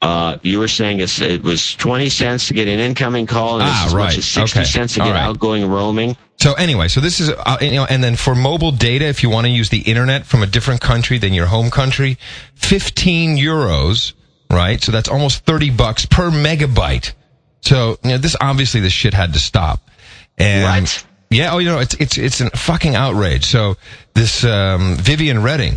Uh, 0.03 0.39
you 0.43 0.59
were 0.59 0.67
saying 0.69 0.99
it's, 1.01 1.21
it 1.21 1.43
was 1.45 1.77
twenty 1.77 2.09
cents 2.09 2.49
to 2.49 2.55
get 2.55 2.67
an 2.67 2.81
incoming 2.81 3.27
call, 3.27 3.61
and 3.61 3.69
Ah, 3.69 3.85
it's 3.85 3.87
as 3.87 3.95
right. 3.95 4.05
much 4.07 4.19
as 4.19 4.25
sixty 4.27 4.59
Okay. 4.61 4.69
cents 4.69 4.95
to 4.95 5.01
All 5.03 5.07
get 5.09 5.13
right. 5.13 5.23
outgoing 5.23 5.69
roaming. 5.71 6.17
So 6.39 6.55
anyway, 6.55 6.89
so 6.89 7.01
this 7.01 7.21
is, 7.21 7.31
uh, 7.31 7.57
you 7.61 7.71
know, 7.73 7.85
and 7.85 8.03
then 8.03 8.17
for 8.17 8.35
mobile 8.35 8.73
data, 8.73 9.05
if 9.07 9.23
you 9.23 9.31
want 9.31 9.47
to 9.47 9.51
use 9.51 9.69
the 9.69 9.79
internet 9.83 10.27
from 10.27 10.43
a 10.43 10.47
different 10.47 10.81
country 10.81 11.17
than 11.19 11.33
your 11.33 11.47
home 11.47 11.71
country, 11.71 12.19
15 12.57 13.37
euros, 13.37 14.15
right? 14.51 14.83
So 14.83 14.91
that's 14.91 15.09
almost 15.09 15.45
30 15.47 15.71
bucks 15.71 16.07
per 16.07 16.31
megabyte. 16.31 17.13
So, 17.61 17.99
you 18.03 18.11
know, 18.11 18.19
this, 18.19 18.35
obviously 18.41 18.81
this 18.81 18.93
shit 18.93 19.15
had 19.15 19.33
to 19.35 19.39
stop. 19.39 19.89
And 20.37 20.83
What? 20.83 21.07
yeah, 21.31 21.53
oh, 21.53 21.59
you 21.59 21.69
know, 21.69 21.79
it's, 21.79 21.95
it's, 21.95 22.19
it's 22.19 22.41
a 22.41 22.51
fucking 22.51 22.97
outrage. 22.97 23.45
So 23.47 23.77
this, 24.15 24.43
um, 24.45 24.97
Viviane 24.97 25.43
Reding, 25.43 25.77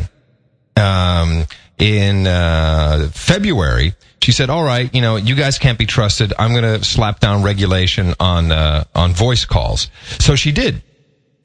um, 0.78 1.46
in 1.78 2.28
uh, 2.28 3.10
February, 3.14 3.94
she 4.22 4.32
said, 4.32 4.50
"All 4.50 4.64
right, 4.64 4.94
you 4.94 5.02
know, 5.02 5.16
you 5.16 5.36
guys 5.36 5.58
can't 5.58 5.78
be 5.78 5.86
trusted. 5.86 6.34
I'm 6.38 6.52
going 6.52 6.80
to 6.80 6.84
slap 6.84 7.20
down 7.20 7.44
regulation 7.44 8.14
on 8.20 8.52
uh, 8.52 8.86
on 8.96 9.14
voice 9.14 9.46
calls." 9.46 9.90
So 10.20 10.36
she 10.36 10.52
did, 10.52 10.82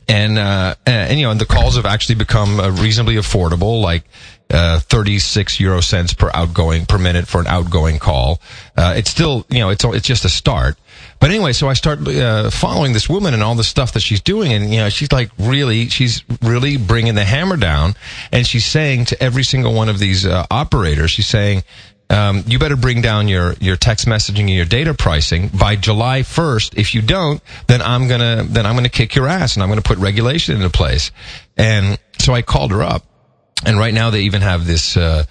and 0.09 0.39
uh, 0.39 0.75
and, 0.87 1.11
and, 1.11 1.19
you 1.19 1.27
know, 1.27 1.33
and 1.33 1.41
the 1.41 1.47
calls 1.47 1.77
have 1.77 1.87
actually 1.87 2.17
become 2.17 2.61
uh, 2.61 2.71
reasonably 2.71 3.17
affordable, 3.17 3.81
like. 3.83 4.05
Uh, 4.51 4.79
36 4.81 5.61
euro 5.61 5.81
cents 5.81 6.13
per 6.13 6.31
outgoing 6.35 6.85
per 6.85 6.99
minute 6.99 7.27
for 7.27 7.41
an 7.41 7.47
outgoing 7.47 7.99
call. 7.99 8.39
Uh, 8.77 8.93
it's 8.95 9.09
still, 9.09 9.47
you 9.49 9.61
know, 9.61 9.71
it's, 9.71 9.83
it's 9.83 10.07
just 10.07 10.27
a 10.27 10.29
start. 10.29 10.77
But 11.23 11.31
anyway, 11.31 11.53
so 11.53 11.69
I 11.69 11.75
start, 11.75 12.05
uh, 12.09 12.51
following 12.51 12.95
this 12.95 13.09
woman 13.09 13.33
and 13.33 13.45
all 13.45 13.55
the 13.55 13.63
stuff 13.63 13.93
that 13.93 14.01
she's 14.01 14.21
doing. 14.21 14.53
And, 14.53 14.75
you 14.75 14.79
know, 14.79 14.89
she's 14.89 15.13
like 15.13 15.31
really, 15.39 15.89
she's 15.89 16.25
really 16.43 16.77
bringing 16.77 17.15
the 17.15 17.23
hammer 17.23 17.57
down. 17.57 17.95
And 18.33 18.45
she's 18.45 18.67
saying 18.67 19.05
to 19.05 19.23
every 19.23 19.45
single 19.45 19.73
one 19.73 19.89
of 19.89 20.01
these, 20.01 20.27
uh, 20.27 20.45
operators, 20.51 21.13
she's 21.13 21.29
saying, 21.29 21.63
um, 22.11 22.43
you 22.49 22.59
better 22.59 22.75
bring 22.75 23.03
down 23.03 23.29
your, 23.29 23.53
your 23.61 23.77
text 23.77 24.07
messaging 24.07 24.41
and 24.41 24.51
your 24.51 24.65
data 24.65 24.95
pricing 24.95 25.47
by 25.47 25.77
July 25.77 26.23
1st. 26.23 26.77
If 26.77 26.93
you 26.93 27.03
don't, 27.03 27.41
then 27.69 27.83
I'm 27.83 28.09
gonna, 28.09 28.43
then 28.43 28.67
I'm 28.67 28.75
gonna 28.75 28.89
kick 28.89 29.15
your 29.15 29.29
ass 29.29 29.55
and 29.55 29.63
I'm 29.63 29.69
gonna 29.69 29.81
put 29.81 29.99
regulation 29.99 30.57
into 30.57 30.71
place. 30.71 31.13
And 31.57 32.01
so 32.19 32.35
I 32.35 32.43
called 32.43 32.73
her 32.73 32.83
up 32.83 33.05
and 33.65 33.79
right 33.79 33.95
now 33.95 34.11
they 34.11 34.23
even 34.23 34.43
have 34.43 34.67
this, 34.67 34.97
uh, 34.97 35.23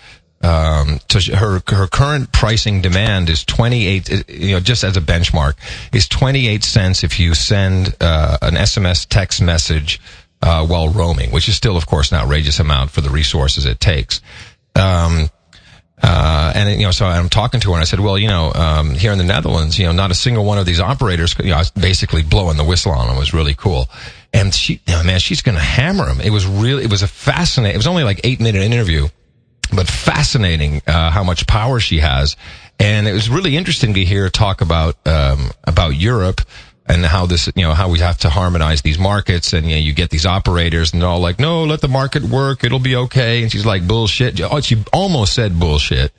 um, 0.44 1.00
she- 1.10 1.34
her 1.34 1.62
her 1.68 1.88
current 1.88 2.32
pricing 2.32 2.82
demand 2.82 3.30
is 3.30 3.44
28 3.46 4.30
you 4.30 4.54
know 4.54 4.60
just 4.60 4.84
as 4.84 4.98
a 4.98 5.02
benchmark 5.02 5.54
is 5.94 6.08
28 6.08 6.64
cents 6.64 7.04
if 7.04 7.20
you 7.20 7.34
send 7.34 7.96
uh, 8.02 8.38
an 8.42 8.56
SMS 8.56 9.08
text 9.08 9.42
message 9.42 10.02
uh, 10.42 10.66
while 10.66 10.90
roaming 10.90 11.32
which 11.32 11.48
is 11.48 11.56
still 11.56 11.78
of 11.78 11.86
course 11.86 12.12
an 12.12 12.18
outrageous 12.18 12.60
amount 12.60 12.90
for 12.92 13.02
the 13.02 13.10
resources 13.10 13.66
it 13.66 13.80
takes 13.80 14.22
um, 14.76 15.30
uh, 16.04 16.52
and 16.56 16.80
you 16.80 16.86
know, 16.86 16.92
so 16.92 17.06
I'm 17.06 17.30
talking 17.30 17.60
to 17.60 17.70
her, 17.70 17.74
and 17.76 17.82
I 17.82 17.86
said, 17.86 18.00
"Well, 18.00 18.18
you 18.18 18.28
know, 18.28 18.52
um, 18.54 18.96
here 18.96 19.12
in 19.12 19.20
the 19.20 19.24
Netherlands, 19.24 19.78
you 19.78 19.86
know, 19.86 19.92
not 19.92 20.10
a 20.10 20.16
single 20.16 20.46
one 20.46 20.58
of 20.58 20.66
these 20.66 20.80
operators, 20.80 21.36
you 21.38 21.52
know, 21.52 21.56
I 21.56 21.60
was 21.60 21.70
basically 21.72 22.24
blowing 22.24 22.58
the 22.58 22.64
whistle 22.64 22.92
on 22.92 23.08
them. 23.08 23.18
It 23.18 23.20
was 23.20 23.34
really 23.34 23.54
cool." 23.54 23.88
And 24.34 24.54
she, 24.54 24.82
you 24.88 24.94
know, 24.94 25.04
man, 25.04 25.20
she's 25.20 25.42
going 25.42 25.56
to 25.56 25.62
hammer 25.64 26.08
him. 26.08 26.22
It 26.22 26.32
was 26.32 26.48
really, 26.48 26.84
it 26.84 26.90
was 26.90 27.04
a 27.04 27.08
fascinating. 27.08 27.76
It 27.76 27.78
was 27.78 27.88
only 27.88 28.04
like 28.04 28.22
eight 28.24 28.40
minute 28.40 28.64
interview, 28.64 29.10
but 29.76 29.88
fascinating 29.88 30.82
uh, 30.88 31.10
how 31.10 31.24
much 31.24 31.48
power 31.48 31.80
she 31.80 32.00
has. 32.00 32.36
And 32.80 33.08
it 33.08 33.14
was 33.14 33.30
really 33.30 33.58
interesting 33.58 33.94
to 33.94 34.04
hear 34.04 34.24
her 34.24 34.30
talk 34.30 34.62
about 34.62 34.96
um, 35.06 35.52
about 35.64 35.90
Europe 35.90 36.42
and 36.88 37.06
how 37.06 37.26
this, 37.26 37.50
you 37.56 37.64
know, 37.64 37.74
how 37.74 37.90
we 37.90 38.00
have 38.00 38.18
to 38.20 38.30
harmonize 38.30 38.82
these 38.82 38.98
markets. 38.98 39.54
And 39.54 39.70
you, 39.70 39.76
know, 39.76 39.82
you 39.82 39.94
get 39.94 40.10
these 40.10 40.26
operators, 40.26 40.94
and 40.94 41.02
they're 41.02 41.10
all 41.10 41.20
like, 41.20 41.40
"No, 41.40 41.64
let 41.64 41.82
the 41.82 41.88
market 41.88 42.24
work; 42.24 42.64
it'll 42.64 42.80
be 42.80 42.96
okay." 42.96 43.44
And 43.44 43.52
she's 43.52 43.66
like, 43.66 43.88
"Bullshit." 43.88 44.42
Oh, 44.42 44.60
she 44.62 44.84
almost 44.92 45.34
said 45.34 45.60
bullshit. 45.60 46.12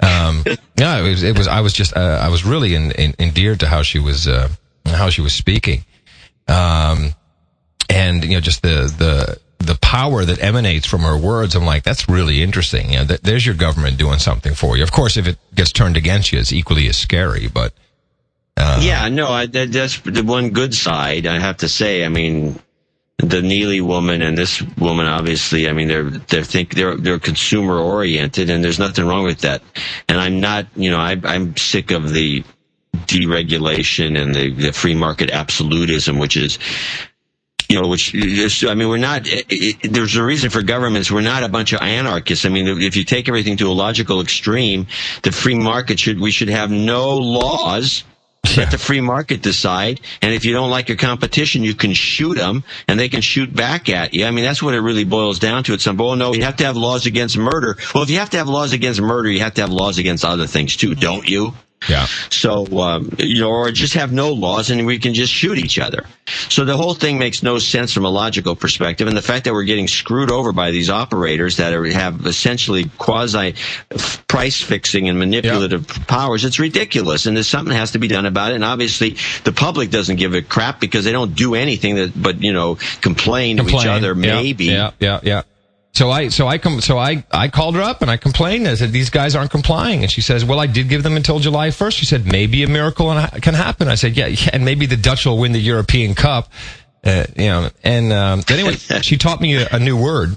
Um, 0.00 0.44
yeah, 0.78 0.98
it 0.98 1.08
was, 1.08 1.22
it 1.22 1.38
was. 1.38 1.48
I 1.48 1.60
was 1.60 1.72
just, 1.72 1.96
uh, 1.96 2.20
I 2.22 2.28
was 2.28 2.44
really 2.44 2.74
in, 2.74 2.90
in, 2.92 3.14
endeared 3.18 3.60
to 3.60 3.66
how 3.66 3.82
she 3.82 3.98
was, 3.98 4.28
uh, 4.28 4.48
how 4.84 5.08
she 5.08 5.22
was 5.22 5.32
speaking. 5.32 5.84
Um, 6.46 7.14
and 7.88 8.24
you 8.24 8.30
know 8.30 8.40
just 8.40 8.62
the 8.62 8.92
the 8.98 9.38
the 9.66 9.78
power 9.80 10.24
that 10.24 10.42
emanates 10.42 10.86
from 10.86 11.00
her 11.00 11.16
words 11.16 11.54
i'm 11.54 11.64
like 11.64 11.82
that's 11.82 12.08
really 12.08 12.42
interesting 12.42 12.92
you 12.92 12.98
know 12.98 13.04
th- 13.04 13.20
there's 13.20 13.44
your 13.44 13.54
government 13.54 13.98
doing 13.98 14.18
something 14.18 14.54
for 14.54 14.76
you 14.76 14.82
of 14.82 14.92
course 14.92 15.16
if 15.16 15.26
it 15.26 15.38
gets 15.54 15.72
turned 15.72 15.96
against 15.96 16.32
you 16.32 16.38
it's 16.38 16.52
equally 16.52 16.88
as 16.88 16.96
scary 16.96 17.48
but 17.48 17.72
uh, 18.56 18.80
Yeah, 18.82 19.08
no, 19.08 19.28
I, 19.28 19.46
that, 19.46 19.70
that's 19.70 20.00
the 20.00 20.22
one 20.22 20.50
good 20.50 20.74
side. 20.74 21.26
I 21.26 21.38
have 21.38 21.58
to 21.58 21.68
say. 21.68 22.04
I 22.04 22.08
mean, 22.08 22.58
the 23.18 23.40
Neelie 23.42 23.82
woman 23.82 24.22
and 24.22 24.36
this 24.36 24.62
woman, 24.78 25.06
obviously, 25.06 25.68
I 25.68 25.72
mean, 25.72 25.88
they're 25.88 26.08
they 26.10 26.42
think 26.42 26.74
they're 26.74 26.96
they're 26.96 27.18
consumer 27.18 27.78
oriented, 27.78 28.48
and 28.48 28.64
there's 28.64 28.78
nothing 28.78 29.06
wrong 29.06 29.24
with 29.24 29.40
that. 29.40 29.62
And 30.08 30.18
I'm 30.18 30.40
not, 30.40 30.66
you 30.74 30.90
know, 30.90 30.98
I, 30.98 31.20
I'm 31.24 31.56
sick 31.56 31.90
of 31.90 32.12
the 32.12 32.44
deregulation 32.94 34.20
and 34.20 34.34
the, 34.34 34.50
the 34.52 34.72
free 34.72 34.94
market 34.94 35.30
absolutism, 35.30 36.18
which 36.18 36.36
is 36.36 36.58
you 37.68 37.80
know, 37.80 37.88
which 37.88 38.14
I 38.64 38.74
mean, 38.74 38.88
we're 38.88 38.96
not, 38.96 39.26
it, 39.26 39.46
it, 39.48 39.92
there's 39.92 40.16
a 40.16 40.22
reason 40.22 40.50
for 40.50 40.62
governments. 40.62 41.10
We're 41.10 41.20
not 41.20 41.42
a 41.42 41.48
bunch 41.48 41.72
of 41.72 41.80
anarchists. 41.80 42.44
I 42.44 42.48
mean, 42.48 42.66
if 42.80 42.96
you 42.96 43.04
take 43.04 43.28
everything 43.28 43.56
to 43.58 43.68
a 43.68 43.72
logical 43.72 44.20
extreme, 44.20 44.86
the 45.22 45.32
free 45.32 45.54
market 45.54 45.98
should, 45.98 46.20
we 46.20 46.30
should 46.30 46.48
have 46.48 46.70
no 46.70 47.16
laws. 47.16 48.04
Let 48.56 48.70
the 48.70 48.78
free 48.78 49.00
market 49.00 49.42
decide. 49.42 50.00
And 50.22 50.32
if 50.32 50.44
you 50.44 50.52
don't 50.52 50.70
like 50.70 50.88
your 50.88 50.96
competition, 50.96 51.64
you 51.64 51.74
can 51.74 51.92
shoot 51.92 52.36
them 52.36 52.62
and 52.86 52.98
they 52.98 53.08
can 53.08 53.20
shoot 53.20 53.52
back 53.52 53.88
at 53.88 54.14
you. 54.14 54.24
I 54.24 54.30
mean, 54.30 54.44
that's 54.44 54.62
what 54.62 54.72
it 54.72 54.80
really 54.80 55.04
boils 55.04 55.40
down 55.40 55.64
to. 55.64 55.74
It's 55.74 55.82
some, 55.82 56.00
oh 56.00 56.14
no, 56.14 56.32
you 56.32 56.44
have 56.44 56.56
to 56.56 56.64
have 56.64 56.76
laws 56.76 57.06
against 57.06 57.36
murder. 57.36 57.76
Well, 57.92 58.04
if 58.04 58.10
you 58.10 58.18
have 58.18 58.30
to 58.30 58.38
have 58.38 58.48
laws 58.48 58.72
against 58.72 59.00
murder, 59.00 59.28
you 59.28 59.40
have 59.40 59.54
to 59.54 59.62
have 59.62 59.70
laws 59.70 59.98
against 59.98 60.24
other 60.24 60.46
things 60.46 60.76
too, 60.76 60.94
don't 60.94 61.28
you? 61.28 61.54
Yeah 61.88 62.06
So, 62.30 62.66
um, 62.80 63.10
you 63.18 63.40
know, 63.40 63.50
or 63.50 63.70
just 63.70 63.94
have 63.94 64.12
no 64.12 64.32
laws 64.32 64.70
and 64.70 64.86
we 64.86 64.98
can 64.98 65.14
just 65.14 65.32
shoot 65.32 65.58
each 65.58 65.78
other. 65.78 66.04
So 66.48 66.64
the 66.64 66.76
whole 66.76 66.94
thing 66.94 67.18
makes 67.18 67.42
no 67.42 67.58
sense 67.58 67.92
from 67.92 68.04
a 68.04 68.10
logical 68.10 68.56
perspective. 68.56 69.06
And 69.08 69.16
the 69.16 69.22
fact 69.22 69.44
that 69.44 69.52
we're 69.52 69.64
getting 69.64 69.86
screwed 69.86 70.30
over 70.30 70.52
by 70.52 70.70
these 70.72 70.90
operators 70.90 71.58
that 71.58 71.72
are, 71.72 71.84
have 71.86 72.26
essentially 72.26 72.90
quasi 72.98 73.54
price 74.26 74.60
fixing 74.60 75.08
and 75.08 75.18
manipulative 75.18 75.86
powers, 76.08 76.44
it's 76.44 76.58
ridiculous. 76.58 77.26
And 77.26 77.36
there's 77.36 77.46
something 77.48 77.72
that 77.72 77.78
has 77.78 77.92
to 77.92 77.98
be 77.98 78.08
done 78.08 78.26
about 78.26 78.52
it. 78.52 78.56
And 78.56 78.64
obviously 78.64 79.16
the 79.44 79.52
public 79.52 79.90
doesn't 79.90 80.16
give 80.16 80.34
a 80.34 80.42
crap 80.42 80.80
because 80.80 81.04
they 81.04 81.12
don't 81.12 81.34
do 81.34 81.54
anything 81.54 81.94
that, 81.96 82.12
but, 82.20 82.42
you 82.42 82.52
know, 82.52 82.76
complain, 83.00 83.58
to 83.58 83.62
each 83.62 83.68
Complain. 83.70 83.88
other, 83.88 84.08
Yeah, 84.08 84.34
maybe. 84.34 84.64
yeah 84.66 84.90
yeah 84.98 85.20
yeah 85.22 85.42
so 85.96 86.10
I 86.10 86.28
so 86.28 86.46
I 86.46 86.58
come 86.58 86.82
so 86.82 86.98
I 86.98 87.24
I 87.32 87.48
called 87.48 87.74
her 87.74 87.80
up 87.80 88.02
and 88.02 88.10
I 88.10 88.18
complained. 88.18 88.68
I 88.68 88.74
said 88.74 88.92
these 88.92 89.08
guys 89.08 89.34
aren't 89.34 89.50
complying, 89.50 90.02
and 90.02 90.12
she 90.12 90.20
says, 90.20 90.44
"Well, 90.44 90.60
I 90.60 90.66
did 90.66 90.90
give 90.90 91.02
them 91.02 91.16
until 91.16 91.38
July 91.38 91.68
1st. 91.68 91.92
She 91.92 92.04
said 92.04 92.30
maybe 92.30 92.62
a 92.62 92.68
miracle 92.68 93.06
can 93.40 93.54
happen. 93.54 93.88
I 93.88 93.94
said, 93.94 94.14
"Yeah, 94.14 94.26
yeah 94.26 94.50
and 94.52 94.62
maybe 94.62 94.84
the 94.84 94.98
Dutch 94.98 95.24
will 95.24 95.38
win 95.38 95.52
the 95.52 95.58
European 95.58 96.14
Cup." 96.14 96.52
Uh, 97.02 97.24
you 97.34 97.46
know, 97.46 97.70
and 97.82 98.12
um, 98.12 98.42
anyway, 98.50 98.74
she 99.02 99.16
taught 99.16 99.40
me 99.40 99.54
a, 99.54 99.68
a 99.72 99.78
new 99.78 99.96
word 99.96 100.36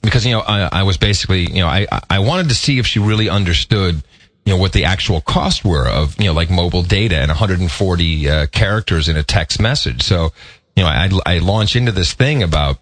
because 0.00 0.24
you 0.24 0.32
know 0.32 0.40
I, 0.40 0.80
I 0.80 0.82
was 0.84 0.96
basically 0.96 1.42
you 1.50 1.60
know 1.60 1.68
I 1.68 1.86
I 2.08 2.20
wanted 2.20 2.48
to 2.48 2.54
see 2.54 2.78
if 2.78 2.86
she 2.86 2.98
really 2.98 3.28
understood 3.28 4.02
you 4.46 4.54
know 4.54 4.56
what 4.56 4.72
the 4.72 4.84
actual 4.86 5.20
costs 5.20 5.62
were 5.62 5.86
of 5.86 6.18
you 6.18 6.28
know 6.28 6.32
like 6.32 6.48
mobile 6.48 6.82
data 6.82 7.16
and 7.16 7.28
140 7.28 8.30
uh, 8.30 8.46
characters 8.46 9.06
in 9.06 9.18
a 9.18 9.22
text 9.22 9.60
message. 9.60 10.02
So 10.02 10.32
you 10.76 10.82
know 10.82 10.88
I 10.88 11.10
I 11.26 11.38
launch 11.40 11.76
into 11.76 11.92
this 11.92 12.14
thing 12.14 12.42
about 12.42 12.78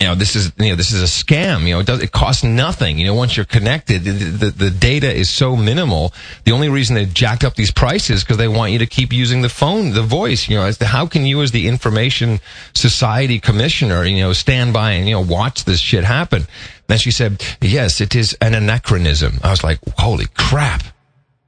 you 0.00 0.06
know, 0.06 0.14
this 0.14 0.36
is, 0.36 0.52
you 0.58 0.70
know, 0.70 0.76
this 0.76 0.92
is 0.92 1.02
a 1.02 1.24
scam. 1.24 1.62
You 1.62 1.74
know, 1.74 1.80
it 1.80 1.86
does, 1.86 2.02
it 2.02 2.12
costs 2.12 2.44
nothing. 2.44 2.98
You 2.98 3.06
know, 3.06 3.14
once 3.14 3.36
you're 3.36 3.46
connected, 3.46 4.04
the, 4.04 4.12
the, 4.12 4.50
the 4.50 4.70
data 4.70 5.12
is 5.12 5.28
so 5.28 5.56
minimal. 5.56 6.12
The 6.44 6.52
only 6.52 6.68
reason 6.68 6.94
they 6.94 7.06
jacked 7.06 7.42
up 7.42 7.56
these 7.56 7.72
prices 7.72 8.22
because 8.22 8.36
they 8.36 8.46
want 8.46 8.72
you 8.72 8.78
to 8.78 8.86
keep 8.86 9.12
using 9.12 9.42
the 9.42 9.48
phone, 9.48 9.92
the 9.92 10.02
voice, 10.02 10.48
you 10.48 10.56
know, 10.56 10.64
as 10.64 10.78
to 10.78 10.86
how 10.86 11.06
can 11.06 11.26
you 11.26 11.42
as 11.42 11.50
the 11.50 11.66
information 11.66 12.38
society 12.74 13.40
commissioner, 13.40 14.04
you 14.04 14.20
know, 14.20 14.32
stand 14.32 14.72
by 14.72 14.92
and, 14.92 15.08
you 15.08 15.14
know, 15.14 15.20
watch 15.20 15.64
this 15.64 15.80
shit 15.80 16.04
happen? 16.04 16.46
Then 16.86 16.98
she 16.98 17.10
said, 17.10 17.42
yes, 17.60 18.00
it 18.00 18.14
is 18.14 18.36
an 18.40 18.54
anachronism. 18.54 19.40
I 19.42 19.50
was 19.50 19.64
like, 19.64 19.80
holy 19.98 20.26
crap. 20.34 20.82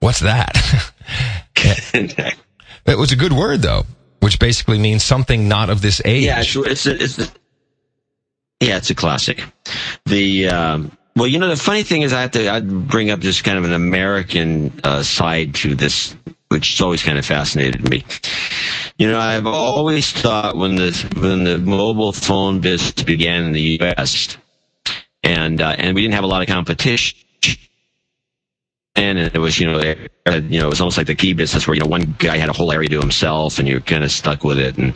What's 0.01 0.20
that? 0.20 0.56
it 1.56 2.98
was 2.98 3.12
a 3.12 3.16
good 3.16 3.32
word 3.32 3.62
though, 3.62 3.85
which 4.20 4.40
basically 4.40 4.78
means 4.78 5.05
something 5.05 5.47
not 5.47 5.70
of 5.70 5.82
this 5.82 6.02
age. 6.05 6.24
Yeah, 6.24 6.40
it's, 6.40 6.56
it's, 6.56 6.86
it's 6.86 7.31
yeah, 8.61 8.77
it's 8.77 8.91
a 8.91 8.95
classic. 8.95 9.43
The 10.07 10.49
um, 10.49 10.97
well, 11.16 11.27
you 11.27 11.39
know, 11.39 11.49
the 11.49 11.57
funny 11.57 11.82
thing 11.82 12.03
is, 12.03 12.12
I 12.12 12.23
have 12.23 12.31
to 12.32 12.51
I 12.51 12.61
bring 12.61 13.11
up 13.11 13.20
just 13.20 13.43
kind 13.43 13.59
of 13.59 13.65
an 13.65 13.73
American 13.73 14.78
uh, 14.85 15.03
side 15.03 15.55
to 15.57 15.74
this, 15.74 16.15
which 16.49 16.73
has 16.73 16.81
always 16.81 17.03
kind 17.03 17.19
of 17.19 17.24
fascinated 17.24 17.89
me. 17.89 18.05
You 18.99 19.11
know, 19.11 19.19
I've 19.19 19.47
always 19.47 20.11
thought 20.12 20.57
when 20.57 20.77
the 20.77 20.93
when 21.16 21.45
the 21.45 21.59
mobile 21.59 22.12
phone 22.12 22.61
business 22.61 23.05
began 23.05 23.45
in 23.45 23.53
the 23.53 23.78
U.S. 23.81 24.37
and 25.23 25.61
uh, 25.61 25.74
and 25.78 25.95
we 25.95 26.03
didn't 26.03 26.15
have 26.15 26.24
a 26.24 26.28
lot 26.28 26.43
of 26.43 26.49
competition 26.49 27.19
and 28.97 29.19
it 29.19 29.39
was 29.39 29.59
you 29.61 29.67
know 29.67 29.81
you 29.81 30.59
know 30.59 30.67
it 30.67 30.71
was 30.71 30.81
almost 30.81 30.99
like 30.99 31.07
the 31.07 31.15
key 31.15 31.33
business 31.33 31.67
where 31.67 31.75
you 31.75 31.81
know 31.81 31.87
one 31.87 32.15
guy 32.19 32.37
had 32.37 32.49
a 32.49 32.53
whole 32.53 32.73
area 32.73 32.89
to 32.89 32.99
himself 32.99 33.59
and 33.59 33.69
you're 33.69 33.81
kind 33.81 34.03
of 34.03 34.11
stuck 34.11 34.43
with 34.43 34.59
it 34.59 34.77
and 34.79 34.95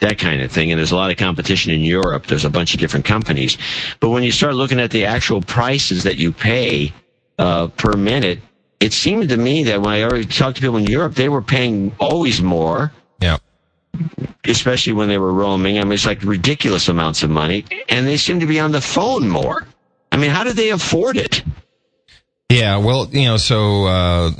that 0.00 0.18
kind 0.18 0.42
of 0.42 0.50
thing. 0.50 0.70
And 0.70 0.78
there's 0.78 0.92
a 0.92 0.96
lot 0.96 1.10
of 1.10 1.16
competition 1.16 1.72
in 1.72 1.80
Europe. 1.80 2.26
There's 2.26 2.44
a 2.44 2.50
bunch 2.50 2.74
of 2.74 2.80
different 2.80 3.04
companies. 3.04 3.58
But 4.00 4.10
when 4.10 4.22
you 4.22 4.32
start 4.32 4.54
looking 4.54 4.80
at 4.80 4.90
the 4.90 5.04
actual 5.04 5.40
prices 5.42 6.04
that 6.04 6.16
you 6.16 6.32
pay 6.32 6.92
uh, 7.38 7.68
per 7.68 7.92
minute 7.94 8.40
it 8.80 8.92
seemed 8.92 9.28
to 9.28 9.36
me 9.36 9.62
that 9.64 9.80
when 9.80 9.90
I 9.94 10.02
already 10.02 10.24
talked 10.24 10.56
to 10.56 10.62
people 10.62 10.76
in 10.76 10.86
Europe 10.86 11.14
they 11.14 11.28
were 11.28 11.42
paying 11.42 11.92
always 11.98 12.40
more. 12.40 12.92
Yeah. 13.20 13.38
Especially 14.44 14.92
when 14.92 15.08
they 15.08 15.18
were 15.18 15.32
roaming. 15.32 15.78
I 15.78 15.84
mean 15.84 15.92
it's 15.92 16.06
like 16.06 16.22
ridiculous 16.22 16.88
amounts 16.88 17.22
of 17.22 17.30
money 17.30 17.64
and 17.88 18.06
they 18.06 18.16
seem 18.16 18.38
to 18.40 18.46
be 18.46 18.60
on 18.60 18.70
the 18.70 18.80
phone 18.80 19.28
more. 19.28 19.66
I 20.12 20.16
mean 20.16 20.30
how 20.30 20.44
do 20.44 20.52
they 20.52 20.70
afford 20.70 21.16
it 21.16 21.42
yeah, 22.52 22.76
well, 22.78 23.08
you 23.10 23.24
know, 23.24 23.36
so 23.36 23.86
uh, 23.86 24.30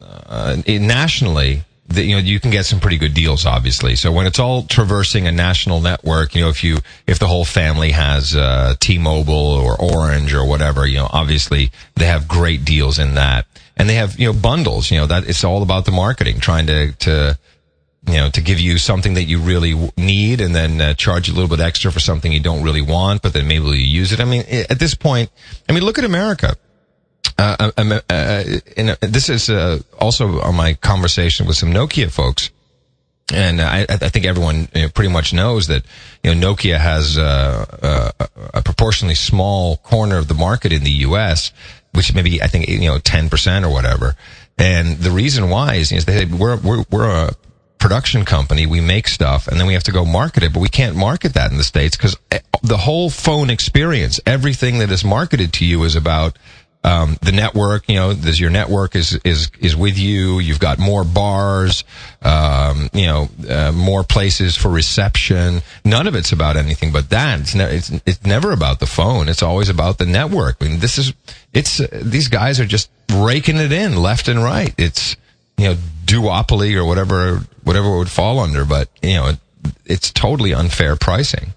uh, 0.00 0.56
nationally, 0.66 1.64
the, 1.88 2.02
you 2.02 2.16
know, 2.16 2.20
you 2.20 2.40
can 2.40 2.50
get 2.50 2.66
some 2.66 2.80
pretty 2.80 2.98
good 2.98 3.14
deals, 3.14 3.46
obviously. 3.46 3.96
So 3.96 4.12
when 4.12 4.26
it's 4.26 4.38
all 4.38 4.62
traversing 4.64 5.26
a 5.26 5.32
national 5.32 5.80
network, 5.80 6.34
you 6.34 6.42
know, 6.42 6.48
if 6.48 6.64
you 6.64 6.78
if 7.06 7.18
the 7.18 7.26
whole 7.26 7.44
family 7.44 7.90
has 7.90 8.34
uh, 8.34 8.74
T-Mobile 8.80 9.34
or 9.34 9.80
Orange 9.80 10.34
or 10.34 10.46
whatever, 10.46 10.86
you 10.86 10.98
know, 10.98 11.08
obviously 11.12 11.70
they 11.96 12.06
have 12.06 12.26
great 12.26 12.64
deals 12.64 12.98
in 12.98 13.14
that, 13.14 13.46
and 13.76 13.88
they 13.88 13.94
have 13.94 14.18
you 14.18 14.26
know 14.26 14.38
bundles. 14.38 14.90
You 14.90 14.98
know, 14.98 15.06
that 15.06 15.28
it's 15.28 15.44
all 15.44 15.62
about 15.62 15.84
the 15.84 15.92
marketing, 15.92 16.40
trying 16.40 16.66
to 16.66 16.92
to 16.92 17.38
you 18.06 18.14
know, 18.14 18.28
to 18.30 18.40
give 18.40 18.60
you 18.60 18.76
something 18.76 19.14
that 19.14 19.24
you 19.24 19.38
really 19.38 19.90
need 19.96 20.40
and 20.40 20.54
then 20.54 20.80
uh, 20.80 20.94
charge 20.94 21.26
you 21.26 21.32
a 21.32 21.36
little 21.36 21.48
bit 21.48 21.64
extra 21.64 21.90
for 21.90 22.00
something 22.00 22.30
you 22.30 22.40
don't 22.40 22.62
really 22.62 22.82
want, 22.82 23.22
but 23.22 23.32
then 23.32 23.48
maybe 23.48 23.64
you 23.64 23.72
use 23.72 24.12
it. 24.12 24.20
I 24.20 24.26
mean, 24.26 24.44
at 24.46 24.78
this 24.78 24.94
point, 24.94 25.30
I 25.68 25.72
mean, 25.72 25.82
look 25.82 25.98
at 25.98 26.04
America. 26.04 26.54
Uh, 27.36 27.70
uh, 27.76 28.00
uh, 28.10 28.44
in, 28.76 28.96
this 29.00 29.28
is 29.28 29.50
uh, 29.50 29.80
also 29.98 30.40
on 30.40 30.54
my 30.54 30.74
conversation 30.74 31.46
with 31.46 31.56
some 31.56 31.72
Nokia 31.72 32.10
folks. 32.10 32.50
And 33.32 33.60
I, 33.60 33.86
I 33.88 34.08
think 34.10 34.26
everyone 34.26 34.68
you 34.74 34.82
know, 34.82 34.88
pretty 34.90 35.10
much 35.10 35.32
knows 35.32 35.68
that 35.68 35.82
you 36.22 36.34
know 36.34 36.48
Nokia 36.48 36.78
has 36.78 37.16
uh, 37.16 38.12
a, 38.20 38.28
a 38.58 38.62
proportionally 38.62 39.14
small 39.14 39.78
corner 39.78 40.18
of 40.18 40.28
the 40.28 40.34
market 40.34 40.72
in 40.72 40.84
the 40.84 40.90
U.S., 41.08 41.50
which 41.92 42.14
maybe 42.14 42.42
I 42.42 42.48
think 42.48 42.68
you 42.68 42.88
know 42.88 42.98
ten 42.98 43.30
percent 43.30 43.64
or 43.64 43.70
whatever. 43.70 44.14
And 44.58 44.98
the 44.98 45.10
reason 45.10 45.48
why 45.48 45.76
is, 45.76 45.90
is 45.90 46.04
they 46.04 46.26
we're 46.26 46.56
we're 46.58 46.84
we're 46.90 47.08
a 47.08 47.30
production 47.84 48.24
company. 48.24 48.66
We 48.66 48.80
make 48.80 49.08
stuff 49.08 49.46
and 49.46 49.60
then 49.60 49.66
we 49.66 49.74
have 49.74 49.82
to 49.84 49.92
go 49.92 50.06
market 50.06 50.42
it, 50.42 50.54
but 50.54 50.60
we 50.60 50.70
can't 50.70 50.96
market 50.96 51.34
that 51.34 51.50
in 51.50 51.58
the 51.58 51.64
states 51.64 51.96
because 51.96 52.16
eh, 52.30 52.38
the 52.62 52.78
whole 52.78 53.10
phone 53.10 53.50
experience, 53.50 54.18
everything 54.24 54.78
that 54.78 54.90
is 54.90 55.04
marketed 55.04 55.52
to 55.54 55.66
you 55.66 55.84
is 55.84 55.94
about 55.94 56.38
um, 56.84 57.16
the 57.22 57.32
network, 57.32 57.88
you 57.88 57.96
know, 57.96 58.12
this, 58.12 58.38
your 58.38 58.50
network 58.50 58.94
is, 58.94 59.18
is, 59.24 59.50
is 59.58 59.74
with 59.74 59.98
you. 59.98 60.38
You've 60.38 60.60
got 60.60 60.78
more 60.78 61.02
bars, 61.02 61.82
um, 62.22 62.90
you 62.92 63.06
know, 63.06 63.28
uh, 63.48 63.72
more 63.72 64.04
places 64.04 64.54
for 64.54 64.68
reception. 64.68 65.62
None 65.84 66.06
of 66.06 66.14
it's 66.14 66.32
about 66.32 66.56
anything 66.56 66.92
but 66.92 67.08
that. 67.08 67.40
It's, 67.40 67.54
ne- 67.54 67.76
it's, 67.76 67.90
it's 68.04 68.24
never 68.24 68.52
about 68.52 68.80
the 68.80 68.86
phone. 68.86 69.30
It's 69.30 69.42
always 69.42 69.70
about 69.70 69.96
the 69.96 70.06
network. 70.06 70.58
I 70.60 70.68
mean, 70.68 70.80
this 70.80 70.98
is, 70.98 71.14
it's, 71.54 71.80
uh, 71.80 71.88
these 72.02 72.28
guys 72.28 72.60
are 72.60 72.66
just 72.66 72.90
raking 73.10 73.56
it 73.56 73.72
in 73.72 73.96
left 73.96 74.28
and 74.28 74.42
right. 74.42 74.74
It's, 74.76 75.16
you 75.56 75.68
know, 75.68 75.76
duopoly 76.04 76.76
or 76.76 76.84
whatever, 76.84 77.40
whatever 77.62 77.94
it 77.94 77.98
would 77.98 78.10
fall 78.10 78.38
under, 78.38 78.66
but, 78.66 78.90
you 79.02 79.14
know, 79.14 79.28
it, 79.28 79.38
it's 79.86 80.10
totally 80.10 80.52
unfair 80.52 80.96
pricing. 80.96 81.54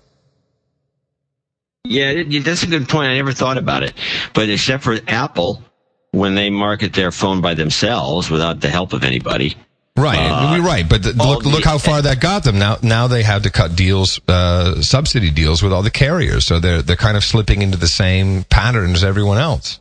Yeah, 1.87 2.11
it, 2.11 2.43
that's 2.43 2.63
a 2.63 2.67
good 2.67 2.87
point. 2.89 3.07
I 3.07 3.15
never 3.15 3.33
thought 3.33 3.57
about 3.57 3.83
it. 3.83 3.93
But 4.33 4.49
except 4.49 4.83
for 4.83 4.97
Apple, 5.07 5.63
when 6.11 6.35
they 6.35 6.49
market 6.49 6.93
their 6.93 7.11
phone 7.11 7.41
by 7.41 7.53
themselves 7.53 8.29
without 8.29 8.61
the 8.61 8.69
help 8.69 8.93
of 8.93 9.03
anybody. 9.03 9.55
Right, 9.95 10.17
uh, 10.17 10.61
right. 10.61 10.87
But 10.87 11.01
the, 11.01 11.13
look, 11.13 11.41
the, 11.41 11.49
look 11.49 11.63
how 11.63 11.79
far 11.79 12.03
that 12.03 12.21
got 12.21 12.43
them. 12.43 12.59
Now, 12.59 12.77
now 12.83 13.07
they 13.07 13.23
have 13.23 13.43
to 13.43 13.49
cut 13.49 13.75
deals, 13.75 14.21
uh, 14.27 14.81
subsidy 14.81 15.31
deals 15.31 15.63
with 15.63 15.73
all 15.73 15.81
the 15.81 15.89
carriers. 15.89 16.45
So 16.45 16.59
they're 16.59 16.83
they're 16.83 16.95
kind 16.95 17.17
of 17.17 17.23
slipping 17.23 17.63
into 17.63 17.77
the 17.77 17.87
same 17.87 18.43
pattern 18.43 18.93
as 18.93 19.03
everyone 19.03 19.39
else. 19.39 19.79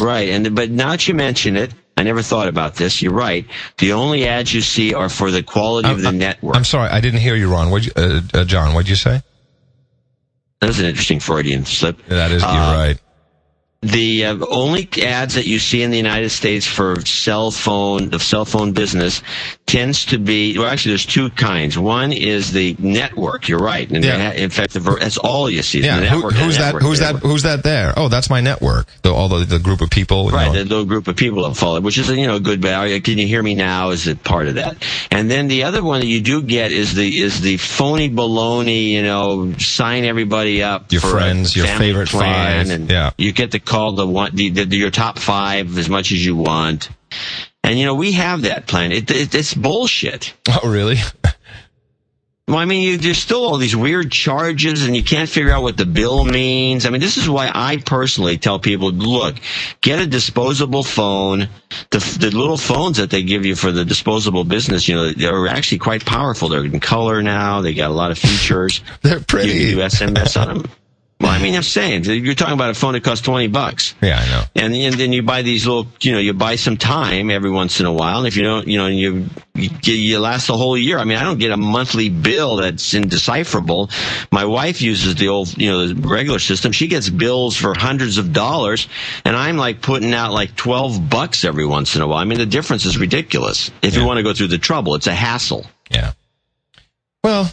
Right, 0.00 0.28
and 0.28 0.54
but 0.54 0.70
now 0.70 0.90
that 0.90 1.08
you 1.08 1.14
mention 1.14 1.56
it, 1.56 1.74
I 1.96 2.04
never 2.04 2.22
thought 2.22 2.46
about 2.46 2.76
this. 2.76 3.02
You're 3.02 3.12
right. 3.12 3.46
The 3.78 3.94
only 3.94 4.28
ads 4.28 4.54
you 4.54 4.60
see 4.60 4.94
are 4.94 5.08
for 5.08 5.32
the 5.32 5.42
quality 5.42 5.90
of 5.90 6.02
the 6.02 6.08
I'm, 6.08 6.18
network. 6.18 6.54
I'm 6.54 6.64
sorry, 6.64 6.90
I 6.90 7.00
didn't 7.00 7.18
hear 7.18 7.34
you, 7.34 7.50
Ron. 7.50 7.70
What, 7.70 7.88
uh, 7.98 8.20
uh, 8.32 8.44
John? 8.44 8.74
What'd 8.74 8.88
you 8.88 8.94
say? 8.94 9.22
That 10.60 10.66
was 10.66 10.80
an 10.80 10.86
interesting 10.86 11.20
Freudian 11.20 11.64
slip. 11.64 11.98
Yeah, 12.08 12.16
That 12.16 12.30
is, 12.32 12.42
you're 12.42 12.50
uh, 12.50 12.76
right 12.76 12.98
the 13.80 14.24
uh, 14.24 14.44
only 14.50 14.88
ads 15.04 15.34
that 15.34 15.46
you 15.46 15.60
see 15.60 15.82
in 15.82 15.92
the 15.92 15.96
United 15.96 16.30
States 16.30 16.66
for 16.66 17.00
cell 17.02 17.52
phone, 17.52 18.10
the 18.10 18.18
cell 18.18 18.44
phone 18.44 18.72
business 18.72 19.22
tends 19.66 20.06
to 20.06 20.18
be, 20.18 20.58
well, 20.58 20.66
actually 20.66 20.92
there's 20.92 21.06
two 21.06 21.30
kinds. 21.30 21.78
One 21.78 22.12
is 22.12 22.52
the 22.52 22.74
network. 22.80 23.48
You're 23.48 23.60
right. 23.60 23.88
And 23.88 24.02
yeah. 24.02 24.32
in 24.32 24.50
fact, 24.50 24.72
that's 24.72 25.18
all 25.18 25.48
you 25.48 25.62
see. 25.62 25.80
Yeah. 25.80 26.00
Who, 26.06 26.28
who's 26.28 26.58
that, 26.58 26.74
who's 26.74 26.98
that, 26.98 27.16
who's 27.16 27.42
that 27.44 27.62
there? 27.62 27.92
Oh, 27.96 28.08
that's 28.08 28.28
my 28.28 28.40
network. 28.40 28.88
The, 29.02 29.12
all 29.12 29.28
the, 29.28 29.44
the 29.44 29.60
group 29.60 29.80
of 29.80 29.90
people. 29.90 30.30
Right. 30.30 30.46
Know. 30.46 30.54
The 30.54 30.64
little 30.64 30.84
group 30.84 31.06
of 31.06 31.14
people 31.14 31.46
that 31.46 31.54
follow, 31.54 31.80
which 31.80 31.98
is, 31.98 32.08
you 32.10 32.26
know, 32.26 32.36
a 32.36 32.40
good 32.40 32.60
value. 32.60 32.98
Can 33.00 33.18
you 33.18 33.28
hear 33.28 33.42
me 33.42 33.54
now? 33.54 33.90
Is 33.90 34.08
it 34.08 34.24
part 34.24 34.48
of 34.48 34.56
that? 34.56 34.82
And 35.12 35.30
then 35.30 35.46
the 35.46 35.64
other 35.64 35.84
one 35.84 36.00
that 36.00 36.06
you 36.06 36.20
do 36.20 36.42
get 36.42 36.72
is 36.72 36.94
the, 36.94 37.18
is 37.18 37.40
the 37.40 37.58
phony 37.58 38.10
baloney, 38.10 38.88
you 38.88 39.02
know, 39.02 39.52
sign 39.58 40.04
everybody 40.04 40.64
up. 40.64 40.90
Your 40.90 41.00
friends, 41.00 41.54
your 41.54 41.66
favorite 41.66 42.08
five. 42.08 42.70
And 42.70 42.90
yeah. 42.90 43.12
You 43.18 43.32
get 43.32 43.52
the 43.52 43.60
call 43.68 43.92
the 43.92 44.06
one, 44.06 44.34
the, 44.34 44.50
the, 44.50 44.76
your 44.76 44.90
top 44.90 45.18
five 45.18 45.76
as 45.78 45.88
much 45.88 46.12
as 46.12 46.24
you 46.24 46.34
want. 46.36 46.88
And 47.62 47.78
you 47.78 47.84
know, 47.84 47.94
we 47.94 48.12
have 48.12 48.42
that 48.42 48.66
plan. 48.66 48.92
It, 48.92 49.10
it, 49.10 49.34
it's 49.34 49.54
bullshit. 49.54 50.34
Oh, 50.48 50.68
really? 50.68 50.96
Well, 52.48 52.56
I 52.56 52.64
mean, 52.64 52.80
you, 52.80 52.96
there's 52.96 53.18
still 53.18 53.44
all 53.44 53.58
these 53.58 53.76
weird 53.76 54.10
charges, 54.10 54.86
and 54.86 54.96
you 54.96 55.02
can't 55.04 55.28
figure 55.28 55.52
out 55.52 55.62
what 55.62 55.76
the 55.76 55.84
bill 55.84 56.24
means. 56.24 56.86
I 56.86 56.90
mean, 56.90 57.02
this 57.02 57.18
is 57.18 57.28
why 57.28 57.50
I 57.54 57.76
personally 57.76 58.38
tell 58.38 58.58
people, 58.58 58.90
look, 58.90 59.36
get 59.82 59.98
a 59.98 60.06
disposable 60.06 60.82
phone. 60.82 61.50
The, 61.90 61.98
the 62.18 62.30
little 62.30 62.56
phones 62.56 62.96
that 62.96 63.10
they 63.10 63.22
give 63.22 63.44
you 63.44 63.54
for 63.54 63.70
the 63.70 63.84
disposable 63.84 64.44
business, 64.44 64.88
you 64.88 64.94
know, 64.94 65.12
they're 65.12 65.46
actually 65.46 65.78
quite 65.78 66.06
powerful. 66.06 66.48
They're 66.48 66.64
in 66.64 66.80
color 66.80 67.20
now. 67.20 67.60
They 67.60 67.74
got 67.74 67.90
a 67.90 67.94
lot 67.94 68.12
of 68.12 68.18
features. 68.18 68.80
they're 69.02 69.20
pretty. 69.20 69.52
You 69.52 69.76
can 69.76 69.76
do 69.76 69.82
SMS 69.82 70.40
on 70.40 70.62
them. 70.62 70.70
Well, 71.20 71.32
I 71.32 71.42
mean, 71.42 71.56
I'm 71.56 71.64
saying 71.64 72.04
you're 72.04 72.34
talking 72.34 72.54
about 72.54 72.70
a 72.70 72.74
phone 72.74 72.92
that 72.92 73.02
costs 73.02 73.24
twenty 73.24 73.48
bucks. 73.48 73.96
Yeah, 74.00 74.20
I 74.20 74.26
know. 74.28 74.42
And, 74.54 74.72
and 74.72 74.94
then 74.94 75.12
you 75.12 75.24
buy 75.24 75.42
these 75.42 75.66
little, 75.66 75.88
you 76.00 76.12
know, 76.12 76.18
you 76.18 76.32
buy 76.32 76.54
some 76.54 76.76
time 76.76 77.28
every 77.28 77.50
once 77.50 77.80
in 77.80 77.86
a 77.86 77.92
while. 77.92 78.18
And 78.18 78.28
if 78.28 78.36
you 78.36 78.44
don't, 78.44 78.68
you 78.68 78.78
know, 78.78 78.86
you, 78.86 79.26
you 79.56 79.70
you 79.82 80.20
last 80.20 80.46
the 80.46 80.56
whole 80.56 80.78
year. 80.78 80.96
I 80.96 81.02
mean, 81.02 81.18
I 81.18 81.24
don't 81.24 81.40
get 81.40 81.50
a 81.50 81.56
monthly 81.56 82.08
bill 82.08 82.56
that's 82.56 82.94
indecipherable. 82.94 83.90
My 84.30 84.44
wife 84.44 84.80
uses 84.80 85.16
the 85.16 85.26
old, 85.26 85.58
you 85.58 85.68
know, 85.68 85.88
the 85.88 86.08
regular 86.08 86.38
system. 86.38 86.70
She 86.70 86.86
gets 86.86 87.10
bills 87.10 87.56
for 87.56 87.74
hundreds 87.76 88.18
of 88.18 88.32
dollars, 88.32 88.86
and 89.24 89.34
I'm 89.34 89.56
like 89.56 89.82
putting 89.82 90.14
out 90.14 90.32
like 90.32 90.54
twelve 90.54 91.10
bucks 91.10 91.44
every 91.44 91.66
once 91.66 91.96
in 91.96 92.02
a 92.02 92.06
while. 92.06 92.18
I 92.18 92.24
mean, 92.26 92.38
the 92.38 92.46
difference 92.46 92.84
is 92.84 92.96
ridiculous. 92.96 93.72
If 93.82 93.94
yeah. 93.94 94.00
you 94.02 94.06
want 94.06 94.18
to 94.18 94.22
go 94.22 94.34
through 94.34 94.48
the 94.48 94.58
trouble, 94.58 94.94
it's 94.94 95.08
a 95.08 95.14
hassle. 95.14 95.66
Yeah. 95.90 96.12
Well, 97.24 97.50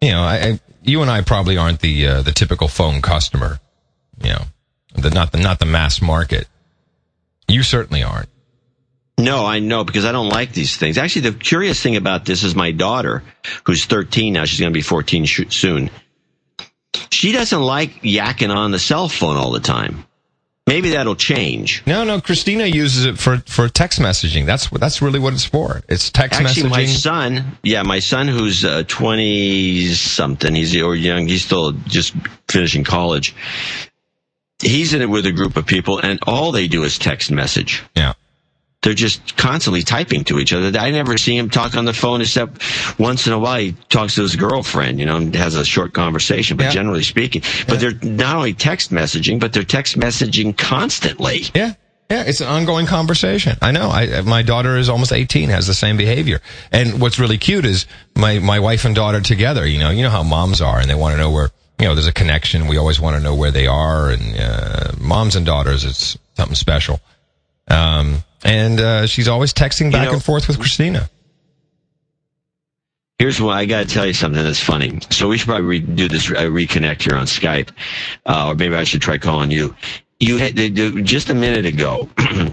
you 0.00 0.10
know, 0.10 0.22
I, 0.22 0.58
you 0.84 1.02
and 1.02 1.10
I 1.10 1.22
probably 1.22 1.56
aren't 1.56 1.80
the 1.80 2.06
uh, 2.06 2.22
the 2.22 2.32
typical 2.32 2.68
phone 2.68 3.02
customer, 3.02 3.60
you 4.22 4.30
know, 4.30 4.44
the 4.94 5.10
not 5.10 5.32
the 5.32 5.38
not 5.38 5.58
the 5.58 5.66
mass 5.66 6.02
market. 6.02 6.48
You 7.48 7.62
certainly 7.62 8.02
aren't. 8.02 8.28
No, 9.18 9.44
I 9.44 9.58
know 9.58 9.84
because 9.84 10.04
I 10.04 10.12
don't 10.12 10.28
like 10.28 10.52
these 10.52 10.76
things. 10.76 10.98
Actually, 10.98 11.30
the 11.30 11.38
curious 11.38 11.80
thing 11.80 11.96
about 11.96 12.24
this 12.24 12.42
is 12.42 12.54
my 12.54 12.72
daughter, 12.72 13.22
who's 13.64 13.84
13 13.84 14.32
now. 14.32 14.44
She's 14.46 14.58
going 14.58 14.72
to 14.72 14.76
be 14.76 14.82
14 14.82 15.26
sh- 15.26 15.42
soon. 15.50 15.90
she 17.10 17.32
doesn't 17.32 17.60
like 17.60 18.02
yakking 18.02 18.54
on 18.54 18.70
the 18.70 18.78
cell 18.78 19.08
phone 19.08 19.36
all 19.36 19.52
the 19.52 19.60
time. 19.60 20.04
Maybe 20.66 20.90
that'll 20.90 21.16
change. 21.16 21.82
No, 21.86 22.04
no. 22.04 22.20
Christina 22.20 22.66
uses 22.66 23.04
it 23.04 23.18
for 23.18 23.38
for 23.46 23.68
text 23.68 23.98
messaging. 23.98 24.46
That's 24.46 24.70
that's 24.70 25.02
really 25.02 25.18
what 25.18 25.32
it's 25.34 25.44
for. 25.44 25.82
It's 25.88 26.08
text 26.10 26.40
Actually, 26.40 26.70
messaging. 26.70 26.70
my 26.70 26.86
son, 26.86 27.58
yeah, 27.64 27.82
my 27.82 27.98
son 27.98 28.28
who's 28.28 28.64
uh, 28.64 28.84
twenty 28.86 29.88
something, 29.88 30.54
he's 30.54 30.80
or 30.80 30.94
young, 30.94 31.26
he's 31.26 31.44
still 31.44 31.72
just 31.72 32.14
finishing 32.48 32.84
college. 32.84 33.34
He's 34.62 34.94
in 34.94 35.02
it 35.02 35.10
with 35.10 35.26
a 35.26 35.32
group 35.32 35.56
of 35.56 35.66
people, 35.66 35.98
and 35.98 36.20
all 36.28 36.52
they 36.52 36.68
do 36.68 36.84
is 36.84 36.96
text 36.96 37.32
message. 37.32 37.82
yeah. 37.96 38.12
They're 38.82 38.94
just 38.94 39.36
constantly 39.36 39.82
typing 39.82 40.24
to 40.24 40.40
each 40.40 40.52
other. 40.52 40.76
I 40.76 40.90
never 40.90 41.16
see 41.16 41.36
him 41.36 41.48
talk 41.50 41.76
on 41.76 41.84
the 41.84 41.92
phone 41.92 42.20
except 42.20 42.60
once 42.98 43.28
in 43.28 43.32
a 43.32 43.38
while 43.38 43.60
he 43.60 43.76
talks 43.88 44.16
to 44.16 44.22
his 44.22 44.34
girlfriend, 44.34 44.98
you 44.98 45.06
know, 45.06 45.16
and 45.16 45.32
has 45.36 45.54
a 45.54 45.64
short 45.64 45.92
conversation, 45.92 46.56
but 46.56 46.64
Yeah. 46.64 46.70
generally 46.72 47.04
speaking. 47.04 47.42
But 47.68 47.78
they're 47.78 47.94
not 48.02 48.34
only 48.36 48.54
text 48.54 48.90
messaging, 48.92 49.38
but 49.38 49.52
they're 49.52 49.62
text 49.62 49.96
messaging 49.98 50.56
constantly. 50.56 51.44
Yeah. 51.54 51.74
Yeah, 52.10 52.24
it's 52.26 52.40
an 52.42 52.48
ongoing 52.48 52.84
conversation. 52.86 53.56
I 53.62 53.70
know. 53.70 53.88
I, 53.88 54.20
my 54.22 54.42
daughter 54.42 54.76
is 54.76 54.90
almost 54.90 55.12
18, 55.12 55.48
has 55.48 55.66
the 55.66 55.72
same 55.74 55.96
behavior. 55.96 56.42
And 56.70 57.00
what's 57.00 57.18
really 57.18 57.38
cute 57.38 57.64
is 57.64 57.86
my, 58.16 58.38
my 58.40 58.58
wife 58.58 58.84
and 58.84 58.94
daughter 58.94 59.20
together, 59.22 59.66
you 59.66 59.78
know, 59.78 59.88
you 59.90 60.02
know 60.02 60.10
how 60.10 60.22
moms 60.22 60.60
are 60.60 60.78
and 60.78 60.90
they 60.90 60.94
want 60.94 61.14
to 61.14 61.18
know 61.18 61.30
where, 61.30 61.50
you 61.78 61.86
know, 61.86 61.94
there's 61.94 62.08
a 62.08 62.12
connection. 62.12 62.66
We 62.66 62.76
always 62.76 63.00
want 63.00 63.16
to 63.16 63.22
know 63.22 63.34
where 63.34 63.50
they 63.52 63.66
are 63.66 64.10
and, 64.10 64.36
uh, 64.38 64.90
moms 65.00 65.36
and 65.36 65.46
daughters, 65.46 65.84
it's 65.84 66.18
something 66.36 66.56
special. 66.56 67.00
Um, 67.68 68.24
and, 68.44 68.80
uh, 68.80 69.06
she's 69.06 69.28
always 69.28 69.52
texting 69.52 69.92
back 69.92 70.06
know- 70.08 70.14
and 70.14 70.22
forth 70.24 70.48
with 70.48 70.58
Christina. 70.58 71.08
Here's 73.18 73.40
why 73.40 73.60
I 73.60 73.66
got 73.66 73.86
to 73.86 73.94
tell 73.94 74.04
you 74.04 74.14
something 74.14 74.42
that's 74.42 74.58
funny. 74.58 74.98
So 75.10 75.28
we 75.28 75.38
should 75.38 75.46
probably 75.46 75.66
re- 75.66 75.78
do 75.78 76.08
this 76.08 76.28
uh, 76.28 76.34
reconnect 76.34 77.02
here 77.02 77.14
on 77.14 77.26
Skype, 77.26 77.68
uh, 78.26 78.48
or 78.48 78.54
maybe 78.56 78.74
I 78.74 78.82
should 78.82 79.00
try 79.00 79.16
calling 79.18 79.52
you. 79.52 79.76
You 80.18 80.38
had 80.38 80.56
just 81.06 81.30
a 81.30 81.34
minute 81.34 81.66
ago. 81.66 82.08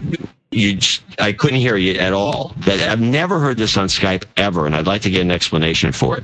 You, 0.52 0.78
just, 0.78 1.04
I 1.20 1.32
couldn't 1.32 1.60
hear 1.60 1.76
you 1.76 2.00
at 2.00 2.12
all. 2.12 2.56
But 2.66 2.80
I've 2.80 3.00
never 3.00 3.38
heard 3.40 3.58
this 3.58 3.78
on 3.78 3.88
Skype 3.88 4.24
ever, 4.36 4.66
and 4.66 4.76
I'd 4.76 4.88
like 4.88 5.04
to 5.04 5.12
get 5.12 5.22
an 5.22 5.30
explanation 5.30 5.92
for 5.92 6.18
it. 6.18 6.24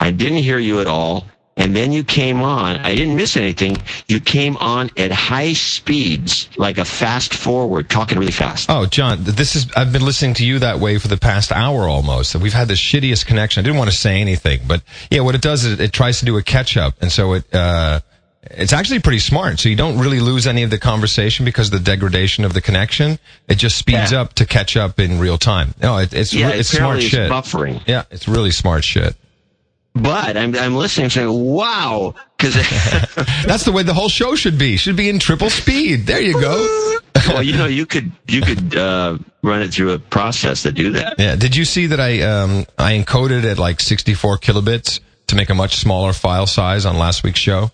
I 0.00 0.10
didn't 0.10 0.38
hear 0.38 0.58
you 0.58 0.80
at 0.80 0.88
all, 0.88 1.24
and 1.60 1.76
then 1.76 1.92
you 1.92 2.02
came 2.02 2.40
on. 2.42 2.76
I 2.78 2.94
didn't 2.94 3.14
miss 3.16 3.36
anything. 3.36 3.76
You 4.08 4.18
came 4.20 4.56
on 4.56 4.90
at 4.96 5.12
high 5.12 5.52
speeds, 5.52 6.48
like 6.56 6.78
a 6.78 6.84
fast 6.84 7.34
forward, 7.34 7.88
talking 7.90 8.18
really 8.18 8.32
fast. 8.32 8.68
Oh, 8.70 8.86
John, 8.86 9.18
this 9.22 9.54
is, 9.54 9.70
I've 9.76 9.92
been 9.92 10.04
listening 10.04 10.34
to 10.34 10.44
you 10.46 10.58
that 10.60 10.80
way 10.80 10.98
for 10.98 11.08
the 11.08 11.16
past 11.16 11.52
hour 11.52 11.82
almost. 11.88 12.34
We've 12.34 12.52
had 12.52 12.68
the 12.68 12.74
shittiest 12.74 13.26
connection. 13.26 13.60
I 13.60 13.64
didn't 13.64 13.78
want 13.78 13.90
to 13.90 13.96
say 13.96 14.20
anything, 14.20 14.60
but 14.66 14.82
yeah, 15.10 15.20
what 15.20 15.34
it 15.34 15.42
does 15.42 15.64
is 15.64 15.78
it 15.78 15.92
tries 15.92 16.18
to 16.20 16.24
do 16.24 16.36
a 16.38 16.42
catch 16.42 16.76
up. 16.76 16.94
And 17.02 17.12
so 17.12 17.34
it, 17.34 17.54
uh, 17.54 18.00
it's 18.42 18.72
actually 18.72 19.00
pretty 19.00 19.18
smart. 19.18 19.60
So 19.60 19.68
you 19.68 19.76
don't 19.76 19.98
really 19.98 20.18
lose 20.20 20.46
any 20.46 20.62
of 20.62 20.70
the 20.70 20.78
conversation 20.78 21.44
because 21.44 21.66
of 21.66 21.72
the 21.72 21.80
degradation 21.90 22.44
of 22.44 22.54
the 22.54 22.62
connection. 22.62 23.18
It 23.48 23.56
just 23.56 23.76
speeds 23.76 24.12
Yeah. 24.12 24.22
up 24.22 24.32
to 24.34 24.46
catch 24.46 24.76
up 24.78 24.98
in 24.98 25.18
real 25.18 25.36
time. 25.36 25.74
No, 25.82 25.98
it, 25.98 26.14
it's, 26.14 26.32
Yeah, 26.32 26.48
re- 26.52 26.58
it's 26.60 26.70
smart 26.70 27.02
shit. 27.02 27.30
buffering. 27.30 27.82
Yeah, 27.86 28.04
it's 28.10 28.26
really 28.26 28.50
smart 28.50 28.82
shit. 28.84 29.14
But 29.94 30.36
I'm, 30.36 30.54
I'm 30.54 30.76
listening, 30.76 31.10
saying, 31.10 31.28
"Wow," 31.30 32.14
because 32.36 32.54
That's 33.44 33.64
the 33.64 33.72
way 33.72 33.82
the 33.82 33.94
whole 33.94 34.08
show 34.08 34.36
should 34.36 34.58
be. 34.58 34.76
Should 34.76 34.96
be 34.96 35.08
in 35.08 35.18
triple 35.18 35.50
speed. 35.50 36.06
There 36.06 36.20
you 36.20 36.34
go. 36.34 36.98
well, 37.28 37.42
you 37.42 37.56
know, 37.56 37.66
you 37.66 37.86
could 37.86 38.12
you 38.28 38.40
could 38.40 38.76
uh, 38.76 39.18
run 39.42 39.62
it 39.62 39.74
through 39.74 39.92
a 39.92 39.98
process 39.98 40.62
to 40.62 40.72
do 40.72 40.92
that. 40.92 41.18
Yeah. 41.18 41.34
Did 41.34 41.56
you 41.56 41.64
see 41.64 41.86
that 41.86 42.00
I 42.00 42.20
um 42.22 42.66
I 42.78 42.92
encoded 42.92 43.44
at 43.44 43.58
like 43.58 43.80
64 43.80 44.38
kilobits 44.38 45.00
to 45.26 45.36
make 45.36 45.50
a 45.50 45.54
much 45.54 45.76
smaller 45.76 46.12
file 46.12 46.46
size 46.46 46.86
on 46.86 46.96
last 46.96 47.22
week's 47.24 47.40
show? 47.40 47.70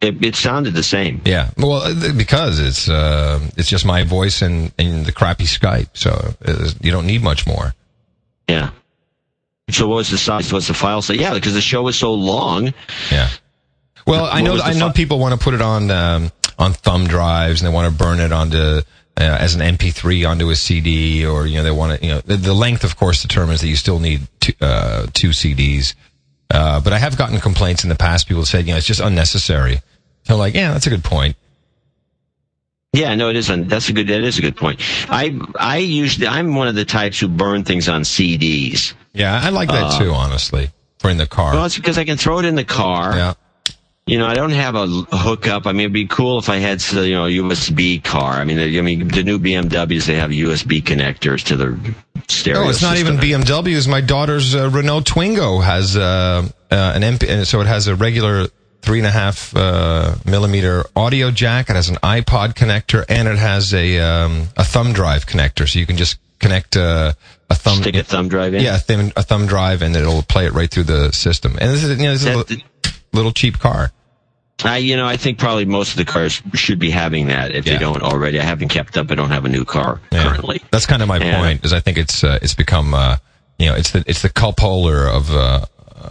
It, 0.00 0.24
it 0.24 0.36
sounded 0.36 0.74
the 0.74 0.84
same. 0.84 1.20
Yeah. 1.24 1.50
Well, 1.56 1.92
because 2.14 2.60
it's 2.60 2.88
uh 2.88 3.40
it's 3.56 3.68
just 3.68 3.84
my 3.84 4.04
voice 4.04 4.42
and 4.42 4.72
and 4.78 5.04
the 5.04 5.12
crappy 5.12 5.44
Skype, 5.44 5.88
so 5.94 6.34
uh, 6.44 6.70
you 6.80 6.92
don't 6.92 7.06
need 7.06 7.22
much 7.22 7.48
more. 7.48 7.74
Yeah. 8.48 8.70
So 9.70 9.86
what 9.88 9.96
was 9.96 10.10
the 10.10 10.18
size? 10.18 10.52
What's 10.52 10.68
the 10.68 10.74
file 10.74 11.02
say? 11.02 11.14
Yeah, 11.14 11.34
because 11.34 11.54
the 11.54 11.60
show 11.60 11.82
was 11.82 11.96
so 11.96 12.14
long. 12.14 12.72
Yeah. 13.10 13.28
Well, 14.06 14.24
I 14.24 14.40
know 14.40 14.58
I 14.58 14.72
know 14.72 14.88
fi- 14.88 14.94
people 14.94 15.18
want 15.18 15.38
to 15.38 15.44
put 15.44 15.54
it 15.54 15.60
on 15.60 15.90
um 15.90 16.32
on 16.58 16.72
thumb 16.72 17.06
drives 17.06 17.60
and 17.60 17.70
they 17.70 17.74
want 17.74 17.92
to 17.92 17.96
burn 17.96 18.20
it 18.20 18.32
onto 18.32 18.80
uh, 19.18 19.36
as 19.40 19.54
an 19.54 19.60
MP3 19.60 20.28
onto 20.28 20.48
a 20.50 20.56
CD, 20.56 21.26
or 21.26 21.46
you 21.46 21.56
know 21.56 21.64
they 21.64 21.70
want 21.70 21.98
to 21.98 22.06
you 22.06 22.12
know 22.14 22.20
the, 22.20 22.36
the 22.36 22.54
length, 22.54 22.84
of 22.84 22.96
course, 22.96 23.20
determines 23.22 23.60
that 23.60 23.68
you 23.68 23.76
still 23.76 23.98
need 23.98 24.26
two, 24.40 24.52
uh, 24.60 25.06
two 25.12 25.30
CDs. 25.30 25.94
Uh, 26.50 26.80
but 26.80 26.92
I 26.92 26.98
have 26.98 27.18
gotten 27.18 27.38
complaints 27.40 27.82
in 27.82 27.90
the 27.90 27.96
past. 27.96 28.26
People 28.26 28.46
said, 28.46 28.66
you 28.66 28.72
know, 28.72 28.78
it's 28.78 28.86
just 28.86 29.00
unnecessary. 29.00 29.82
So 30.24 30.36
like, 30.36 30.54
yeah, 30.54 30.72
that's 30.72 30.86
a 30.86 30.90
good 30.90 31.04
point. 31.04 31.36
Yeah, 32.92 33.14
no, 33.16 33.28
it 33.28 33.36
isn't. 33.36 33.68
That's 33.68 33.88
a 33.90 33.92
good. 33.92 34.08
That 34.08 34.22
is 34.22 34.38
a 34.38 34.42
good 34.42 34.56
point. 34.56 34.80
I 35.10 35.38
I 35.58 35.78
usually 35.78 36.26
I'm 36.26 36.54
one 36.54 36.68
of 36.68 36.74
the 36.74 36.84
types 36.84 37.20
who 37.20 37.28
burn 37.28 37.64
things 37.64 37.88
on 37.88 38.02
CDs. 38.02 38.94
Yeah, 39.18 39.40
I 39.42 39.50
like 39.50 39.68
that 39.68 39.98
too, 39.98 40.12
honestly, 40.12 40.70
for 40.98 41.10
in 41.10 41.16
the 41.16 41.26
car. 41.26 41.54
Well, 41.54 41.64
it's 41.64 41.76
because 41.76 41.98
I 41.98 42.04
can 42.04 42.16
throw 42.16 42.38
it 42.38 42.44
in 42.44 42.54
the 42.54 42.64
car. 42.64 43.16
yeah. 43.16 43.34
You 44.06 44.18
know, 44.18 44.26
I 44.26 44.32
don't 44.32 44.52
have 44.52 44.74
a 44.74 44.86
hookup. 44.86 45.66
I 45.66 45.72
mean, 45.72 45.80
it'd 45.80 45.92
be 45.92 46.06
cool 46.06 46.38
if 46.38 46.48
I 46.48 46.56
had, 46.56 46.82
you 46.92 47.10
know, 47.10 47.26
a 47.26 47.30
USB 47.30 48.02
car. 48.02 48.34
I 48.34 48.44
mean, 48.44 48.58
I 48.58 48.80
mean, 48.80 49.06
the 49.06 49.22
new 49.22 49.38
BMWs 49.38 50.06
they 50.06 50.14
have 50.14 50.30
USB 50.30 50.82
connectors 50.82 51.44
to 51.44 51.56
the 51.56 51.94
stereo. 52.26 52.62
No, 52.62 52.70
it's 52.70 52.80
not 52.80 52.96
system. 52.96 53.16
even 53.22 53.42
BMWs. 53.42 53.86
My 53.86 54.00
daughter's 54.00 54.54
uh, 54.54 54.70
Renault 54.70 55.02
Twingo 55.02 55.62
has 55.62 55.94
uh, 55.94 56.48
uh, 56.70 56.92
an 56.94 57.02
MP, 57.02 57.28
and 57.28 57.46
so 57.46 57.60
it 57.60 57.66
has 57.66 57.86
a 57.86 57.94
regular 57.94 58.46
three 58.80 58.98
and 58.98 59.06
a 59.06 59.10
half 59.10 59.54
uh, 59.54 60.14
millimeter 60.24 60.86
audio 60.96 61.30
jack. 61.30 61.68
It 61.68 61.76
has 61.76 61.90
an 61.90 61.96
iPod 61.96 62.54
connector, 62.54 63.04
and 63.10 63.28
it 63.28 63.36
has 63.36 63.74
a 63.74 63.98
um, 63.98 64.48
a 64.56 64.64
thumb 64.64 64.94
drive 64.94 65.26
connector, 65.26 65.68
so 65.68 65.78
you 65.78 65.84
can 65.84 65.98
just 65.98 66.18
connect 66.38 66.78
uh, 66.78 67.12
a 67.50 67.54
thumb. 67.54 67.78
Stick 67.82 67.96
a 67.96 68.02
thumb 68.04 68.28
drive 68.28 68.54
in. 68.54 68.62
Yeah, 68.62 68.76
a, 68.76 68.78
thumb, 68.78 69.12
a 69.16 69.22
thumb 69.22 69.46
drive, 69.46 69.82
and 69.82 69.96
it'll 69.96 70.22
play 70.22 70.46
it 70.46 70.52
right 70.52 70.70
through 70.70 70.84
the 70.84 71.12
system. 71.12 71.56
And 71.60 71.70
this 71.70 71.82
is 71.84 71.98
you 71.98 72.04
know 72.06 72.12
this 72.12 72.24
is 72.24 72.34
a 72.34 72.38
li- 72.38 72.64
little 73.12 73.32
cheap 73.32 73.58
car. 73.58 73.90
I, 74.64 74.78
you 74.78 74.96
know, 74.96 75.06
I 75.06 75.16
think 75.16 75.38
probably 75.38 75.66
most 75.66 75.92
of 75.92 75.98
the 75.98 76.04
cars 76.04 76.42
should 76.54 76.80
be 76.80 76.90
having 76.90 77.28
that 77.28 77.52
if 77.54 77.64
Yeah. 77.64 77.74
they 77.74 77.78
don't 77.78 78.02
already. 78.02 78.40
I 78.40 78.42
haven't 78.42 78.70
kept 78.70 78.96
up. 78.98 79.08
I 79.10 79.14
don't 79.14 79.28
have 79.30 79.44
a 79.44 79.48
new 79.48 79.64
car 79.64 80.00
Yeah. 80.10 80.24
currently. 80.24 80.60
That's 80.72 80.84
kind 80.86 81.00
of 81.00 81.06
my 81.06 81.20
point. 81.20 81.64
Is 81.64 81.72
I 81.72 81.78
think 81.80 81.96
it's 81.96 82.24
uh, 82.24 82.38
it's 82.42 82.54
become 82.54 82.92
uh, 82.92 83.18
you 83.58 83.66
know 83.66 83.74
it's 83.76 83.92
the 83.92 84.02
it's 84.06 84.22
the 84.22 84.28
cup 84.30 84.58
holder 84.60 85.06
of 85.08 85.30
uh, 85.30 85.64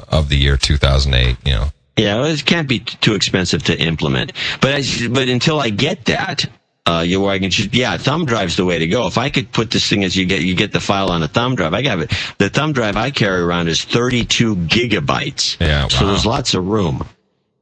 of 0.09 0.29
the 0.29 0.37
year 0.37 0.55
2008. 0.57 1.37
You 1.45 1.51
know. 1.53 1.65
Yeah, 1.97 2.17
well, 2.17 2.25
it 2.25 2.45
can't 2.45 2.69
be 2.69 2.79
t- 2.79 2.95
too 3.01 3.15
expensive 3.15 3.63
to 3.63 3.77
implement. 3.77 4.31
But 4.61 4.75
I, 4.75 5.07
but 5.09 5.27
until 5.29 5.59
I 5.59 5.69
get 5.71 6.05
that, 6.05 6.45
uh, 6.87 7.01
you 7.01 7.19
where 7.21 7.31
I 7.31 7.39
can 7.39 7.51
just 7.51 7.73
yeah, 7.73 7.97
thumb 7.97 8.25
drive's 8.25 8.55
the 8.55 8.65
way 8.65 8.79
to 8.79 8.87
go. 8.87 9.07
If 9.07 9.17
I 9.17 9.29
could 9.29 9.51
put 9.51 9.71
this 9.71 9.87
thing 9.89 10.03
as 10.05 10.15
you 10.15 10.25
get 10.25 10.41
you 10.41 10.55
get 10.55 10.71
the 10.71 10.79
file 10.79 11.09
on 11.09 11.21
a 11.21 11.27
thumb 11.27 11.55
drive, 11.55 11.73
I 11.73 11.81
got 11.81 11.99
it. 11.99 12.13
The 12.37 12.49
thumb 12.49 12.71
drive 12.73 12.95
I 12.95 13.11
carry 13.11 13.41
around 13.41 13.67
is 13.67 13.83
32 13.83 14.55
gigabytes. 14.55 15.59
Yeah, 15.59 15.87
So 15.89 16.05
wow. 16.05 16.11
there's 16.11 16.25
lots 16.25 16.53
of 16.53 16.65
room. 16.65 17.05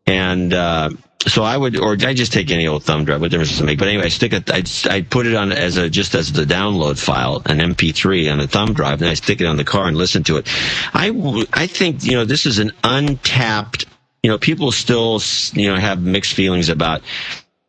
And 0.06 0.54
uh, 0.54 0.92
so 1.28 1.44
I 1.44 1.58
would, 1.58 1.76
or 1.80 1.94
I 1.94 2.14
just 2.14 2.32
take 2.34 2.52
any 2.52 2.68
old 2.68 2.84
thumb 2.84 3.06
drive. 3.06 3.22
What 3.22 3.32
difference 3.32 3.50
does 3.50 3.62
it 3.62 3.66
make? 3.66 3.80
But 3.80 3.88
anyway, 3.88 4.06
I 4.06 4.10
stick 4.10 4.34
it. 4.34 4.52
I 4.52 4.64
I 4.94 5.02
put 5.02 5.26
it 5.26 5.34
on 5.34 5.52
as 5.52 5.78
a 5.78 5.90
just 5.90 6.14
as 6.14 6.32
the 6.32 6.44
download 6.46 7.00
file, 7.00 7.42
an 7.48 7.58
MP3 7.58 8.32
on 8.32 8.40
a 8.40 8.48
thumb 8.48 8.74
drive, 8.74 9.02
and 9.02 9.10
I 9.10 9.16
stick 9.16 9.42
it 9.42 9.46
on 9.48 9.58
the 9.58 9.64
car 9.64 9.88
and 9.88 9.98
listen 9.98 10.24
to 10.26 10.38
it. 10.38 10.48
I 10.94 11.46
I 11.52 11.66
think 11.66 12.04
you 12.04 12.12
know 12.12 12.26
this 12.26 12.46
is 12.46 12.60
an 12.60 12.74
untapped. 12.84 13.86
You 14.22 14.30
know, 14.32 14.38
people 14.38 14.72
still 14.72 15.20
you 15.54 15.72
know 15.72 15.80
have 15.80 16.02
mixed 16.02 16.34
feelings 16.34 16.70
about 16.70 17.02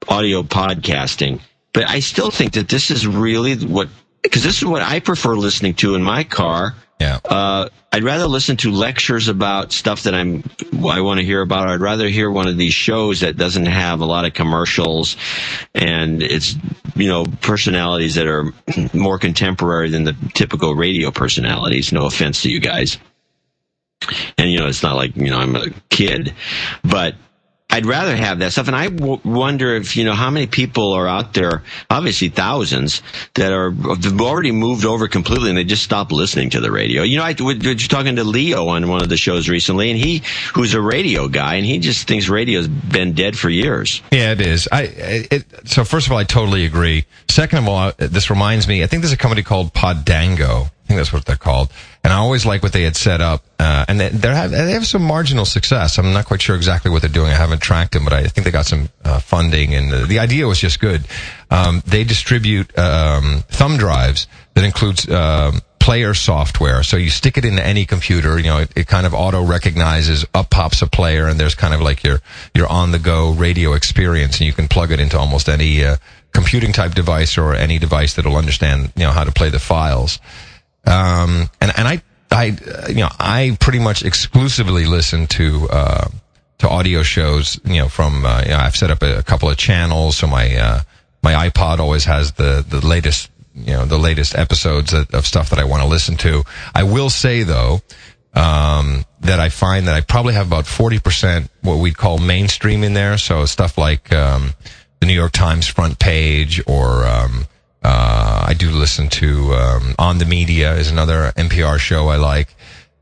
audio 0.09 0.43
podcasting, 0.43 1.41
but 1.73 1.89
I 1.89 2.01
still 2.01 2.31
think 2.31 2.55
that 2.55 2.69
this 2.69 2.91
is 2.91 3.07
really 3.07 3.57
what 3.57 3.89
because 4.23 4.43
this 4.43 4.59
is 4.59 4.65
what 4.65 4.83
I 4.83 5.01
prefer 5.01 5.37
listening 5.37 5.74
to 5.74 5.95
in 5.95 6.03
my 6.03 6.24
car. 6.24 6.74
Yeah. 7.01 7.20
Uh, 7.24 7.69
I'd 7.93 8.05
rather 8.05 8.27
listen 8.27 8.57
to 8.59 8.70
lectures 8.70 9.28
about 9.28 9.73
stuff 9.73 10.05
that 10.05 10.15
I'm 10.15 10.45
I 10.89 11.01
want 11.03 11.20
to 11.20 11.27
hear 11.27 11.43
about. 11.43 11.69
I'd 11.69 11.81
rather 11.81 12.09
hear 12.09 12.31
one 12.31 12.49
of 12.49 12.57
these 12.57 12.73
shows 12.73 13.20
that 13.20 13.37
doesn't 13.37 13.66
have 13.66 14.01
a 14.01 14.07
lot 14.07 14.24
of 14.24 14.35
commercials 14.35 15.16
and 15.74 16.23
it's 16.23 16.57
you 16.95 17.09
know 17.09 17.24
personalities 17.43 18.15
that 18.15 18.27
are 18.27 18.53
more 18.95 19.19
contemporary 19.19 19.91
than 19.91 20.05
the 20.05 20.16
typical 20.35 20.74
radio 20.74 21.11
personalities. 21.11 21.93
No 21.93 22.07
offense 22.07 22.43
to 22.43 22.51
you 22.51 22.61
guys. 22.61 22.99
And 24.39 24.51
you 24.51 24.59
know 24.59 24.66
it's 24.66 24.83
not 24.83 24.97
like 24.97 25.16
you 25.16 25.31
know 25.31 25.39
I'm 25.39 25.57
a 25.57 25.70
kid, 25.91 26.35
but 26.83 27.15
I'd 27.69 27.85
rather 27.85 28.15
have 28.15 28.39
that 28.39 28.53
stuff. 28.53 28.69
And 28.69 28.77
I 28.77 28.89
w- 28.89 29.21
wonder 29.25 29.75
if, 29.75 29.97
you 29.97 30.05
know, 30.05 30.15
how 30.15 30.31
many 30.31 30.47
people 30.47 30.93
are 30.93 31.09
out 31.09 31.35
there, 31.35 31.65
obviously 31.91 32.29
thousands, 32.29 33.03
that 33.35 33.53
are 33.53 33.73
have 33.73 34.21
already 34.21 34.53
moved 34.53 34.85
over 34.85 35.09
completely 35.09 35.51
and 35.51 35.59
they 35.59 35.65
just 35.65 35.83
stopped 35.83 36.13
listening 36.13 36.51
to 36.51 36.61
the 36.61 36.71
radio. 36.71 37.03
You 37.03 37.19
know, 37.19 37.25
I 37.25 37.35
was 37.39 37.89
talking 37.89 38.17
to 38.17 38.25
Leo 38.25 38.69
on 38.69 38.89
one 38.89 39.03
of 39.03 39.09
the 39.09 39.17
shows 39.17 39.49
recently 39.49 39.91
and 39.91 39.99
he, 39.99 40.23
who's 40.55 40.75
a 40.75 40.81
radio 40.81 41.27
guy, 41.29 41.57
and 41.57 41.67
he 41.67 41.79
just 41.79 42.07
thinks 42.07 42.29
radio's 42.29 42.69
been 42.69 43.15
dead 43.15 43.37
for 43.37 43.51
years. 43.51 44.01
Yeah, 44.13 44.33
it 44.33 44.41
is. 44.41 44.69
I 44.71 44.83
it, 45.31 45.69
so 45.69 45.85
first 45.85 46.07
of 46.07 46.13
all, 46.13 46.19
I 46.19 46.25
totally 46.25 46.67
agree. 46.67 47.05
Second 47.29 47.59
of 47.59 47.69
all, 47.69 47.93
this 47.99 48.31
reminds 48.31 48.69
me. 48.69 48.85
I 48.85 48.87
think 48.87 49.03
there's 49.03 49.13
a 49.13 49.17
company 49.17 49.43
called 49.43 49.75
Podango. 49.75 50.71
I 50.87 50.89
think 50.89 50.99
that's 50.99 51.13
what 51.13 51.25
they're 51.25 51.35
called. 51.35 51.73
And 52.05 52.13
I 52.13 52.19
always 52.19 52.47
like 52.47 52.63
what 52.63 52.73
they 52.73 52.85
had 52.85 52.95
set 52.95 53.21
up. 53.21 53.43
Uh, 53.59 53.85
and 53.89 53.99
they, 53.99 54.09
they 54.09 54.29
have 54.29 54.53
they 54.53 54.71
have 54.71 54.87
some 54.87 55.03
marginal 55.03 55.45
success. 55.45 55.99
I'm 55.99 56.13
not 56.13 56.27
quite 56.27 56.41
sure 56.41 56.55
exactly 56.55 56.93
what 56.93 57.03
they're 57.03 57.11
doing. 57.11 57.33
I 57.33 57.35
haven't 57.35 57.61
tracked 57.61 57.93
them, 57.95 58.05
but 58.05 58.13
I 58.13 58.23
think 58.29 58.45
they 58.45 58.53
got 58.53 58.67
some 58.67 58.89
uh, 59.05 59.19
funding, 59.19 59.75
and 59.75 59.91
the, 59.91 60.07
the 60.07 60.21
idea 60.21 60.47
was 60.47 60.61
just 60.61 60.79
good. 60.79 61.05
Um, 61.51 61.83
they 61.87 62.05
distribute 62.05 62.79
um, 62.79 63.43
thumb 63.49 63.77
drives 63.79 64.29
that 64.55 64.65
includes. 64.65 65.11
Um, 65.11 65.61
player 65.79 66.15
software. 66.15 66.83
So 66.83 66.97
you 66.97 67.11
stick 67.11 67.39
it 67.39 67.45
into 67.45 67.65
any 67.65 67.87
computer, 67.87 68.39
you 68.39 68.47
know, 68.47 68.59
it, 68.59 68.73
it 68.75 68.89
kind 68.89 69.07
of 69.07 69.15
auto 69.15 69.45
recognizes, 69.45 70.27
up 70.35 70.51
pops 70.51 70.83
a 70.83 70.89
player, 70.89 71.29
and 71.29 71.39
there's 71.39 71.55
kind 71.55 71.73
of 71.73 71.81
like 71.81 72.03
your, 72.03 72.19
your 72.57 72.67
on 72.67 72.91
the 72.91 72.99
go 72.99 73.31
radio 73.31 73.73
experience, 73.73 74.39
and 74.39 74.47
you 74.49 74.53
can 74.53 74.67
plug 74.67 74.91
it 74.91 74.99
into 74.99 75.17
almost 75.17 75.49
any, 75.49 75.85
uh, 75.85 75.97
computing 76.37 76.73
type 76.73 76.95
device 76.95 77.39
or 77.39 77.55
any 77.55 77.79
device 77.79 78.15
that'll 78.15 78.37
understand, 78.37 78.93
you 78.95 79.05
know, 79.05 79.11
how 79.11 79.25
to 79.25 79.33
play 79.33 79.49
the 79.49 79.59
files. 79.59 80.19
Um, 80.87 81.51
and, 81.61 81.73
and 81.77 81.89
I, 81.89 82.03
I, 82.31 82.51
uh, 82.51 82.89
you 82.89 82.97
know, 82.97 83.11
I 83.19 83.57
pretty 83.61 83.79
much 83.79 84.05
exclusively 84.05 84.85
listen 84.85 85.27
to, 85.29 85.69
uh, 85.71 86.09
to 86.59 86.69
audio 86.69 87.03
shows, 87.03 87.61
you 87.65 87.79
know, 87.79 87.89
from, 87.89 88.25
uh, 88.25 88.43
you 88.43 88.51
know, 88.51 88.59
I've 88.59 88.77
set 88.77 88.91
up 88.91 89.03
a, 89.03 89.19
a 89.19 89.23
couple 89.23 89.51
of 89.51 89.57
channels, 89.57 90.17
so 90.17 90.27
my, 90.27 90.55
uh, 90.57 90.81
my 91.23 91.49
iPod 91.49 91.79
always 91.79 92.05
has 92.05 92.33
the, 92.33 92.65
the 92.69 92.87
latest 92.87 93.31
you 93.57 93.73
know 93.73 93.87
the 93.87 93.99
latest 93.99 94.37
episodes 94.37 94.93
of, 94.93 95.27
stuff 95.27 95.51
that 95.51 95.59
I 95.59 95.65
want 95.65 95.83
to 95.83 95.89
listen 95.89 96.17
to. 96.19 96.45
I 96.75 96.83
will 96.83 97.11
say 97.11 97.43
though 97.43 97.81
um, 98.35 99.05
that 99.21 99.41
I 99.41 99.49
find 99.49 99.89
that 99.89 99.95
I 99.95 100.03
probably 100.03 100.35
have 100.35 100.47
about 100.47 100.67
forty 100.67 100.99
percent 100.99 101.51
what 101.63 101.77
we'd 101.77 101.97
call 101.97 102.19
mainstream 102.19 102.85
in 102.85 102.93
there. 102.93 103.17
So 103.17 103.47
stuff 103.47 103.79
like 103.79 104.13
um, 104.13 104.53
the 105.01 105.07
New 105.07 105.15
York 105.15 105.33
Times 105.33 105.67
front 105.67 105.99
page, 105.99 106.63
or 106.67 107.07
um, 107.07 107.47
uh, 107.87 108.47
I 108.49 108.55
do 108.55 108.71
listen 108.71 109.09
to 109.11 109.55
um, 109.55 109.95
On 109.97 110.19
the 110.19 110.25
Media 110.25 110.75
is 110.75 110.91
another 110.91 111.33
NPR 111.37 111.79
show 111.79 112.09
I 112.09 112.17
like. 112.17 112.49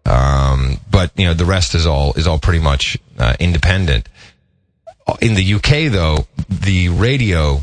Um, 0.05 0.79
but 0.91 1.11
you 1.17 1.25
know 1.25 1.33
the 1.33 1.47
rest 1.47 1.75
is 1.75 1.87
all 1.87 2.13
is 2.15 2.27
all 2.27 2.39
pretty 2.39 2.59
much 2.59 2.99
uh, 3.19 3.35
independent. 3.41 4.07
In 5.23 5.35
the 5.35 5.55
UK 5.55 5.91
though, 5.91 6.27
the 6.51 6.91
radio 6.91 7.61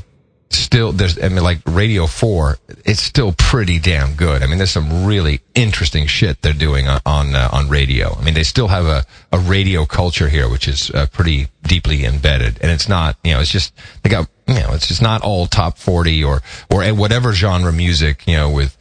still 0.50 0.92
there's 0.92 1.22
I 1.22 1.30
mean 1.30 1.44
like 1.44 1.60
Radio 1.68 2.08
4 2.08 2.58
it's 2.86 3.02
still 3.04 3.34
pretty 3.34 3.78
damn 3.78 4.16
good. 4.16 4.42
I 4.42 4.48
mean 4.48 4.58
there's 4.58 4.72
some 4.72 5.06
really 5.06 5.42
interesting 5.54 6.08
shit 6.08 6.42
they're 6.42 6.54
doing 6.54 6.88
on 6.88 7.02
on, 7.06 7.36
uh, 7.36 7.50
on 7.52 7.70
radio. 7.70 8.16
I 8.16 8.24
mean 8.24 8.34
they 8.34 8.44
still 8.44 8.70
have 8.70 8.86
a 8.86 9.06
a 9.32 9.38
radio 9.38 9.86
culture 9.86 10.28
here 10.28 10.50
which 10.50 10.68
is 10.68 10.90
uh, 10.90 11.06
pretty 11.12 11.50
deeply 11.62 12.04
embedded 12.04 12.58
and 12.62 12.72
it's 12.72 12.90
not, 12.90 13.16
you 13.24 13.34
know, 13.36 13.42
it's 13.42 13.52
just 13.52 13.74
they 14.02 14.10
got 14.10 14.28
you 14.56 14.62
know, 14.62 14.74
it's 14.74 14.88
just 14.88 15.02
not 15.02 15.22
all 15.22 15.46
top 15.48 15.78
40 15.78 16.24
or 16.24 16.42
or 16.70 16.84
whatever 16.94 17.34
genre 17.34 17.72
music, 17.72 18.24
you 18.28 18.36
know, 18.36 18.50
with 18.50 18.78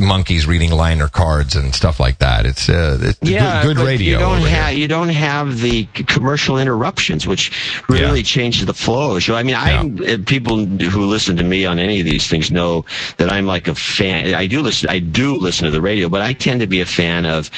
monkeys 0.00 0.44
reading 0.44 0.72
liner 0.72 1.06
cards 1.08 1.54
and 1.54 1.72
stuff 1.72 2.00
like 2.00 2.18
that. 2.18 2.44
It's 2.46 2.68
uh, 2.68 2.98
it's 3.00 3.18
yeah, 3.22 3.62
good, 3.62 3.76
good 3.76 3.86
radio. 3.86 4.18
You 4.18 4.24
don't 4.24 4.42
have 4.42 4.74
you 4.74 4.88
don't 4.88 5.08
have 5.10 5.60
the 5.60 5.84
commercial 5.94 6.58
interruptions, 6.58 7.26
which 7.28 7.52
really 7.88 8.18
Yeah. 8.18 8.24
changes 8.24 8.66
the 8.66 8.74
flow. 8.74 9.20
So 9.20 9.36
I 9.36 9.44
mean, 9.44 9.54
I 9.54 10.16
people 10.26 10.66
who 10.66 11.06
listen 11.06 11.36
to 11.36 11.44
me 11.44 11.64
on 11.64 11.78
any 11.78 12.00
of 12.00 12.06
these 12.06 12.26
things 12.26 12.50
know 12.50 12.84
that 13.18 13.30
I'm 13.32 13.46
like 13.46 13.68
a 13.68 13.74
fan. 13.74 14.34
I 14.34 14.46
do 14.48 14.62
listen. 14.62 14.90
I 14.90 14.98
do 14.98 15.36
listen 15.36 15.64
to 15.66 15.70
the 15.70 15.80
radio, 15.80 16.08
but 16.08 16.22
I 16.22 16.32
tend 16.32 16.60
to 16.60 16.66
be 16.66 16.80
a 16.80 16.86
fan 16.86 17.24
of 17.24 17.48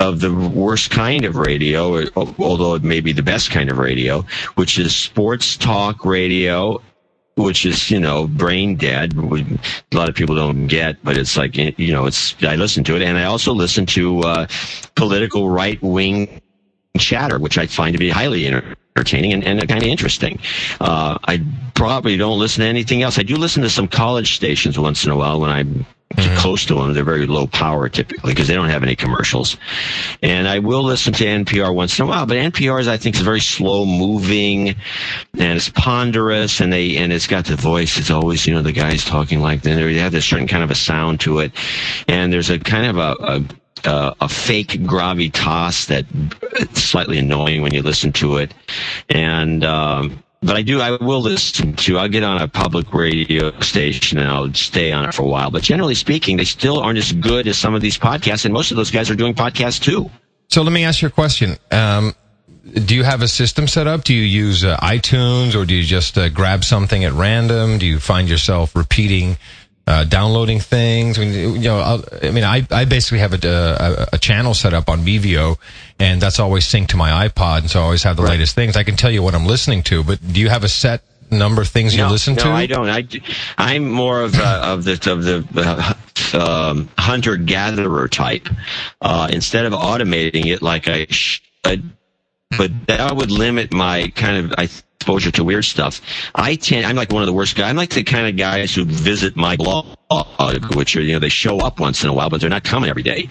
of 0.00 0.20
the 0.20 0.32
worst 0.32 0.90
kind 0.90 1.24
of 1.24 1.36
radio, 1.36 2.04
although 2.14 2.74
it 2.74 2.84
may 2.84 3.00
be 3.00 3.12
the 3.12 3.22
best 3.22 3.50
kind 3.50 3.68
of 3.70 3.78
radio, 3.78 4.24
which 4.54 4.78
is 4.78 4.94
sports 4.94 5.56
talk 5.56 6.04
radio 6.04 6.80
which 7.38 7.64
is 7.64 7.88
you 7.90 8.00
know 8.00 8.26
brain 8.26 8.74
dead 8.74 9.16
a 9.16 9.96
lot 9.96 10.08
of 10.08 10.14
people 10.16 10.34
don't 10.34 10.66
get 10.66 10.96
but 11.04 11.16
it's 11.16 11.36
like 11.36 11.56
you 11.56 11.92
know 11.92 12.06
it's 12.06 12.34
i 12.42 12.56
listen 12.56 12.82
to 12.82 12.96
it. 12.96 13.02
And 13.02 13.16
i 13.16 13.24
also 13.24 13.52
listen 13.52 13.86
to 13.86 14.20
uh, 14.20 14.46
political 14.96 15.48
right 15.48 15.80
wing 15.80 16.40
chatter 16.98 17.38
which 17.38 17.56
i 17.56 17.66
find 17.66 17.92
to 17.92 17.98
be 17.98 18.10
highly 18.10 18.46
entertaining 18.46 19.32
and, 19.32 19.44
and 19.44 19.68
kind 19.68 19.82
of 19.82 19.88
interesting. 19.88 20.40
Uh, 20.80 21.18
i 21.24 21.40
probably 21.74 22.16
don't 22.16 22.40
listen 22.40 22.62
to 22.62 22.66
anything 22.68 23.02
else. 23.02 23.20
I 23.20 23.22
do 23.22 23.36
listen 23.36 23.62
to 23.62 23.70
some 23.70 23.86
college 23.86 24.34
stations 24.34 24.76
once 24.76 25.04
in 25.04 25.12
a 25.12 25.16
while 25.16 25.40
when 25.40 25.50
i'm 25.50 25.86
close 26.38 26.64
to 26.64 26.74
them 26.74 26.94
they're 26.94 27.04
very 27.04 27.26
low 27.26 27.46
power 27.46 27.88
typically 27.88 28.32
because 28.32 28.48
they 28.48 28.54
don't 28.54 28.70
have 28.70 28.82
any 28.82 28.96
commercials 28.96 29.58
and 30.22 30.48
I 30.48 30.58
will 30.58 30.82
listen 30.82 31.12
to 31.14 31.24
NPR 31.24 31.74
once 31.74 31.98
in 31.98 32.04
a 32.04 32.08
while, 32.08 32.26
but 32.26 32.36
NPR 32.36 32.80
is, 32.80 32.88
I 32.88 32.96
think, 32.96 33.14
is 33.16 33.20
very 33.22 33.40
slow 33.40 33.84
moving 33.84 34.70
and 34.70 35.56
it's 35.56 35.68
ponderous 35.68 36.60
and 36.60 36.72
they, 36.72 36.96
and 36.96 37.12
it's 37.12 37.26
got 37.26 37.44
the 37.44 37.56
voice. 37.56 37.98
It's 37.98 38.10
always, 38.10 38.46
you 38.46 38.54
know, 38.54 38.62
the 38.62 38.72
guys 38.72 39.04
talking 39.04 39.40
like 39.40 39.62
that. 39.62 39.74
They 39.74 39.94
have 39.94 40.12
this 40.12 40.26
certain 40.26 40.48
kind 40.48 40.64
of 40.64 40.70
a 40.70 40.74
sound 40.74 41.20
to 41.20 41.40
it. 41.40 41.52
And 42.08 42.32
there's 42.32 42.50
a 42.50 42.58
kind 42.58 42.86
of 42.86 42.98
a, 42.98 43.22
a, 43.22 43.90
a, 43.90 44.16
a 44.22 44.28
fake 44.28 44.72
gravitas 44.82 45.86
that 45.86 46.06
it's 46.60 46.82
slightly 46.82 47.18
annoying 47.18 47.62
when 47.62 47.74
you 47.74 47.82
listen 47.82 48.12
to 48.14 48.38
it. 48.38 48.52
And, 49.08 49.64
um, 49.64 50.22
but 50.40 50.56
I 50.56 50.62
do, 50.62 50.80
I 50.80 50.92
will 50.92 51.20
listen 51.20 51.74
to, 51.74 51.98
I'll 51.98 52.08
get 52.08 52.22
on 52.22 52.40
a 52.40 52.46
public 52.46 52.92
radio 52.92 53.58
station 53.60 54.18
and 54.18 54.28
I'll 54.28 54.52
stay 54.54 54.92
on 54.92 55.06
it 55.06 55.14
for 55.14 55.22
a 55.22 55.26
while. 55.26 55.50
But 55.50 55.62
generally 55.62 55.94
speaking, 55.94 56.36
they 56.36 56.44
still 56.44 56.78
aren't 56.78 56.98
as 56.98 57.12
good 57.12 57.48
as 57.48 57.58
some 57.58 57.74
of 57.74 57.80
these 57.80 57.98
podcasts. 57.98 58.44
And 58.44 58.54
most 58.54 58.70
of 58.70 58.76
those 58.76 58.90
guys 58.90 59.10
are 59.10 59.16
doing 59.16 59.34
podcasts 59.34 59.80
too. 59.80 60.10
So 60.48 60.62
let 60.62 60.72
me 60.72 60.84
ask 60.84 61.02
you 61.02 61.08
a 61.08 61.10
question. 61.10 61.56
Um, 61.70 62.14
do 62.72 62.94
you 62.94 63.02
have 63.02 63.22
a 63.22 63.28
system 63.28 63.66
set 63.66 63.86
up? 63.86 64.04
Do 64.04 64.14
you 64.14 64.22
use 64.22 64.64
uh, 64.64 64.76
iTunes 64.78 65.54
or 65.54 65.64
do 65.64 65.74
you 65.74 65.82
just 65.82 66.16
uh, 66.16 66.28
grab 66.28 66.64
something 66.64 67.04
at 67.04 67.12
random? 67.12 67.78
Do 67.78 67.86
you 67.86 67.98
find 67.98 68.28
yourself 68.28 68.76
repeating, 68.76 69.38
uh, 69.88 70.04
downloading 70.04 70.60
things? 70.60 71.18
I 71.18 71.22
mean, 71.22 71.54
you 71.54 71.68
know, 71.68 71.78
I'll, 71.78 72.04
I 72.22 72.30
mean, 72.30 72.44
I, 72.44 72.66
I 72.70 72.84
basically 72.84 73.20
have 73.20 73.32
a, 73.32 73.48
a, 73.48 74.08
a 74.16 74.18
channel 74.18 74.52
set 74.52 74.74
up 74.74 74.90
on 74.90 75.00
Vivio 75.00 75.56
and 75.98 76.20
that's 76.20 76.38
always 76.38 76.66
synced 76.66 76.88
to 76.88 76.98
my 76.98 77.26
iPod. 77.26 77.60
And 77.60 77.70
so 77.70 77.80
I 77.80 77.84
always 77.84 78.02
have 78.02 78.16
the 78.16 78.22
latest 78.22 78.54
things. 78.54 78.76
I 78.76 78.84
can 78.84 78.96
tell 78.96 79.10
you 79.10 79.22
what 79.22 79.34
I'm 79.34 79.46
listening 79.46 79.82
to, 79.84 80.04
but 80.04 80.20
do 80.32 80.40
you 80.40 80.50
have 80.50 80.62
a 80.62 80.68
set 80.68 81.02
number 81.30 81.62
of 81.62 81.68
things 81.68 81.94
you 81.94 82.02
no, 82.02 82.10
listen 82.10 82.34
no, 82.34 82.42
to? 82.44 82.50
I 82.50 82.66
don't. 82.66 82.88
I, 82.88 83.06
I'm 83.56 83.88
more 83.90 84.20
of 84.20 84.34
uh, 84.34 84.62
of 84.64 84.84
the 84.84 84.92
of 85.10 85.24
the 85.24 85.96
uh, 86.34 86.70
um, 86.70 86.88
hunter 86.98 87.36
gatherer 87.36 88.08
type. 88.08 88.48
Uh, 89.00 89.28
instead 89.32 89.64
of 89.64 89.72
automating 89.72 90.46
it 90.46 90.62
like 90.62 90.86
I 90.86 91.06
should, 91.06 91.40
but 91.62 92.70
that 92.86 93.16
would 93.16 93.30
limit 93.30 93.72
my 93.72 94.08
kind 94.08 94.52
of 94.52 94.54
I, 94.58 94.68
exposure 94.98 95.30
to 95.30 95.44
weird 95.44 95.64
stuff. 95.64 96.00
I 96.34 96.56
tend. 96.56 96.84
I'm 96.84 96.96
like 96.96 97.12
one 97.12 97.22
of 97.22 97.26
the 97.26 97.32
worst 97.32 97.56
guys. 97.56 97.70
I'm 97.70 97.76
like 97.76 97.90
the 97.90 98.02
kind 98.02 98.26
of 98.26 98.36
guys 98.36 98.74
who 98.74 98.84
visit 98.84 99.36
my 99.36 99.56
blog, 99.56 99.86
which 100.74 100.96
are 100.96 101.00
you 101.00 101.12
know 101.12 101.18
they 101.18 101.28
show 101.28 101.60
up 101.60 101.78
once 101.80 102.02
in 102.02 102.10
a 102.10 102.12
while, 102.12 102.30
but 102.30 102.40
they're 102.40 102.50
not 102.50 102.64
coming 102.64 102.90
every 102.90 103.04
day. 103.04 103.28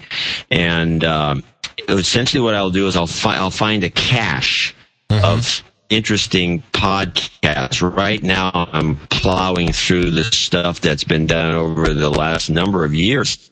And 0.50 1.04
um, 1.04 1.44
essentially, 1.88 2.42
what 2.42 2.54
I'll 2.54 2.70
do 2.70 2.86
is 2.86 2.96
I'll 2.96 3.06
fi- 3.06 3.36
I'll 3.36 3.50
find 3.50 3.84
a 3.84 3.90
cache 3.90 4.74
of 5.10 5.62
interesting 5.90 6.62
podcasts. 6.72 7.96
Right 7.96 8.22
now, 8.22 8.68
I'm 8.72 8.96
plowing 9.08 9.72
through 9.72 10.10
the 10.12 10.24
stuff 10.24 10.80
that's 10.80 11.04
been 11.04 11.26
done 11.26 11.54
over 11.54 11.92
the 11.92 12.10
last 12.10 12.48
number 12.48 12.84
of 12.84 12.94
years 12.94 13.50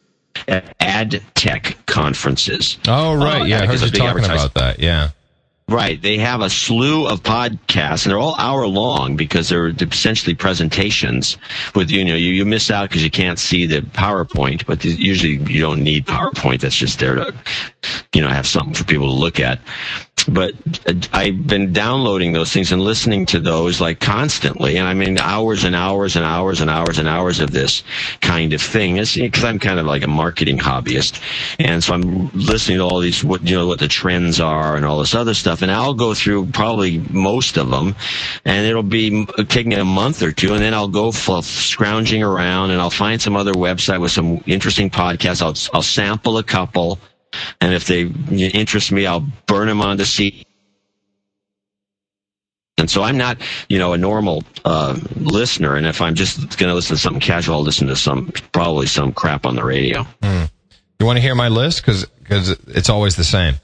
at 0.48 0.74
ad 0.80 1.22
tech 1.34 1.76
conferences. 1.86 2.78
oh, 2.88 3.14
right. 3.14 3.42
Uh, 3.42 3.44
yeah. 3.44 3.58
I 3.58 3.60
because 3.62 3.82
heard 3.82 3.92
you 3.94 3.98
talking 3.98 4.24
about 4.24 4.54
that. 4.54 4.80
Yeah. 4.80 5.10
Right. 5.68 6.00
They 6.00 6.18
have 6.18 6.42
a 6.42 6.48
slew 6.48 7.08
of 7.08 7.24
podcasts 7.24 8.04
and 8.04 8.12
they're 8.12 8.20
all 8.20 8.36
hour 8.36 8.68
long 8.68 9.16
because 9.16 9.48
they're 9.48 9.72
essentially 9.80 10.32
presentations 10.32 11.36
with, 11.74 11.90
you 11.90 12.04
know, 12.04 12.14
you, 12.14 12.28
you 12.28 12.44
miss 12.44 12.70
out 12.70 12.88
because 12.88 13.02
you 13.02 13.10
can't 13.10 13.36
see 13.36 13.66
the 13.66 13.80
PowerPoint, 13.80 14.64
but 14.64 14.80
th- 14.82 14.96
usually 14.96 15.42
you 15.52 15.60
don't 15.60 15.82
need 15.82 16.06
PowerPoint. 16.06 16.60
That's 16.60 16.76
just 16.76 17.00
there 17.00 17.16
to, 17.16 17.34
you 18.14 18.20
know, 18.20 18.28
have 18.28 18.46
something 18.46 18.74
for 18.74 18.84
people 18.84 19.08
to 19.08 19.12
look 19.12 19.40
at. 19.40 19.58
But 20.28 20.54
uh, 20.86 20.94
I've 21.12 21.46
been 21.46 21.72
downloading 21.72 22.32
those 22.32 22.52
things 22.52 22.72
and 22.72 22.82
listening 22.82 23.26
to 23.26 23.40
those 23.40 23.80
like 23.80 24.00
constantly. 24.00 24.76
And 24.76 24.88
I 24.88 24.94
mean, 24.94 25.18
hours 25.18 25.64
and 25.64 25.74
hours 25.76 26.16
and 26.16 26.24
hours 26.24 26.60
and 26.60 26.68
hours 26.68 26.98
and 26.98 27.06
hours 27.06 27.38
of 27.40 27.52
this 27.52 27.82
kind 28.20 28.52
of 28.52 28.60
thing. 28.60 28.96
It's 28.96 29.14
because 29.14 29.44
I'm 29.44 29.58
kind 29.58 29.78
of 29.78 29.86
like 29.86 30.02
a 30.02 30.08
marketing 30.08 30.58
hobbyist. 30.58 31.20
And 31.60 31.82
so 31.82 31.94
I'm 31.94 32.28
listening 32.30 32.78
to 32.78 32.84
all 32.84 32.98
these, 33.00 33.22
what, 33.22 33.46
you 33.46 33.56
know, 33.56 33.66
what 33.66 33.78
the 33.78 33.88
trends 33.88 34.40
are 34.40 34.76
and 34.76 34.84
all 34.84 34.98
this 34.98 35.14
other 35.14 35.34
stuff. 35.34 35.62
And 35.62 35.70
I'll 35.70 35.94
go 35.94 36.12
through 36.12 36.46
probably 36.46 36.98
most 37.10 37.56
of 37.56 37.70
them 37.70 37.94
and 38.44 38.66
it'll 38.66 38.82
be 38.82 39.26
taking 39.48 39.74
a 39.74 39.84
month 39.84 40.22
or 40.22 40.32
two. 40.32 40.54
And 40.54 40.62
then 40.62 40.74
I'll 40.74 40.88
go 40.88 41.08
f- 41.08 41.44
scrounging 41.44 42.22
around 42.22 42.70
and 42.70 42.80
I'll 42.80 42.90
find 42.90 43.22
some 43.22 43.36
other 43.36 43.52
website 43.52 44.00
with 44.00 44.12
some 44.12 44.42
interesting 44.46 44.90
podcasts. 44.90 45.40
I'll, 45.42 45.76
I'll 45.76 45.82
sample 45.82 46.38
a 46.38 46.42
couple. 46.42 46.98
And 47.60 47.74
if 47.74 47.86
they 47.86 48.02
interest 48.02 48.92
me, 48.92 49.06
I'll 49.06 49.26
burn 49.46 49.68
them 49.68 49.80
on 49.80 49.96
the 49.96 50.06
seat. 50.06 50.46
And 52.78 52.90
so 52.90 53.02
I'm 53.02 53.16
not, 53.16 53.38
you 53.68 53.78
know, 53.78 53.94
a 53.94 53.98
normal 53.98 54.44
uh, 54.64 54.98
listener. 55.16 55.76
And 55.76 55.86
if 55.86 56.02
I'm 56.02 56.14
just 56.14 56.58
going 56.58 56.68
to 56.68 56.74
listen 56.74 56.94
to 56.94 57.00
something 57.00 57.20
casual, 57.20 57.56
I'll 57.56 57.62
listen 57.62 57.86
to 57.86 57.96
some 57.96 58.30
probably 58.52 58.86
some 58.86 59.12
crap 59.12 59.46
on 59.46 59.56
the 59.56 59.64
radio. 59.64 60.06
You 60.98 61.06
want 61.06 61.16
to 61.16 61.22
hear 61.22 61.34
my 61.34 61.48
list? 61.48 61.84
Cause, 61.84 62.06
cause 62.24 62.50
it's 62.68 62.90
always 62.90 63.16
the 63.16 63.24
same. 63.24 63.54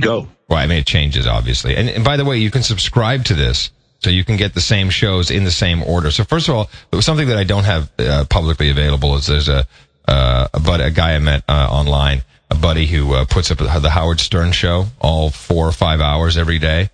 Go. 0.00 0.28
Well, 0.48 0.58
I 0.58 0.66
mean, 0.66 0.78
it 0.78 0.86
changes 0.86 1.26
obviously. 1.26 1.76
And, 1.76 1.88
and 1.88 2.04
by 2.04 2.16
the 2.16 2.24
way, 2.24 2.38
you 2.38 2.50
can 2.50 2.62
subscribe 2.62 3.24
to 3.26 3.34
this 3.34 3.70
so 4.00 4.10
you 4.10 4.24
can 4.24 4.36
get 4.36 4.54
the 4.54 4.60
same 4.60 4.90
shows 4.90 5.30
in 5.30 5.44
the 5.44 5.50
same 5.50 5.82
order. 5.82 6.10
So 6.10 6.24
first 6.24 6.48
of 6.48 6.54
all, 6.54 6.70
something 7.00 7.28
that 7.28 7.36
I 7.36 7.44
don't 7.44 7.64
have 7.64 7.90
uh, 7.98 8.24
publicly 8.28 8.70
available 8.70 9.14
is 9.16 9.26
there's 9.26 9.48
a, 9.48 9.66
uh, 10.10 10.48
a 10.52 10.60
bud, 10.60 10.80
a 10.80 10.90
guy 10.90 11.14
I 11.14 11.18
met 11.20 11.44
uh, 11.48 11.68
online, 11.70 12.22
a 12.50 12.54
buddy 12.54 12.86
who 12.86 13.14
uh, 13.14 13.24
puts 13.24 13.50
up 13.50 13.58
the 13.58 13.90
Howard 13.90 14.20
Stern 14.20 14.52
show 14.52 14.86
all 15.00 15.30
four 15.30 15.66
or 15.66 15.72
five 15.72 16.00
hours 16.00 16.36
every 16.36 16.58
day. 16.58 16.90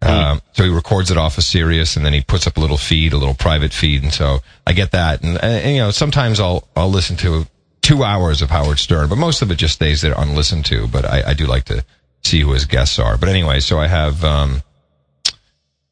Um, 0.00 0.40
so 0.52 0.62
he 0.62 0.70
records 0.70 1.10
it 1.10 1.16
off 1.16 1.38
of 1.38 1.44
Sirius 1.44 1.96
and 1.96 2.06
then 2.06 2.12
he 2.12 2.20
puts 2.20 2.46
up 2.46 2.56
a 2.56 2.60
little 2.60 2.76
feed, 2.76 3.12
a 3.12 3.16
little 3.16 3.34
private 3.34 3.72
feed. 3.72 4.02
And 4.02 4.12
so 4.12 4.38
I 4.66 4.72
get 4.72 4.92
that. 4.92 5.22
And, 5.22 5.42
and, 5.42 5.74
you 5.74 5.80
know, 5.80 5.90
sometimes 5.90 6.38
I'll, 6.38 6.68
I'll 6.76 6.90
listen 6.90 7.16
to 7.18 7.46
two 7.82 8.04
hours 8.04 8.40
of 8.40 8.50
Howard 8.50 8.78
Stern, 8.78 9.08
but 9.08 9.18
most 9.18 9.42
of 9.42 9.50
it 9.50 9.56
just 9.56 9.74
stays 9.74 10.02
there 10.02 10.14
unlistened 10.16 10.66
to. 10.66 10.86
But 10.86 11.04
I, 11.04 11.30
I 11.30 11.34
do 11.34 11.46
like 11.46 11.64
to 11.64 11.84
see 12.22 12.40
who 12.40 12.52
his 12.52 12.64
guests 12.64 12.98
are. 12.98 13.16
But 13.18 13.28
anyway, 13.28 13.58
so 13.60 13.78
I 13.78 13.88
have, 13.88 14.24
um, 14.24 14.62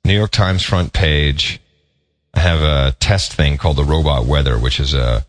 New 0.04 0.14
York 0.14 0.30
Times 0.30 0.62
front 0.62 0.92
page. 0.92 1.60
I 2.32 2.40
have 2.40 2.60
a 2.60 2.94
test 3.00 3.32
thing 3.32 3.56
called 3.56 3.76
the 3.76 3.84
robot 3.84 4.24
weather, 4.24 4.56
which 4.56 4.78
is 4.78 4.94
a, 4.94 5.26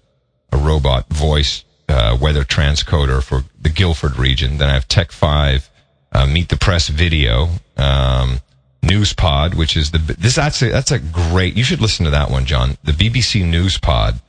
a 0.57 0.65
robot 0.65 1.07
voice, 1.09 1.63
uh, 1.89 2.17
weather 2.19 2.43
transcoder 2.43 3.23
for 3.23 3.43
the 3.59 3.69
Guildford 3.69 4.17
region. 4.17 4.57
Then 4.57 4.69
I 4.69 4.73
have 4.73 4.88
Tech 4.88 5.11
5, 5.11 5.69
uh, 6.11 6.25
Meet 6.25 6.49
the 6.49 6.57
Press 6.57 6.88
video, 6.88 7.49
um, 7.77 8.39
News 8.84 9.13
Pod, 9.13 9.55
which 9.55 9.75
is 9.75 9.91
the 9.91 9.97
this 9.97 10.35
that's 10.35 10.61
a, 10.61 10.69
that's 10.69 10.91
a 10.91 10.99
great. 10.99 11.57
You 11.57 11.63
should 11.63 11.81
listen 11.81 12.05
to 12.05 12.11
that 12.11 12.29
one, 12.29 12.45
John. 12.45 12.77
The 12.84 12.91
BBC 12.91 13.45
News 13.45 13.77
Pod, 13.77 14.19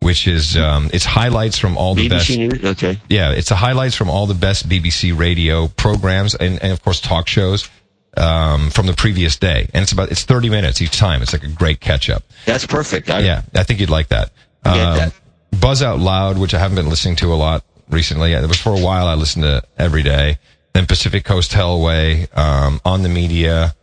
which 0.00 0.26
is 0.26 0.56
um, 0.56 0.90
it's 0.92 1.04
highlights 1.04 1.58
from 1.58 1.76
all 1.76 1.94
the 1.94 2.08
BBC 2.08 2.10
best. 2.10 2.30
News? 2.30 2.64
Okay. 2.64 3.00
Yeah, 3.08 3.32
it's 3.32 3.50
the 3.50 3.56
highlights 3.56 3.94
from 3.94 4.10
all 4.10 4.26
the 4.26 4.34
best 4.34 4.68
BBC 4.68 5.16
radio 5.16 5.68
programs 5.68 6.34
and, 6.34 6.60
and 6.62 6.72
of 6.72 6.82
course 6.82 7.00
talk 7.00 7.28
shows 7.28 7.68
um, 8.16 8.70
from 8.70 8.86
the 8.86 8.94
previous 8.94 9.36
day. 9.36 9.68
And 9.72 9.82
it's 9.82 9.92
about 9.92 10.10
it's 10.10 10.24
thirty 10.24 10.50
minutes 10.50 10.82
each 10.82 10.96
time. 10.96 11.22
It's 11.22 11.32
like 11.32 11.44
a 11.44 11.48
great 11.48 11.80
catch 11.80 12.10
up. 12.10 12.24
That's 12.46 12.66
perfect. 12.66 13.10
I, 13.10 13.20
Yeah, 13.20 13.42
I 13.54 13.62
think 13.62 13.80
you'd 13.80 13.90
like 13.90 14.08
that. 14.08 14.32
Get 14.64 14.74
that. 14.74 15.14
Buzz 15.58 15.82
Out 15.82 15.98
Loud, 15.98 16.38
which 16.38 16.54
I 16.54 16.58
haven't 16.58 16.76
been 16.76 16.88
listening 16.88 17.16
to 17.16 17.32
a 17.32 17.36
lot 17.36 17.64
recently. 17.88 18.32
It 18.32 18.46
was 18.46 18.60
for 18.60 18.70
a 18.76 18.80
while 18.80 19.06
I 19.06 19.14
listened 19.14 19.44
to 19.44 19.62
every 19.78 20.02
day. 20.02 20.38
Then 20.72 20.86
Pacific 20.86 21.24
Coast 21.24 21.50
Hellway, 21.52 22.28
um, 22.36 22.80
On 22.84 23.02
the 23.02 23.08
Media, 23.08 23.74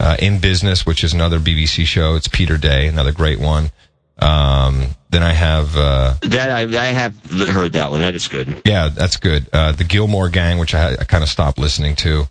uh, 0.00 0.16
In 0.18 0.38
Business, 0.40 0.86
which 0.86 1.04
is 1.04 1.12
another 1.12 1.38
BBC 1.38 1.84
show. 1.86 2.14
It's 2.14 2.28
Peter 2.28 2.56
Day, 2.56 2.86
another 2.86 3.12
great 3.12 3.38
one. 3.38 3.70
Um, 4.18 4.86
then 5.10 5.22
I 5.22 5.32
have, 5.32 5.76
uh, 5.76 6.14
That 6.22 6.50
I, 6.50 6.62
I 6.62 6.86
have 6.86 7.14
heard 7.30 7.72
that 7.74 7.90
one. 7.90 8.00
That 8.00 8.14
is 8.14 8.28
good. 8.28 8.62
yeah, 8.64 8.88
that's 8.88 9.16
good. 9.16 9.48
Uh, 9.52 9.72
the 9.72 9.84
Gilmore 9.84 10.28
Gang, 10.28 10.58
which 10.58 10.74
I, 10.74 10.92
I 10.92 11.04
kind 11.04 11.22
of 11.22 11.28
stopped 11.28 11.58
listening 11.58 11.96
to. 11.96 12.28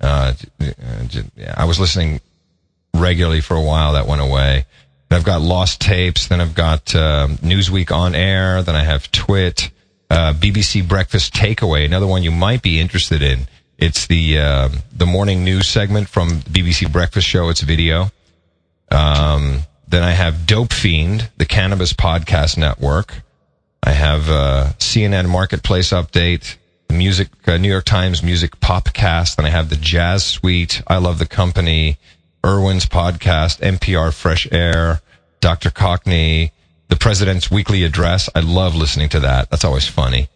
Uh, 0.00 0.32
j- 0.60 0.74
j- 1.08 1.22
yeah, 1.36 1.54
I 1.56 1.64
was 1.66 1.78
listening 1.78 2.20
regularly 2.94 3.40
for 3.42 3.54
a 3.56 3.62
while. 3.62 3.92
That 3.94 4.06
went 4.06 4.20
away. 4.22 4.64
I've 5.10 5.24
got 5.24 5.40
Lost 5.40 5.80
Tapes. 5.80 6.28
Then 6.28 6.40
I've 6.40 6.54
got 6.54 6.94
um, 6.94 7.36
Newsweek 7.38 7.90
on 7.90 8.14
air. 8.14 8.62
Then 8.62 8.76
I 8.76 8.84
have 8.84 9.10
Twit, 9.10 9.70
uh, 10.08 10.34
BBC 10.34 10.86
Breakfast 10.86 11.34
Takeaway, 11.34 11.84
another 11.84 12.06
one 12.06 12.22
you 12.22 12.30
might 12.30 12.62
be 12.62 12.80
interested 12.80 13.22
in. 13.22 13.48
It's 13.78 14.06
the 14.06 14.38
uh, 14.38 14.68
the 14.92 15.06
morning 15.06 15.42
news 15.42 15.68
segment 15.68 16.08
from 16.08 16.42
BBC 16.42 16.92
Breakfast 16.92 17.26
Show. 17.26 17.48
It's 17.48 17.62
video. 17.62 18.10
Um, 18.90 19.60
then 19.88 20.02
I 20.02 20.10
have 20.10 20.46
Dope 20.46 20.72
Fiend, 20.72 21.30
the 21.38 21.46
Cannabis 21.46 21.92
Podcast 21.92 22.58
Network. 22.58 23.22
I 23.82 23.92
have 23.92 24.28
uh, 24.28 24.72
CNN 24.78 25.28
Marketplace 25.30 25.90
Update, 25.90 26.56
music, 26.90 27.28
uh, 27.48 27.56
New 27.56 27.70
York 27.70 27.86
Times 27.86 28.22
Music 28.22 28.60
Popcast. 28.60 29.36
Then 29.36 29.46
I 29.46 29.48
have 29.48 29.70
the 29.70 29.76
Jazz 29.76 30.24
Suite. 30.24 30.82
I 30.86 30.98
love 30.98 31.18
the 31.18 31.26
company. 31.26 31.98
Irwin's 32.44 32.86
podcast, 32.86 33.60
NPR 33.60 34.12
Fresh 34.12 34.48
Air, 34.50 35.00
Dr. 35.40 35.70
Cockney, 35.70 36.52
the 36.88 36.96
President's 36.96 37.50
Weekly 37.50 37.84
Address. 37.84 38.28
I 38.34 38.40
love 38.40 38.74
listening 38.74 39.08
to 39.10 39.20
that. 39.20 39.50
That's 39.50 39.64
always 39.64 39.86
funny. 39.86 40.28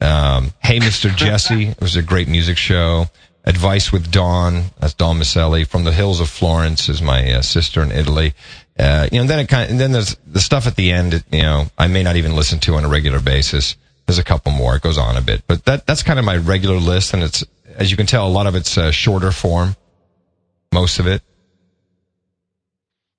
Um, 0.00 0.52
hey, 0.60 0.78
Mr. 0.78 1.14
Jesse. 1.16 1.68
It 1.68 1.80
was 1.80 1.96
a 1.96 2.02
great 2.02 2.28
music 2.28 2.56
show. 2.56 3.06
Advice 3.44 3.90
with 3.90 4.10
Dawn. 4.10 4.64
That's 4.78 4.94
Dawn 4.94 5.18
Maselli 5.18 5.66
from 5.66 5.84
the 5.84 5.92
hills 5.92 6.20
of 6.20 6.28
Florence 6.28 6.88
is 6.88 7.00
my 7.00 7.32
uh, 7.32 7.42
sister 7.42 7.82
in 7.82 7.90
Italy. 7.90 8.34
Uh, 8.78 9.08
you 9.10 9.20
know, 9.20 9.26
then 9.26 9.38
it 9.38 9.48
kind 9.48 9.70
and 9.70 9.80
then 9.80 9.92
there's 9.92 10.16
the 10.26 10.40
stuff 10.40 10.66
at 10.66 10.76
the 10.76 10.92
end, 10.92 11.24
you 11.32 11.42
know, 11.42 11.66
I 11.76 11.86
may 11.88 12.02
not 12.02 12.16
even 12.16 12.36
listen 12.36 12.60
to 12.60 12.74
on 12.76 12.84
a 12.84 12.88
regular 12.88 13.20
basis. 13.20 13.76
There's 14.06 14.18
a 14.18 14.24
couple 14.24 14.52
more. 14.52 14.76
It 14.76 14.82
goes 14.82 14.98
on 14.98 15.16
a 15.16 15.20
bit, 15.20 15.42
but 15.46 15.64
that, 15.66 15.86
that's 15.86 16.02
kind 16.02 16.18
of 16.18 16.24
my 16.24 16.36
regular 16.36 16.76
list. 16.76 17.14
And 17.14 17.22
it's, 17.22 17.44
as 17.76 17.90
you 17.90 17.96
can 17.96 18.06
tell, 18.06 18.26
a 18.26 18.28
lot 18.28 18.46
of 18.46 18.54
it's 18.54 18.76
uh, 18.76 18.90
shorter 18.90 19.32
form. 19.32 19.76
Most 20.72 20.98
of 20.98 21.06
it. 21.06 21.22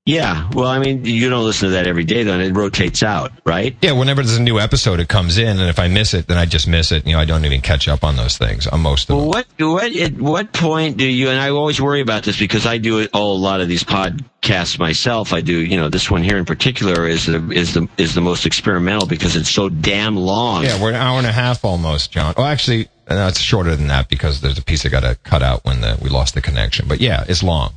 Yeah. 0.05 0.49
Well, 0.53 0.67
I 0.67 0.79
mean, 0.79 1.05
you 1.05 1.29
don't 1.29 1.43
listen 1.43 1.69
to 1.69 1.73
that 1.75 1.85
every 1.85 2.03
day, 2.05 2.23
then 2.23 2.41
it 2.41 2.55
rotates 2.55 3.03
out, 3.03 3.31
right? 3.45 3.75
Yeah, 3.83 3.91
whenever 3.91 4.23
there's 4.23 4.37
a 4.37 4.41
new 4.41 4.59
episode, 4.59 4.99
it 4.99 5.07
comes 5.07 5.37
in, 5.37 5.59
and 5.59 5.69
if 5.69 5.77
I 5.77 5.89
miss 5.89 6.15
it, 6.15 6.27
then 6.27 6.39
I 6.39 6.45
just 6.45 6.67
miss 6.67 6.91
it. 6.91 7.05
You 7.05 7.13
know, 7.13 7.19
I 7.19 7.25
don't 7.25 7.45
even 7.45 7.61
catch 7.61 7.87
up 7.87 8.03
on 8.03 8.15
those 8.15 8.35
things 8.35 8.65
on 8.65 8.81
most 8.81 9.09
of 9.11 9.15
Well, 9.17 9.31
them. 9.31 9.43
what 9.59 9.71
what 9.83 9.95
at 9.95 10.13
what 10.19 10.53
point 10.53 10.97
do 10.97 11.05
you? 11.05 11.29
And 11.29 11.39
I 11.39 11.51
always 11.51 11.79
worry 11.79 12.01
about 12.01 12.23
this 12.23 12.39
because 12.39 12.65
I 12.65 12.79
do 12.79 12.97
it 12.99 13.11
all 13.13 13.35
a 13.35 13.37
lot 13.37 13.61
of 13.61 13.67
these 13.67 13.83
podcasts 13.83 14.79
myself. 14.79 15.33
I 15.33 15.41
do, 15.41 15.53
you 15.63 15.77
know, 15.77 15.87
this 15.87 16.09
one 16.09 16.23
here 16.23 16.37
in 16.37 16.45
particular 16.45 17.07
is 17.07 17.27
the 17.27 17.51
is 17.51 17.75
the 17.75 17.87
is 17.97 18.15
the 18.15 18.21
most 18.21 18.47
experimental 18.47 19.05
because 19.05 19.35
it's 19.35 19.51
so 19.51 19.69
damn 19.69 20.15
long. 20.17 20.63
Yeah, 20.63 20.81
we're 20.81 20.89
an 20.89 20.95
hour 20.95 21.19
and 21.19 21.27
a 21.27 21.31
half 21.31 21.63
almost, 21.63 22.11
John. 22.11 22.33
Well, 22.35 22.47
actually, 22.47 22.87
no, 23.07 23.27
it's 23.27 23.39
shorter 23.39 23.75
than 23.75 23.87
that 23.89 24.09
because 24.09 24.41
there's 24.41 24.57
a 24.57 24.63
piece 24.63 24.83
I 24.83 24.89
got 24.89 25.01
to 25.01 25.15
cut 25.23 25.43
out 25.43 25.63
when 25.63 25.81
the, 25.81 25.99
we 26.01 26.09
lost 26.09 26.33
the 26.33 26.41
connection. 26.41 26.87
But 26.87 27.01
yeah, 27.01 27.23
it's 27.27 27.43
long. 27.43 27.73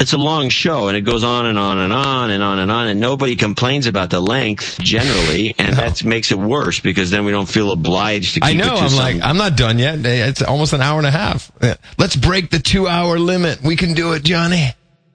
It's 0.00 0.14
a 0.14 0.18
long 0.18 0.48
show 0.48 0.88
and 0.88 0.96
it 0.96 1.02
goes 1.02 1.22
on 1.22 1.44
and 1.46 1.58
on 1.58 1.78
and 1.78 1.92
on 1.92 2.30
and 2.30 2.42
on 2.42 2.58
and 2.58 2.70
on 2.70 2.88
and 2.88 2.98
nobody 2.98 3.36
complains 3.36 3.86
about 3.86 4.08
the 4.08 4.20
length 4.20 4.78
generally 4.80 5.54
and 5.58 5.76
that 5.76 6.02
makes 6.02 6.32
it 6.32 6.38
worse 6.38 6.80
because 6.80 7.10
then 7.10 7.26
we 7.26 7.30
don't 7.30 7.48
feel 7.48 7.70
obliged 7.72 8.34
to 8.34 8.40
keep 8.40 8.48
I 8.48 8.54
know. 8.54 8.74
I'm 8.74 8.88
some- 8.88 8.98
like, 8.98 9.22
I'm 9.22 9.36
not 9.36 9.56
done 9.56 9.78
yet. 9.78 9.98
It's 10.04 10.40
almost 10.42 10.72
an 10.72 10.80
hour 10.80 10.96
and 10.98 11.06
a 11.06 11.10
half. 11.10 11.52
Let's 11.98 12.16
break 12.16 12.50
the 12.50 12.58
two 12.58 12.88
hour 12.88 13.18
limit. 13.18 13.60
We 13.62 13.76
can 13.76 13.92
do 13.92 14.14
it, 14.14 14.24
Johnny. 14.24 14.72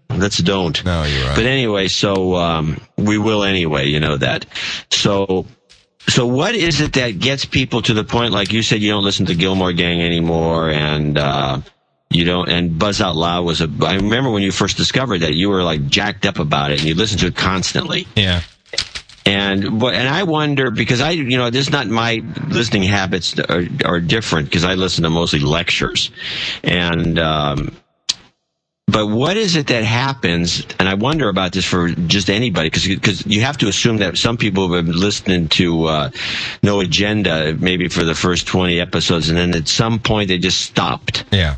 let's 0.09 0.37
don't. 0.37 0.85
No, 0.85 1.03
you're 1.03 1.25
right. 1.25 1.35
But 1.35 1.45
anyway, 1.45 1.87
so 1.87 2.35
um, 2.35 2.79
we 2.97 3.17
will 3.17 3.43
anyway. 3.43 3.87
You 3.87 3.99
know 3.99 4.15
that. 4.17 4.45
So, 4.91 5.47
so 6.07 6.25
what 6.27 6.53
is 6.55 6.81
it 6.81 6.93
that 6.93 7.17
gets 7.19 7.45
people 7.45 7.81
to 7.81 7.93
the 7.95 8.03
point? 8.03 8.31
Like 8.31 8.53
you 8.53 8.61
said, 8.61 8.81
you 8.81 8.91
don't 8.91 9.03
listen 9.03 9.25
to 9.25 9.35
Gilmore 9.35 9.73
Gang 9.73 10.01
anymore, 10.01 10.69
and 10.69 11.17
uh, 11.17 11.61
you 12.09 12.23
don't. 12.23 12.49
And 12.49 12.79
Buzz 12.79 13.01
Out 13.01 13.15
Loud 13.15 13.45
was 13.45 13.61
a. 13.61 13.69
I 13.81 13.95
remember 13.95 14.29
when 14.29 14.43
you 14.43 14.51
first 14.51 14.77
discovered 14.77 15.19
that 15.19 15.33
you 15.33 15.49
were 15.49 15.63
like 15.63 15.87
jacked 15.87 16.25
up 16.25 16.39
about 16.39 16.71
it, 16.71 16.79
and 16.79 16.87
you 16.87 16.95
listened 16.95 17.21
to 17.21 17.27
it 17.27 17.35
constantly. 17.35 18.07
yeah. 18.15 18.41
And 19.25 19.77
but 19.77 19.93
and 19.93 20.07
I 20.07 20.23
wonder 20.23 20.71
because 20.71 21.01
I 21.01 21.11
you 21.11 21.37
know 21.37 21.49
this 21.49 21.67
is 21.67 21.71
not 21.71 21.87
my 21.87 22.23
listening 22.47 22.83
habits 22.83 23.37
are, 23.37 23.63
are 23.83 23.99
different 23.99 24.47
because 24.47 24.63
I 24.63 24.75
listen 24.75 25.03
to 25.03 25.09
mostly 25.09 25.39
lectures, 25.39 26.11
and 26.63 27.19
um, 27.19 27.75
but 28.87 29.07
what 29.07 29.35
is 29.35 29.57
it 29.57 29.67
that 29.67 29.83
happens? 29.83 30.65
And 30.79 30.87
I 30.87 30.93
wonder 30.93 31.27
about 31.27 31.51
this 31.51 31.65
for 31.65 31.89
just 31.89 32.29
anybody 32.29 32.69
because 32.69 32.87
because 32.87 33.25
you 33.27 33.41
have 33.41 33.57
to 33.57 33.67
assume 33.67 33.97
that 33.97 34.17
some 34.17 34.37
people 34.37 34.71
have 34.71 34.85
been 34.85 34.95
listening 34.95 35.49
to 35.49 35.85
uh, 35.85 36.09
No 36.63 36.79
Agenda 36.79 37.53
maybe 37.53 37.89
for 37.89 38.05
the 38.05 38.15
first 38.15 38.47
twenty 38.47 38.79
episodes, 38.79 39.27
and 39.27 39.37
then 39.37 39.53
at 39.55 39.67
some 39.67 39.99
point 39.99 40.29
they 40.29 40.37
just 40.37 40.61
stopped. 40.61 41.25
Yeah. 41.33 41.57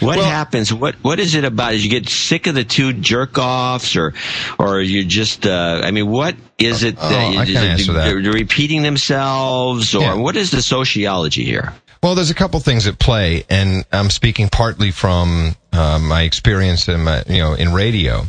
What 0.00 0.18
Well- 0.18 0.26
happens? 0.28 0.72
What 0.74 0.96
what 1.02 1.20
is 1.20 1.34
it 1.34 1.44
about? 1.44 1.74
Is 1.74 1.84
you 1.84 1.90
get 1.90 2.08
sick 2.08 2.46
of 2.48 2.54
the 2.54 2.64
two 2.64 2.92
jerk 2.92 3.38
offs, 3.38 3.96
or 3.96 4.14
or 4.58 4.80
you 4.80 5.04
just? 5.04 5.46
Uh, 5.46 5.80
I 5.82 5.90
mean, 5.90 6.08
what 6.08 6.36
is 6.58 6.82
it? 6.82 6.96
Oh, 7.00 7.08
that 7.08 7.36
I 7.36 7.42
is 7.44 7.48
can 7.52 7.56
answer 7.66 7.92
that. 7.94 8.04
They're, 8.04 8.20
they're 8.20 8.32
repeating 8.32 8.82
themselves, 8.82 9.94
or 9.94 10.02
Yeah. 10.02 10.14
what 10.14 10.36
is 10.36 10.50
the 10.50 10.60
sociology 10.60 11.44
here? 11.44 11.72
Well, 12.02 12.14
there's 12.14 12.30
a 12.30 12.34
couple 12.34 12.60
things 12.60 12.86
at 12.86 12.98
play, 12.98 13.44
and 13.48 13.84
I'm 13.92 14.10
speaking 14.10 14.48
partly 14.48 14.90
from 14.90 15.56
uh, 15.72 15.98
my 15.98 16.22
experience 16.22 16.88
in 16.88 17.04
my, 17.04 17.22
you 17.28 17.38
know 17.38 17.54
in 17.54 17.72
radio. 17.72 18.26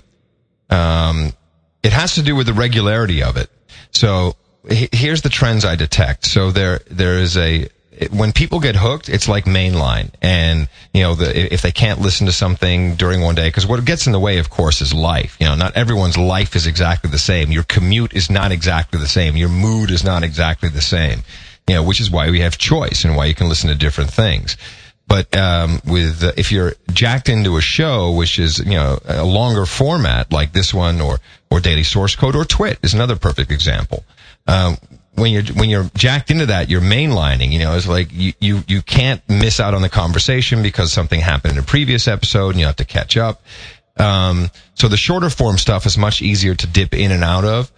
Um, 0.70 1.34
it 1.84 1.92
has 1.92 2.16
to 2.16 2.22
do 2.22 2.36
with 2.36 2.48
the 2.48 2.54
regularity 2.54 3.24
of 3.24 3.36
it. 3.38 3.50
So 3.92 4.36
here's 4.70 5.22
the 5.22 5.30
trends 5.30 5.66
I 5.66 5.76
detect. 5.76 6.26
So 6.26 6.52
there 6.52 6.82
there 6.90 7.20
is 7.20 7.36
a 7.38 7.68
when 8.12 8.32
people 8.32 8.60
get 8.60 8.76
hooked, 8.76 9.10
it's 9.10 9.28
like 9.28 9.46
mainline, 9.46 10.12
and 10.22 10.70
you 10.94 11.04
know 11.04 11.16
the, 11.16 11.54
if 11.54 11.62
they 11.62 11.72
can't 11.72 12.00
listen 12.00 12.26
to 12.28 12.32
something 12.32 12.96
during 12.96 13.22
one 13.22 13.36
day, 13.36 13.48
because 13.48 13.66
what 13.66 13.84
gets 13.86 14.06
in 14.06 14.14
the 14.14 14.20
way, 14.20 14.38
of 14.38 14.50
course, 14.50 14.82
is 14.82 14.94
life. 14.94 15.38
You 15.40 15.48
know, 15.48 15.56
not 15.56 15.76
everyone's 15.76 16.18
life 16.18 16.56
is 16.56 16.68
exactly 16.68 17.10
the 17.10 17.18
same. 17.18 17.52
Your 17.52 17.64
commute 17.64 18.14
is 18.14 18.30
not 18.30 18.52
exactly 18.52 19.00
the 19.00 19.08
same. 19.08 19.36
Your 19.36 19.50
mood 19.50 19.92
is 19.92 20.04
not 20.04 20.24
exactly 20.24 20.70
the 20.70 20.82
same 20.82 21.24
you 21.68 21.76
know, 21.76 21.84
which 21.84 22.00
is 22.00 22.10
why 22.10 22.30
we 22.30 22.40
have 22.40 22.58
choice 22.58 23.04
and 23.04 23.16
why 23.16 23.26
you 23.26 23.36
can 23.36 23.50
listen 23.50 23.70
to 23.70 23.76
different 23.76 24.10
things. 24.10 24.58
But 25.08 25.36
um, 25.38 25.82
with 25.86 26.24
uh, 26.24 26.34
if 26.36 26.52
you're 26.52 26.74
jacked 26.92 27.30
into 27.30 27.58
a 27.58 27.62
show, 27.62 28.12
which 28.12 28.40
is 28.40 28.60
you 28.60 28.76
know 28.76 29.00
a 29.06 29.24
longer 29.24 29.66
format 29.66 30.34
like 30.34 30.52
this 30.52 30.74
one, 30.74 31.00
or 31.00 31.20
or 31.50 31.60
Daily 31.60 31.84
Source 31.84 32.16
Code, 32.16 32.36
or 32.36 32.44
Twit 32.44 32.80
is 32.84 32.94
another 32.94 33.16
perfect 33.16 33.52
example. 33.52 34.04
Um, 34.48 34.78
when 35.18 35.32
you're 35.32 35.44
when 35.56 35.70
you're 35.70 35.90
jacked 35.96 36.32
into 36.32 36.46
that, 36.46 36.70
you're 36.70 36.82
mainlining. 36.82 37.52
You 37.52 37.60
know, 37.60 37.76
it's 37.76 37.88
like 37.88 38.10
you 38.12 38.34
you 38.40 38.64
you 38.68 38.82
can't 38.82 39.22
miss 39.28 39.60
out 39.60 39.74
on 39.74 39.82
the 39.82 39.90
conversation 39.90 40.62
because 40.62 40.94
something 40.94 41.20
happened 41.20 41.54
in 41.54 41.60
a 41.60 41.66
previous 41.66 42.08
episode, 42.08 42.50
and 42.52 42.60
you 42.60 42.66
have 42.68 42.76
to 42.78 42.86
catch 42.86 43.18
up. 43.18 43.42
Um, 43.98 44.52
so 44.76 44.88
the 44.88 44.98
shorter 44.98 45.30
form 45.32 45.58
stuff 45.58 45.86
is 45.88 45.98
much 45.98 46.22
easier 46.22 46.54
to 46.54 46.68
dip 46.68 46.94
in 46.94 47.12
and 47.12 47.24
out 47.24 47.46
of. 47.46 47.72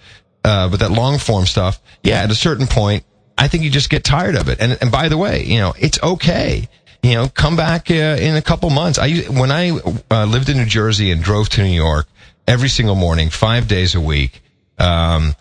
uh, 0.44 0.70
but 0.70 0.80
that 0.80 0.91
long 0.91 1.18
form 1.18 1.45
stuff, 1.45 1.80
yeah, 2.03 2.22
at 2.24 2.32
a 2.32 2.36
certain 2.36 2.68
point, 2.68 3.03
I 3.38 3.48
think 3.48 3.64
you 3.64 3.70
just 3.70 3.90
get 3.90 4.03
tired 4.03 4.36
of 4.36 4.49
it. 4.49 4.60
And, 4.60 4.78
and 4.82 4.91
by 4.91 5.10
the 5.10 5.18
way, 5.18 5.44
you 5.44 5.60
know, 5.60 5.74
it's 5.80 6.02
okay. 6.02 6.68
You 7.02 7.14
know, 7.16 7.28
come 7.30 7.56
back 7.56 7.90
uh, 7.90 7.94
in 8.20 8.36
a 8.36 8.41
couple 8.41 8.70
months. 8.70 8.99
I, 8.99 9.22
when 9.24 9.52
I 9.52 9.72
uh, 10.11 10.26
lived 10.26 10.49
in 10.49 10.57
New 10.57 10.66
Jersey 10.66 11.11
and 11.11 11.24
drove 11.24 11.49
to 11.49 11.64
New 11.64 11.70
York 11.70 12.07
every 12.48 12.70
single 12.70 12.95
morning, 12.95 13.30
five 13.30 13.68
days 13.68 13.95
a 13.95 14.02
week, 14.02 14.41
um, 14.78 15.36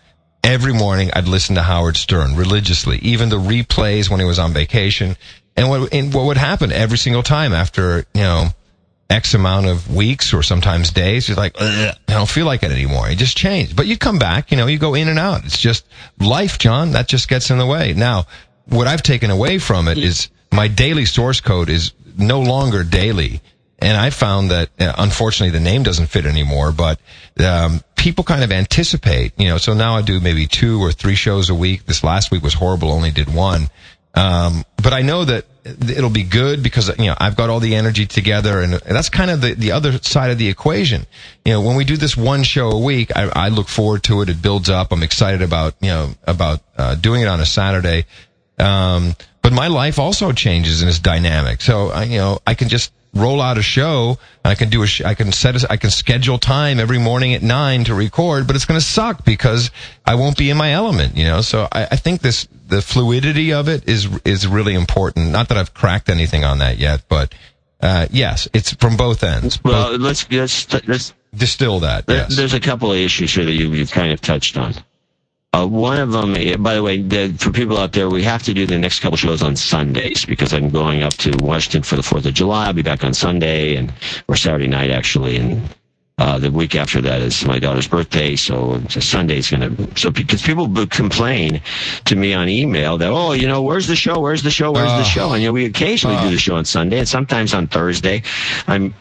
every 0.48 0.72
morning 0.72 1.10
I'd 1.12 1.28
listen 1.28 1.56
to 1.56 1.62
Howard 1.62 1.98
Stern 1.98 2.34
religiously, 2.34 2.98
even 3.00 3.28
the 3.28 3.36
replays 3.36 4.08
when 4.08 4.18
he 4.18 4.24
was 4.24 4.38
on 4.38 4.54
vacation. 4.54 5.14
And 5.58 5.68
what, 5.68 5.92
and 5.92 6.14
what 6.14 6.24
would 6.24 6.38
happen 6.38 6.72
every 6.72 6.96
single 6.96 7.22
time 7.22 7.52
after, 7.52 8.06
you 8.14 8.22
know, 8.22 8.48
X 9.10 9.34
amount 9.34 9.66
of 9.66 9.94
weeks 9.94 10.32
or 10.32 10.42
sometimes 10.42 10.90
days, 10.90 11.28
you're 11.28 11.36
like, 11.36 11.54
I 11.60 11.92
don't 12.06 12.28
feel 12.28 12.46
like 12.46 12.62
it 12.62 12.70
anymore. 12.70 13.10
It 13.10 13.18
just 13.18 13.36
changed. 13.36 13.76
But 13.76 13.86
you 13.86 13.98
come 13.98 14.18
back, 14.18 14.50
you 14.50 14.56
know, 14.56 14.66
you 14.66 14.78
go 14.78 14.94
in 14.94 15.08
and 15.08 15.18
out. 15.18 15.44
It's 15.44 15.58
just 15.58 15.84
life, 16.18 16.58
John. 16.58 16.92
That 16.92 17.08
just 17.08 17.28
gets 17.28 17.50
in 17.50 17.58
the 17.58 17.66
way. 17.66 17.92
Now, 17.92 18.26
what 18.66 18.86
I've 18.86 19.02
taken 19.02 19.30
away 19.30 19.58
from 19.58 19.86
it 19.86 19.98
is 19.98 20.28
my 20.50 20.68
daily 20.68 21.04
source 21.04 21.40
code 21.40 21.68
is 21.68 21.92
no 22.16 22.40
longer 22.40 22.84
daily. 22.84 23.42
And 23.80 23.96
I 23.96 24.10
found 24.10 24.50
that, 24.50 24.70
uh, 24.80 24.94
unfortunately, 24.98 25.56
the 25.56 25.64
name 25.64 25.82
doesn't 25.82 26.06
fit 26.06 26.26
anymore, 26.26 26.72
but, 26.72 27.00
um, 27.38 27.82
people 27.98 28.24
kind 28.24 28.42
of 28.42 28.50
anticipate, 28.50 29.32
you 29.36 29.48
know, 29.48 29.58
so 29.58 29.74
now 29.74 29.96
I 29.96 30.02
do 30.02 30.20
maybe 30.20 30.46
two 30.46 30.80
or 30.80 30.92
three 30.92 31.16
shows 31.16 31.50
a 31.50 31.54
week. 31.54 31.84
This 31.84 32.02
last 32.02 32.30
week 32.30 32.42
was 32.42 32.54
horrible, 32.54 32.90
only 32.90 33.10
did 33.10 33.32
one. 33.32 33.68
Um, 34.14 34.64
but 34.82 34.94
I 34.94 35.02
know 35.02 35.24
that 35.24 35.44
it'll 35.64 36.08
be 36.08 36.22
good 36.22 36.62
because, 36.62 36.88
you 36.98 37.06
know, 37.06 37.14
I've 37.18 37.36
got 37.36 37.50
all 37.50 37.60
the 37.60 37.74
energy 37.74 38.06
together 38.06 38.62
and 38.62 38.72
that's 38.72 39.10
kind 39.10 39.30
of 39.30 39.42
the, 39.42 39.54
the 39.54 39.72
other 39.72 39.98
side 39.98 40.30
of 40.30 40.38
the 40.38 40.48
equation. 40.48 41.06
You 41.44 41.52
know, 41.52 41.60
when 41.60 41.76
we 41.76 41.84
do 41.84 41.96
this 41.96 42.16
one 42.16 42.42
show 42.42 42.70
a 42.70 42.78
week, 42.78 43.14
I, 43.14 43.30
I 43.34 43.48
look 43.50 43.68
forward 43.68 44.04
to 44.04 44.22
it. 44.22 44.30
It 44.30 44.40
builds 44.40 44.70
up. 44.70 44.92
I'm 44.92 45.02
excited 45.02 45.42
about, 45.42 45.74
you 45.80 45.88
know, 45.88 46.10
about, 46.24 46.60
uh, 46.76 46.94
doing 46.94 47.22
it 47.22 47.28
on 47.28 47.40
a 47.40 47.46
Saturday. 47.46 48.06
Um, 48.58 49.14
but 49.42 49.52
my 49.52 49.68
life 49.68 49.98
also 49.98 50.32
changes 50.32 50.82
and 50.82 50.88
is 50.88 50.98
dynamic. 51.00 51.60
So, 51.60 51.90
I, 51.90 52.04
you 52.04 52.18
know, 52.18 52.38
I 52.46 52.54
can 52.54 52.68
just 52.68 52.92
roll 53.18 53.40
out 53.40 53.58
a 53.58 53.62
show. 53.62 54.18
I 54.44 54.54
can 54.54 54.68
do 54.68 54.82
a, 54.82 54.86
sh- 54.86 55.02
I 55.02 55.14
can 55.14 55.32
set, 55.32 55.62
a, 55.62 55.72
I 55.72 55.76
can 55.76 55.90
schedule 55.90 56.38
time 56.38 56.80
every 56.80 56.98
morning 56.98 57.34
at 57.34 57.42
nine 57.42 57.84
to 57.84 57.94
record, 57.94 58.46
but 58.46 58.56
it's 58.56 58.64
going 58.64 58.80
to 58.80 58.84
suck 58.86 59.24
because 59.24 59.70
I 60.06 60.14
won't 60.14 60.36
be 60.36 60.50
in 60.50 60.56
my 60.56 60.72
element, 60.72 61.16
you 61.16 61.24
know? 61.24 61.40
So 61.40 61.68
I, 61.70 61.84
I 61.90 61.96
think 61.96 62.20
this, 62.22 62.48
the 62.66 62.82
fluidity 62.82 63.52
of 63.52 63.68
it 63.68 63.88
is, 63.88 64.08
is 64.24 64.46
really 64.46 64.74
important. 64.74 65.30
Not 65.30 65.48
that 65.48 65.58
I've 65.58 65.74
cracked 65.74 66.08
anything 66.08 66.44
on 66.44 66.58
that 66.58 66.78
yet, 66.78 67.02
but, 67.08 67.34
uh, 67.80 68.06
yes, 68.10 68.48
it's 68.52 68.72
from 68.74 68.96
both 68.96 69.22
ends. 69.22 69.62
Well, 69.62 69.92
both, 69.92 70.00
let's, 70.00 70.30
let's, 70.30 70.88
let's 70.88 71.14
distill 71.34 71.80
that. 71.80 72.06
There, 72.06 72.16
yes. 72.16 72.36
There's 72.36 72.54
a 72.54 72.60
couple 72.60 72.90
of 72.90 72.98
issues 72.98 73.34
here 73.34 73.44
that 73.44 73.52
you, 73.52 73.72
you've 73.72 73.90
kind 73.90 74.12
of 74.12 74.20
touched 74.20 74.56
on. 74.56 74.74
Uh, 75.54 75.66
one 75.66 75.98
of 75.98 76.12
them, 76.12 76.34
eh, 76.36 76.56
by 76.56 76.74
the 76.74 76.82
way, 76.82 77.00
the, 77.00 77.32
for 77.38 77.50
people 77.50 77.78
out 77.78 77.92
there, 77.92 78.10
we 78.10 78.22
have 78.22 78.42
to 78.42 78.52
do 78.52 78.66
the 78.66 78.78
next 78.78 79.00
couple 79.00 79.16
shows 79.16 79.42
on 79.42 79.56
Sundays 79.56 80.26
because 80.26 80.52
I'm 80.52 80.68
going 80.68 81.02
up 81.02 81.14
to 81.14 81.34
Washington 81.40 81.82
for 81.82 81.96
the 81.96 82.02
Fourth 82.02 82.26
of 82.26 82.34
July. 82.34 82.66
I'll 82.66 82.74
be 82.74 82.82
back 82.82 83.02
on 83.02 83.14
Sunday 83.14 83.76
and 83.76 83.92
or 84.28 84.36
Saturday 84.36 84.68
night 84.68 84.90
actually, 84.90 85.36
and 85.38 85.62
uh, 86.18 86.38
the 86.38 86.50
week 86.50 86.74
after 86.74 87.00
that 87.00 87.22
is 87.22 87.46
my 87.46 87.58
daughter's 87.58 87.88
birthday, 87.88 88.36
so 88.36 88.78
Sunday's 88.88 89.50
gonna. 89.50 89.70
So 89.96 90.10
because 90.10 90.42
people 90.42 90.68
complain 90.88 91.62
to 92.04 92.16
me 92.16 92.34
on 92.34 92.48
email 92.48 92.98
that 92.98 93.08
oh, 93.10 93.32
you 93.32 93.46
know, 93.46 93.62
where's 93.62 93.86
the 93.86 93.96
show? 93.96 94.18
Where's 94.18 94.42
the 94.42 94.50
show? 94.50 94.72
Where's 94.72 94.90
uh, 94.90 94.98
the 94.98 95.04
show? 95.04 95.32
And 95.32 95.42
you 95.42 95.48
know, 95.48 95.52
we 95.52 95.64
occasionally 95.64 96.16
uh, 96.16 96.24
do 96.24 96.30
the 96.30 96.38
show 96.38 96.56
on 96.56 96.66
Sunday 96.66 96.98
and 96.98 97.08
sometimes 97.08 97.54
on 97.54 97.68
Thursday. 97.68 98.22
I'm 98.66 98.94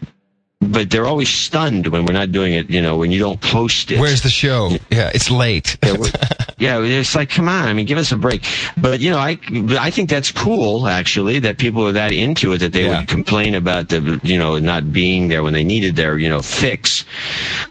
but 0.59 0.89
they're 0.89 1.05
always 1.05 1.29
stunned 1.29 1.88
when 1.88 2.05
we're 2.05 2.13
not 2.13 2.31
doing 2.31 2.53
it. 2.53 2.69
You 2.69 2.81
know, 2.81 2.97
when 2.97 3.11
you 3.11 3.19
don't 3.19 3.39
post 3.39 3.91
it. 3.91 3.99
Where's 3.99 4.21
the 4.21 4.29
show? 4.29 4.71
Yeah, 4.89 5.11
it's 5.13 5.29
late. 5.29 5.77
yeah, 6.57 6.81
it's 6.81 7.15
like, 7.15 7.29
come 7.29 7.47
on. 7.47 7.67
I 7.67 7.73
mean, 7.73 7.85
give 7.85 7.97
us 7.97 8.11
a 8.11 8.17
break. 8.17 8.43
But 8.75 8.99
you 8.99 9.11
know, 9.11 9.19
I 9.19 9.38
I 9.79 9.91
think 9.91 10.09
that's 10.09 10.31
cool 10.31 10.88
actually 10.88 11.39
that 11.39 11.57
people 11.57 11.88
are 11.88 11.91
that 11.91 12.11
into 12.11 12.53
it 12.53 12.59
that 12.59 12.73
they 12.73 12.85
yeah. 12.85 12.99
would 12.99 13.07
complain 13.07 13.53
about 13.53 13.89
the 13.89 14.19
you 14.23 14.39
know 14.39 14.57
not 14.57 14.91
being 14.91 15.27
there 15.27 15.43
when 15.43 15.53
they 15.53 15.63
needed 15.63 15.95
their 15.95 16.17
you 16.17 16.29
know 16.29 16.41
fix. 16.41 17.05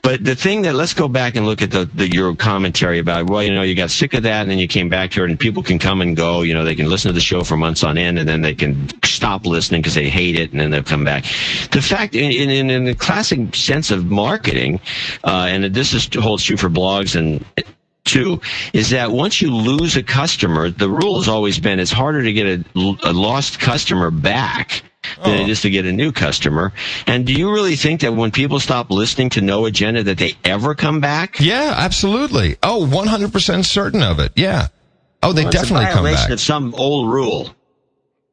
But 0.02 0.24
the 0.24 0.36
thing 0.36 0.62
that 0.62 0.74
let's 0.74 0.94
go 0.94 1.08
back 1.08 1.34
and 1.34 1.44
look 1.44 1.62
at 1.62 1.72
the 1.72 1.86
the 1.86 2.08
your 2.08 2.36
commentary 2.36 3.00
about 3.00 3.28
well, 3.28 3.42
you 3.42 3.52
know, 3.52 3.62
you 3.62 3.74
got 3.74 3.90
sick 3.90 4.14
of 4.14 4.22
that 4.22 4.42
and 4.42 4.50
then 4.50 4.58
you 4.58 4.68
came 4.68 4.88
back 4.88 5.12
here 5.12 5.24
and 5.24 5.38
people 5.38 5.62
can 5.62 5.78
come 5.80 6.00
and 6.00 6.16
go. 6.16 6.42
You 6.42 6.54
know, 6.54 6.64
they 6.64 6.76
can 6.76 6.88
listen 6.88 7.08
to 7.08 7.14
the 7.14 7.20
show 7.20 7.42
for 7.42 7.56
months 7.56 7.82
on 7.82 7.98
end 7.98 8.18
and 8.18 8.28
then 8.28 8.42
they 8.42 8.54
can 8.54 8.88
stop 9.04 9.44
listening 9.44 9.82
because 9.82 9.94
they 9.94 10.08
hate 10.08 10.38
it 10.38 10.52
and 10.52 10.60
then 10.60 10.70
they'll 10.70 10.82
come 10.82 11.04
back. 11.04 11.24
The 11.72 11.82
fact 11.82 12.14
in 12.14 12.30
in, 12.30 12.70
in 12.76 12.84
the 12.84 12.94
classic 12.94 13.54
sense 13.54 13.90
of 13.90 14.06
marketing, 14.06 14.80
uh, 15.24 15.46
and 15.48 15.74
this 15.74 15.92
is 15.92 16.08
holds 16.14 16.44
true 16.44 16.56
for 16.56 16.68
blogs 16.68 17.16
and 17.16 17.44
too, 18.04 18.40
is 18.72 18.90
that 18.90 19.10
once 19.10 19.42
you 19.42 19.54
lose 19.54 19.96
a 19.96 20.02
customer, 20.02 20.70
the 20.70 20.88
rule 20.88 21.18
has 21.18 21.28
always 21.28 21.58
been 21.58 21.80
it's 21.80 21.92
harder 21.92 22.22
to 22.22 22.32
get 22.32 22.46
a, 22.46 22.64
a 23.02 23.12
lost 23.12 23.58
customer 23.58 24.10
back 24.10 24.82
than 25.22 25.40
oh. 25.40 25.42
it 25.42 25.48
is 25.48 25.62
to 25.62 25.70
get 25.70 25.84
a 25.84 25.92
new 25.92 26.12
customer. 26.12 26.72
And 27.06 27.26
do 27.26 27.32
you 27.32 27.52
really 27.52 27.76
think 27.76 28.00
that 28.00 28.14
when 28.14 28.30
people 28.30 28.60
stop 28.60 28.90
listening 28.90 29.30
to 29.30 29.40
No 29.40 29.66
Agenda 29.66 30.02
that 30.04 30.18
they 30.18 30.34
ever 30.44 30.74
come 30.74 31.00
back? 31.00 31.40
Yeah, 31.40 31.74
absolutely. 31.76 32.56
Oh, 32.62 32.86
100% 32.90 33.64
certain 33.64 34.02
of 34.02 34.18
it. 34.18 34.32
Yeah. 34.36 34.68
Oh, 35.22 35.32
they 35.32 35.42
well, 35.42 35.52
definitely 35.52 35.86
come 35.86 36.04
back. 36.04 36.30
It's 36.30 36.42
some 36.42 36.74
old 36.74 37.12
rule. 37.12 37.50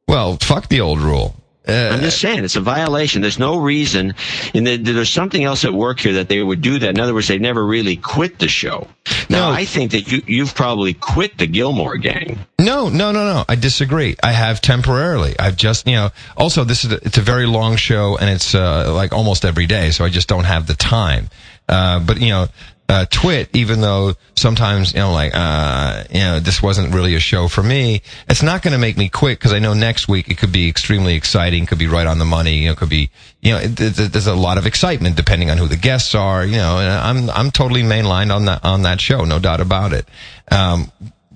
Well, 0.06 0.36
fuck 0.40 0.68
the 0.68 0.80
old 0.80 1.00
rule. 1.00 1.34
Uh, 1.66 1.90
I'm 1.92 2.00
just 2.00 2.20
saying 2.20 2.44
it's 2.44 2.56
a 2.56 2.60
violation. 2.60 3.22
There's 3.22 3.38
no 3.38 3.56
reason, 3.56 4.14
and 4.54 4.66
the, 4.66 4.76
there's 4.76 5.10
something 5.10 5.42
else 5.42 5.64
at 5.64 5.72
work 5.72 6.00
here 6.00 6.14
that 6.14 6.28
they 6.28 6.42
would 6.42 6.60
do 6.60 6.78
that. 6.78 6.90
In 6.90 7.00
other 7.00 7.14
words, 7.14 7.28
they 7.28 7.38
never 7.38 7.64
really 7.64 7.96
quit 7.96 8.38
the 8.38 8.48
show. 8.48 8.86
Now, 9.30 9.48
no. 9.48 9.54
I 9.54 9.64
think 9.64 9.92
that 9.92 10.10
you 10.12 10.22
you've 10.26 10.54
probably 10.54 10.92
quit 10.92 11.38
the 11.38 11.46
Gilmore 11.46 11.96
Gang. 11.96 12.40
No, 12.58 12.90
no, 12.90 13.12
no, 13.12 13.24
no. 13.24 13.44
I 13.48 13.54
disagree. 13.54 14.14
I 14.22 14.32
have 14.32 14.60
temporarily. 14.60 15.38
I've 15.38 15.56
just 15.56 15.86
you 15.86 15.94
know. 15.94 16.10
Also, 16.36 16.64
this 16.64 16.84
is 16.84 16.92
a, 16.92 16.96
it's 16.96 17.16
a 17.16 17.22
very 17.22 17.46
long 17.46 17.76
show, 17.76 18.18
and 18.18 18.28
it's 18.28 18.54
uh, 18.54 18.92
like 18.92 19.12
almost 19.14 19.46
every 19.46 19.66
day, 19.66 19.90
so 19.90 20.04
I 20.04 20.10
just 20.10 20.28
don't 20.28 20.44
have 20.44 20.66
the 20.66 20.74
time. 20.74 21.30
Uh, 21.66 21.98
but 22.00 22.20
you 22.20 22.28
know, 22.28 22.48
uh, 22.88 23.06
twit, 23.10 23.48
even 23.54 23.80
though 23.80 24.14
sometimes, 24.36 24.92
you 24.92 25.00
know, 25.00 25.12
like, 25.12 25.32
uh, 25.34 26.04
you 26.10 26.20
know, 26.20 26.38
this 26.38 26.62
wasn't 26.62 26.94
really 26.94 27.14
a 27.14 27.20
show 27.20 27.48
for 27.48 27.62
me, 27.62 28.02
it's 28.28 28.42
not 28.42 28.62
going 28.62 28.72
to 28.72 28.78
make 28.78 28.96
me 28.96 29.08
quit 29.08 29.38
because 29.38 29.52
I 29.52 29.58
know 29.58 29.72
next 29.72 30.06
week 30.06 30.28
it 30.28 30.36
could 30.36 30.52
be 30.52 30.68
extremely 30.68 31.14
exciting, 31.14 31.64
could 31.64 31.78
be 31.78 31.86
right 31.86 32.06
on 32.06 32.18
the 32.18 32.26
money, 32.26 32.58
you 32.58 32.68
know, 32.68 32.74
could 32.74 32.90
be, 32.90 33.10
you 33.40 33.52
know, 33.52 33.58
it, 33.58 33.80
it, 33.80 34.12
there's 34.12 34.26
a 34.26 34.34
lot 34.34 34.58
of 34.58 34.66
excitement 34.66 35.16
depending 35.16 35.50
on 35.50 35.56
who 35.56 35.66
the 35.66 35.76
guests 35.76 36.14
are, 36.14 36.44
you 36.44 36.56
know, 36.56 36.78
and 36.78 36.90
I'm, 36.90 37.30
I'm 37.30 37.50
totally 37.50 37.82
mainlined 37.82 38.34
on 38.34 38.44
that, 38.44 38.64
on 38.64 38.82
that 38.82 39.00
show, 39.00 39.24
no 39.24 39.38
doubt 39.38 39.60
about 39.60 39.94
it. 39.94 40.06
Um, 40.50 40.92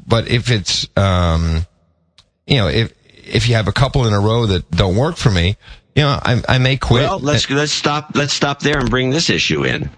but 0.07 0.29
if 0.29 0.51
it's, 0.51 0.87
um, 0.97 1.67
you 2.47 2.57
know, 2.57 2.69
if, 2.69 2.93
if 3.25 3.49
you 3.49 3.55
have 3.55 3.69
a 3.69 3.73
couple 3.73 4.07
in 4.07 4.13
a 4.13 4.21
row 4.21 4.47
that 4.47 4.71
don't 4.71 4.97
work 4.97 5.17
for 5.17 5.31
me, 5.31 5.57
you 5.95 6.03
know, 6.03 6.19
I, 6.23 6.43
I 6.47 6.59
may 6.59 6.77
quit. 6.77 7.05
Well, 7.05 7.19
let's, 7.21 7.49
let's 7.49 7.73
stop, 7.73 8.11
let's 8.15 8.35
stop 8.35 8.61
there 8.61 8.79
and 8.79 8.91
bring 8.91 9.11
this 9.11 9.31
issue 9.31 9.65
in. 9.65 9.91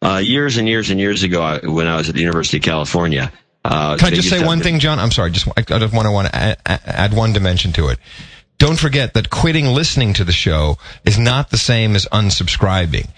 Uh, 0.00 0.18
years 0.18 0.56
and 0.56 0.68
years 0.68 0.90
and 0.90 1.00
years 1.00 1.22
ago, 1.22 1.60
when 1.64 1.86
I 1.86 1.96
was 1.96 2.08
at 2.08 2.14
the 2.14 2.20
University 2.20 2.58
of 2.58 2.62
California. 2.62 3.32
Uh, 3.64 3.96
Can 3.96 4.12
I 4.12 4.16
just 4.16 4.30
say 4.30 4.44
one 4.44 4.60
thing, 4.60 4.78
John? 4.78 4.98
I'm 4.98 5.10
sorry. 5.10 5.30
Just 5.30 5.48
I 5.56 5.62
just 5.62 5.94
want 5.94 6.06
to 6.06 6.12
want 6.12 6.28
to 6.28 6.36
add, 6.36 6.58
add 6.66 7.14
one 7.14 7.32
dimension 7.32 7.72
to 7.72 7.88
it. 7.88 7.98
Don't 8.58 8.78
forget 8.78 9.14
that 9.14 9.30
quitting 9.30 9.66
listening 9.66 10.14
to 10.14 10.24
the 10.24 10.32
show 10.32 10.78
is 11.04 11.18
not 11.18 11.50
the 11.50 11.58
same 11.58 11.94
as 11.94 12.06
unsubscribing. 12.06 13.08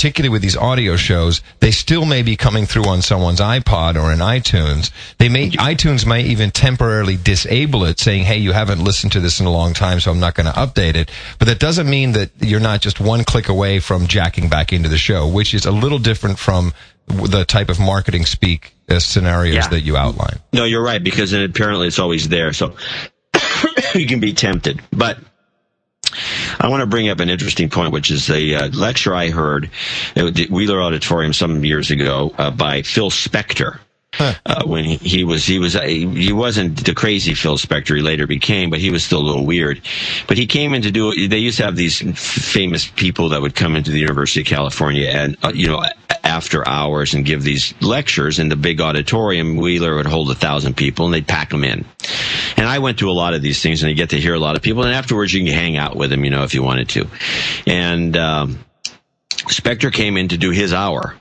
Particularly 0.00 0.30
with 0.30 0.40
these 0.40 0.56
audio 0.56 0.96
shows, 0.96 1.42
they 1.58 1.70
still 1.70 2.06
may 2.06 2.22
be 2.22 2.34
coming 2.34 2.64
through 2.64 2.86
on 2.86 3.02
someone's 3.02 3.38
iPod 3.38 4.02
or 4.02 4.10
in 4.10 4.20
iTunes. 4.20 4.90
They 5.18 5.28
may, 5.28 5.50
iTunes 5.50 6.06
may 6.06 6.22
even 6.22 6.50
temporarily 6.50 7.18
disable 7.18 7.84
it 7.84 8.00
saying, 8.00 8.24
hey, 8.24 8.38
you 8.38 8.52
haven't 8.52 8.82
listened 8.82 9.12
to 9.12 9.20
this 9.20 9.40
in 9.40 9.46
a 9.46 9.52
long 9.52 9.74
time, 9.74 10.00
so 10.00 10.10
I'm 10.10 10.18
not 10.18 10.34
going 10.34 10.46
to 10.46 10.58
update 10.58 10.94
it. 10.94 11.10
But 11.38 11.48
that 11.48 11.58
doesn't 11.58 11.86
mean 11.86 12.12
that 12.12 12.30
you're 12.40 12.60
not 12.60 12.80
just 12.80 12.98
one 12.98 13.24
click 13.24 13.50
away 13.50 13.78
from 13.78 14.06
jacking 14.06 14.48
back 14.48 14.72
into 14.72 14.88
the 14.88 14.96
show, 14.96 15.28
which 15.28 15.52
is 15.52 15.66
a 15.66 15.70
little 15.70 15.98
different 15.98 16.38
from 16.38 16.72
the 17.06 17.44
type 17.44 17.68
of 17.68 17.78
marketing 17.78 18.24
speak 18.24 18.72
uh, 18.88 19.00
scenarios 19.00 19.54
yeah. 19.54 19.68
that 19.68 19.82
you 19.82 19.98
outline. 19.98 20.38
No, 20.54 20.64
you're 20.64 20.82
right 20.82 21.04
because 21.04 21.34
apparently 21.34 21.88
it's 21.88 21.98
always 21.98 22.26
there. 22.30 22.54
So 22.54 22.74
you 23.94 24.06
can 24.06 24.18
be 24.18 24.32
tempted. 24.32 24.80
But 24.92 25.18
I 26.58 26.68
want 26.68 26.80
to 26.80 26.86
bring 26.86 27.08
up 27.08 27.20
an 27.20 27.28
interesting 27.28 27.68
point, 27.68 27.92
which 27.92 28.10
is 28.10 28.28
a 28.30 28.54
uh, 28.54 28.68
lecture 28.68 29.14
I 29.14 29.30
heard 29.30 29.70
at 30.16 30.34
the 30.34 30.46
Wheeler 30.48 30.82
Auditorium 30.82 31.32
some 31.32 31.64
years 31.64 31.90
ago 31.90 32.34
uh, 32.38 32.50
by 32.50 32.82
Phil 32.82 33.10
Spector. 33.10 33.80
Huh. 34.12 34.34
Uh, 34.44 34.64
when 34.64 34.84
he, 34.84 34.96
he, 34.96 35.24
was 35.24 35.46
he 35.46 35.60
was 35.60 35.74
he 35.74 36.32
wasn't 36.32 36.84
the 36.84 36.94
crazy 36.94 37.32
Phil 37.34 37.56
Spector 37.56 37.96
he 37.96 38.02
later 38.02 38.26
became, 38.26 38.68
but 38.68 38.80
he 38.80 38.90
was 38.90 39.04
still 39.04 39.20
a 39.20 39.22
little 39.22 39.46
weird. 39.46 39.80
But 40.26 40.36
he 40.36 40.46
came 40.46 40.74
in 40.74 40.82
to 40.82 40.90
do. 40.90 41.28
They 41.28 41.38
used 41.38 41.58
to 41.58 41.64
have 41.64 41.76
these 41.76 42.00
famous 42.18 42.88
people 42.88 43.28
that 43.28 43.40
would 43.40 43.54
come 43.54 43.76
into 43.76 43.92
the 43.92 44.00
University 44.00 44.40
of 44.40 44.46
California 44.46 45.08
and 45.08 45.36
uh, 45.44 45.52
you 45.54 45.68
know 45.68 45.84
after 46.24 46.66
hours 46.66 47.14
and 47.14 47.24
give 47.24 47.42
these 47.42 47.74
lectures 47.80 48.38
in 48.38 48.48
the 48.48 48.56
big 48.56 48.80
auditorium. 48.80 49.56
Wheeler 49.56 49.96
would 49.96 50.06
hold 50.06 50.30
a 50.30 50.34
thousand 50.34 50.76
people 50.76 51.06
and 51.06 51.14
they'd 51.14 51.26
pack 51.26 51.50
them 51.50 51.64
in. 51.64 51.84
And 52.56 52.66
I 52.66 52.78
went 52.78 52.98
to 52.98 53.10
a 53.10 53.12
lot 53.12 53.34
of 53.34 53.42
these 53.42 53.62
things 53.62 53.82
and 53.82 53.90
you 53.90 53.96
get 53.96 54.10
to 54.10 54.20
hear 54.20 54.34
a 54.34 54.38
lot 54.38 54.56
of 54.56 54.62
people. 54.62 54.84
And 54.84 54.94
afterwards 54.94 55.32
you 55.32 55.44
can 55.44 55.52
hang 55.52 55.76
out 55.76 55.96
with 55.96 56.10
them, 56.10 56.24
you 56.24 56.30
know, 56.30 56.44
if 56.44 56.54
you 56.54 56.62
wanted 56.62 56.88
to. 56.90 57.08
And, 57.66 58.16
um, 58.16 58.64
Spector 59.48 59.92
came 59.92 60.16
in 60.18 60.28
to 60.28 60.36
do 60.36 60.50
his 60.50 60.74
hour 60.74 61.16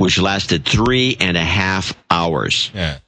which 0.00 0.18
lasted 0.18 0.64
three 0.64 1.16
and 1.20 1.36
a 1.36 1.44
half 1.44 1.94
hours. 2.10 2.70
Yeah. 2.74 2.98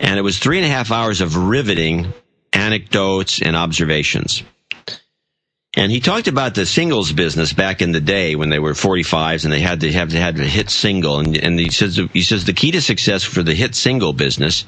And 0.00 0.18
it 0.18 0.22
was 0.22 0.38
three 0.38 0.56
and 0.56 0.66
a 0.66 0.70
half 0.70 0.90
hours 0.90 1.20
of 1.20 1.36
riveting 1.36 2.12
anecdotes 2.54 3.42
and 3.42 3.54
observations. 3.54 4.42
And 5.74 5.90
he 5.90 6.00
talked 6.00 6.28
about 6.28 6.54
the 6.54 6.66
singles 6.66 7.12
business 7.12 7.54
back 7.54 7.80
in 7.80 7.92
the 7.92 8.00
day 8.00 8.36
when 8.36 8.50
they 8.50 8.58
were 8.58 8.72
45s 8.72 9.44
and 9.44 9.52
they 9.52 9.60
had 9.60 9.80
to 9.80 9.92
have 9.92 10.10
to 10.10 10.18
have 10.18 10.38
a 10.38 10.44
hit 10.44 10.68
single. 10.68 11.18
And, 11.18 11.34
and 11.36 11.58
he 11.58 11.70
says 11.70 11.98
he 12.12 12.22
says 12.22 12.44
the 12.44 12.52
key 12.52 12.72
to 12.72 12.82
success 12.82 13.24
for 13.24 13.42
the 13.42 13.54
hit 13.54 13.74
single 13.74 14.12
business 14.12 14.66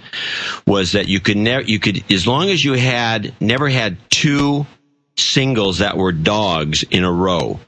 was 0.67 0.93
that 0.93 1.07
you 1.07 1.21
could 1.21 1.37
never 1.37 1.63
you 1.63 1.79
could 1.79 2.11
as 2.11 2.27
long 2.27 2.49
as 2.49 2.65
you 2.65 2.73
had 2.73 3.35
never 3.39 3.69
had 3.69 3.99
two 4.09 4.67
singles 5.19 5.79
that 5.79 5.99
were 5.99 6.13
dogs 6.13 6.85
in 6.85 7.05
a 7.05 7.13
row. 7.13 7.61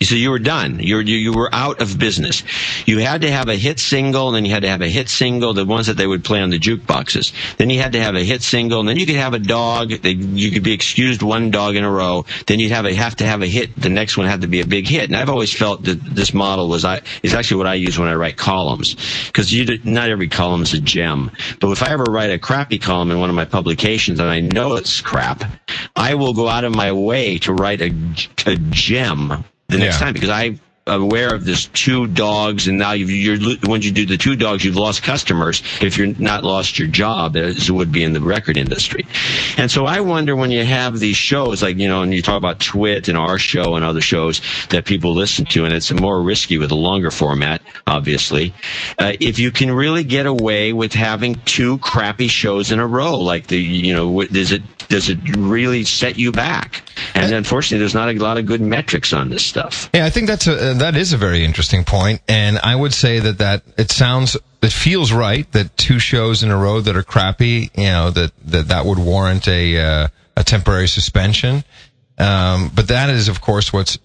So 0.00 0.14
you 0.14 0.30
were 0.30 0.38
done. 0.38 0.78
You 0.78 0.96
were, 0.96 1.02
you, 1.02 1.16
you 1.16 1.32
were 1.32 1.50
out 1.52 1.82
of 1.82 1.98
business. 1.98 2.44
You 2.86 2.98
had 2.98 3.22
to 3.22 3.30
have 3.30 3.48
a 3.48 3.56
hit 3.56 3.80
single, 3.80 4.28
and 4.28 4.36
then 4.36 4.44
you 4.44 4.52
had 4.52 4.62
to 4.62 4.68
have 4.68 4.80
a 4.80 4.88
hit 4.88 5.08
single, 5.08 5.52
the 5.52 5.64
ones 5.64 5.88
that 5.88 5.96
they 5.96 6.06
would 6.06 6.24
play 6.24 6.40
on 6.40 6.50
the 6.50 6.58
jukeboxes. 6.58 7.32
Then 7.56 7.68
you 7.68 7.80
had 7.80 7.92
to 7.92 8.00
have 8.00 8.14
a 8.14 8.22
hit 8.22 8.42
single, 8.42 8.80
and 8.80 8.88
then 8.88 8.96
you 8.96 9.04
could 9.04 9.16
have 9.16 9.34
a 9.34 9.38
dog. 9.38 9.90
They, 9.90 10.12
you 10.12 10.52
could 10.52 10.62
be 10.62 10.72
excused 10.72 11.22
one 11.22 11.50
dog 11.50 11.74
in 11.74 11.84
a 11.84 11.90
row. 11.90 12.24
Then 12.46 12.60
you'd 12.60 12.70
have 12.70 12.86
a, 12.86 12.94
have 12.94 13.16
to 13.16 13.26
have 13.26 13.42
a 13.42 13.46
hit. 13.46 13.74
The 13.76 13.88
next 13.88 14.16
one 14.16 14.26
had 14.26 14.42
to 14.42 14.46
be 14.46 14.60
a 14.60 14.66
big 14.66 14.86
hit. 14.86 15.04
And 15.04 15.16
I've 15.16 15.28
always 15.28 15.52
felt 15.52 15.82
that 15.84 16.02
this 16.02 16.32
model 16.32 16.68
was 16.68 16.84
I 16.84 17.02
is 17.22 17.34
actually 17.34 17.58
what 17.58 17.66
I 17.66 17.74
use 17.74 17.98
when 17.98 18.08
I 18.08 18.14
write 18.14 18.36
columns 18.36 18.94
because 19.26 19.52
not 19.84 20.08
every 20.08 20.28
column 20.28 20.62
is 20.62 20.74
a 20.74 20.80
gem. 20.80 21.32
But 21.60 21.70
if 21.72 21.82
I 21.82 21.90
ever 21.90 22.04
write 22.04 22.30
a 22.30 22.38
crappy 22.38 22.78
column 22.78 23.10
in 23.10 23.18
one 23.18 23.30
of 23.30 23.36
my 23.36 23.44
publications 23.44 24.20
and 24.20 24.30
I 24.30 24.40
know 24.40 24.76
it's 24.76 25.00
crap, 25.00 25.44
I 25.96 26.14
will 26.14 26.32
go 26.32 26.48
out 26.48 26.64
of 26.64 26.74
my 26.74 26.92
way 26.92 27.38
to 27.38 27.52
write 27.52 27.82
a, 27.82 27.92
a 28.46 28.56
gem 28.70 29.44
the 29.68 29.78
next 29.78 29.96
Yeah. 29.96 30.04
time 30.06 30.12
because 30.14 30.30
I. 30.30 30.58
am 30.90 31.02
aware 31.02 31.34
of 31.34 31.44
this 31.44 31.66
two 31.74 32.06
dogs, 32.06 32.66
and 32.66 32.78
now 32.78 32.92
you've, 32.92 33.62
once 33.64 33.84
you 33.84 33.90
do 33.92 34.06
the 34.06 34.16
two 34.16 34.34
dogs, 34.36 34.64
you've 34.64 34.74
lost 34.74 35.02
customers. 35.02 35.62
If 35.82 35.98
you're 35.98 36.14
not 36.18 36.44
lost 36.44 36.78
your 36.78 36.88
job, 36.88 37.36
as 37.36 37.68
it 37.68 37.72
would 37.72 37.92
be 37.92 38.02
in 38.02 38.14
the 38.14 38.22
record 38.22 38.56
industry. 38.56 39.04
And 39.58 39.70
so 39.70 39.84
I 39.84 40.00
wonder 40.00 40.34
when 40.34 40.50
you 40.50 40.64
have 40.64 40.98
these 40.98 41.18
shows, 41.18 41.62
like 41.62 41.76
you 41.76 41.88
know, 41.88 42.00
and 42.00 42.14
you 42.14 42.22
talk 42.22 42.38
about 42.38 42.58
Twit 42.60 43.08
and 43.08 43.18
our 43.18 43.38
show 43.38 43.74
and 43.76 43.84
other 43.84 44.00
shows 44.00 44.40
that 44.70 44.86
people 44.86 45.12
listen 45.12 45.44
to, 45.50 45.66
and 45.66 45.74
it's 45.74 45.92
more 45.92 46.22
risky 46.22 46.56
with 46.56 46.70
a 46.70 46.74
longer 46.74 47.10
format, 47.10 47.60
obviously. 47.86 48.54
Uh, 48.98 49.12
if 49.20 49.38
you 49.38 49.50
can 49.50 49.70
really 49.70 50.04
get 50.04 50.24
away 50.24 50.72
with 50.72 50.94
having 50.94 51.34
two 51.44 51.76
crappy 51.80 52.28
shows 52.28 52.72
in 52.72 52.78
a 52.80 52.86
row, 52.86 53.18
like 53.18 53.48
the 53.48 53.58
you 53.60 53.92
know, 53.94 54.08
what- 54.08 54.32
does 54.32 54.52
it 54.52 54.62
does 54.88 55.08
it 55.08 55.18
really 55.36 55.84
set 55.84 56.18
you 56.18 56.32
back? 56.32 56.82
And 57.14 57.32
unfortunately, 57.32 57.78
there's 57.78 57.94
not 57.94 58.08
a 58.08 58.12
lot 58.14 58.38
of 58.38 58.46
good 58.46 58.60
metrics 58.60 59.12
on 59.12 59.28
this 59.28 59.44
stuff. 59.44 59.90
Yeah, 59.92 60.06
I 60.06 60.10
think 60.10 60.26
that's 60.26 60.46
a 60.46 60.70
uh, 60.70 60.74
that 60.74 60.96
is 60.96 61.12
a 61.12 61.16
very 61.16 61.44
interesting 61.44 61.84
point, 61.84 62.22
and 62.28 62.58
I 62.58 62.74
would 62.74 62.94
say 62.94 63.20
that 63.20 63.38
that 63.38 63.62
it 63.76 63.90
sounds 63.90 64.36
it 64.62 64.72
feels 64.72 65.12
right 65.12 65.50
that 65.52 65.76
two 65.76 65.98
shows 65.98 66.42
in 66.42 66.50
a 66.50 66.56
row 66.56 66.80
that 66.80 66.96
are 66.96 67.02
crappy, 67.02 67.70
you 67.76 67.84
know, 67.84 68.10
that 68.10 68.32
that 68.46 68.68
that 68.68 68.86
would 68.86 68.98
warrant 68.98 69.46
a 69.48 69.78
uh, 69.78 70.08
a 70.36 70.44
temporary 70.44 70.88
suspension. 70.88 71.64
Um, 72.18 72.70
but 72.74 72.88
that 72.88 73.10
is, 73.10 73.28
of 73.28 73.40
course, 73.40 73.72
what's 73.72 73.98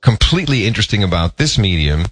completely 0.00 0.66
interesting 0.66 1.02
about 1.02 1.36
this 1.36 1.58
medium 1.58 2.04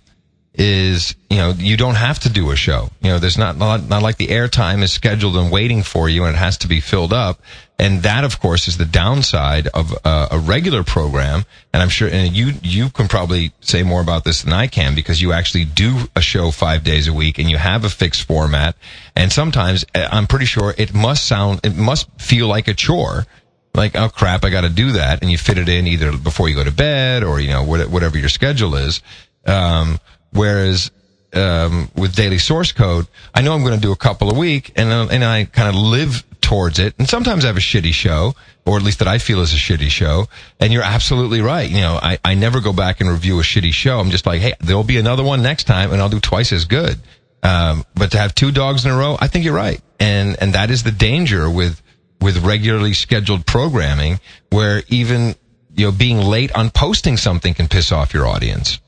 is 0.54 1.16
you 1.28 1.36
know 1.36 1.50
you 1.50 1.76
don't 1.76 1.96
have 1.96 2.18
to 2.18 2.28
do 2.28 2.52
a 2.52 2.56
show 2.56 2.88
you 3.00 3.10
know 3.10 3.18
there's 3.18 3.36
not 3.36 3.56
not, 3.56 3.88
not 3.88 4.02
like 4.02 4.18
the 4.18 4.28
airtime 4.28 4.82
is 4.82 4.92
scheduled 4.92 5.36
and 5.36 5.50
waiting 5.50 5.82
for 5.82 6.08
you 6.08 6.24
and 6.24 6.36
it 6.36 6.38
has 6.38 6.56
to 6.56 6.68
be 6.68 6.80
filled 6.80 7.12
up 7.12 7.40
and 7.78 8.02
that 8.02 8.24
of 8.24 8.40
course 8.40 8.68
is 8.68 8.76
the 8.78 8.84
downside 8.84 9.66
of 9.68 9.94
uh, 10.04 10.28
a 10.30 10.38
regular 10.38 10.84
program. 10.84 11.44
And 11.72 11.82
i'm 11.82 11.88
sure 11.88 12.08
and 12.08 12.34
you 12.34 12.52
you 12.62 12.90
can 12.90 13.08
probably 13.08 13.52
say 13.60 13.82
more 13.82 14.00
about 14.00 14.24
this 14.24 14.42
than 14.42 14.52
i 14.52 14.66
can 14.66 14.94
because 14.94 15.20
you 15.20 15.32
actually 15.32 15.64
do 15.64 16.04
a 16.14 16.20
show 16.20 16.50
five 16.50 16.84
days 16.84 17.08
a 17.08 17.12
week 17.12 17.38
and 17.38 17.50
you 17.50 17.56
have 17.56 17.84
a 17.84 17.90
fixed 17.90 18.24
format. 18.24 18.76
And 19.16 19.32
sometimes 19.32 19.84
uh, 19.94 20.08
i'm 20.12 20.26
pretty 20.26 20.46
sure 20.46 20.74
it 20.78 20.94
must 20.94 21.26
sound 21.26 21.60
it 21.64 21.76
must 21.76 22.08
feel 22.20 22.46
like 22.46 22.68
a 22.68 22.74
chore. 22.74 23.26
Like 23.74 23.96
oh 23.96 24.08
crap 24.08 24.44
i 24.44 24.50
got 24.50 24.62
to 24.62 24.68
do 24.70 24.92
that. 24.92 25.22
And 25.22 25.30
you 25.30 25.38
fit 25.38 25.58
it 25.58 25.68
in 25.68 25.86
either 25.86 26.16
before 26.16 26.48
you 26.48 26.54
go 26.54 26.64
to 26.64 26.72
bed 26.72 27.24
or 27.24 27.40
you 27.40 27.48
know 27.48 27.64
whatever 27.64 28.18
your 28.18 28.28
schedule 28.28 28.76
is. 28.76 29.02
Um, 29.46 29.98
whereas 30.32 30.90
um, 31.34 31.90
with 31.96 32.14
daily 32.14 32.38
source 32.38 32.70
code 32.70 33.08
i 33.34 33.42
know 33.42 33.52
i'm 33.54 33.62
going 33.62 33.74
to 33.74 33.80
do 33.80 33.90
a 33.90 33.96
couple 33.96 34.30
a 34.30 34.38
week 34.38 34.72
and 34.76 34.88
then, 34.88 35.10
and 35.10 35.24
i 35.24 35.44
kind 35.44 35.68
of 35.68 35.74
live 35.74 36.24
towards 36.44 36.78
it. 36.78 36.94
And 36.98 37.08
sometimes 37.08 37.44
i 37.44 37.48
have 37.48 37.56
a 37.56 37.60
shitty 37.60 37.92
show 37.92 38.34
or 38.66 38.76
at 38.76 38.82
least 38.82 38.98
that 39.00 39.08
i 39.08 39.18
feel 39.18 39.40
is 39.40 39.52
a 39.52 39.56
shitty 39.56 39.88
show. 39.88 40.26
And 40.60 40.72
you're 40.72 40.82
absolutely 40.82 41.40
right. 41.40 41.68
You 41.68 41.80
know 41.80 41.98
i, 42.00 42.18
I 42.24 42.34
never 42.34 42.60
go 42.60 42.72
back 42.72 43.00
and 43.00 43.10
review 43.10 43.40
a 43.40 43.42
shitty 43.42 43.72
show. 43.72 43.98
I'm 43.98 44.10
just 44.10 44.26
like 44.26 44.40
hey 44.40 44.52
there'll 44.60 44.84
be 44.84 44.98
another 44.98 45.24
one 45.24 45.42
next 45.42 45.64
time 45.64 45.92
and 45.92 46.00
i'll 46.00 46.08
do 46.08 46.20
twice 46.20 46.52
as 46.52 46.66
good. 46.66 46.98
Um, 47.42 47.84
but 47.94 48.12
to 48.12 48.18
have 48.18 48.34
two 48.34 48.52
dogs 48.52 48.84
in 48.84 48.90
a 48.90 48.96
row 48.96 49.16
i 49.20 49.26
think 49.26 49.44
you're 49.44 49.54
right. 49.54 49.80
And 49.98 50.36
and 50.40 50.52
that 50.54 50.70
is 50.70 50.82
the 50.82 50.92
danger 50.92 51.50
with 51.50 51.80
with 52.20 52.38
regularly 52.44 52.92
scheduled 52.92 53.46
programming 53.46 54.20
where 54.50 54.82
even 54.88 55.34
you 55.74 55.86
know 55.86 55.92
being 55.92 56.18
late 56.18 56.54
on 56.54 56.70
posting 56.70 57.16
something 57.16 57.54
can 57.54 57.68
piss 57.68 57.90
off 57.90 58.14
your 58.14 58.26
audience. 58.26 58.78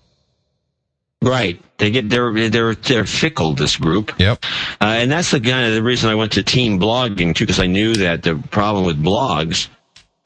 Right. 1.23 1.61
They 1.79 1.91
get 1.91 2.09
they're 2.09 2.33
they're 2.49 2.75
they're 2.75 3.05
fickle. 3.05 3.55
This 3.55 3.77
group. 3.77 4.13
Yep. 4.19 4.45
Uh, 4.81 4.85
and 4.85 5.11
that's 5.11 5.31
the 5.31 5.41
kind 5.41 5.67
of 5.67 5.75
the 5.75 5.83
reason 5.83 6.11
I 6.11 6.15
went 6.15 6.33
to 6.33 6.43
team 6.43 6.79
blogging 6.79 7.35
too, 7.35 7.45
because 7.45 7.61
I 7.61 7.67
knew 7.67 7.95
that 7.95 8.23
the 8.23 8.37
problem 8.51 8.85
with 8.85 9.03
blogs. 9.03 9.69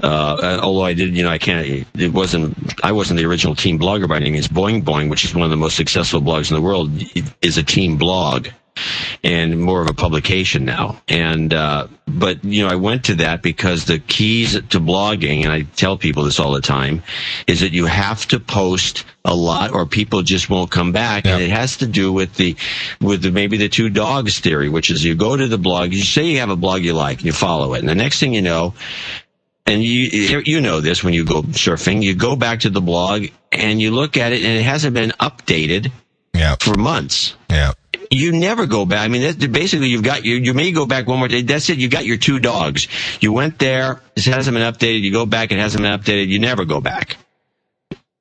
Uh, 0.03 0.59
although 0.63 0.85
I 0.85 0.95
did, 0.95 1.15
you 1.15 1.23
know, 1.23 1.29
I 1.29 1.39
can't. 1.39 1.87
It 1.95 2.13
wasn't. 2.13 2.57
I 2.85 2.93
wasn't 2.93 3.19
the 3.19 3.27
original 3.27 3.55
team 3.55 3.79
blogger 3.79 4.09
by 4.09 4.17
any 4.17 4.31
means. 4.31 4.49
Boing 4.49 4.83
Boing, 4.83 5.11
which 5.11 5.25
is 5.25 5.35
one 5.35 5.45
of 5.45 5.51
the 5.51 5.57
most 5.57 5.77
successful 5.77 6.23
blogs 6.23 6.51
in 6.51 6.55
the 6.55 6.63
world, 6.63 6.91
is 7.43 7.59
a 7.59 7.63
team 7.63 7.97
blog 7.97 8.49
and 9.23 9.61
more 9.61 9.83
of 9.83 9.89
a 9.89 9.95
publication 9.95 10.65
now. 10.65 11.01
And 11.09 11.53
uh, 11.53 11.89
but 12.07 12.45
you 12.45 12.63
know, 12.63 12.69
I 12.69 12.77
went 12.77 13.05
to 13.07 13.15
that 13.17 13.43
because 13.43 13.85
the 13.85 13.99
keys 13.99 14.55
to 14.55 14.81
blogging, 14.81 15.45
and 15.45 15.53
I 15.53 15.63
tell 15.63 15.97
people 15.97 16.25
this 16.25 16.41
all 16.41 16.53
the 16.53 16.61
time, 16.61 17.03
is 17.47 17.61
that 17.61 17.73
you 17.73 17.87
have 17.87 18.27
to 18.29 18.41
post 18.41 19.05
a 19.25 19.35
lot, 19.35 19.73
or 19.73 19.87
people 19.87 20.23
just 20.23 20.49
won't 20.49 20.71
come 20.71 20.93
back. 20.93 21.27
And 21.27 21.43
it 21.43 21.51
has 21.51 21.77
to 21.79 21.87
do 21.87 22.13
with 22.13 22.35
the 22.37 22.57
with 23.01 23.23
the, 23.23 23.31
maybe 23.31 23.57
the 23.57 23.69
two 23.69 23.91
dogs 23.91 24.39
theory, 24.41 24.69
which 24.69 24.91
is 24.91 25.05
you 25.05 25.15
go 25.15 25.37
to 25.37 25.47
the 25.47 25.59
blog, 25.59 25.93
you 25.93 26.03
say 26.03 26.25
you 26.25 26.39
have 26.39 26.51
a 26.51 26.57
blog 26.57 26.83
you 26.83 26.95
like, 26.95 27.19
and 27.19 27.27
you 27.27 27.33
follow 27.33 27.75
it, 27.75 27.81
and 27.81 27.89
the 27.89 27.95
next 27.95 28.21
thing 28.21 28.35
you 28.35 28.43
know. 28.43 28.75
And 29.67 29.85
you 29.85 30.41
you 30.47 30.61
know 30.61 30.81
this 30.81 31.05
when 31.05 31.15
you 31.15 31.25
go 31.25 31.43
surfing, 31.43 32.03
you 32.03 32.15
go 32.17 32.35
back 32.35 32.61
to 32.61 32.71
the 32.71 32.81
blog 32.81 33.27
and 33.53 33.81
you 33.81 33.93
look 33.93 34.17
at 34.17 34.33
it, 34.33 34.43
and 34.43 34.59
it 34.59 34.63
hasn't 34.65 34.95
been 34.95 35.11
updated 35.21 35.93
Yeah. 36.35 36.57
for 36.59 36.75
months 36.77 37.35
Yeah. 37.49 37.73
You 38.11 38.33
never 38.33 38.67
go 38.67 38.85
back. 38.85 39.01
I 39.05 39.09
mean, 39.09 39.23
that, 39.23 39.53
basically, 39.53 39.89
you've 39.89 40.03
got 40.03 40.25
you. 40.25 40.35
You 40.35 40.53
may 40.53 40.73
go 40.73 40.85
back 40.85 41.07
one 41.07 41.19
more 41.21 41.29
day. 41.29 41.43
That's 41.43 41.71
it. 41.71 41.79
You 41.79 41.89
got 41.89 42.05
your 42.05 42.17
two 42.17 42.41
dogs. 42.41 42.89
You 43.21 43.33
went 43.33 43.59
there. 43.59 44.03
It 44.17 44.25
hasn't 44.25 44.55
been 44.55 44.73
updated. 44.73 45.03
You 45.03 45.13
go 45.13 45.27
back. 45.27 45.53
It 45.53 45.59
hasn't 45.59 45.83
been 45.83 45.99
updated. 45.99 46.29
You 46.29 46.41
never 46.41 46.65
go 46.65 46.81
back. 46.81 47.17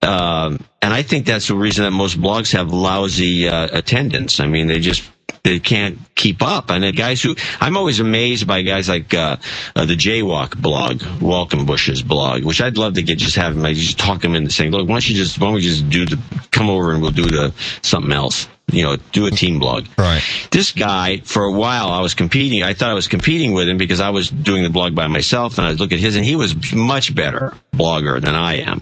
Um, 0.01 0.59
and 0.81 0.93
I 0.93 1.01
think 1.01 1.25
that's 1.25 1.47
the 1.47 1.55
reason 1.55 1.83
that 1.83 1.91
most 1.91 2.19
blogs 2.19 2.53
have 2.53 2.71
lousy 2.71 3.49
uh, 3.49 3.67
attendance. 3.71 4.39
I 4.39 4.47
mean, 4.47 4.67
they 4.67 4.79
just 4.79 5.03
they 5.43 5.59
can't 5.59 5.97
keep 6.19 6.43
up. 6.43 6.69
And 6.69 6.83
the 6.83 6.91
guys 6.91 7.21
who 7.21 7.35
I'm 7.59 7.77
always 7.77 7.99
amazed 7.99 8.45
by 8.45 8.61
guys 8.61 8.89
like 8.89 9.13
uh, 9.13 9.37
uh, 9.75 9.85
the 9.85 9.95
J-Walk 9.95 10.57
blog, 10.57 10.99
Walkenbach's 10.99 12.03
blog, 12.03 12.43
which 12.43 12.61
I'd 12.61 12.77
love 12.77 12.95
to 12.95 13.01
get 13.01 13.17
just 13.17 13.37
have 13.37 13.55
him. 13.55 13.65
I 13.65 13.73
just 13.73 13.97
talk 13.97 14.23
him 14.23 14.35
into 14.35 14.51
saying, 14.51 14.71
look, 14.71 14.87
why 14.87 14.95
don't 14.95 15.09
you 15.09 15.15
just 15.15 15.39
why 15.39 15.47
don't 15.47 15.55
we 15.55 15.61
just 15.61 15.89
do 15.89 16.05
the 16.05 16.19
come 16.51 16.69
over 16.69 16.91
and 16.91 17.01
we'll 17.01 17.11
do 17.11 17.25
the 17.25 17.53
something 17.81 18.11
else. 18.11 18.47
You 18.71 18.83
know, 18.83 18.97
do 19.13 19.25
a 19.25 19.31
team 19.31 19.57
blog. 19.57 19.87
Right. 19.97 20.21
This 20.51 20.71
guy, 20.71 21.21
for 21.25 21.45
a 21.45 21.51
while, 21.51 21.89
I 21.89 22.01
was 22.01 22.13
competing. 22.13 22.61
I 22.61 22.75
thought 22.75 22.91
I 22.91 22.93
was 22.93 23.07
competing 23.07 23.53
with 23.53 23.67
him 23.67 23.77
because 23.77 23.99
I 23.99 24.11
was 24.11 24.29
doing 24.29 24.61
the 24.61 24.69
blog 24.69 24.93
by 24.93 25.07
myself, 25.07 25.57
and 25.57 25.65
I 25.65 25.71
look 25.71 25.91
at 25.91 25.97
his, 25.97 26.15
and 26.15 26.23
he 26.23 26.35
was 26.35 26.71
much 26.71 27.15
better 27.15 27.55
blogger 27.73 28.21
than 28.21 28.35
I 28.35 28.57
am. 28.57 28.81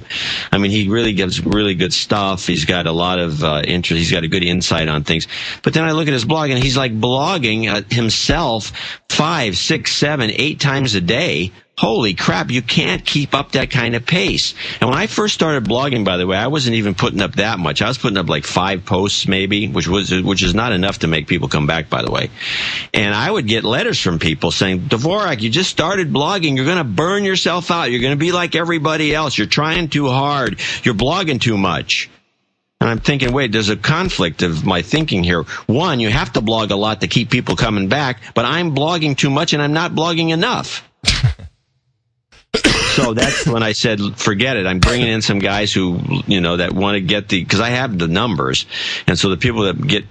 I 0.52 0.58
mean, 0.58 0.72
he 0.72 0.90
really 0.90 1.14
gives 1.14 1.46
really 1.46 1.76
good 1.76 1.94
stuff. 1.94 2.48
He's 2.48 2.66
got 2.66 2.86
a 2.86 2.92
lot 2.92 3.20
of 3.20 3.44
uh, 3.44 3.62
interest. 3.66 4.00
He's 4.00 4.12
got 4.12 4.24
a 4.24 4.28
good 4.28 4.44
insight 4.44 4.90
on 4.90 5.04
things. 5.04 5.28
But 5.64 5.74
then 5.74 5.86
I 5.86 5.92
look 5.92 6.08
at 6.08 6.14
his 6.14 6.26
blog, 6.26 6.50
and 6.50 6.62
he's 6.62 6.76
like 6.76 7.00
blogging 7.28 7.72
uh, 7.72 7.82
himself 7.90 8.72
five, 9.10 9.58
six, 9.58 9.94
seven, 9.94 10.32
eight 10.34 10.60
times 10.60 10.96
a 10.96 11.02
day. 11.02 11.52
Holy 11.78 12.16
crap, 12.16 12.50
you 12.50 12.64
can't 12.64 13.06
keep 13.06 13.36
up 13.36 13.52
that 13.52 13.70
kind 13.70 13.96
of 13.96 14.04
pace. 14.04 14.56
And 14.82 14.90
when 14.90 14.98
I 14.98 15.06
first 15.06 15.36
started 15.36 15.64
blogging, 15.64 16.04
by 16.04 16.18
the 16.18 16.26
way, 16.26 16.36
I 16.36 16.48
wasn't 16.48 16.76
even 16.78 16.96
putting 16.96 17.22
up 17.22 17.36
that 17.36 17.60
much. 17.60 17.84
I 17.84 17.88
was 17.88 18.00
putting 18.00 18.18
up 18.18 18.28
like 18.28 18.46
five 18.46 18.84
posts 18.84 19.28
maybe, 19.28 19.68
which 19.68 19.88
was, 19.88 20.12
which 20.12 20.42
is 20.42 20.56
not 20.56 20.72
enough 20.72 21.00
to 21.00 21.08
make 21.08 21.28
people 21.28 21.50
come 21.50 21.68
back, 21.68 21.88
by 21.88 22.02
the 22.02 22.10
way. 22.10 22.32
And 22.96 23.14
I 23.14 23.30
would 23.30 23.46
get 23.46 23.64
letters 23.64 24.00
from 24.02 24.18
people 24.18 24.50
saying, 24.50 24.90
Dvorak, 24.90 25.42
you 25.42 25.52
just 25.52 25.70
started 25.70 26.12
blogging. 26.12 26.56
You're 26.56 26.66
going 26.66 26.78
to 26.80 26.84
burn 26.84 27.24
yourself 27.24 27.70
out. 27.70 27.92
You're 27.92 28.02
going 28.02 28.18
to 28.18 28.26
be 28.26 28.32
like 28.32 28.56
everybody 28.56 29.14
else. 29.14 29.38
You're 29.38 29.46
trying 29.46 29.90
too 29.90 30.08
hard. 30.08 30.60
You're 30.82 30.96
blogging 30.96 31.40
too 31.40 31.60
much. 31.60 32.10
And 32.88 32.98
I'm 32.98 33.04
thinking, 33.04 33.34
wait, 33.34 33.52
there's 33.52 33.68
a 33.68 33.76
conflict 33.76 34.44
of 34.44 34.66
my 34.66 34.82
thinking 34.82 35.22
here. 35.22 35.44
One, 35.66 36.00
you 36.00 36.08
have 36.08 36.32
to 36.34 36.42
blog 36.42 36.72
a 36.72 36.78
lot 36.78 37.02
to 37.02 37.08
keep 37.10 37.30
people 37.30 37.58
coming 37.58 37.90
back, 37.90 38.22
but 38.34 38.46
I'm 38.46 38.74
blogging 38.74 39.18
too 39.18 39.30
much 39.30 39.52
and 39.52 39.62
I'm 39.62 39.74
not 39.74 39.92
blogging 39.92 40.32
enough. 40.32 40.90
so 42.96 43.14
that's 43.14 43.46
when 43.46 43.62
I 43.62 43.74
said, 43.74 44.00
forget 44.16 44.56
it. 44.56 44.66
I'm 44.66 44.80
bringing 44.80 45.10
in 45.10 45.22
some 45.22 45.40
guys 45.40 45.74
who, 45.74 46.00
you 46.28 46.40
know, 46.40 46.56
that 46.56 46.72
want 46.72 46.96
to 46.96 47.02
get 47.02 47.28
the, 47.28 47.44
cause 47.44 47.60
I 47.60 47.72
have 47.72 48.00
the 48.00 48.08
numbers. 48.08 48.66
And 49.06 49.20
so 49.20 49.32
the 49.32 49.38
people 49.38 49.64
that 49.64 49.86
get 49.86 50.06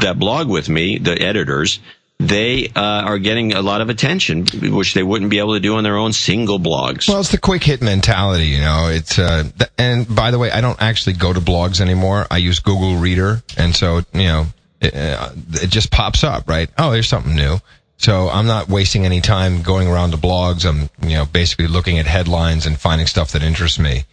that 0.00 0.16
blog 0.16 0.48
with 0.48 0.68
me, 0.68 0.98
the 0.98 1.20
editors, 1.20 1.80
they 2.28 2.68
uh, 2.68 2.80
are 2.80 3.18
getting 3.18 3.52
a 3.52 3.62
lot 3.62 3.80
of 3.80 3.88
attention, 3.88 4.46
which 4.62 4.94
they 4.94 5.02
wouldn't 5.02 5.30
be 5.30 5.38
able 5.38 5.54
to 5.54 5.60
do 5.60 5.76
on 5.76 5.84
their 5.84 5.96
own 5.96 6.12
single 6.12 6.58
blogs. 6.58 7.08
Well, 7.08 7.20
it's 7.20 7.30
the 7.30 7.38
quick 7.38 7.64
hit 7.64 7.82
mentality, 7.82 8.46
you 8.46 8.60
know. 8.60 8.88
It's 8.88 9.18
uh, 9.18 9.44
th- 9.58 9.70
and 9.78 10.14
by 10.14 10.30
the 10.30 10.38
way, 10.38 10.50
I 10.50 10.60
don't 10.60 10.80
actually 10.80 11.14
go 11.14 11.32
to 11.32 11.40
blogs 11.40 11.80
anymore. 11.80 12.26
I 12.30 12.38
use 12.38 12.60
Google 12.60 12.96
Reader, 12.96 13.42
and 13.56 13.74
so 13.74 14.02
you 14.12 14.24
know, 14.24 14.46
it, 14.80 14.94
uh, 14.94 15.30
it 15.54 15.70
just 15.70 15.90
pops 15.90 16.24
up, 16.24 16.48
right? 16.48 16.70
Oh, 16.78 16.92
there's 16.92 17.08
something 17.08 17.34
new. 17.34 17.58
So 17.98 18.28
I'm 18.28 18.46
not 18.46 18.68
wasting 18.68 19.04
any 19.06 19.20
time 19.20 19.62
going 19.62 19.86
around 19.86 20.10
to 20.10 20.16
blogs. 20.16 20.68
I'm, 20.68 20.90
you 21.08 21.16
know, 21.16 21.24
basically 21.24 21.68
looking 21.68 22.00
at 22.00 22.06
headlines 22.06 22.66
and 22.66 22.76
finding 22.78 23.06
stuff 23.06 23.30
that 23.32 23.44
interests 23.44 23.78
me, 23.78 24.04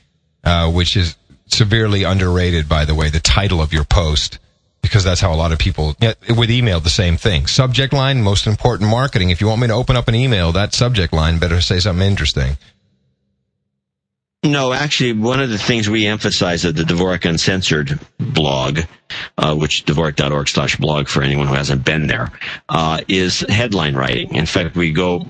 uh, 0.44 0.72
which 0.72 0.96
is 0.96 1.16
severely 1.48 2.04
underrated, 2.04 2.70
by 2.70 2.86
the 2.86 2.94
way. 2.94 3.10
The 3.10 3.20
title 3.20 3.62
of 3.62 3.74
your 3.74 3.84
post 3.84 4.38
because 4.82 5.04
that's 5.04 5.22
how 5.22 5.34
a 5.34 5.36
lot 5.36 5.52
of 5.52 5.60
people 5.60 5.96
with 6.36 6.50
email 6.50 6.80
the 6.80 6.90
same 6.90 7.18
thing. 7.18 7.48
Subject 7.48 7.94
line, 7.94 8.22
most 8.22 8.48
important 8.48 8.90
marketing. 8.90 9.30
If 9.30 9.42
you 9.42 9.48
want 9.48 9.62
me 9.62 9.68
to 9.68 9.74
open 9.74 9.96
up 9.96 10.08
an 10.08 10.16
email, 10.16 10.52
that 10.54 10.74
subject 10.74 11.14
line 11.14 11.40
better 11.40 11.62
say 11.62 11.80
something 11.80 12.06
interesting. 12.06 12.58
No, 14.44 14.72
actually, 14.72 15.14
one 15.14 15.42
of 15.42 15.50
the 15.50 15.58
things 15.58 15.90
we 15.90 16.06
emphasize 16.06 16.64
at 16.64 16.76
the 16.76 16.84
Dvorak 16.84 17.26
Uncensored 17.26 18.00
blog, 18.20 18.80
uh, 19.38 19.54
which 19.54 19.84
Dvorak.org 19.84 20.48
slash 20.48 20.78
blog 20.78 21.10
for 21.10 21.22
anyone 21.22 21.48
who 21.48 21.56
hasn't 21.56 21.84
been 21.84 22.08
there, 22.08 22.32
uh, 22.70 23.02
is 23.10 23.42
headline 23.42 23.96
writing. 23.96 24.34
In 24.36 24.46
fact, 24.46 24.78
we 24.78 24.94
go 24.94 25.28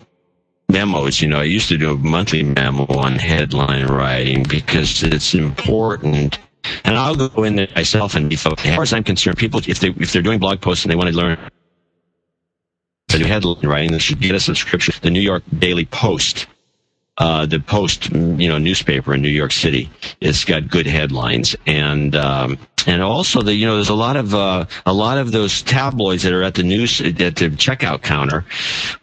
memos. 0.69 1.21
You 1.21 1.27
know, 1.27 1.39
I 1.39 1.45
used 1.45 1.69
to 1.69 1.77
do 1.77 1.93
a 1.93 1.97
monthly 1.97 2.43
memo 2.43 2.85
on 2.85 3.13
headline 3.15 3.88
writing 3.88 4.43
because 4.43 5.01
it's 5.01 5.34
important 5.34 6.38
and 6.84 6.98
I'll 6.98 7.15
go 7.15 7.44
in 7.44 7.56
there 7.56 7.68
myself 7.76 8.15
and 8.15 8.30
be 8.30 8.36
focused. 8.36 8.68
As 8.68 8.76
far 8.76 8.84
as 8.84 8.94
I'm 8.94 9.03
concerned, 9.03 9.38
people, 9.38 9.61
if 9.68 9.80
they, 9.80 9.90
if 9.90 10.11
they're 10.11 10.22
doing 10.22 10.40
blog 10.40 10.61
posts 10.61 10.84
and 10.84 10.91
they 10.91 10.95
want 10.95 11.10
to 11.10 11.15
learn 11.15 11.38
to 13.10 13.18
do 13.18 13.26
headline 13.26 13.68
writing, 13.68 13.91
they 13.91 13.99
should 13.99 14.19
get 14.19 14.36
a 14.36 14.40
subscription 14.40 14.94
the 15.02 15.10
New 15.10 15.22
York 15.22 15.44
Daily 15.57 15.86
Post. 15.86 16.48
Uh, 17.18 17.45
the 17.45 17.60
Post, 17.60 18.10
you 18.11 18.48
know, 18.48 18.57
newspaper 18.57 19.14
in 19.14 19.22
New 19.22 19.27
York 19.27 19.52
City. 19.52 19.90
It's 20.22 20.45
got 20.45 20.69
good 20.69 20.88
headlines, 20.88 21.53
and 21.68 22.15
um, 22.15 22.57
and 22.88 23.02
also 23.02 23.41
the 23.41 23.53
you 23.53 23.68
know 23.68 23.76
there's 23.76 23.90
a 23.90 23.94
lot 23.94 24.15
of 24.15 24.34
uh, 24.34 24.65
a 24.86 24.94
lot 24.94 25.18
of 25.18 25.34
those 25.34 25.61
tabloids 25.61 26.23
that 26.23 26.31
are 26.31 26.44
at 26.44 26.56
the 26.56 26.64
news 26.64 27.02
at 27.02 27.18
the 27.18 27.49
checkout 27.49 28.03
counter, 28.03 28.45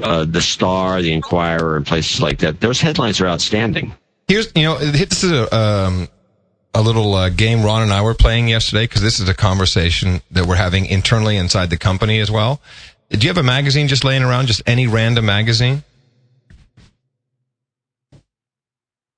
uh, 0.02 0.24
the 0.24 0.40
Star, 0.40 1.02
the 1.02 1.12
Inquirer, 1.12 1.76
and 1.76 1.86
places 1.86 2.22
like 2.22 2.38
that. 2.38 2.60
Those 2.60 2.80
headlines 2.80 3.20
are 3.20 3.26
outstanding. 3.26 3.94
Here's 4.28 4.50
you 4.56 4.62
know 4.62 4.78
this 4.78 5.22
is 5.22 5.32
a 5.32 5.54
um, 5.54 6.08
a 6.76 6.82
little 6.82 7.14
uh, 7.14 7.30
game 7.30 7.64
Ron 7.64 7.82
and 7.82 7.92
I 7.92 8.02
were 8.02 8.14
playing 8.14 8.48
yesterday 8.48 8.84
because 8.84 9.00
this 9.00 9.18
is 9.18 9.28
a 9.28 9.34
conversation 9.34 10.20
that 10.30 10.46
we're 10.46 10.56
having 10.56 10.84
internally 10.86 11.36
inside 11.38 11.70
the 11.70 11.78
company 11.78 12.20
as 12.20 12.30
well. 12.30 12.60
Do 13.08 13.18
you 13.18 13.28
have 13.28 13.38
a 13.38 13.42
magazine 13.42 13.88
just 13.88 14.04
laying 14.04 14.22
around, 14.22 14.46
just 14.46 14.62
any 14.66 14.86
random 14.86 15.24
magazine? 15.24 15.84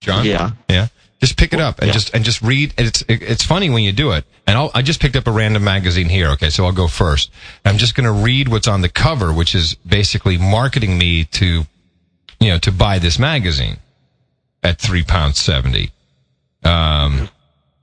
John? 0.00 0.24
Yeah. 0.24 0.50
Yeah. 0.68 0.88
Just 1.20 1.36
pick 1.36 1.52
it 1.52 1.58
up 1.58 1.78
and 1.80 1.88
Yeah. 1.88 1.92
just 1.94 2.14
and 2.14 2.24
just 2.24 2.40
read. 2.42 2.74
It's 2.78 3.02
it's 3.08 3.42
funny 3.44 3.70
when 3.70 3.82
you 3.82 3.90
do 3.92 4.12
it. 4.12 4.24
And 4.46 4.56
I'll, 4.56 4.70
I 4.72 4.82
just 4.82 5.00
picked 5.00 5.16
up 5.16 5.26
a 5.26 5.32
random 5.32 5.64
magazine 5.64 6.08
here. 6.08 6.28
Okay, 6.30 6.50
so 6.50 6.64
I'll 6.64 6.72
go 6.72 6.86
first. 6.86 7.30
I'm 7.64 7.76
just 7.76 7.96
going 7.96 8.06
to 8.06 8.12
read 8.12 8.48
what's 8.48 8.68
on 8.68 8.82
the 8.82 8.88
cover, 8.88 9.32
which 9.32 9.52
is 9.54 9.74
basically 9.74 10.38
marketing 10.38 10.96
me 10.96 11.24
to, 11.24 11.66
you 12.38 12.48
know, 12.48 12.58
to 12.58 12.70
buy 12.70 13.00
this 13.00 13.18
magazine 13.18 13.78
at 14.62 14.78
three 14.78 15.02
pounds 15.02 15.38
seventy. 15.40 15.90
Um, 16.62 17.28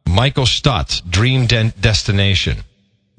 Michael 0.07 0.45
Stutz, 0.45 1.01
Dream 1.09 1.45
Den- 1.45 1.73
Destination, 1.79 2.63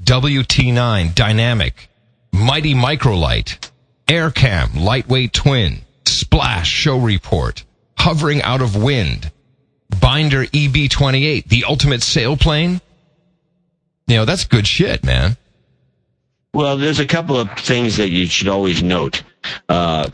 WT9, 0.03 1.15
Dynamic, 1.15 1.89
Mighty 2.33 2.75
Microlight, 2.75 3.71
Aircam, 4.07 4.79
Lightweight 4.81 5.33
Twin, 5.33 5.83
Splash, 6.05 6.69
Show 6.69 6.99
Report, 6.99 7.65
Hovering 7.99 8.43
Out 8.43 8.61
of 8.61 8.77
Wind, 8.77 9.31
Binder 10.01 10.45
EB28, 10.47 11.49
the 11.49 11.65
ultimate 11.65 12.01
sailplane. 12.01 12.81
You 14.07 14.17
know, 14.17 14.25
that's 14.25 14.45
good 14.45 14.67
shit, 14.67 15.05
man. 15.05 15.37
Well, 16.55 16.77
there's 16.77 17.01
a 17.01 17.07
couple 17.07 17.37
of 17.39 17.51
things 17.59 17.97
that 17.97 18.11
you 18.11 18.27
should 18.27 18.49
always 18.49 18.83
note. 18.83 19.23
Uh, 19.69 20.09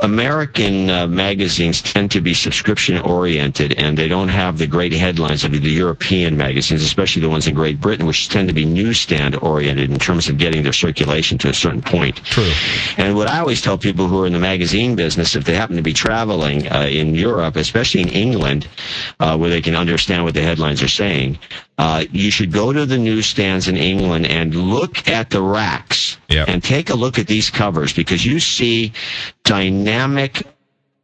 American 0.00 0.90
uh, 0.90 1.06
magazines 1.06 1.80
tend 1.80 2.10
to 2.10 2.20
be 2.20 2.34
subscription 2.34 2.98
oriented 2.98 3.74
and 3.78 3.96
they 3.96 4.08
don't 4.08 4.26
have 4.28 4.58
the 4.58 4.66
great 4.66 4.92
headlines 4.92 5.44
of 5.44 5.52
the 5.52 5.70
European 5.70 6.36
magazines, 6.36 6.82
especially 6.82 7.22
the 7.22 7.28
ones 7.28 7.46
in 7.46 7.54
Great 7.54 7.80
Britain, 7.80 8.04
which 8.04 8.28
tend 8.28 8.48
to 8.48 8.54
be 8.54 8.64
newsstand 8.64 9.36
oriented 9.36 9.92
in 9.92 9.98
terms 10.00 10.28
of 10.28 10.36
getting 10.36 10.64
their 10.64 10.72
circulation 10.72 11.38
to 11.38 11.48
a 11.48 11.54
certain 11.54 11.80
point. 11.80 12.16
True. 12.24 12.50
And 12.98 13.14
what 13.14 13.28
I 13.28 13.38
always 13.38 13.62
tell 13.62 13.78
people 13.78 14.08
who 14.08 14.20
are 14.20 14.26
in 14.26 14.32
the 14.32 14.40
magazine 14.40 14.96
business, 14.96 15.36
if 15.36 15.44
they 15.44 15.54
happen 15.54 15.76
to 15.76 15.82
be 15.82 15.92
traveling 15.92 16.66
uh, 16.72 16.88
in 16.90 17.14
Europe, 17.14 17.54
especially 17.54 18.00
in 18.00 18.08
England, 18.08 18.66
uh, 19.20 19.36
where 19.36 19.48
they 19.48 19.62
can 19.62 19.76
understand 19.76 20.24
what 20.24 20.34
the 20.34 20.42
headlines 20.42 20.82
are 20.82 20.88
saying, 20.88 21.38
uh, 21.78 22.04
you 22.12 22.30
should 22.30 22.52
go 22.52 22.72
to 22.72 22.86
the 22.86 22.98
newsstands 22.98 23.66
in 23.68 23.76
England 23.76 24.26
and 24.26 24.54
look 24.54 25.08
at 25.08 25.30
the 25.30 25.42
racks 25.42 26.18
Yep. 26.28 26.48
and 26.48 26.62
take 26.62 26.90
a 26.90 26.94
look 26.94 27.18
at 27.18 27.26
these 27.26 27.50
covers 27.50 27.92
because 27.92 28.24
you 28.24 28.38
see 28.40 28.92
dynamic 29.44 30.42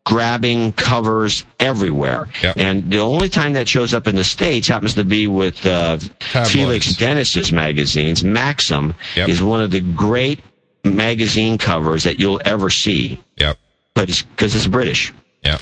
grabbing 0.07 0.73
covers 0.73 1.45
everywhere. 1.61 2.29
Yep. 2.43 2.57
And 2.57 2.91
the 2.91 2.99
only 3.01 3.29
time 3.29 3.53
that 3.53 3.69
shows 3.69 3.93
up 3.95 4.07
in 4.09 4.15
the 4.17 4.25
States 4.25 4.67
happens 4.69 4.95
to 4.95 5.05
be 5.05 5.27
with 5.27 5.65
uh, 5.67 5.99
Felix 6.47 6.95
Dennis's 6.97 7.53
magazines. 7.53 8.25
Maxim 8.25 8.95
Yep. 9.17 9.29
is 9.29 9.43
one 9.43 9.61
of 9.63 9.71
the 9.71 9.81
great 9.81 10.41
magazine 10.85 11.59
covers 11.59 12.05
that 12.05 12.19
you'll 12.19 12.41
ever 12.45 12.71
see, 12.71 13.21
Yep. 13.37 13.59
but 13.95 14.09
it's 14.09 14.23
because 14.23 14.55
it's 14.55 14.67
British. 14.67 15.13
Yep. 15.45 15.61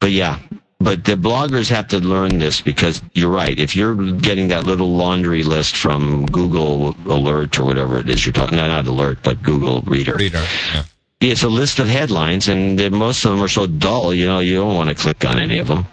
But 0.00 0.10
yeah, 0.10 0.38
but 0.86 1.02
the 1.02 1.16
bloggers 1.16 1.68
have 1.68 1.88
to 1.88 1.98
learn 1.98 2.38
this 2.38 2.60
because 2.60 3.02
you're 3.12 3.28
right. 3.28 3.58
If 3.58 3.74
you're 3.74 3.96
getting 4.12 4.46
that 4.48 4.66
little 4.66 4.94
laundry 4.94 5.42
list 5.42 5.76
from 5.76 6.26
Google 6.26 6.94
Alert 7.06 7.58
or 7.58 7.64
whatever 7.64 7.98
it 7.98 8.08
is 8.08 8.24
you're 8.24 8.32
talking, 8.32 8.56
no, 8.56 8.68
not 8.68 8.86
Alert, 8.86 9.18
but 9.24 9.42
Google 9.42 9.80
Reader. 9.80 10.14
Reader. 10.14 10.44
Yeah. 10.72 10.84
It's 11.20 11.42
a 11.42 11.48
list 11.48 11.80
of 11.80 11.88
headlines, 11.88 12.46
and 12.46 12.78
most 12.92 13.24
of 13.24 13.32
them 13.32 13.42
are 13.42 13.48
so 13.48 13.66
dull. 13.66 14.14
You 14.14 14.26
know, 14.26 14.38
you 14.38 14.54
don't 14.54 14.76
want 14.76 14.88
to 14.88 14.94
click 14.94 15.24
on 15.24 15.40
any 15.40 15.58
of 15.58 15.66
them. 15.66 15.88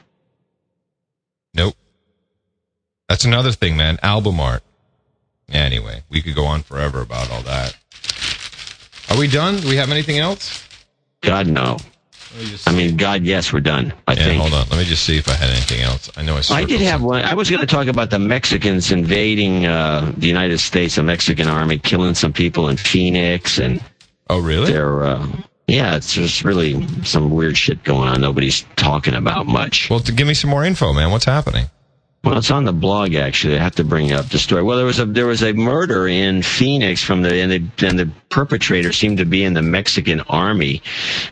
Nope. 1.55 1.73
That's 3.09 3.25
another 3.25 3.51
thing, 3.51 3.75
man. 3.75 3.97
Album 4.03 4.39
art. 4.39 4.61
Anyway, 5.49 6.03
we 6.07 6.21
could 6.21 6.35
go 6.35 6.45
on 6.45 6.61
forever 6.61 7.01
about 7.01 7.31
all 7.31 7.41
that. 7.41 7.75
Are 9.09 9.17
we 9.17 9.27
done? 9.27 9.59
Do 9.59 9.69
we 9.69 9.77
have 9.77 9.89
anything 9.89 10.19
else? 10.19 10.67
God 11.21 11.47
no. 11.47 11.77
I 12.65 12.71
mean, 12.73 12.97
God, 12.97 13.23
yes, 13.23 13.53
we're 13.53 13.59
done. 13.59 13.93
I 14.07 14.13
yeah, 14.13 14.23
think. 14.23 14.41
hold 14.41 14.53
on. 14.53 14.67
Let 14.69 14.79
me 14.79 14.85
just 14.85 15.03
see 15.05 15.17
if 15.17 15.27
I 15.27 15.33
had 15.33 15.49
anything 15.49 15.81
else. 15.81 16.09
I 16.17 16.23
know 16.23 16.35
I. 16.35 16.55
I 16.55 16.63
did 16.65 16.81
have 16.81 17.01
one. 17.01 17.23
I 17.23 17.33
was 17.33 17.49
going 17.49 17.59
to 17.61 17.67
talk 17.67 17.87
about 17.87 18.09
the 18.09 18.19
Mexicans 18.19 18.91
invading 18.91 19.65
uh, 19.65 20.11
the 20.17 20.27
United 20.27 20.59
States, 20.59 20.95
the 20.95 21.03
Mexican 21.03 21.47
army 21.47 21.77
killing 21.77 22.15
some 22.15 22.33
people 22.33 22.69
in 22.69 22.77
Phoenix, 22.77 23.59
and 23.59 23.83
Oh, 24.29 24.39
really? 24.39 24.71
they're 24.71 25.03
uh, 25.03 25.27
yeah, 25.67 25.95
it's 25.95 26.13
just 26.13 26.43
really 26.43 26.85
some 27.03 27.29
weird 27.31 27.57
shit 27.57 27.83
going 27.83 28.07
on. 28.09 28.21
Nobody's 28.21 28.65
talking 28.75 29.13
about 29.13 29.45
much. 29.47 29.89
Well, 29.89 29.99
to 30.01 30.11
give 30.11 30.27
me 30.27 30.33
some 30.33 30.49
more 30.49 30.63
info, 30.65 30.91
man. 30.93 31.11
What's 31.11 31.25
happening? 31.25 31.67
Well, 32.23 32.37
it's 32.37 32.51
on 32.51 32.63
the 32.63 32.71
blog 32.71 33.15
actually. 33.15 33.57
I 33.57 33.61
have 33.61 33.75
to 33.75 33.83
bring 33.83 34.13
up 34.13 34.29
the 34.29 34.39
story. 34.39 34.63
Well, 34.63 34.77
there 34.77 34.85
was 34.85 34.97
a 34.97 35.05
there 35.05 35.27
was 35.27 35.43
a 35.43 35.51
murder 35.51 36.07
in 36.07 36.41
Phoenix 36.41 37.03
from 37.03 37.21
the 37.21 37.41
and 37.41 37.51
the 37.51 37.85
and 37.85 37.99
the 37.99 38.09
perpetrator 38.29 38.93
seemed 38.93 39.17
to 39.17 39.25
be 39.25 39.43
in 39.43 39.53
the 39.53 39.61
Mexican 39.61 40.21
army, 40.21 40.81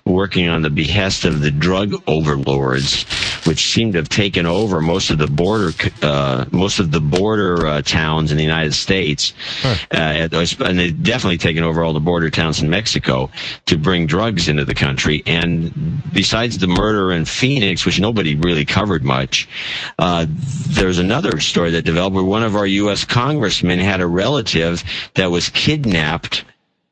working 0.04 0.50
on 0.50 0.64
the 0.64 0.70
behest 0.70 1.24
of 1.24 1.40
the 1.40 1.50
drug 1.50 1.94
overlords, 2.08 3.04
which 3.46 3.72
seemed 3.72 3.94
to 3.94 4.00
have 4.00 4.10
taken 4.10 4.46
over 4.46 4.82
most 4.82 5.12
of 5.12 5.18
the 5.18 5.28
border 5.28 5.72
uh, 6.02 6.44
most 6.52 6.80
of 6.80 6.92
the 6.92 7.00
border 7.00 7.66
uh, 7.66 7.82
towns 7.82 8.30
in 8.32 8.38
the 8.38 8.44
United 8.44 8.74
States, 8.74 9.34
uh, 9.64 9.78
and 9.94 10.30
they've 10.78 11.04
definitely 11.04 11.38
taken 11.38 11.64
over 11.64 11.86
all 11.86 11.94
the 11.94 12.02
border 12.02 12.30
towns 12.30 12.62
in 12.62 12.70
Mexico 12.70 13.32
to 13.66 13.78
bring 13.78 14.08
drugs 14.08 14.50
into 14.50 14.66
the 14.66 14.76
country. 14.76 15.24
And 15.26 16.04
besides 16.12 16.58
the 16.58 16.68
murder 16.68 17.14
in 17.14 17.24
Phoenix, 17.24 17.86
which 17.86 17.98
nobody 17.98 18.36
really 18.36 18.66
covered 18.66 19.06
much, 19.06 19.48
uh, 20.82 20.86
there's 20.86 21.00
another 21.00 21.40
story 21.40 21.72
that 21.72 21.84
developed 21.84 22.16
where 22.16 22.24
one 22.24 22.44
of 22.44 22.56
our 22.56 22.66
U.S. 22.68 23.06
congressmen 23.06 23.80
had 23.80 24.02
a 24.02 24.08
relative 24.08 24.84
that 25.16 25.32
was 25.32 25.50
kidnapped 25.50 26.44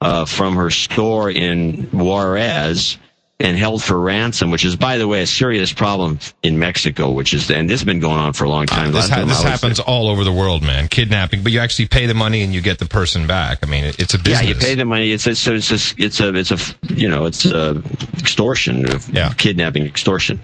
uh, 0.01 0.25
from 0.25 0.55
her 0.55 0.69
store 0.69 1.29
in 1.29 1.83
Juarez 1.91 2.97
and 3.41 3.57
held 3.57 3.81
for 3.81 3.97
ransom, 3.97 4.51
which 4.51 4.65
is, 4.65 4.75
by 4.75 4.97
the 4.97 5.07
way, 5.07 5.21
a 5.21 5.27
serious 5.27 5.71
problem 5.71 6.19
in 6.43 6.59
Mexico, 6.59 7.11
which 7.11 7.33
is, 7.33 7.49
and 7.49 7.69
this 7.69 7.79
has 7.79 7.85
been 7.85 8.01
going 8.01 8.17
on 8.17 8.33
for 8.33 8.43
a 8.43 8.49
long 8.49 8.65
time. 8.65 8.91
This, 8.91 9.07
ha- 9.07 9.23
this 9.23 9.29
was 9.29 9.43
happens 9.43 9.79
all 9.79 10.09
over 10.09 10.25
the 10.25 10.31
world, 10.31 10.61
man. 10.61 10.89
Kidnapping, 10.89 11.41
but 11.41 11.53
you 11.53 11.59
actually 11.59 11.87
pay 11.87 12.05
the 12.05 12.13
money 12.13 12.41
and 12.41 12.53
you 12.53 12.59
get 12.59 12.79
the 12.79 12.85
person 12.85 13.27
back. 13.27 13.59
I 13.63 13.67
mean, 13.67 13.85
it, 13.85 13.97
it's 13.97 14.13
a 14.13 14.17
business. 14.17 14.43
Yeah, 14.43 14.49
you 14.49 14.55
pay 14.55 14.75
the 14.75 14.83
money. 14.83 15.11
It's 15.13 15.25
it's 15.25 15.47
it's 15.47 15.71
a, 15.71 16.03
it's 16.03 16.19
a 16.19 16.35
it's 16.35 16.51
a 16.51 16.57
you 16.93 17.07
know 17.07 17.25
it's 17.25 17.45
a 17.45 17.81
extortion, 18.17 18.85
Yeah. 19.13 19.31
kidnapping 19.37 19.85
extortion. 19.85 20.41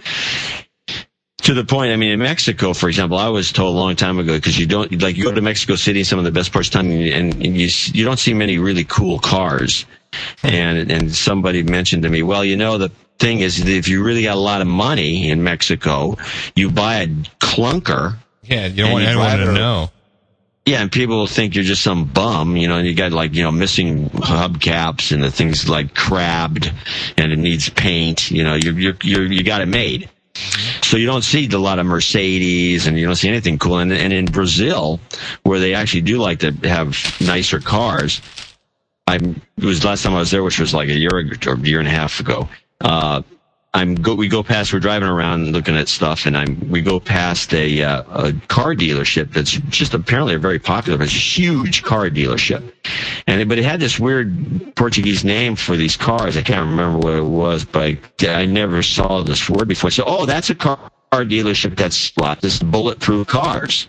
To 1.46 1.54
the 1.54 1.64
point, 1.64 1.92
I 1.92 1.96
mean, 1.96 2.10
in 2.10 2.20
Mexico, 2.20 2.74
for 2.74 2.90
example, 2.90 3.20
I 3.20 3.30
was 3.30 3.52
told 3.52 3.76
a 3.76 3.78
long 3.78 3.96
time 3.96 4.18
ago 4.18 4.36
because 4.36 4.58
you 4.58 4.66
don't 4.66 5.00
like 5.00 5.16
you 5.16 5.26
go 5.26 5.32
to 5.32 5.42
Mexico 5.42 5.76
City, 5.76 6.04
some 6.04 6.18
of 6.18 6.26
the 6.26 6.32
best 6.32 6.52
parts 6.52 6.70
of 6.70 6.74
town, 6.74 6.88
and, 6.88 7.36
and 7.36 7.56
you 7.56 7.70
you 7.94 8.04
don't 8.04 8.18
see 8.18 8.34
many 8.34 8.58
really 8.58 8.84
cool 8.84 9.20
cars. 9.20 9.86
And 10.42 10.90
and 10.92 11.14
somebody 11.14 11.62
mentioned 11.62 12.02
to 12.02 12.10
me, 12.10 12.24
well, 12.24 12.44
you 12.44 12.58
know, 12.58 12.80
the 12.80 12.90
thing 13.20 13.42
is, 13.42 13.64
that 13.64 13.72
if 13.72 13.88
you 13.88 14.04
really 14.04 14.24
got 14.24 14.38
a 14.38 14.40
lot 14.40 14.62
of 14.62 14.68
money 14.68 15.30
in 15.30 15.44
Mexico, 15.44 16.18
you 16.56 16.72
buy 16.72 16.96
a 16.96 17.08
clunker. 17.08 18.18
Yeah, 18.42 18.66
you 18.66 18.84
don't 18.84 18.94
want 18.94 19.04
you 19.04 19.10
anyone 19.10 19.38
to 19.38 19.54
know. 19.54 19.92
Yeah, 20.66 20.82
and 20.82 20.92
people 20.92 21.18
will 21.18 21.28
think 21.28 21.54
you're 21.54 21.64
just 21.64 21.84
some 21.84 22.06
bum, 22.06 22.58
you 22.58 22.68
know, 22.68 22.78
and 22.78 22.88
you 22.88 22.96
got 22.96 23.12
like, 23.12 23.36
you 23.36 23.44
know, 23.44 23.52
missing 23.52 24.10
hubcaps 24.10 25.12
and 25.12 25.22
the 25.22 25.30
thing's 25.30 25.70
like 25.70 25.94
crabbed 25.94 26.72
and 27.18 27.32
it 27.32 27.38
needs 27.38 27.70
paint, 27.70 28.32
you 28.32 28.44
know, 28.44 28.56
you're, 28.56 28.80
you're, 28.80 28.98
you're, 29.04 29.26
you 29.32 29.44
got 29.44 29.62
it 29.62 29.68
made. 29.68 30.10
So 30.82 30.98
you 30.98 31.06
don't 31.06 31.24
see 31.24 31.50
a 31.50 31.58
lot 31.58 31.80
of 31.80 31.86
Mercedes 31.86 32.88
and 32.88 33.00
you 33.00 33.06
don't 33.06 33.16
see 33.16 33.30
anything 33.30 33.58
cool. 33.58 33.80
And, 33.80 33.92
and 33.92 34.14
in 34.14 34.26
Brazil, 34.26 35.00
where 35.44 35.60
they 35.60 35.74
actually 35.74 36.02
do 36.02 36.18
like 36.18 36.40
to 36.40 36.52
have 36.64 36.98
nicer 37.22 37.60
cars, 37.60 38.22
I 39.08 39.16
it 39.16 39.64
was 39.64 39.82
the 39.82 39.88
last 39.88 40.04
time 40.04 40.14
I 40.14 40.20
was 40.20 40.32
there, 40.32 40.44
which 40.44 40.60
was 40.60 40.74
like 40.74 40.90
a 40.90 40.94
year 40.94 41.12
or 41.14 41.20
a 41.54 41.60
year 41.60 41.80
and 41.80 41.88
a 41.88 41.92
half 41.92 42.20
ago. 42.20 42.50
Uh, 42.82 43.22
I'm 43.76 43.94
go, 43.96 44.16
we 44.16 44.30
go 44.30 44.42
past, 44.42 44.72
we're 44.72 44.80
driving 44.80 45.10
around 45.10 45.52
looking 45.52 45.76
at 45.76 45.90
stuff 45.90 46.26
and 46.26 46.38
I'm, 46.38 46.70
we 46.70 46.82
go 46.82 46.98
past 47.00 47.54
a, 47.54 47.84
uh, 47.84 48.04
a 48.30 48.34
car 48.48 48.74
dealership 48.74 49.34
that's 49.34 49.52
just 49.52 49.94
apparently 49.94 50.34
a 50.36 50.40
very 50.40 50.60
popular, 50.60 51.04
it's 51.04 51.14
a 51.14 51.18
huge 51.18 51.84
car 51.84 52.10
dealership. 52.10 52.64
And, 53.28 53.42
it- 53.42 53.50
but 53.50 53.60
it 53.60 53.66
had 53.66 53.82
this 53.82 54.00
weird 54.00 54.76
Portuguese 54.76 55.26
name 55.26 55.58
for 55.58 55.76
these 55.76 55.98
cars. 55.98 56.38
I 56.38 56.42
can't 56.42 56.66
remember 56.70 57.00
what 57.00 57.14
it 57.18 57.26
was, 57.26 57.66
but 57.66 57.98
I 58.24 58.46
never 58.46 58.82
saw 58.82 59.22
this 59.24 59.50
word 59.50 59.68
before. 59.68 59.92
So, 59.92 60.06
oh, 60.08 60.26
that's 60.26 60.50
a 60.50 60.56
car 60.56 60.80
dealership 61.12 61.76
that's 61.76 62.18
lot 62.18 62.42
this 62.42 62.60
bulletproof 62.64 63.28
cars 63.28 63.88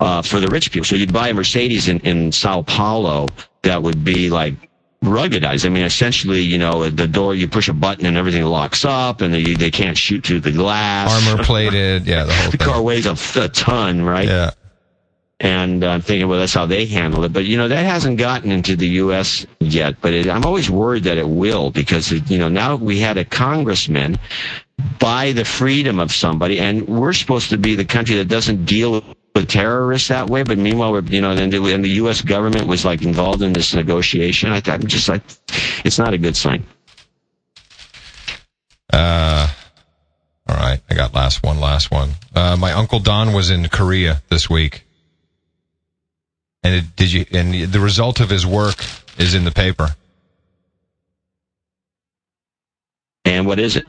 uh, 0.00 0.22
for 0.22 0.40
the 0.40 0.48
rich 0.48 0.72
people. 0.72 0.84
So 0.86 0.96
you'd 0.96 1.12
buy 1.12 1.28
a 1.28 1.34
Mercedes 1.34 1.88
in, 1.88 2.00
in 2.00 2.32
Sao 2.32 2.62
Paulo 2.62 3.28
that 3.62 3.82
would 3.82 4.04
be 4.04 4.30
like 4.30 4.54
ruggedized. 5.02 5.66
I 5.66 5.68
mean, 5.68 5.84
essentially, 5.84 6.40
you 6.40 6.58
know, 6.58 6.88
the 6.88 7.08
door, 7.08 7.34
you 7.34 7.48
push 7.48 7.68
a 7.68 7.72
button 7.72 8.06
and 8.06 8.16
everything 8.16 8.44
locks 8.44 8.84
up 8.84 9.20
and 9.20 9.34
they, 9.34 9.54
they 9.54 9.70
can't 9.70 9.98
shoot 9.98 10.24
through 10.24 10.40
the 10.40 10.52
glass. 10.52 11.28
Armor 11.28 11.42
plated, 11.44 12.06
yeah, 12.06 12.24
the 12.24 12.32
whole 12.32 12.50
The 12.50 12.58
car 12.58 12.82
weighs 12.82 13.06
a, 13.06 13.16
a 13.40 13.48
ton, 13.48 14.02
right? 14.02 14.28
Yeah. 14.28 14.50
And 15.40 15.82
I'm 15.82 16.02
thinking, 16.02 16.28
well, 16.28 16.38
that's 16.38 16.54
how 16.54 16.66
they 16.66 16.86
handle 16.86 17.24
it. 17.24 17.32
But, 17.32 17.46
you 17.46 17.56
know, 17.56 17.66
that 17.66 17.84
hasn't 17.84 18.16
gotten 18.16 18.52
into 18.52 18.76
the 18.76 18.86
U.S. 18.88 19.44
yet. 19.58 19.96
But 20.00 20.12
it, 20.14 20.28
I'm 20.28 20.44
always 20.44 20.70
worried 20.70 21.02
that 21.04 21.18
it 21.18 21.28
will 21.28 21.72
because, 21.72 22.12
you 22.12 22.38
know, 22.38 22.48
now 22.48 22.76
we 22.76 23.00
had 23.00 23.18
a 23.18 23.24
congressman 23.24 24.20
buy 25.00 25.32
the 25.32 25.44
freedom 25.44 25.98
of 25.98 26.12
somebody, 26.12 26.60
and 26.60 26.88
we're 26.88 27.12
supposed 27.12 27.50
to 27.50 27.58
be 27.58 27.74
the 27.74 27.84
country 27.84 28.14
that 28.16 28.28
doesn't 28.28 28.64
deal 28.66 29.02
with 29.34 29.48
terrorists 29.48 30.08
that 30.08 30.28
way. 30.28 30.42
But 30.42 30.58
meanwhile, 30.58 30.92
we're, 30.92 31.02
you 31.02 31.20
know, 31.20 31.30
and 31.30 31.52
the, 31.52 31.74
and 31.74 31.84
the 31.84 31.90
U.S. 31.90 32.20
government 32.20 32.66
was 32.66 32.84
like 32.84 33.02
involved 33.02 33.42
in 33.42 33.52
this 33.52 33.74
negotiation. 33.74 34.52
I, 34.52 34.62
I'm 34.66 34.86
just 34.86 35.08
like, 35.08 35.22
it's 35.84 35.98
not 35.98 36.14
a 36.14 36.18
good 36.18 36.36
sign. 36.36 36.64
Uh, 38.92 39.48
all 40.48 40.56
right. 40.56 40.80
I 40.90 40.94
got 40.94 41.14
last 41.14 41.42
one, 41.42 41.60
last 41.60 41.90
one. 41.90 42.10
Uh, 42.34 42.56
my 42.58 42.72
uncle 42.72 42.98
Don 42.98 43.32
was 43.32 43.50
in 43.50 43.68
Korea 43.68 44.22
this 44.28 44.50
week. 44.50 44.84
And 46.62 46.74
it, 46.74 46.96
did 46.96 47.12
you, 47.12 47.24
and 47.32 47.72
the 47.72 47.80
result 47.80 48.20
of 48.20 48.30
his 48.30 48.46
work 48.46 48.84
is 49.18 49.34
in 49.34 49.44
the 49.44 49.50
paper. 49.50 49.96
And 53.24 53.46
what 53.46 53.58
is 53.58 53.76
it? 53.76 53.86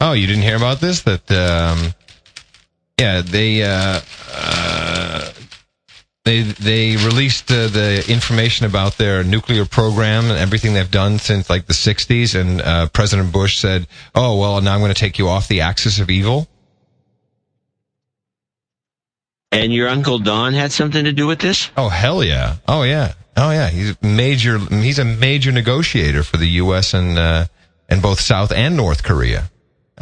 Oh, 0.00 0.12
you 0.12 0.26
didn't 0.26 0.42
hear 0.42 0.56
about 0.56 0.80
this? 0.80 1.02
That, 1.02 1.30
um, 1.30 1.94
yeah, 2.98 3.22
they, 3.22 3.62
uh, 3.62 4.00
uh, 4.32 5.32
they, 6.24 6.42
they 6.42 6.96
released 6.96 7.50
uh, 7.50 7.68
the 7.68 8.04
information 8.08 8.66
about 8.66 8.96
their 8.96 9.24
nuclear 9.24 9.64
program 9.64 10.26
and 10.26 10.38
everything 10.38 10.74
they've 10.74 10.90
done 10.90 11.18
since 11.18 11.50
like 11.50 11.66
the 11.66 11.72
60s. 11.72 12.38
And, 12.38 12.60
uh, 12.60 12.88
President 12.88 13.32
Bush 13.32 13.58
said, 13.58 13.86
oh, 14.14 14.38
well, 14.38 14.60
now 14.60 14.74
I'm 14.74 14.80
going 14.80 14.94
to 14.94 15.00
take 15.00 15.18
you 15.18 15.28
off 15.28 15.48
the 15.48 15.62
axis 15.62 15.98
of 15.98 16.10
evil. 16.10 16.48
And 19.52 19.72
your 19.72 19.88
uncle 19.88 20.18
Don 20.18 20.54
had 20.54 20.72
something 20.72 21.04
to 21.04 21.12
do 21.12 21.26
with 21.26 21.38
this? 21.38 21.70
Oh 21.76 21.90
hell 21.90 22.24
yeah! 22.24 22.56
Oh 22.66 22.84
yeah! 22.84 23.12
Oh 23.36 23.50
yeah! 23.50 23.68
He's 23.68 23.90
a 23.90 23.96
major. 24.06 24.58
He's 24.58 24.98
a 24.98 25.04
major 25.04 25.52
negotiator 25.52 26.22
for 26.22 26.38
the 26.38 26.46
U.S. 26.46 26.94
and 26.94 27.18
uh, 27.18 27.44
and 27.86 28.00
both 28.00 28.18
South 28.18 28.50
and 28.50 28.78
North 28.78 29.02
Korea. 29.02 29.50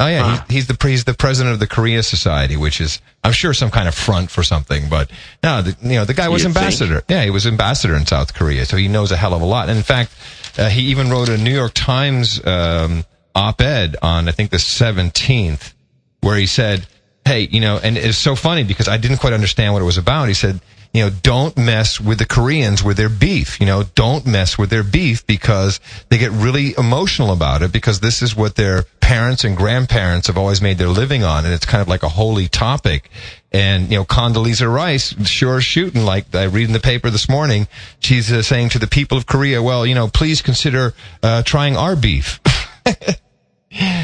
Oh 0.01 0.07
yeah, 0.07 0.45
he's, 0.49 0.67
he's 0.67 0.67
the 0.67 0.89
he's 0.89 1.05
the 1.05 1.13
president 1.15 1.53
of 1.53 1.61
the 1.61 1.67
Korea 1.67 2.03
Society, 2.03 2.57
which 2.57 2.81
is 2.81 3.01
I'm 3.23 3.33
sure 3.33 3.53
some 3.53 3.71
kind 3.71 3.87
of 3.87 3.95
front 3.95 4.31
for 4.31 4.43
something. 4.43 4.89
But 4.89 5.11
no, 5.43 5.61
the, 5.61 5.77
you 5.83 5.97
know 5.97 6.07
the 6.07 6.15
guy 6.15 6.29
was 6.31 6.43
You 6.43 6.49
think? 6.49 6.57
ambassador. 6.57 7.03
Yeah, 7.09 7.23
he 7.23 7.31
was 7.31 7.47
ambassador 7.47 7.95
in 7.95 8.07
South 8.07 8.33
Korea, 8.33 8.65
so 8.65 8.79
he 8.79 8.89
knows 8.89 9.13
a 9.13 9.17
hell 9.19 9.35
of 9.35 9.43
a 9.43 9.45
lot. 9.45 9.69
And 9.69 9.77
in 9.77 9.85
fact, 9.85 10.13
uh, 10.59 10.71
he 10.71 10.83
even 10.91 11.11
wrote 11.11 11.29
a 11.29 11.37
New 11.37 11.53
York 11.53 11.73
Times 11.75 12.45
um, 12.47 13.05
op-ed 13.35 13.97
on 14.01 14.27
I 14.29 14.33
think 14.33 14.51
the 14.51 14.57
17th, 14.57 15.75
where 16.23 16.37
he 16.37 16.47
said, 16.47 16.87
"Hey, 17.27 17.49
you 17.51 17.61
know," 17.61 17.79
and 17.83 17.99
it's 17.99 18.17
so 18.17 18.35
funny 18.35 18.65
because 18.65 18.89
I 18.89 18.97
didn't 18.97 19.19
quite 19.19 19.35
understand 19.35 19.75
what 19.75 19.83
it 19.83 19.87
was 19.87 19.99
about. 19.99 20.29
He 20.29 20.35
said, 20.35 20.61
"You 20.93 21.05
know, 21.05 21.11
don't 21.11 21.57
mess 21.57 22.01
with 22.01 22.19
the 22.19 22.27
Koreans 22.27 22.83
with 22.83 22.97
their 22.97 23.09
beef. 23.09 23.61
You 23.61 23.67
know, 23.67 23.85
don't 23.95 24.27
mess 24.27 24.59
with 24.59 24.71
their 24.71 24.83
beef 24.83 25.27
because 25.27 25.81
they 26.09 26.19
get 26.19 26.33
really 26.33 26.75
emotional 26.77 27.33
about 27.33 27.63
it 27.63 27.73
because 27.73 28.01
this 28.01 28.23
is 28.23 28.35
what 28.35 28.57
their 28.57 28.85
parents 29.01 29.45
and 29.45 29.57
grandparents 29.57 30.27
have 30.27 30.39
always 30.39 30.61
made 30.61 30.79
their 30.79 30.89
living 30.89 31.25
on, 31.25 31.45
and 31.45 31.55
it's 31.55 31.67
kind 31.67 31.83
of 31.83 31.89
like 31.89 32.03
a 32.03 32.09
holy 32.09 32.49
topic." 32.49 33.11
And 33.53 33.91
you 33.91 33.99
know, 33.99 34.05
Condoleezza 34.05 34.73
Rice 34.73 35.15
sure 35.27 35.61
shooting 35.61 36.05
like 36.05 36.35
I 36.35 36.45
read 36.45 36.67
in 36.67 36.73
the 36.73 36.81
paper 36.81 37.11
this 37.11 37.29
morning. 37.29 37.69
She's 37.99 38.33
uh, 38.33 38.43
saying 38.43 38.71
to 38.71 38.79
the 38.79 38.87
people 38.87 39.19
of 39.19 39.27
Korea, 39.27 39.63
"Well, 39.63 39.87
you 39.87 39.95
know, 39.95 40.09
please 40.09 40.43
consider 40.43 40.95
uh, 41.23 41.43
trying 41.43 41.77
our 41.77 41.97
beef." 41.97 42.41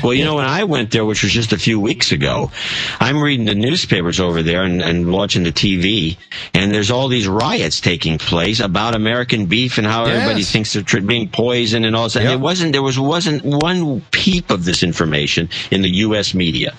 Well, 0.02 0.14
you 0.14 0.24
know, 0.24 0.36
when 0.36 0.44
I 0.44 0.62
went 0.64 0.92
there, 0.92 1.04
which 1.04 1.24
was 1.24 1.32
just 1.32 1.52
a 1.52 1.58
few 1.58 1.80
weeks 1.80 2.12
ago, 2.12 2.52
I'm 3.00 3.20
reading 3.20 3.46
the 3.46 3.54
newspapers 3.56 4.20
over 4.20 4.42
there 4.42 4.62
and, 4.62 4.80
and 4.80 5.10
watching 5.12 5.42
the 5.42 5.50
TV, 5.50 6.16
and 6.54 6.72
there's 6.72 6.92
all 6.92 7.08
these 7.08 7.26
riots 7.26 7.80
taking 7.80 8.16
place 8.18 8.60
about 8.60 8.94
American 8.94 9.46
beef 9.46 9.78
and 9.78 9.86
how 9.86 10.04
everybody 10.04 10.44
thinks 10.44 10.72
they're 10.74 10.82
tr- 10.82 11.00
being 11.00 11.28
poisoned 11.28 11.84
and 11.84 11.96
all 11.96 12.08
that. 12.08 12.16
And 12.16 12.24
Yep. 12.26 12.34
it 12.38 12.40
wasn't, 12.40 12.72
there 12.72 12.82
was, 12.82 12.98
wasn't 12.98 13.44
one 13.44 14.02
peep 14.12 14.50
of 14.50 14.64
this 14.64 14.84
information 14.84 15.48
in 15.72 15.82
the 15.82 15.90
U.S. 16.06 16.32
media. 16.32 16.72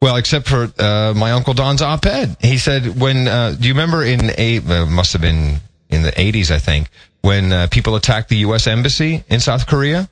Well, 0.00 0.16
except 0.16 0.48
for 0.48 0.72
uh, 0.78 1.12
my 1.14 1.32
uncle 1.32 1.52
Don's 1.52 1.82
op-ed. 1.82 2.36
He 2.40 2.56
said, 2.58 2.98
"When 3.00 3.28
uh, 3.28 3.56
do 3.58 3.66
you 3.68 3.74
remember 3.74 4.02
in 4.04 4.30
a 4.38 4.58
uh, 4.58 4.86
must 4.86 5.12
have 5.14 5.22
been 5.22 5.56
in 5.90 6.02
the 6.02 6.12
'80s, 6.12 6.50
I 6.50 6.58
think, 6.58 6.88
when 7.22 7.50
uh, 7.52 7.66
people 7.70 7.96
attacked 7.96 8.28
the 8.28 8.36
U.S. 8.38 8.66
embassy 8.66 9.24
in 9.28 9.40
South 9.40 9.66
Korea? 9.66 10.08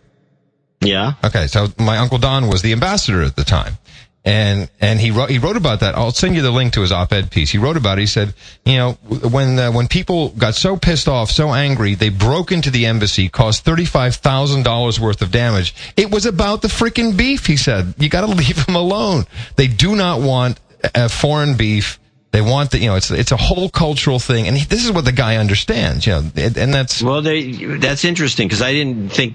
Yeah. 0.84 1.14
Okay, 1.24 1.46
so 1.46 1.68
my 1.78 1.98
uncle 1.98 2.18
Don 2.18 2.48
was 2.48 2.62
the 2.62 2.72
ambassador 2.72 3.22
at 3.22 3.36
the 3.36 3.44
time, 3.44 3.78
and 4.24 4.70
and 4.80 5.00
he 5.00 5.10
wrote 5.10 5.30
he 5.30 5.38
wrote 5.38 5.56
about 5.56 5.80
that. 5.80 5.94
I'll 5.96 6.10
send 6.10 6.34
you 6.34 6.42
the 6.42 6.50
link 6.50 6.72
to 6.74 6.80
his 6.80 6.92
op-ed 6.92 7.30
piece. 7.30 7.50
He 7.50 7.58
wrote 7.58 7.76
about 7.76 7.98
it. 7.98 8.02
He 8.02 8.06
said, 8.06 8.34
you 8.64 8.76
know, 8.76 8.92
when 8.92 9.58
uh, 9.58 9.72
when 9.72 9.88
people 9.88 10.30
got 10.30 10.54
so 10.54 10.76
pissed 10.76 11.08
off, 11.08 11.30
so 11.30 11.52
angry, 11.52 11.94
they 11.94 12.08
broke 12.08 12.50
into 12.52 12.70
the 12.70 12.86
embassy, 12.86 13.28
caused 13.28 13.64
thirty 13.64 13.84
five 13.84 14.14
thousand 14.16 14.64
dollars 14.64 14.98
worth 14.98 15.20
of 15.22 15.30
damage. 15.30 15.74
It 15.96 16.10
was 16.10 16.26
about 16.26 16.62
the 16.62 16.68
freaking 16.68 17.16
beef. 17.16 17.46
He 17.46 17.56
said, 17.56 17.94
you 17.98 18.08
got 18.08 18.22
to 18.22 18.26
leave 18.34 18.64
them 18.66 18.76
alone. 18.76 19.24
They 19.56 19.66
do 19.66 19.94
not 19.94 20.20
want 20.20 20.58
uh, 20.94 21.08
foreign 21.08 21.56
beef. 21.56 21.98
They 22.34 22.40
want 22.40 22.72
the, 22.72 22.78
you 22.78 22.88
know, 22.88 22.96
it's 22.96 23.12
it's 23.12 23.30
a 23.30 23.36
whole 23.36 23.68
cultural 23.68 24.18
thing, 24.18 24.48
and 24.48 24.56
he, 24.56 24.64
this 24.64 24.84
is 24.84 24.90
what 24.90 25.04
the 25.04 25.12
guy 25.12 25.36
understands, 25.36 26.04
you 26.04 26.14
know, 26.14 26.30
and, 26.34 26.56
and 26.56 26.74
that's 26.74 27.00
Well, 27.00 27.22
they, 27.22 27.52
that's 27.52 28.04
interesting 28.04 28.48
because 28.48 28.60
I 28.60 28.72
didn't 28.72 29.10
think. 29.10 29.34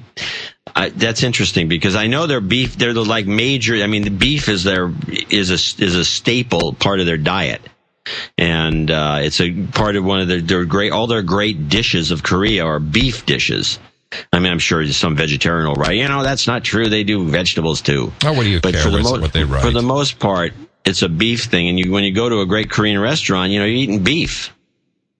I, 0.75 0.89
that's 0.89 1.23
interesting 1.23 1.67
because 1.67 1.95
I 1.95 2.07
know 2.07 2.27
their 2.27 2.41
beef. 2.41 2.77
They're 2.77 2.93
the 2.93 3.03
like 3.05 3.25
major. 3.27 3.75
I 3.75 3.87
mean, 3.87 4.03
the 4.03 4.11
beef 4.11 4.49
is 4.49 4.63
their 4.63 4.91
is 5.29 5.49
a 5.49 5.83
is 5.83 5.95
a 5.95 6.05
staple 6.05 6.73
part 6.73 6.99
of 6.99 7.05
their 7.05 7.17
diet, 7.17 7.61
and 8.37 8.89
uh, 8.89 9.19
it's 9.21 9.41
a 9.41 9.51
part 9.67 9.95
of 9.95 10.03
one 10.05 10.21
of 10.21 10.27
their, 10.27 10.41
their 10.41 10.65
great. 10.65 10.91
All 10.91 11.07
their 11.07 11.21
great 11.23 11.69
dishes 11.69 12.11
of 12.11 12.23
Korea 12.23 12.65
are 12.65 12.79
beef 12.79 13.25
dishes. 13.25 13.79
I 14.33 14.39
mean, 14.39 14.51
I'm 14.51 14.59
sure 14.59 14.85
some 14.87 15.15
vegetarian 15.15 15.67
will 15.67 15.75
write, 15.75 15.95
you 15.97 16.07
know, 16.07 16.23
that's 16.23 16.47
not 16.47 16.63
true. 16.63 16.89
They 16.89 17.03
do 17.03 17.27
vegetables 17.29 17.81
too. 17.81 18.11
Oh, 18.23 18.33
what 18.33 18.43
do 18.43 18.49
you 18.49 18.59
but 18.59 18.73
care 18.73 18.81
for 18.83 18.89
the 18.89 19.03
what- 19.03 19.21
what 19.21 19.33
they 19.33 19.43
write? 19.43 19.61
For 19.61 19.69
the 19.69 19.83
most 19.83 20.17
part, 20.17 20.53
it's 20.83 21.03
a 21.03 21.09
beef 21.09 21.43
thing. 21.43 21.69
And 21.69 21.77
you, 21.77 21.91
when 21.91 22.03
you 22.03 22.11
go 22.11 22.27
to 22.27 22.39
a 22.41 22.45
great 22.47 22.71
Korean 22.71 22.99
restaurant, 22.99 23.51
you 23.51 23.59
know, 23.59 23.65
you're 23.65 23.75
eating 23.75 24.03
beef. 24.03 24.51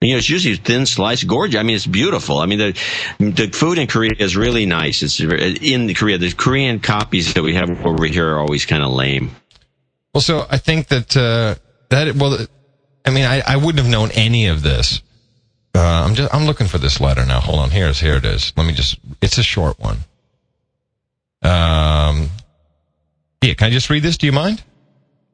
You 0.00 0.12
know, 0.12 0.18
it's 0.18 0.30
usually 0.30 0.56
thin 0.56 0.86
sliced, 0.86 1.26
gorgeous. 1.26 1.60
I 1.60 1.62
mean, 1.62 1.76
it's 1.76 1.86
beautiful. 1.86 2.38
I 2.38 2.46
mean, 2.46 2.58
the 2.58 2.72
the 3.18 3.48
food 3.52 3.78
in 3.78 3.86
Korea 3.86 4.12
is 4.18 4.34
really 4.34 4.64
nice. 4.64 5.02
It's 5.02 5.20
in 5.20 5.92
Korea. 5.94 6.16
The 6.16 6.32
Korean 6.32 6.80
copies 6.80 7.34
that 7.34 7.42
we 7.42 7.54
have 7.54 7.68
over 7.84 8.06
here 8.06 8.26
are 8.30 8.38
always 8.38 8.64
kind 8.64 8.82
of 8.82 8.92
lame. 8.92 9.30
Well, 10.14 10.22
so 10.22 10.46
I 10.48 10.56
think 10.56 10.88
that 10.88 11.14
uh, 11.16 11.56
that 11.90 12.14
well, 12.16 12.38
I 13.04 13.10
mean, 13.10 13.24
I, 13.24 13.42
I 13.46 13.56
wouldn't 13.56 13.78
have 13.78 13.90
known 13.90 14.10
any 14.12 14.46
of 14.46 14.62
this. 14.62 15.02
Uh, 15.74 15.80
I'm 15.80 16.14
just 16.14 16.34
I'm 16.34 16.46
looking 16.46 16.66
for 16.66 16.78
this 16.78 16.98
letter 16.98 17.26
now. 17.26 17.40
Hold 17.40 17.60
on, 17.60 17.70
here's 17.70 18.00
here 18.00 18.16
it 18.16 18.24
is. 18.24 18.54
Let 18.56 18.66
me 18.66 18.72
just. 18.72 18.98
It's 19.20 19.36
a 19.36 19.42
short 19.42 19.78
one. 19.78 19.98
Um, 21.42 22.30
yeah, 23.42 23.54
can 23.54 23.66
I 23.66 23.70
just 23.70 23.90
read 23.90 24.02
this? 24.02 24.16
Do 24.16 24.26
you 24.26 24.32
mind? 24.32 24.62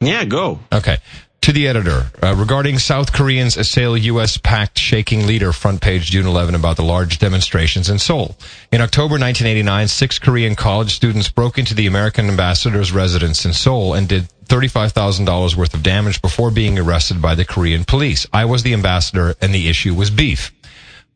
Yeah, 0.00 0.24
go. 0.24 0.58
Okay. 0.72 0.98
To 1.46 1.52
the 1.52 1.68
editor, 1.68 2.10
uh, 2.24 2.34
regarding 2.34 2.80
South 2.80 3.12
Koreans 3.12 3.56
assail 3.56 3.96
U.S. 3.96 4.36
pact 4.36 4.80
shaking 4.80 5.28
leader, 5.28 5.52
front 5.52 5.80
page 5.80 6.10
June 6.10 6.26
11 6.26 6.56
about 6.56 6.76
the 6.76 6.82
large 6.82 7.20
demonstrations 7.20 7.88
in 7.88 8.00
Seoul. 8.00 8.36
In 8.72 8.80
October 8.80 9.12
1989, 9.12 9.86
six 9.86 10.18
Korean 10.18 10.56
college 10.56 10.96
students 10.96 11.28
broke 11.28 11.56
into 11.56 11.72
the 11.72 11.86
American 11.86 12.28
ambassador's 12.28 12.90
residence 12.90 13.44
in 13.44 13.52
Seoul 13.52 13.94
and 13.94 14.08
did 14.08 14.28
$35,000 14.46 15.54
worth 15.54 15.72
of 15.72 15.84
damage 15.84 16.20
before 16.20 16.50
being 16.50 16.80
arrested 16.80 17.22
by 17.22 17.36
the 17.36 17.44
Korean 17.44 17.84
police. 17.84 18.26
I 18.32 18.44
was 18.44 18.64
the 18.64 18.72
ambassador 18.72 19.36
and 19.40 19.54
the 19.54 19.68
issue 19.68 19.94
was 19.94 20.10
beef. 20.10 20.52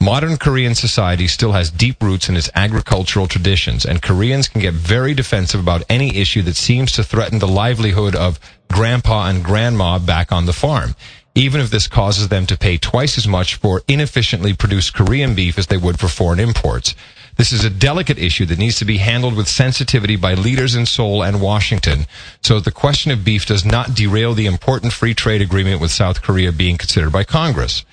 Modern 0.01 0.37
Korean 0.37 0.77
society 0.77 1.27
still 1.27 1.53
has 1.53 1.71
deep 1.71 2.03
roots 2.03 2.29
in 2.29 2.37
its 2.37 2.49
agricultural 2.55 3.27
traditions, 3.27 3.85
and 3.85 4.01
Koreans 4.01 4.49
can 4.49 4.63
get 4.63 4.73
very 4.73 5.13
defensive 5.13 5.61
about 5.61 5.83
any 5.91 6.17
issue 6.17 6.41
that 6.43 6.57
seems 6.57 6.93
to 6.93 7.05
threaten 7.05 7.39
the 7.41 7.49
livelihood 7.49 8.15
of 8.15 8.39
grandpa 8.73 9.29
and 9.29 9.45
grandma 9.45 9.99
back 9.99 10.33
on 10.33 10.47
the 10.47 10.53
farm, 10.53 10.95
even 11.35 11.61
if 11.61 11.71
this 11.71 11.89
causes 11.89 12.29
them 12.29 12.47
to 12.47 12.57
pay 12.57 12.79
twice 12.79 13.19
as 13.19 13.27
much 13.27 13.57
for 13.57 13.83
inefficiently 13.89 14.55
produced 14.55 14.95
Korean 14.95 15.35
beef 15.35 15.59
as 15.59 15.67
they 15.67 15.77
would 15.77 15.99
for 15.99 16.09
foreign 16.09 16.41
imports. 16.41 16.95
This 17.37 17.53
is 17.53 17.65
a 17.65 17.71
delicate 17.71 18.19
issue 18.19 18.45
that 18.47 18.59
needs 18.59 18.79
to 18.79 18.85
be 18.85 18.99
handled 18.99 19.35
with 19.35 19.49
sensitivity 19.49 20.17
by 20.17 20.35
leaders 20.35 20.75
in 20.75 20.85
Seoul 20.85 21.23
and 21.23 21.41
Washington, 21.41 22.07
so 22.43 22.61
the 22.61 22.71
question 22.71 23.11
of 23.13 23.25
beef 23.25 23.47
does 23.47 23.65
not 23.65 23.95
derail 23.95 24.35
the 24.35 24.47
important 24.47 24.93
free 24.93 25.15
trade 25.15 25.41
agreement 25.41 25.81
with 25.81 25.91
South 25.91 26.23
Korea 26.23 26.53
being 26.53 26.77
considered 26.77 27.13
by 27.13 27.25
Congress. 27.25 27.85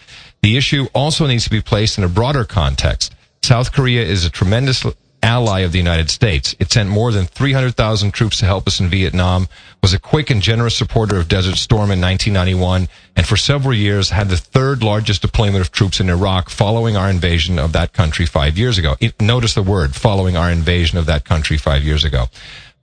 The 0.41 0.57
issue 0.57 0.87
also 0.93 1.27
needs 1.27 1.45
to 1.45 1.49
be 1.49 1.61
placed 1.61 1.97
in 1.97 2.03
a 2.03 2.09
broader 2.09 2.43
context. 2.43 3.13
South 3.41 3.71
Korea 3.71 4.03
is 4.03 4.25
a 4.25 4.29
tremendous 4.29 4.83
ally 5.23 5.61
of 5.61 5.71
the 5.71 5.77
United 5.77 6.09
States. 6.09 6.55
It 6.59 6.71
sent 6.71 6.89
more 6.89 7.11
than 7.11 7.25
300,000 7.25 8.11
troops 8.11 8.37
to 8.39 8.45
help 8.45 8.67
us 8.67 8.79
in 8.79 8.87
Vietnam, 8.87 9.47
was 9.81 9.93
a 9.93 9.99
quick 9.99 10.29
and 10.29 10.41
generous 10.41 10.75
supporter 10.75 11.17
of 11.17 11.27
Desert 11.27 11.57
Storm 11.57 11.91
in 11.91 12.01
1991, 12.01 12.87
and 13.15 13.27
for 13.27 13.37
several 13.37 13.73
years 13.73 14.09
had 14.09 14.29
the 14.29 14.37
third 14.37 14.83
largest 14.83 15.21
deployment 15.21 15.61
of 15.61 15.71
troops 15.71 15.99
in 15.99 16.09
Iraq 16.09 16.49
following 16.49 16.95
our 16.95 17.09
invasion 17.09 17.59
of 17.59 17.73
that 17.73 17.93
country 17.93 18.25
five 18.25 18.57
years 18.57 18.77
ago. 18.77 18.95
It, 18.99 19.19
notice 19.21 19.53
the 19.53 19.63
word, 19.63 19.95
following 19.95 20.37
our 20.37 20.51
invasion 20.51 20.97
of 20.97 21.05
that 21.07 21.25
country 21.25 21.57
five 21.57 21.83
years 21.83 22.03
ago. 22.03 22.27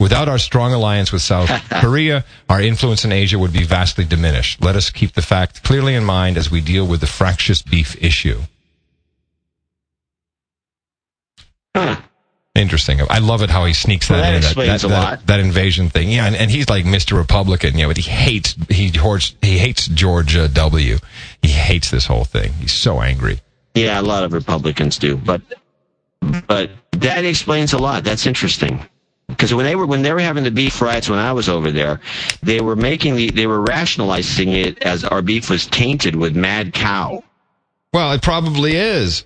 Without 0.01 0.29
our 0.29 0.39
strong 0.39 0.73
alliance 0.73 1.13
with 1.13 1.23
South 1.23 1.49
Korea, 1.71 2.25
our 2.49 2.61
influence 2.61 3.05
in 3.05 3.13
Asia 3.13 3.39
would 3.39 3.53
be 3.53 3.65
vastly 3.65 4.05
diminished. 4.05 4.61
Let 4.61 4.77
us 4.77 4.91
keep 4.91 5.13
the 5.13 5.23
fact 5.23 5.63
clearly 5.63 5.95
in 5.95 6.05
mind 6.05 6.37
as 6.37 6.51
we 6.51 6.61
deal 6.61 6.87
with 6.87 7.01
the 7.01 7.07
fractious 7.07 7.63
beef 7.63 7.97
issue. 8.03 8.41
Huh. 11.77 12.01
Interesting. 12.55 13.01
I 13.11 13.19
love 13.19 13.43
it 13.43 13.51
how 13.51 13.65
he 13.65 13.73
sneaks 13.73 14.09
Well, 14.09 14.21
that, 14.21 14.31
that 14.31 14.37
in. 14.37 14.43
explains 14.45 14.83
that, 14.83 14.87
a 14.87 14.91
that, 14.91 15.03
lot. 15.03 15.27
That, 15.27 15.41
invasion 15.41 15.91
thing. 15.91 16.09
Yeah, 16.09 16.27
and, 16.27 16.37
and 16.37 16.51
he's 16.51 16.69
like 16.69 16.85
Mr. 16.85 17.17
Republican, 17.17 17.77
you 17.77 17.83
know, 17.83 17.89
but 17.89 17.97
he 17.97 18.09
hates 18.09 18.55
he 18.69 18.91
George 18.91 19.35
he 19.43 19.59
hates 19.59 19.89
George 19.89 20.37
uh, 20.37 20.47
W. 20.47 20.99
He 21.43 21.49
hates 21.49 21.91
this 21.91 22.07
whole 22.07 22.25
thing. 22.25 22.53
He's 22.55 22.73
so 22.73 23.01
angry. 23.01 23.41
Yeah, 23.75 24.01
a 24.01 24.03
lot 24.03 24.23
of 24.23 24.33
Republicans 24.33 24.99
do, 24.99 25.17
but 25.17 25.43
but 26.47 26.71
that 26.93 27.25
explains 27.25 27.73
a 27.73 27.79
lot. 27.79 28.05
That's 28.05 28.25
interesting. 28.25 28.87
Because 29.27 29.53
when 29.53 29.65
they 29.65 29.75
were 29.75 29.87
when 29.87 30.03
they 30.03 30.13
were 30.13 30.21
having 30.21 30.45
the 30.45 30.51
beef 30.53 30.81
riots 30.81 31.09
when 31.09 31.19
I 31.19 31.33
was 31.33 31.49
over 31.49 31.73
there, 31.73 32.01
they 32.43 32.61
were 32.61 32.77
making 32.77 33.17
the 33.17 33.31
they 33.31 33.49
were 33.49 33.63
rationalizing 33.63 34.53
it 34.53 34.81
as 34.83 35.03
our 35.03 35.23
beef 35.23 35.51
was 35.51 35.67
tainted 35.67 36.15
with 36.15 36.37
mad 36.37 36.73
cow. 36.73 37.25
Well, 37.93 38.13
it 38.13 38.23
probably 38.23 38.77
is. 38.77 39.25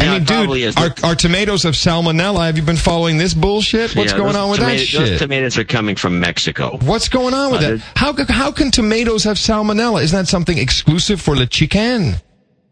I 0.00 0.18
mean, 0.18 0.24
dude, 0.24 0.76
our, 0.78 0.94
our 1.04 1.14
tomatoes 1.14 1.64
have 1.64 1.74
salmonella. 1.74 2.46
Have 2.46 2.56
you 2.56 2.62
been 2.62 2.76
following 2.76 3.18
this 3.18 3.34
bullshit? 3.34 3.94
What's 3.94 4.12
Yeah, 4.12 4.18
going 4.18 4.36
on 4.36 4.50
with 4.50 4.60
tomato- 4.60 4.78
that 4.84 4.98
Those 4.98 5.08
shit? 5.10 5.18
tomatoes 5.18 5.58
are 5.58 5.64
coming 5.64 5.96
from 5.96 6.18
Mexico. 6.18 6.78
What's 6.82 7.08
going 7.08 7.34
on 7.34 7.52
with 7.52 7.62
Uh, 7.62 7.70
that? 7.72 7.80
How 7.96 8.14
how 8.32 8.50
can 8.52 8.70
tomatoes 8.70 9.24
have 9.24 9.36
salmonella? 9.36 10.02
Isn't 10.02 10.16
that 10.18 10.28
something 10.28 10.56
exclusive 10.56 11.20
for 11.20 11.36
the 11.36 11.46
chicken? 11.46 12.16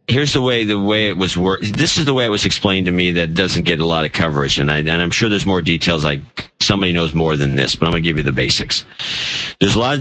Here's 0.08 0.32
the 0.32 0.40
way 0.42 0.64
the 0.64 0.78
way 0.80 1.08
it 1.08 1.16
was 1.16 1.36
work. 1.36 1.60
This 1.60 1.96
is 1.98 2.04
the 2.06 2.14
way 2.14 2.24
it 2.24 2.30
was 2.30 2.44
explained 2.46 2.86
to 2.86 2.92
me 2.92 3.12
that 3.12 3.34
doesn't 3.34 3.62
get 3.64 3.78
a 3.80 3.86
lot 3.86 4.04
of 4.04 4.12
coverage, 4.12 4.58
and 4.58 4.70
I 4.70 4.78
and 4.78 4.90
I'm 4.90 5.10
sure 5.12 5.28
there's 5.28 5.46
more 5.46 5.62
details. 5.62 6.02
Like 6.02 6.20
somebody 6.58 6.92
knows 6.92 7.14
more 7.14 7.36
than 7.36 7.54
this, 7.54 7.76
but 7.76 7.86
I'm 7.86 7.92
gonna 7.92 8.00
give 8.00 8.16
you 8.16 8.22
the 8.24 8.32
basics. 8.32 8.84
There's 9.60 9.74
a 9.76 9.78
lot. 9.78 9.98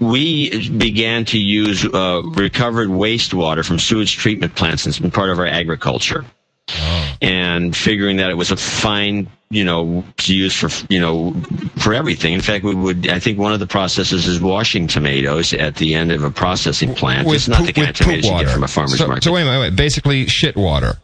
we 0.00 0.68
began 0.68 1.24
to 1.26 1.38
use 1.38 1.84
uh, 1.84 2.20
recovered 2.24 2.88
wastewater 2.88 3.64
from 3.64 3.78
sewage 3.78 4.16
treatment 4.16 4.54
plants 4.54 4.84
and 4.84 4.92
it's 4.92 5.00
been 5.00 5.10
part 5.10 5.30
of 5.30 5.38
our 5.38 5.46
agriculture. 5.46 6.24
And 7.20 7.76
figuring 7.76 8.18
that 8.18 8.30
it 8.30 8.36
was 8.36 8.50
a 8.50 8.56
fine, 8.56 9.28
you 9.50 9.64
know, 9.64 10.04
to 10.18 10.34
use 10.34 10.54
for, 10.54 10.70
you 10.88 11.00
know, 11.00 11.34
for 11.78 11.92
everything. 11.92 12.32
In 12.32 12.40
fact, 12.40 12.64
we 12.64 12.74
would, 12.74 13.08
I 13.08 13.18
think 13.18 13.38
one 13.38 13.52
of 13.52 13.58
the 13.58 13.66
processes 13.66 14.26
is 14.26 14.40
washing 14.40 14.86
tomatoes 14.86 15.52
at 15.52 15.76
the 15.76 15.94
end 15.94 16.12
of 16.12 16.22
a 16.22 16.30
processing 16.30 16.94
plant. 16.94 17.26
it's 17.28 17.48
not 17.48 17.66
the 17.66 17.72
kind 17.72 17.88
of 17.88 17.96
tomatoes 17.96 18.24
you 18.24 18.30
get 18.38 18.50
from 18.50 18.62
a 18.62 18.68
farmer's 18.68 18.98
so, 18.98 19.08
market. 19.08 19.24
so 19.24 19.32
wait, 19.32 19.44
wait, 19.44 19.58
wait. 19.58 19.76
Basically, 19.76 20.26
shit 20.26 20.54
water. 20.56 20.98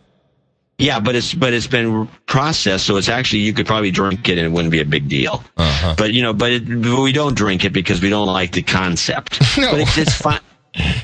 Yeah, 0.78 0.99
but 0.99 1.15
it's 1.15 1.32
but 1.32 1.53
it's 1.53 1.69
been 1.69 2.09
processed, 2.27 2.85
so 2.85 2.97
it's 2.97 3.09
actually 3.09 3.41
you 3.41 3.53
could 3.53 3.66
probably 3.66 3.93
drink 3.93 4.28
it 4.28 4.39
and 4.39 4.47
it 4.47 4.51
wouldn't 4.51 4.73
be 4.73 4.81
a 4.81 4.85
big 4.85 5.09
deal. 5.09 5.45
Uh-huh. 5.57 5.95
But 5.97 6.12
you 6.12 6.23
know, 6.23 6.32
but, 6.32 6.51
it, 6.51 6.66
but 6.66 7.01
we 7.01 7.12
don't 7.12 7.36
drink 7.36 7.65
it 7.65 7.73
because 7.73 8.03
we 8.03 8.11
don't 8.11 8.27
like 8.27 8.53
the 8.53 8.62
concept. 8.62 9.41
No. 9.57 9.70
But 9.70 9.81
it's, 9.81 9.99
it's 9.99 10.15
fine. 10.15 10.41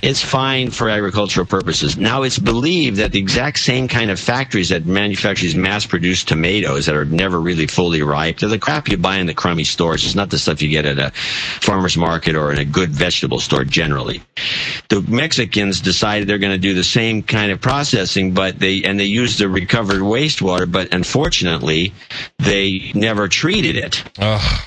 It's 0.03 0.23
fine 0.23 0.71
for 0.71 0.89
agricultural 0.89 1.47
purposes. 1.47 1.97
Now 1.97 2.23
it's 2.23 2.39
believed 2.39 2.97
that 2.97 3.13
the 3.13 3.19
exact 3.19 3.59
same 3.59 3.87
kind 3.87 4.11
of 4.11 4.19
factories 4.19 4.71
that 4.71 4.87
manufacture 4.87 5.43
these 5.43 5.55
mass-produced 5.55 6.27
tomatoes 6.27 6.87
that 6.87 6.97
are 6.97 7.05
never 7.05 7.41
really 7.41 7.67
fully 7.67 8.03
ripe, 8.03 8.39
they're 8.39 8.49
the 8.49 8.59
crap 8.59 8.89
you 8.89 8.97
buy 8.97 9.17
in 9.17 9.27
the 9.27 9.35
crummy 9.35 9.65
stores. 9.65 10.05
It's 10.05 10.15
not 10.15 10.31
the 10.31 10.39
stuff 10.39 10.61
you 10.61 10.69
get 10.69 10.87
at 10.87 10.99
a 10.99 11.11
farmer's 11.61 11.97
market 11.97 12.35
or 12.35 12.53
in 12.53 12.59
a 12.59 12.65
good 12.65 12.91
vegetable 12.91 13.39
store 13.41 13.65
generally 13.65 14.23
the 14.89 15.01
Mexicans 15.03 15.81
decided 15.81 16.29
they're 16.29 16.39
going 16.39 16.53
to 16.53 16.59
do 16.59 16.75
the 16.75 16.85
same 16.85 17.23
kind 17.23 17.53
of 17.53 17.61
processing, 17.61 18.35
but 18.35 18.59
they 18.59 18.83
and 18.83 18.99
they 18.99 19.05
used 19.05 19.39
the 19.39 19.49
recovered 19.49 20.01
wastewater, 20.01 20.71
but 20.71 20.93
unfortunately, 20.93 21.95
they 22.39 22.93
never 22.95 23.29
treated 23.29 23.77
it. 23.77 24.05
Ugh. 24.19 24.61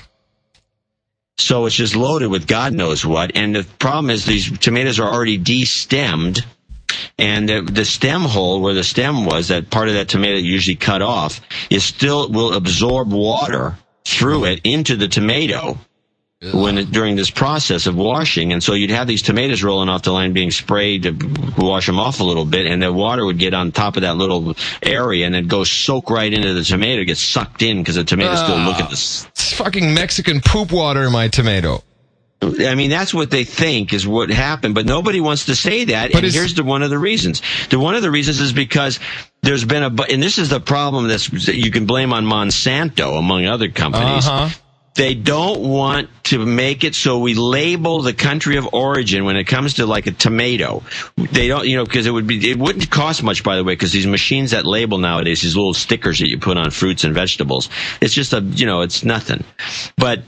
So 1.38 1.66
it's 1.66 1.74
just 1.74 1.96
loaded 1.96 2.28
with 2.28 2.46
God 2.46 2.72
knows 2.72 3.04
what. 3.04 3.32
And 3.36 3.54
the 3.54 3.64
problem 3.78 4.10
is 4.10 4.24
these 4.24 4.56
tomatoes 4.58 5.00
are 5.00 5.12
already 5.12 5.36
de-stemmed. 5.36 6.44
And 7.18 7.48
the, 7.48 7.60
the 7.60 7.84
stem 7.84 8.22
hole 8.22 8.60
where 8.60 8.74
the 8.74 8.84
stem 8.84 9.24
was, 9.24 9.48
that 9.48 9.70
part 9.70 9.88
of 9.88 9.94
that 9.94 10.08
tomato 10.08 10.38
usually 10.38 10.76
cut 10.76 11.02
off, 11.02 11.40
is 11.70 11.84
still 11.84 12.28
will 12.28 12.54
absorb 12.54 13.12
water 13.12 13.76
through 14.04 14.44
it 14.44 14.60
into 14.64 14.96
the 14.96 15.08
tomato 15.08 15.78
when 16.52 16.78
it, 16.78 16.90
during 16.90 17.16
this 17.16 17.30
process 17.30 17.86
of 17.86 17.96
washing, 17.96 18.52
and 18.52 18.62
so 18.62 18.74
you'd 18.74 18.90
have 18.90 19.06
these 19.06 19.22
tomatoes 19.22 19.62
rolling 19.62 19.88
off 19.88 20.02
the 20.02 20.12
line 20.12 20.32
being 20.32 20.50
sprayed 20.50 21.04
to 21.04 21.12
wash 21.56 21.86
them 21.86 21.98
off 21.98 22.20
a 22.20 22.24
little 22.24 22.44
bit, 22.44 22.66
and 22.66 22.82
the 22.82 22.92
water 22.92 23.24
would 23.24 23.38
get 23.38 23.54
on 23.54 23.72
top 23.72 23.96
of 23.96 24.02
that 24.02 24.16
little 24.16 24.56
area 24.82 25.26
and 25.26 25.34
then 25.34 25.46
go 25.46 25.64
soak 25.64 26.10
right 26.10 26.32
into 26.32 26.54
the 26.54 26.64
tomato, 26.64 27.04
get 27.04 27.18
sucked 27.18 27.62
in 27.62 27.78
because 27.78 27.94
the 27.94 28.04
tomatoes 28.04 28.40
still 28.40 28.58
look 28.58 28.80
at 28.80 28.90
the. 28.90 28.94
It's 28.94 29.52
fucking 29.54 29.94
Mexican 29.94 30.40
poop 30.40 30.72
water 30.72 31.04
in 31.04 31.12
my 31.12 31.28
tomato. 31.28 31.82
I 32.42 32.74
mean, 32.74 32.90
that's 32.90 33.14
what 33.14 33.30
they 33.30 33.44
think 33.44 33.92
is 33.92 34.06
what 34.06 34.28
happened, 34.28 34.74
but 34.74 34.86
nobody 34.86 35.20
wants 35.20 35.46
to 35.46 35.56
say 35.56 35.84
that. 35.84 36.12
But 36.12 36.24
and 36.24 36.32
here's 36.32 36.54
the 36.54 36.64
one 36.64 36.82
of 36.82 36.90
the 36.90 36.98
reasons. 36.98 37.40
The 37.70 37.78
one 37.78 37.94
of 37.94 38.02
the 38.02 38.10
reasons 38.10 38.40
is 38.40 38.52
because 38.52 39.00
there's 39.42 39.64
been 39.64 39.82
a, 39.82 40.02
and 40.10 40.22
this 40.22 40.38
is 40.38 40.50
the 40.50 40.60
problem 40.60 41.08
that's 41.08 41.28
that 41.46 41.56
you 41.56 41.70
can 41.70 41.86
blame 41.86 42.12
on 42.12 42.24
Monsanto 42.24 43.18
among 43.18 43.46
other 43.46 43.68
companies. 43.68 44.26
Uh-huh. 44.26 44.54
They 44.94 45.14
don't 45.14 45.60
want 45.60 46.08
to 46.24 46.44
make 46.46 46.84
it 46.84 46.94
so 46.94 47.18
we 47.18 47.34
label 47.34 48.02
the 48.02 48.12
country 48.12 48.56
of 48.56 48.68
origin 48.72 49.24
when 49.24 49.36
it 49.36 49.44
comes 49.44 49.74
to 49.74 49.86
like 49.86 50.06
a 50.06 50.12
tomato. 50.12 50.84
They 51.16 51.48
don't, 51.48 51.66
you 51.66 51.76
know, 51.76 51.84
because 51.84 52.06
it 52.06 52.12
would 52.12 52.28
be, 52.28 52.48
it 52.48 52.58
wouldn't 52.58 52.90
cost 52.90 53.22
much, 53.24 53.42
by 53.42 53.56
the 53.56 53.64
way, 53.64 53.72
because 53.72 53.90
these 53.90 54.06
machines 54.06 54.52
that 54.52 54.64
label 54.64 54.98
nowadays, 54.98 55.42
these 55.42 55.56
little 55.56 55.74
stickers 55.74 56.20
that 56.20 56.28
you 56.28 56.38
put 56.38 56.56
on 56.56 56.70
fruits 56.70 57.02
and 57.02 57.12
vegetables, 57.12 57.68
it's 58.00 58.14
just 58.14 58.32
a, 58.32 58.40
you 58.40 58.66
know, 58.66 58.82
it's 58.82 59.04
nothing. 59.04 59.42
But 59.96 60.22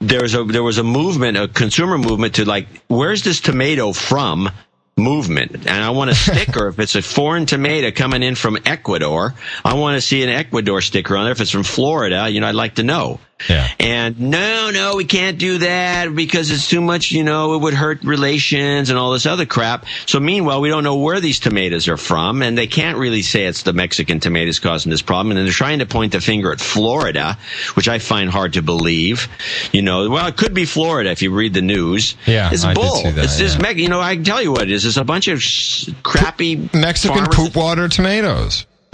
there 0.00 0.22
was 0.22 0.34
a, 0.34 0.42
there 0.42 0.64
was 0.64 0.78
a 0.78 0.84
movement, 0.84 1.36
a 1.36 1.46
consumer 1.46 1.96
movement 1.96 2.34
to 2.36 2.44
like, 2.44 2.66
where's 2.88 3.22
this 3.22 3.40
tomato 3.40 3.92
from? 3.92 4.50
movement 4.96 5.52
and 5.54 5.68
I 5.68 5.90
want 5.90 6.10
a 6.10 6.14
sticker 6.16 6.66
if 6.70 6.80
it's 6.80 6.96
a 6.96 7.02
foreign 7.02 7.46
tomato 7.46 7.92
coming 7.92 8.24
in 8.24 8.34
from 8.34 8.58
Ecuador 8.66 9.32
I 9.64 9.74
want 9.74 9.94
to 9.94 10.00
see 10.00 10.24
an 10.24 10.28
Ecuador 10.28 10.80
sticker 10.80 11.16
on 11.16 11.22
there 11.22 11.30
if 11.30 11.40
it's 11.40 11.52
from 11.52 11.62
Florida 11.62 12.28
you 12.28 12.40
know 12.40 12.48
I'd 12.48 12.56
like 12.56 12.74
to 12.74 12.82
know 12.82 13.20
Yeah. 13.48 13.68
And 13.78 14.18
no, 14.18 14.70
no, 14.72 14.96
we 14.96 15.04
can't 15.04 15.38
do 15.38 15.58
that 15.58 16.14
because 16.14 16.50
it's 16.50 16.68
too 16.68 16.80
much, 16.80 17.12
you 17.12 17.22
know, 17.22 17.54
it 17.54 17.58
would 17.58 17.74
hurt 17.74 18.02
relations 18.02 18.90
and 18.90 18.98
all 18.98 19.12
this 19.12 19.26
other 19.26 19.46
crap. 19.46 19.86
So 20.06 20.18
meanwhile, 20.18 20.60
we 20.60 20.68
don't 20.70 20.82
know 20.82 20.96
where 20.96 21.20
these 21.20 21.38
tomatoes 21.38 21.86
are 21.86 21.96
from 21.96 22.42
and 22.42 22.58
they 22.58 22.66
can't 22.66 22.98
really 22.98 23.22
say 23.22 23.46
it's 23.46 23.62
the 23.62 23.72
Mexican 23.72 24.18
tomatoes 24.18 24.58
causing 24.58 24.90
this 24.90 25.02
problem. 25.02 25.36
And 25.36 25.46
they're 25.46 25.52
trying 25.52 25.78
to 25.78 25.86
point 25.86 26.12
the 26.12 26.20
finger 26.20 26.50
at 26.50 26.60
Florida, 26.60 27.38
which 27.74 27.88
I 27.88 28.00
find 28.00 28.28
hard 28.28 28.54
to 28.54 28.62
believe. 28.62 29.28
You 29.72 29.82
know, 29.82 30.10
well, 30.10 30.26
it 30.26 30.36
could 30.36 30.52
be 30.54 30.64
Florida 30.64 31.10
if 31.10 31.22
you 31.22 31.30
read 31.32 31.54
the 31.54 31.62
news. 31.62 32.16
Yeah, 32.26 32.50
It's 32.52 32.64
I 32.64 32.74
bull. 32.74 33.02
that, 33.04 33.18
it's 33.18 33.40
yeah. 33.56 33.72
Me- 33.72 33.80
you 33.82 33.88
know, 33.88 34.00
I 34.00 34.16
can 34.16 34.24
tell 34.24 34.42
you 34.42 34.50
what 34.50 34.62
it 34.62 34.70
is. 34.72 34.84
It's 34.84 34.96
a 34.96 35.04
bunch 35.04 35.28
of 35.28 35.38
s- 35.38 35.88
crappy 36.02 36.68
Mexican 36.74 37.26
poop 37.26 37.54
water 37.54 37.88
tomatoes. 37.88 38.66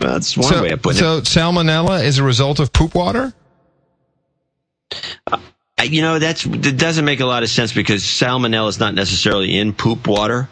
That's 0.00 0.36
one 0.36 0.48
so, 0.48 0.62
way 0.62 0.70
of 0.70 0.82
putting 0.82 0.98
it. 0.98 1.00
so 1.00 1.20
salmonella 1.20 2.02
is 2.02 2.18
a 2.18 2.24
result 2.24 2.58
of 2.60 2.72
poop 2.72 2.94
water? 2.94 3.32
I- 5.26 5.40
you 5.84 6.00
know 6.02 6.18
that's 6.18 6.44
that 6.44 6.78
doesn't 6.78 7.04
make 7.04 7.20
a 7.20 7.26
lot 7.26 7.42
of 7.42 7.50
sense 7.50 7.72
because 7.72 8.02
salmonella 8.04 8.68
is 8.68 8.78
not 8.80 8.94
necessarily 8.94 9.58
in 9.58 9.72
poop 9.74 10.06
water, 10.06 10.48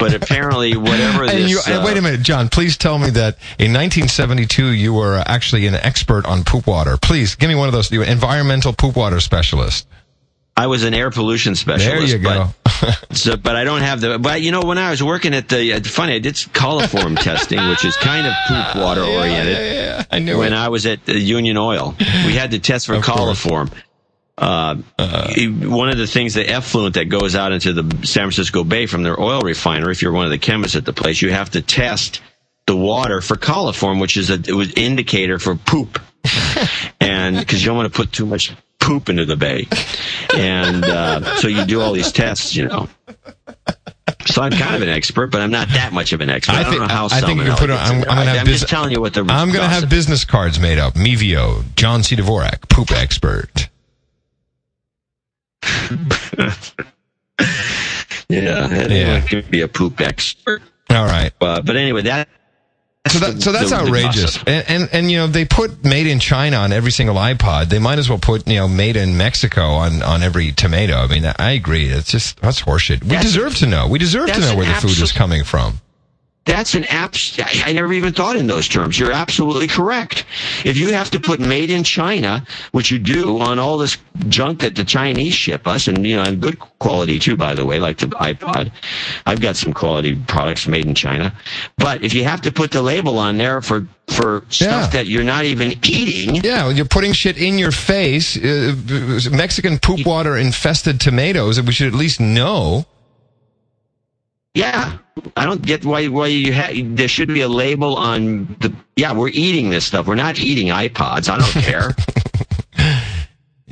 but 0.00 0.12
apparently 0.20 0.76
whatever 0.76 1.26
this. 1.26 1.50
you, 1.50 1.60
and 1.66 1.82
uh, 1.82 1.86
wait 1.86 1.96
a 1.96 2.02
minute, 2.02 2.22
John. 2.22 2.48
Please 2.48 2.76
tell 2.76 2.98
me 2.98 3.10
that 3.10 3.36
in 3.58 3.72
1972 3.72 4.68
you 4.72 4.92
were 4.92 5.16
uh, 5.18 5.24
actually 5.26 5.66
an 5.66 5.74
expert 5.74 6.26
on 6.26 6.42
poop 6.42 6.66
water. 6.66 6.96
Please 6.96 7.36
give 7.36 7.48
me 7.48 7.54
one 7.54 7.68
of 7.68 7.72
those. 7.72 7.92
You 7.92 8.02
environmental 8.02 8.72
poop 8.72 8.96
water 8.96 9.20
specialist. 9.20 9.86
I 10.56 10.66
was 10.66 10.84
an 10.84 10.94
air 10.94 11.10
pollution 11.10 11.54
specialist. 11.54 11.86
There 12.08 12.18
you 12.18 12.18
go. 12.18 12.48
But, 12.82 13.06
so, 13.16 13.36
but 13.36 13.54
I 13.54 13.64
don't 13.64 13.82
have 13.82 14.00
the. 14.00 14.18
But 14.18 14.42
you 14.42 14.50
know, 14.50 14.62
when 14.62 14.76
I 14.76 14.90
was 14.90 15.02
working 15.02 15.34
at 15.34 15.48
the, 15.48 15.80
funny, 15.84 16.14
I 16.14 16.18
did 16.18 16.34
coliform 16.34 17.16
testing, 17.22 17.66
which 17.68 17.84
is 17.84 17.96
kind 17.96 18.26
of 18.26 18.34
poop 18.48 18.82
water 18.82 19.02
oriented. 19.02 19.56
Yeah, 19.56 19.62
yeah, 19.62 19.96
yeah. 19.98 20.04
I 20.10 20.18
knew 20.18 20.38
when 20.38 20.52
it. 20.52 20.56
I 20.56 20.68
was 20.68 20.84
at 20.86 21.06
the 21.06 21.18
Union 21.18 21.56
Oil. 21.56 21.94
We 22.26 22.34
had 22.34 22.50
to 22.50 22.58
test 22.58 22.86
for 22.86 22.94
Of 22.94 23.04
coliform. 23.04 23.72
Uh, 24.36 24.76
one 24.96 25.90
of 25.90 25.98
the 25.98 26.06
things, 26.06 26.34
the 26.34 26.48
effluent 26.48 26.94
that 26.94 27.04
goes 27.04 27.36
out 27.36 27.52
into 27.52 27.72
the 27.72 27.82
San 28.04 28.24
Francisco 28.24 28.64
Bay 28.64 28.86
from 28.86 29.04
their 29.04 29.20
oil 29.20 29.40
refinery, 29.40 29.92
if 29.92 30.02
you're 30.02 30.10
one 30.12 30.24
of 30.24 30.30
the 30.32 30.38
chemists 30.38 30.76
at 30.76 30.84
the 30.84 30.92
place, 30.92 31.22
you 31.22 31.30
have 31.30 31.50
to 31.50 31.62
test 31.62 32.20
the 32.66 32.76
water 32.76 33.20
for 33.20 33.36
coliform, 33.36 34.00
which 34.00 34.16
is 34.16 34.30
a 34.30 34.34
it 34.34 34.54
was 34.54 34.72
indicator 34.72 35.38
for 35.38 35.54
poop. 35.54 36.00
and 37.00 37.36
because 37.38 37.62
you 37.62 37.66
don't 37.66 37.76
want 37.76 37.92
to 37.92 37.96
put 37.96 38.12
too 38.12 38.26
much 38.26 38.52
poop 38.82 39.08
into 39.08 39.24
the 39.24 39.36
bay. 39.36 39.66
And 40.36 40.84
uh, 40.84 41.36
so 41.36 41.48
you 41.48 41.64
do 41.64 41.80
all 41.80 41.92
these 41.92 42.12
tests, 42.12 42.54
you 42.54 42.66
know. 42.68 42.88
So 44.26 44.42
I'm 44.42 44.52
kind 44.52 44.74
of 44.76 44.82
an 44.82 44.88
expert, 44.88 45.28
but 45.28 45.40
I'm 45.40 45.50
not 45.50 45.68
that 45.70 45.92
much 45.92 46.12
of 46.12 46.20
an 46.20 46.30
expert. 46.30 46.52
I, 46.54 46.60
I 46.60 46.62
don't 46.62 46.70
think- 46.72 46.82
know 46.82 46.88
how 46.94 47.06
I 47.06 47.20
think 47.20 47.38
you 47.38 47.44
can 47.46 47.56
put 47.56 47.66
gets 47.68 47.80
I'm- 47.90 48.00
I'm 48.00 48.04
gonna 48.04 48.24
have 48.30 48.38
I'm 48.40 48.46
bus- 48.46 48.60
just 48.60 48.68
telling 48.68 48.92
you 48.92 49.00
what 49.00 49.14
the 49.14 49.20
I'm 49.22 49.48
going 49.48 49.60
to 49.62 49.68
have 49.68 49.88
business 49.88 50.24
cards 50.24 50.60
made 50.60 50.78
up. 50.78 50.94
Mevio, 50.94 51.64
John 51.76 52.02
C. 52.02 52.16
Dvorak, 52.16 52.68
poop 52.68 52.90
expert. 52.92 53.68
Yeah, 58.28 58.68
Yeah. 58.68 58.68
anyone 58.78 59.22
could 59.28 59.50
be 59.50 59.60
a 59.60 59.68
poop 59.68 60.00
expert. 60.00 60.62
All 60.88 61.04
right. 61.04 61.32
Uh, 61.40 61.60
but 61.60 61.76
anyway, 61.76 62.02
that. 62.02 62.28
So 63.08 63.18
that 63.18 63.42
so 63.42 63.50
that's 63.50 63.70
the- 63.70 63.76
outrageous. 63.76 64.38
And, 64.46 64.64
and 64.68 64.88
and 64.92 65.10
you 65.10 65.18
know 65.18 65.26
they 65.26 65.44
put 65.44 65.84
made 65.84 66.06
in 66.06 66.20
China 66.20 66.58
on 66.58 66.72
every 66.72 66.92
single 66.92 67.16
iPod. 67.16 67.68
They 67.68 67.80
might 67.80 67.98
as 67.98 68.08
well 68.08 68.18
put 68.18 68.46
you 68.46 68.56
know 68.56 68.68
made 68.68 68.96
in 68.96 69.16
Mexico 69.16 69.62
on 69.72 70.02
on 70.02 70.22
every 70.22 70.52
tomato. 70.52 70.94
I 70.98 71.08
mean, 71.08 71.24
I 71.36 71.50
agree. 71.52 71.86
It's 71.88 72.10
just 72.12 72.40
that's 72.40 72.62
horseshit. 72.62 73.02
We 73.02 73.08
That's- 73.08 73.24
deserve 73.24 73.56
to 73.56 73.66
know. 73.66 73.88
We 73.88 73.98
deserve 73.98 74.32
to 74.32 74.40
know 74.40 74.56
where 74.56 74.66
the 74.66 74.74
food 74.80 75.00
is 75.02 75.10
coming 75.10 75.42
from. 75.42 75.80
That's 76.44 76.74
an 76.74 76.84
abs. 76.86 77.38
I 77.64 77.72
never 77.72 77.92
even 77.92 78.12
thought 78.12 78.34
in 78.34 78.48
those 78.48 78.66
terms. 78.66 78.98
You're 78.98 79.12
absolutely 79.12 79.68
correct. 79.68 80.24
If 80.64 80.76
you 80.76 80.92
have 80.92 81.08
to 81.12 81.20
put 81.20 81.38
"made 81.38 81.70
in 81.70 81.84
China," 81.84 82.44
which 82.72 82.90
you 82.90 82.98
do 82.98 83.38
on 83.38 83.60
all 83.60 83.78
this 83.78 83.96
junk 84.28 84.58
that 84.60 84.74
the 84.74 84.82
Chinese 84.84 85.34
ship 85.34 85.68
us, 85.68 85.86
and 85.86 86.04
you 86.04 86.16
know, 86.16 86.22
and 86.22 86.40
good 86.40 86.58
quality 86.80 87.20
too, 87.20 87.36
by 87.36 87.54
the 87.54 87.64
way, 87.64 87.78
like 87.78 87.98
the 87.98 88.06
iPod. 88.08 88.72
I've 89.24 89.40
got 89.40 89.54
some 89.54 89.72
quality 89.72 90.16
products 90.26 90.66
made 90.66 90.84
in 90.84 90.96
China. 90.96 91.32
But 91.78 92.02
if 92.02 92.12
you 92.12 92.24
have 92.24 92.40
to 92.42 92.50
put 92.50 92.72
the 92.72 92.82
label 92.82 93.18
on 93.20 93.38
there 93.38 93.62
for 93.62 93.86
for 94.08 94.44
stuff 94.48 94.86
Yeah. 94.86 94.90
that 94.98 95.06
you're 95.06 95.22
not 95.22 95.44
even 95.44 95.78
eating, 95.84 96.34
Yeah, 96.44 96.64
well, 96.64 96.72
you're 96.72 96.84
putting 96.86 97.12
shit 97.12 97.36
in 97.38 97.56
your 97.56 97.70
face. 97.70 98.36
Uh, 98.36 98.74
Mexican 99.30 99.78
poop 99.78 100.04
water 100.04 100.36
infested 100.36 101.00
tomatoes. 101.00 101.54
That 101.54 101.66
we 101.66 101.72
should 101.72 101.86
at 101.86 101.94
least 101.94 102.18
know. 102.20 102.84
Yeah, 104.54 104.98
I 105.36 105.46
don't 105.46 105.62
get 105.62 105.84
why 105.84 106.08
why 106.08 106.26
you 106.26 106.52
ha- 106.52 106.72
there 106.74 107.08
should 107.08 107.28
be 107.28 107.40
a 107.40 107.48
label 107.48 107.96
on 107.96 108.56
the. 108.60 108.74
Yeah, 108.96 109.12
we're 109.14 109.28
eating 109.30 109.70
this 109.70 109.86
stuff. 109.86 110.06
We're 110.06 110.14
not 110.14 110.38
eating 110.38 110.66
iPods. 110.68 111.28
I 111.28 111.38
don't 111.38 111.64
care. 111.64 111.94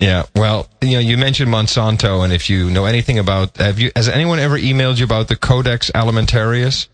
Yeah, 0.01 0.23
well, 0.35 0.66
you 0.81 0.93
know, 0.93 0.98
you 0.98 1.19
mentioned 1.19 1.52
Monsanto, 1.52 2.24
and 2.24 2.32
if 2.32 2.48
you 2.48 2.70
know 2.70 2.86
anything 2.86 3.19
about, 3.19 3.59
have 3.59 3.78
you, 3.78 3.90
has 3.94 4.09
anyone 4.09 4.39
ever 4.39 4.57
emailed 4.59 4.98
you 4.98 5.05
about 5.05 5.28
the 5.28 5.36
Codex 5.36 5.90
Alimentarius? 5.94 6.89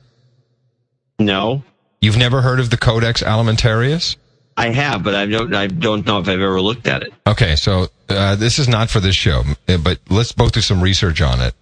no, 1.21 1.63
You've 2.01 2.17
never 2.17 2.43
heard 2.43 2.61
of 2.61 2.69
the 2.71 2.77
Codex 2.77 3.23
Alimentarius? 3.23 4.17
I 4.57 4.71
have, 4.71 5.03
but 5.03 5.15
I 5.15 5.27
don't. 5.27 5.55
I 5.55 5.67
don't 5.67 6.05
know 6.07 6.19
if 6.19 6.29
I've 6.29 6.41
ever 6.41 6.61
looked 6.61 6.87
at 6.89 7.03
it. 7.03 7.13
Okay, 7.27 7.57
so 7.57 7.87
uh, 8.09 8.37
this 8.37 8.59
is 8.59 8.69
not 8.69 8.91
for 8.91 9.01
this 9.01 9.15
show, 9.15 9.43
but 9.67 9.99
let's 10.09 10.33
both 10.33 10.53
do 10.53 10.61
some 10.61 10.83
research 10.83 11.21
on 11.21 11.41
it. 11.41 11.55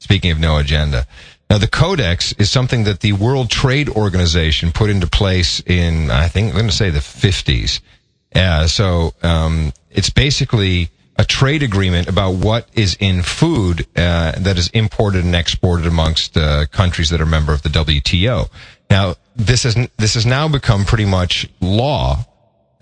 Speaking 0.00 0.30
of 0.30 0.38
no 0.40 0.56
agenda. 0.58 1.06
Now, 1.50 1.58
the 1.58 1.66
Codex 1.66 2.32
is 2.34 2.50
something 2.50 2.84
that 2.84 3.00
the 3.00 3.12
World 3.12 3.50
Trade 3.50 3.88
Organization 3.88 4.70
put 4.70 4.90
into 4.90 5.06
place 5.06 5.60
in, 5.60 6.10
I 6.10 6.28
think, 6.28 6.48
I'm 6.48 6.54
going 6.54 6.66
to 6.66 6.76
say 6.76 6.90
the 6.90 6.98
50s. 6.98 7.80
Uh, 8.34 8.66
so, 8.66 9.14
um, 9.22 9.72
it's 9.90 10.10
basically 10.10 10.90
a 11.16 11.24
trade 11.24 11.62
agreement 11.62 12.08
about 12.08 12.34
what 12.34 12.68
is 12.74 12.96
in 13.00 13.22
food 13.22 13.86
uh, 13.96 14.32
that 14.38 14.56
is 14.56 14.68
imported 14.68 15.24
and 15.24 15.34
exported 15.34 15.86
amongst 15.86 16.36
uh, 16.36 16.66
countries 16.66 17.10
that 17.10 17.20
are 17.20 17.26
member 17.26 17.52
of 17.52 17.62
the 17.62 17.68
WTO. 17.70 18.48
Now, 18.90 19.16
this 19.34 19.64
is 19.64 19.76
this 19.96 20.14
has 20.14 20.24
now 20.24 20.48
become 20.48 20.84
pretty 20.84 21.04
much 21.04 21.48
law 21.60 22.24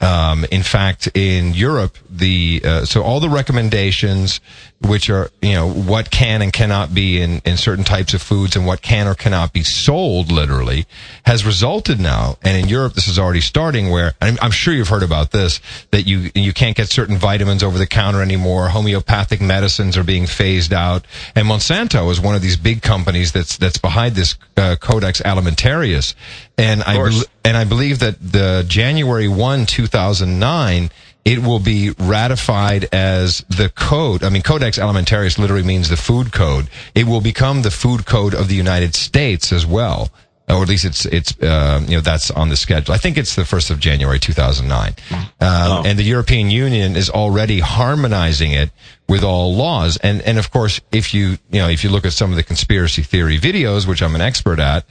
um, 0.00 0.44
in 0.50 0.62
fact, 0.62 1.08
in 1.14 1.54
Europe, 1.54 1.96
the 2.10 2.60
uh, 2.62 2.84
so 2.84 3.02
all 3.02 3.18
the 3.18 3.30
recommendations, 3.30 4.40
which 4.82 5.08
are 5.08 5.30
you 5.40 5.54
know 5.54 5.70
what 5.70 6.10
can 6.10 6.42
and 6.42 6.52
cannot 6.52 6.92
be 6.92 7.22
in 7.22 7.40
in 7.46 7.56
certain 7.56 7.84
types 7.84 8.12
of 8.12 8.20
foods 8.20 8.56
and 8.56 8.66
what 8.66 8.82
can 8.82 9.08
or 9.08 9.14
cannot 9.14 9.54
be 9.54 9.62
sold, 9.62 10.30
literally, 10.30 10.84
has 11.24 11.46
resulted 11.46 11.98
now. 11.98 12.36
And 12.42 12.62
in 12.62 12.68
Europe, 12.68 12.92
this 12.92 13.08
is 13.08 13.18
already 13.18 13.40
starting. 13.40 13.88
Where 13.88 14.12
I'm, 14.20 14.36
I'm 14.42 14.50
sure 14.50 14.74
you've 14.74 14.88
heard 14.88 15.02
about 15.02 15.30
this 15.30 15.60
that 15.92 16.06
you 16.06 16.30
you 16.34 16.52
can't 16.52 16.76
get 16.76 16.90
certain 16.90 17.16
vitamins 17.16 17.62
over 17.62 17.78
the 17.78 17.86
counter 17.86 18.20
anymore. 18.20 18.68
Homeopathic 18.68 19.40
medicines 19.40 19.96
are 19.96 20.04
being 20.04 20.26
phased 20.26 20.74
out, 20.74 21.06
and 21.34 21.48
Monsanto 21.48 22.10
is 22.10 22.20
one 22.20 22.34
of 22.34 22.42
these 22.42 22.58
big 22.58 22.82
companies 22.82 23.32
that's 23.32 23.56
that's 23.56 23.78
behind 23.78 24.14
this 24.14 24.36
uh, 24.58 24.76
Codex 24.78 25.22
Alimentarius. 25.22 26.14
And 26.58 26.82
I 26.82 26.96
bel- 26.96 27.24
and 27.44 27.56
I 27.56 27.64
believe 27.64 27.98
that 28.00 28.16
the 28.20 28.64
January 28.66 29.28
1, 29.28 29.66
2009, 29.66 30.90
it 31.24 31.40
will 31.40 31.58
be 31.58 31.90
ratified 31.98 32.88
as 32.92 33.44
the 33.48 33.68
code. 33.68 34.22
I 34.22 34.30
mean, 34.30 34.42
Codex 34.42 34.78
Alimentarius 34.78 35.38
literally 35.38 35.64
means 35.64 35.88
the 35.88 35.96
food 35.96 36.32
code. 36.32 36.68
It 36.94 37.06
will 37.06 37.20
become 37.20 37.62
the 37.62 37.70
food 37.70 38.06
code 38.06 38.34
of 38.34 38.48
the 38.48 38.54
United 38.54 38.94
States 38.94 39.52
as 39.52 39.66
well. 39.66 40.10
Or 40.48 40.62
at 40.62 40.68
least 40.68 40.84
it's, 40.84 41.04
it's, 41.06 41.32
um, 41.42 41.86
you 41.86 41.96
know, 41.96 42.00
that's 42.00 42.30
on 42.30 42.50
the 42.50 42.56
schedule. 42.56 42.94
I 42.94 42.98
think 42.98 43.18
it's 43.18 43.34
the 43.34 43.42
1st 43.42 43.72
of 43.72 43.80
January 43.80 44.20
2009. 44.20 44.94
Um, 45.40 45.84
and 45.84 45.98
the 45.98 46.04
European 46.04 46.50
Union 46.50 46.94
is 46.94 47.10
already 47.10 47.58
harmonizing 47.58 48.52
it 48.52 48.70
with 49.08 49.24
all 49.24 49.56
laws. 49.56 49.96
And, 49.96 50.22
and 50.22 50.38
of 50.38 50.52
course, 50.52 50.80
if 50.92 51.12
you, 51.12 51.38
you 51.50 51.60
know, 51.60 51.68
if 51.68 51.82
you 51.82 51.90
look 51.90 52.04
at 52.06 52.12
some 52.12 52.30
of 52.30 52.36
the 52.36 52.44
conspiracy 52.44 53.02
theory 53.02 53.38
videos, 53.38 53.88
which 53.88 54.00
I'm 54.00 54.14
an 54.14 54.20
expert 54.20 54.60
at, 54.60 54.84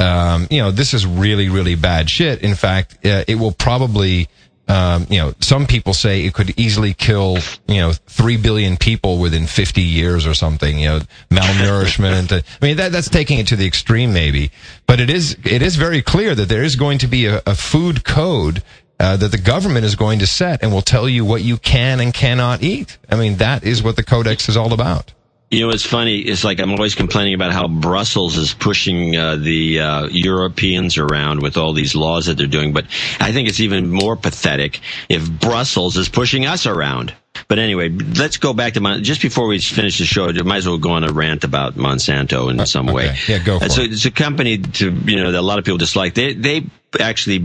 um, 0.00 0.46
you 0.50 0.60
know, 0.62 0.70
this 0.70 0.94
is 0.94 1.06
really, 1.06 1.48
really 1.48 1.74
bad 1.74 2.08
shit. 2.08 2.42
In 2.42 2.54
fact, 2.54 3.04
uh, 3.04 3.24
it 3.28 3.34
will 3.34 3.52
probably, 3.52 4.28
um, 4.66 5.06
you 5.10 5.18
know, 5.18 5.34
some 5.40 5.66
people 5.66 5.92
say 5.92 6.24
it 6.24 6.32
could 6.32 6.58
easily 6.58 6.94
kill, 6.94 7.38
you 7.68 7.76
know, 7.76 7.92
three 7.92 8.38
billion 8.38 8.78
people 8.78 9.18
within 9.18 9.46
50 9.46 9.82
years 9.82 10.26
or 10.26 10.32
something, 10.32 10.78
you 10.78 10.88
know, 10.88 11.00
malnourishment. 11.30 12.32
I 12.32 12.64
mean, 12.64 12.78
that, 12.78 12.92
that's 12.92 13.10
taking 13.10 13.38
it 13.38 13.48
to 13.48 13.56
the 13.56 13.66
extreme 13.66 14.14
maybe, 14.14 14.50
but 14.86 15.00
it 15.00 15.10
is, 15.10 15.36
it 15.44 15.60
is 15.60 15.76
very 15.76 16.00
clear 16.00 16.34
that 16.34 16.48
there 16.48 16.62
is 16.62 16.76
going 16.76 16.98
to 16.98 17.06
be 17.06 17.26
a, 17.26 17.42
a 17.46 17.54
food 17.54 18.02
code 18.02 18.62
uh, 18.98 19.16
that 19.16 19.30
the 19.30 19.38
government 19.38 19.84
is 19.84 19.96
going 19.96 20.18
to 20.20 20.26
set 20.26 20.62
and 20.62 20.72
will 20.72 20.82
tell 20.82 21.08
you 21.08 21.24
what 21.24 21.42
you 21.42 21.56
can 21.56 22.00
and 22.00 22.12
cannot 22.12 22.62
eat. 22.62 22.98
I 23.10 23.16
mean, 23.16 23.36
that 23.36 23.64
is 23.64 23.82
what 23.82 23.96
the 23.96 24.02
codex 24.02 24.48
is 24.48 24.56
all 24.56 24.72
about. 24.72 25.12
You 25.50 25.60
know, 25.66 25.70
it's 25.70 25.84
funny. 25.84 26.18
It's 26.18 26.44
like 26.44 26.60
I'm 26.60 26.70
always 26.70 26.94
complaining 26.94 27.34
about 27.34 27.52
how 27.52 27.66
Brussels 27.66 28.36
is 28.36 28.54
pushing 28.54 29.16
uh, 29.16 29.34
the 29.34 29.80
uh, 29.80 30.06
Europeans 30.06 30.96
around 30.96 31.42
with 31.42 31.56
all 31.56 31.72
these 31.72 31.96
laws 31.96 32.26
that 32.26 32.36
they're 32.36 32.46
doing. 32.46 32.72
But 32.72 32.84
I 33.18 33.32
think 33.32 33.48
it's 33.48 33.58
even 33.58 33.90
more 33.90 34.14
pathetic 34.14 34.78
if 35.08 35.28
Brussels 35.28 35.96
is 35.96 36.08
pushing 36.08 36.46
us 36.46 36.66
around. 36.66 37.12
But 37.48 37.58
anyway, 37.58 37.88
let's 37.88 38.36
go 38.36 38.52
back 38.52 38.74
to 38.74 38.80
Mon- 38.80 39.02
just 39.02 39.22
before 39.22 39.48
we 39.48 39.58
finish 39.60 39.98
the 39.98 40.04
show. 40.04 40.28
I 40.28 40.42
might 40.42 40.58
as 40.58 40.68
well 40.68 40.78
go 40.78 40.90
on 40.90 41.02
a 41.02 41.12
rant 41.12 41.42
about 41.42 41.74
Monsanto 41.74 42.48
in 42.48 42.64
some 42.66 42.86
way. 42.86 43.08
Uh. 43.08 43.14
Yeah, 43.26 43.38
go 43.42 43.58
for 43.58 43.64
Uh, 43.64 43.68
so 43.68 43.82
it. 43.82 43.92
it's 43.92 44.04
a 44.04 44.10
company 44.12 44.58
to 44.58 44.92
you 44.92 45.16
know 45.16 45.32
that 45.32 45.40
a 45.40 45.42
lot 45.42 45.58
of 45.58 45.64
people 45.64 45.78
dislike. 45.78 46.14
They 46.14 46.32
they 46.34 46.66
actually 47.00 47.44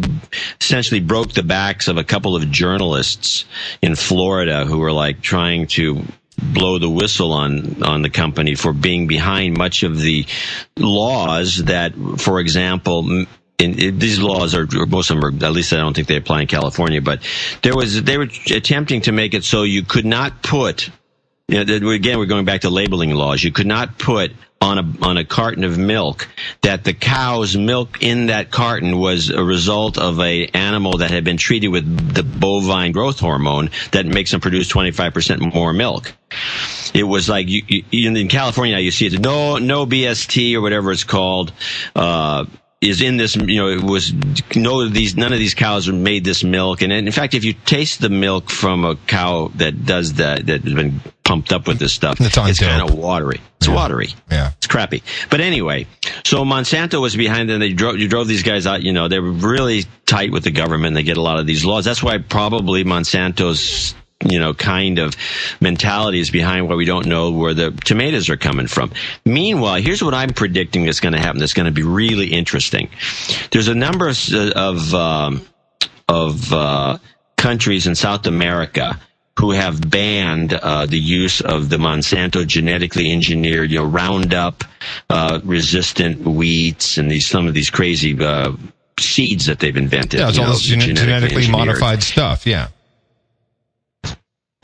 essentially 0.62 1.00
broke 1.00 1.34
the 1.34 1.44
backs 1.44 1.88
of 1.88 1.98
a 1.98 2.04
couple 2.04 2.36
of 2.36 2.52
journalists 2.52 3.46
in 3.82 3.96
Florida 3.96 4.66
who 4.66 4.78
were 4.78 4.92
like 4.92 5.22
trying 5.22 5.66
to 5.68 6.04
blow 6.38 6.80
the 6.80 6.90
whistle 6.90 7.32
on 7.34 7.84
on 7.84 8.02
the 8.02 8.10
company 8.10 8.56
for 8.56 8.74
being 8.74 9.08
behind 9.08 9.58
much 9.58 9.84
of 9.84 10.00
the 10.00 10.26
laws 10.78 11.64
that, 11.66 11.94
for 12.18 12.40
example. 12.40 13.26
in, 13.58 13.80
in- 13.80 14.00
these 14.00 14.20
laws 14.20 14.54
are 14.54 14.68
most 14.88 15.10
of 15.10 15.16
them 15.16 15.24
are 15.24 15.46
at 15.46 15.54
least 15.54 15.72
I 15.72 15.78
don't 15.78 15.96
think 15.96 16.08
they 16.10 16.18
apply 16.18 16.42
in 16.42 16.48
California, 16.48 17.02
but 17.02 17.22
there 17.62 17.76
was 17.76 18.04
they 18.04 18.18
were 18.18 18.28
attempting 18.52 19.02
to 19.02 19.12
make 19.14 19.34
it 19.34 19.44
so 19.46 19.64
you 19.64 19.84
could 19.84 20.06
not 20.06 20.44
put 20.44 20.90
you 21.48 21.64
know, 21.64 21.90
again, 21.92 22.18
we're 22.18 22.26
going 22.26 22.46
back 22.46 22.62
to 22.62 22.70
labeling 22.72 23.12
laws. 23.12 23.44
You 23.44 23.52
could 23.52 23.68
not 23.68 24.00
put 24.00 24.32
on 24.62 24.80
a 24.80 25.06
on 25.06 25.18
a 25.18 25.26
carton 25.26 25.64
of 25.64 25.78
milk 25.78 26.28
that 26.62 26.84
the 26.86 26.94
cow's 26.94 27.56
milk 27.56 28.02
in 28.02 28.28
that 28.28 28.52
carton 28.52 28.98
was 28.98 29.30
a 29.30 29.44
result 29.44 29.98
of 29.98 30.20
a 30.20 30.48
animal 30.48 30.98
that 30.98 31.12
had 31.12 31.24
been 31.24 31.38
treated 31.38 31.68
with 31.68 32.14
the 32.16 32.24
bovine 32.24 32.92
growth 32.92 33.20
hormone 33.20 33.70
that 33.92 34.06
makes 34.06 34.32
them 34.32 34.40
produce 34.40 34.72
25% 34.72 35.54
more 35.54 35.74
milk. 35.74 36.14
It 36.94 37.04
was 37.04 37.28
like 37.28 37.48
you, 37.48 37.64
you, 37.68 38.16
in 38.16 38.28
California, 38.28 38.78
you 38.80 38.92
see 38.92 39.08
it. 39.08 39.20
No, 39.20 39.58
no 39.58 39.86
BST 39.86 40.56
or 40.56 40.62
whatever 40.62 40.92
it's 40.92 41.04
called. 41.04 41.52
Uh, 41.96 42.46
is 42.82 43.02
in 43.02 43.18
this, 43.18 43.36
you 43.36 43.60
know, 43.60 43.70
it 43.70 43.82
was 43.82 44.14
no 44.56 44.88
these 44.88 45.16
none 45.16 45.34
of 45.34 45.40
these 45.40 45.54
cows 45.54 45.90
are 45.90 45.94
made 45.94 46.24
this 46.24 46.44
milk, 46.44 46.82
and 46.82 46.92
in 46.92 47.12
fact, 47.12 47.34
if 47.34 47.44
you 47.44 47.54
taste 47.54 48.00
the 48.00 48.10
milk 48.10 48.50
from 48.50 48.86
a 48.86 48.96
cow 48.96 49.52
that 49.56 49.86
does 49.86 50.14
that 50.16 50.46
that 50.46 50.64
has 50.64 50.74
been 50.74 51.02
pumped 51.24 51.52
up 51.52 51.68
with 51.68 51.80
this 51.80 51.94
stuff, 51.94 52.22
It's 52.22 52.38
on 52.38 52.54
kind 52.54 52.82
of 52.82 52.96
watery. 52.96 53.42
It's 53.58 53.68
watery. 53.68 54.10
Yeah. 54.32 54.52
It's 54.58 54.68
crappy. 54.68 55.02
But 55.30 55.42
anyway, 55.42 55.88
so 56.24 56.46
Monsanto 56.46 57.02
was 57.02 57.16
behind 57.16 57.50
them. 57.50 57.60
They 57.60 57.74
drove, 57.74 57.98
you 57.98 58.08
drove 58.08 58.28
these 58.28 58.44
guys 58.44 58.68
out. 58.68 58.84
You 58.84 58.94
know, 58.94 59.08
they 59.08 59.20
were 59.20 59.32
really 59.32 59.86
tight 60.06 60.32
with 60.32 60.44
the 60.44 60.52
government. 60.52 60.96
They 60.96 61.04
get 61.04 61.18
a 61.18 61.22
lot 61.22 61.40
of 61.40 61.48
these 61.48 61.66
laws. 61.66 61.84
That's 61.84 62.04
why 62.04 62.20
probably 62.20 62.84
Monsanto's, 62.84 63.96
you 64.24 64.40
know, 64.40 64.54
kind 64.54 65.00
of 65.00 65.16
mentality 65.60 66.20
is 66.20 66.30
behind 66.30 66.68
why 66.70 66.76
we 66.76 66.86
don't 66.86 67.06
know 67.06 67.32
where 67.32 67.54
the 67.54 67.72
tomatoes 67.72 68.30
are 68.30 68.38
coming 68.38 68.68
from. 68.68 68.92
Meanwhile, 69.26 69.82
here's 69.82 70.04
what 70.04 70.14
I'm 70.14 70.30
predicting 70.30 70.86
is 70.86 71.00
going 71.00 71.14
to 71.14 71.20
happen. 71.20 71.40
That's 71.40 71.54
going 71.54 71.66
to 71.66 71.72
be 71.72 71.84
really 71.84 72.28
interesting. 72.28 72.90
There's 73.52 73.68
a 73.68 73.76
number 73.76 74.08
of, 74.08 74.18
of, 74.56 74.94
um, 74.94 75.46
of, 76.08 76.54
uh, 76.54 76.98
countries 77.38 77.86
in 77.86 77.96
South 77.96 78.26
America 78.26 79.00
who 79.38 79.52
have 79.52 79.90
banned 79.90 80.54
uh, 80.54 80.86
the 80.86 80.98
use 80.98 81.42
of 81.42 81.70
the 81.70 81.78
Monsanto 81.78 82.48
genetically 82.48 83.12
engineered, 83.12 83.70
you 83.70 83.80
know, 83.80 83.86
Roundup 83.86 84.64
uh, 85.10 85.42
resistant 85.44 86.22
wheats 86.22 86.98
and 86.98 87.12
these 87.12 87.28
some 87.28 87.48
of 87.48 87.54
these 87.54 87.70
crazy 87.70 88.18
uh, 88.20 88.54
seeds 89.00 89.48
that 89.48 89.60
they've 89.60 89.76
invented. 89.76 90.22
Yeah, 90.22 90.30
it's 90.30 90.40
all 90.40 90.46
know, 90.46 90.52
this 90.54 90.62
gene- 90.62 90.80
genetically, 90.80 91.44
engineered. 91.44 91.68
modified 91.68 92.02
stuff. 92.02 92.48
Yeah. 92.48 92.70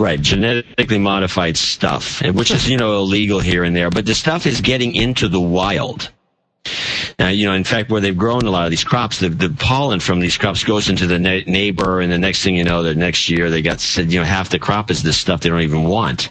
Right, 0.02 0.20
genetically 0.20 0.98
modified 0.98 1.56
stuff, 1.56 2.24
which 2.24 2.50
is, 2.50 2.68
you 2.68 2.76
know, 2.76 2.98
illegal 2.98 3.40
here 3.40 3.64
and 3.64 3.76
there, 3.76 3.92
but 3.92 4.08
the 4.08 4.16
stuff 4.16 4.48
is 4.48 4.60
getting 4.60 4.96
into 4.96 5.28
the 5.28 5.40
wild. 5.40 6.10
Now, 7.22 7.30
you 7.30 7.46
know, 7.46 7.54
in 7.54 7.64
fact, 7.64 7.92
where 7.92 8.02
they've 8.02 8.18
grown 8.18 8.48
a 8.48 8.50
lot 8.50 8.66
of 8.66 8.72
these 8.72 8.84
crops, 8.84 9.20
the, 9.20 9.30
the 9.30 9.50
pollen 9.50 10.00
from 10.00 10.20
these 10.20 10.38
crops 10.38 10.64
goes 10.64 10.90
into 10.90 11.06
the 11.06 11.20
ne- 11.20 11.44
neighbor, 11.46 12.02
and 12.02 12.12
the 12.12 12.18
next 12.18 12.44
thing 12.44 12.56
you 12.56 12.64
know, 12.64 12.84
the 12.84 12.96
next 12.96 13.30
year 13.30 13.50
they 13.50 13.62
got, 13.62 13.80
said, 13.80 14.12
you 14.12 14.20
know, 14.20 14.26
half 14.26 14.50
the 14.50 14.60
crop 14.60 14.90
is 14.90 15.04
this 15.04 15.18
stuff 15.18 15.42
they 15.42 15.50
don't 15.50 15.62
even 15.62 15.84
want. 15.84 16.30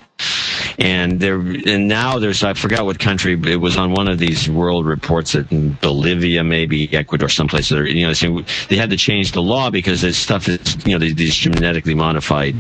And 0.79 1.21
there, 1.21 1.39
and 1.39 1.89
now 1.89 2.19
there's, 2.19 2.43
I 2.43 2.55
forgot 2.55 2.85
what 2.87 2.99
country, 2.99 3.39
it 3.47 3.61
was 3.61 3.77
on 3.77 3.93
one 3.93 4.09
of 4.09 4.19
these 4.19 4.51
world 4.51 4.85
reports 4.87 5.33
that 5.33 5.51
in 5.53 5.75
Bolivia, 5.81 6.43
maybe 6.43 6.93
Ecuador, 6.93 7.29
someplace, 7.29 7.69
that 7.69 7.79
are, 7.79 7.87
you 7.87 8.07
know, 8.07 8.13
saying 8.13 8.45
they 8.69 8.77
had 8.77 8.91
to 8.91 8.97
change 8.97 9.33
the 9.33 9.43
law 9.43 9.71
because 9.71 10.01
this 10.01 10.19
stuff 10.19 10.49
is, 10.49 10.77
you 10.87 10.99
know, 10.99 11.07
these, 11.07 11.35
genetically 11.35 11.95
modified, 11.95 12.57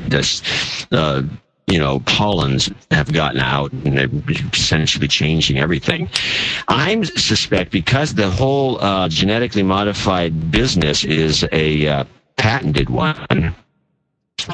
uh, 0.93 1.23
you 1.71 1.79
know, 1.79 2.01
pollens 2.01 2.71
have 2.91 3.13
gotten 3.13 3.41
out 3.41 3.73
and 3.73 3.97
they're 3.97 4.09
essentially 4.53 5.09
changing 5.09 5.59
everything. 5.59 6.09
I 6.69 7.03
suspect 7.03 7.71
because 7.71 8.15
the 8.15 8.31
whole 8.31 8.81
uh, 8.81 9.09
genetically 9.09 9.63
modified 9.63 10.51
business 10.51 11.05
is 11.05 11.47
a 11.53 11.87
uh, 11.87 12.05
patented 12.37 12.91
one, 12.91 13.55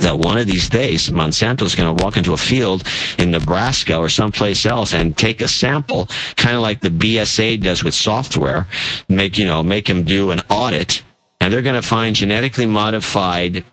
that 0.01 0.19
one 0.19 0.37
of 0.37 0.47
these 0.47 0.69
days 0.69 1.11
Monsanto's 1.11 1.75
going 1.75 1.97
to 1.97 2.05
walk 2.05 2.17
into 2.17 2.33
a 2.33 2.37
field 2.37 2.85
in 3.19 3.31
Nebraska 3.31 3.97
or 3.97 4.09
someplace 4.09 4.67
else 4.67 4.93
and 4.93 5.17
take 5.17 5.41
a 5.41 5.49
sample, 5.49 6.09
kind 6.37 6.57
of 6.57 6.63
like 6.63 6.81
the 6.81 6.91
BSA 6.91 7.63
does 7.63 7.85
with 7.85 7.95
software, 7.95 8.67
make 9.09 9.39
you 9.39 9.47
know 9.47 9.63
make 9.63 9.87
them 9.87 10.03
do 10.03 10.31
an 10.33 10.41
audit, 10.51 11.03
and 11.41 11.53
they're 11.53 11.63
going 11.63 11.81
to 11.81 11.87
find 11.87 12.17
genetically 12.17 12.67
modified 12.67 13.65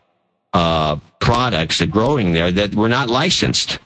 uh, 0.54 0.98
products 1.20 1.80
that 1.80 1.90
are 1.90 1.92
growing 1.92 2.34
there 2.34 2.52
that 2.52 2.76
were 2.76 2.90
not 2.90 3.10
licensed, 3.10 3.80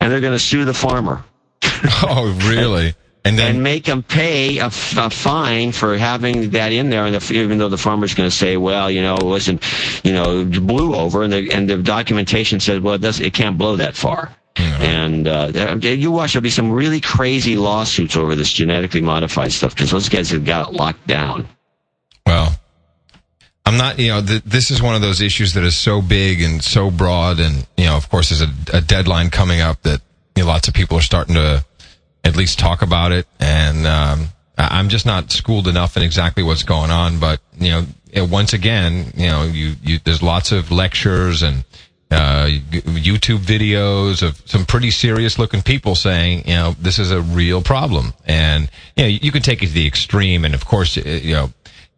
and 0.00 0.12
they're 0.12 0.20
going 0.20 0.32
to 0.32 0.38
sue 0.38 0.64
the 0.64 0.74
farmer 0.74 1.24
Oh, 2.02 2.38
really? 2.48 2.94
And 3.24 3.36
then 3.36 3.56
and 3.56 3.62
make 3.62 3.84
them 3.84 4.04
pay 4.04 4.58
a, 4.58 4.66
a, 4.66 4.70
fine 4.70 5.72
for 5.72 5.98
having 5.98 6.50
that 6.50 6.72
in 6.72 6.90
there. 6.90 7.06
And 7.06 7.14
the, 7.16 7.34
even 7.34 7.58
though 7.58 7.68
the 7.68 7.78
farmer's 7.78 8.14
going 8.14 8.30
to 8.30 8.34
say, 8.34 8.56
well, 8.56 8.88
you 8.88 9.02
know, 9.02 9.16
it 9.16 9.24
wasn't, 9.24 9.64
you 10.04 10.12
know, 10.12 10.42
it 10.42 10.64
blew 10.64 10.94
over, 10.94 11.24
and 11.24 11.32
the 11.32 11.50
and 11.50 11.68
the 11.68 11.78
documentation 11.78 12.60
says, 12.60 12.80
well, 12.80 12.94
it 12.94 13.00
does 13.00 13.18
it 13.18 13.34
can't 13.34 13.58
blow 13.58 13.74
that 13.76 13.96
far. 13.96 14.30
And 14.58 15.26
uh, 15.26 15.76
you 15.82 16.12
watch, 16.12 16.32
there'll 16.32 16.42
be 16.42 16.50
some 16.50 16.70
really 16.70 17.00
crazy 17.00 17.56
lawsuits 17.56 18.16
over 18.16 18.34
this 18.34 18.52
genetically 18.52 19.02
modified 19.02 19.52
stuff 19.52 19.74
because 19.74 19.90
those 19.90 20.08
guys 20.08 20.30
have 20.30 20.44
got 20.44 20.68
it 20.68 20.74
locked 20.74 21.06
down. 21.06 21.48
I'm 23.66 23.76
not, 23.76 23.98
you 23.98 24.08
know, 24.08 24.22
th- 24.22 24.44
this 24.44 24.70
is 24.70 24.80
one 24.80 24.94
of 24.94 25.02
those 25.02 25.20
issues 25.20 25.54
that 25.54 25.64
is 25.64 25.76
so 25.76 26.00
big 26.00 26.40
and 26.40 26.62
so 26.62 26.88
broad. 26.88 27.40
And, 27.40 27.66
you 27.76 27.86
know, 27.86 27.96
of 27.96 28.08
course, 28.08 28.30
there's 28.30 28.42
a, 28.42 28.76
a 28.76 28.80
deadline 28.80 29.30
coming 29.30 29.60
up 29.60 29.82
that 29.82 30.00
you 30.36 30.44
know, 30.44 30.48
lots 30.48 30.68
of 30.68 30.74
people 30.74 30.96
are 30.96 31.02
starting 31.02 31.34
to 31.34 31.64
at 32.22 32.36
least 32.36 32.60
talk 32.60 32.82
about 32.82 33.10
it. 33.10 33.26
And, 33.40 33.84
um, 33.86 34.28
I'm 34.56 34.88
just 34.88 35.04
not 35.04 35.32
schooled 35.32 35.68
enough 35.68 35.96
in 35.96 36.02
exactly 36.02 36.42
what's 36.42 36.62
going 36.62 36.90
on. 36.90 37.18
But, 37.18 37.40
you 37.58 37.70
know, 37.70 38.24
once 38.24 38.52
again, 38.52 39.12
you 39.16 39.26
know, 39.26 39.42
you, 39.42 39.74
you, 39.82 39.98
there's 39.98 40.22
lots 40.22 40.52
of 40.52 40.70
lectures 40.70 41.42
and, 41.42 41.64
uh, 42.08 42.46
YouTube 42.46 43.38
videos 43.38 44.22
of 44.22 44.40
some 44.46 44.64
pretty 44.64 44.92
serious 44.92 45.40
looking 45.40 45.60
people 45.60 45.96
saying, 45.96 46.46
you 46.46 46.54
know, 46.54 46.76
this 46.78 47.00
is 47.00 47.10
a 47.10 47.20
real 47.20 47.60
problem. 47.62 48.14
And, 48.24 48.70
you 48.96 49.02
know, 49.02 49.08
you 49.08 49.32
can 49.32 49.42
take 49.42 49.62
it 49.62 49.66
to 49.66 49.72
the 49.72 49.88
extreme. 49.88 50.44
And 50.44 50.54
of 50.54 50.64
course, 50.64 50.96
you 50.96 51.32
know, 51.32 51.50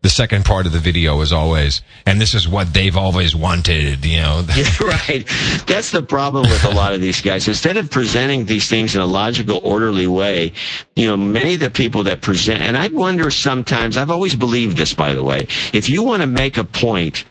the 0.03 0.09
second 0.09 0.45
part 0.45 0.65
of 0.67 0.73
the 0.73 0.79
video 0.79 1.21
is 1.23 1.33
always, 1.33 1.83
and 2.07 2.21
this 2.21 2.33
is 2.33 2.49
what 2.49 2.73
they've 2.73 2.97
always 2.97 3.35
wanted, 3.35 4.05
you 4.05 4.19
know. 4.19 4.45
Yeah, 4.57 4.65
right. 4.81 5.27
That's 5.67 5.91
the 5.91 6.03
problem 6.03 6.43
with 6.49 6.65
a 6.65 6.71
lot 6.71 6.93
of 6.93 7.01
these 7.01 7.21
guys. 7.21 7.49
Instead 7.49 7.77
of 7.77 7.91
presenting 7.91 8.45
these 8.45 8.69
things 8.69 8.95
in 8.95 9.01
a 9.01 9.07
logical, 9.07 9.61
orderly 9.63 10.07
way, 10.07 10.53
you 10.95 11.07
know, 11.07 11.17
many 11.17 11.55
of 11.55 11.61
the 11.61 11.71
people 11.71 12.05
that 12.05 12.23
present, 12.23 12.61
and 12.61 12.77
I 12.77 12.89
wonder 12.89 13.31
sometimes, 13.31 13.97
I've 13.97 14.11
always 14.11 14.37
believed 14.37 14.77
this, 14.77 14.95
by 14.95 15.15
the 15.15 15.23
way, 15.25 15.49
if 15.73 15.89
you 15.89 16.03
want 16.03 16.23
to 16.23 16.29
make 16.29 16.59
a 16.59 16.65
point, 16.65 17.25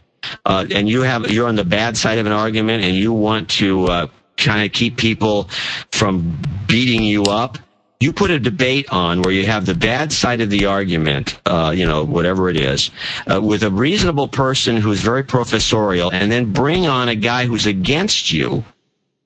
uh, 0.45 0.65
and 0.71 0.89
you 0.89 1.01
have, 1.03 1.31
you're 1.31 1.47
on 1.47 1.55
the 1.55 1.65
bad 1.65 1.95
side 1.95 2.17
of 2.17 2.25
an 2.25 2.33
argument 2.33 2.83
and 2.83 2.95
you 2.95 3.13
want 3.13 3.49
to, 3.51 3.85
uh, 3.85 4.07
kind 4.35 4.65
of 4.65 4.71
keep 4.71 4.97
people 4.97 5.49
from 5.91 6.39
beating 6.67 7.03
you 7.03 7.23
up, 7.23 7.57
you 7.99 8.13
put 8.13 8.29
a 8.29 8.39
debate 8.39 8.89
on 8.91 9.21
where 9.21 9.33
you 9.33 9.45
have 9.45 9.65
the 9.65 9.73
bad 9.73 10.11
side 10.11 10.41
of 10.41 10.49
the 10.49 10.65
argument, 10.65 11.39
uh, 11.45 11.73
you 11.75 11.85
know, 11.85 12.03
whatever 12.03 12.49
it 12.49 12.57
is, 12.57 12.91
uh, 13.31 13.41
with 13.41 13.63
a 13.63 13.71
reasonable 13.71 14.27
person 14.27 14.77
who's 14.77 15.01
very 15.01 15.23
professorial, 15.23 16.11
and 16.11 16.31
then 16.31 16.53
bring 16.53 16.87
on 16.87 17.09
a 17.09 17.15
guy 17.15 17.45
who's 17.45 17.65
against 17.65 18.31
you, 18.31 18.63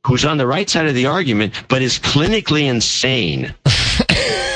who's 0.07 0.23
on 0.23 0.37
the 0.37 0.47
right 0.47 0.69
side 0.69 0.87
of 0.87 0.95
the 0.95 1.05
argument, 1.05 1.53
but 1.67 1.81
is 1.81 1.99
clinically 1.99 2.63
insane. 2.63 3.53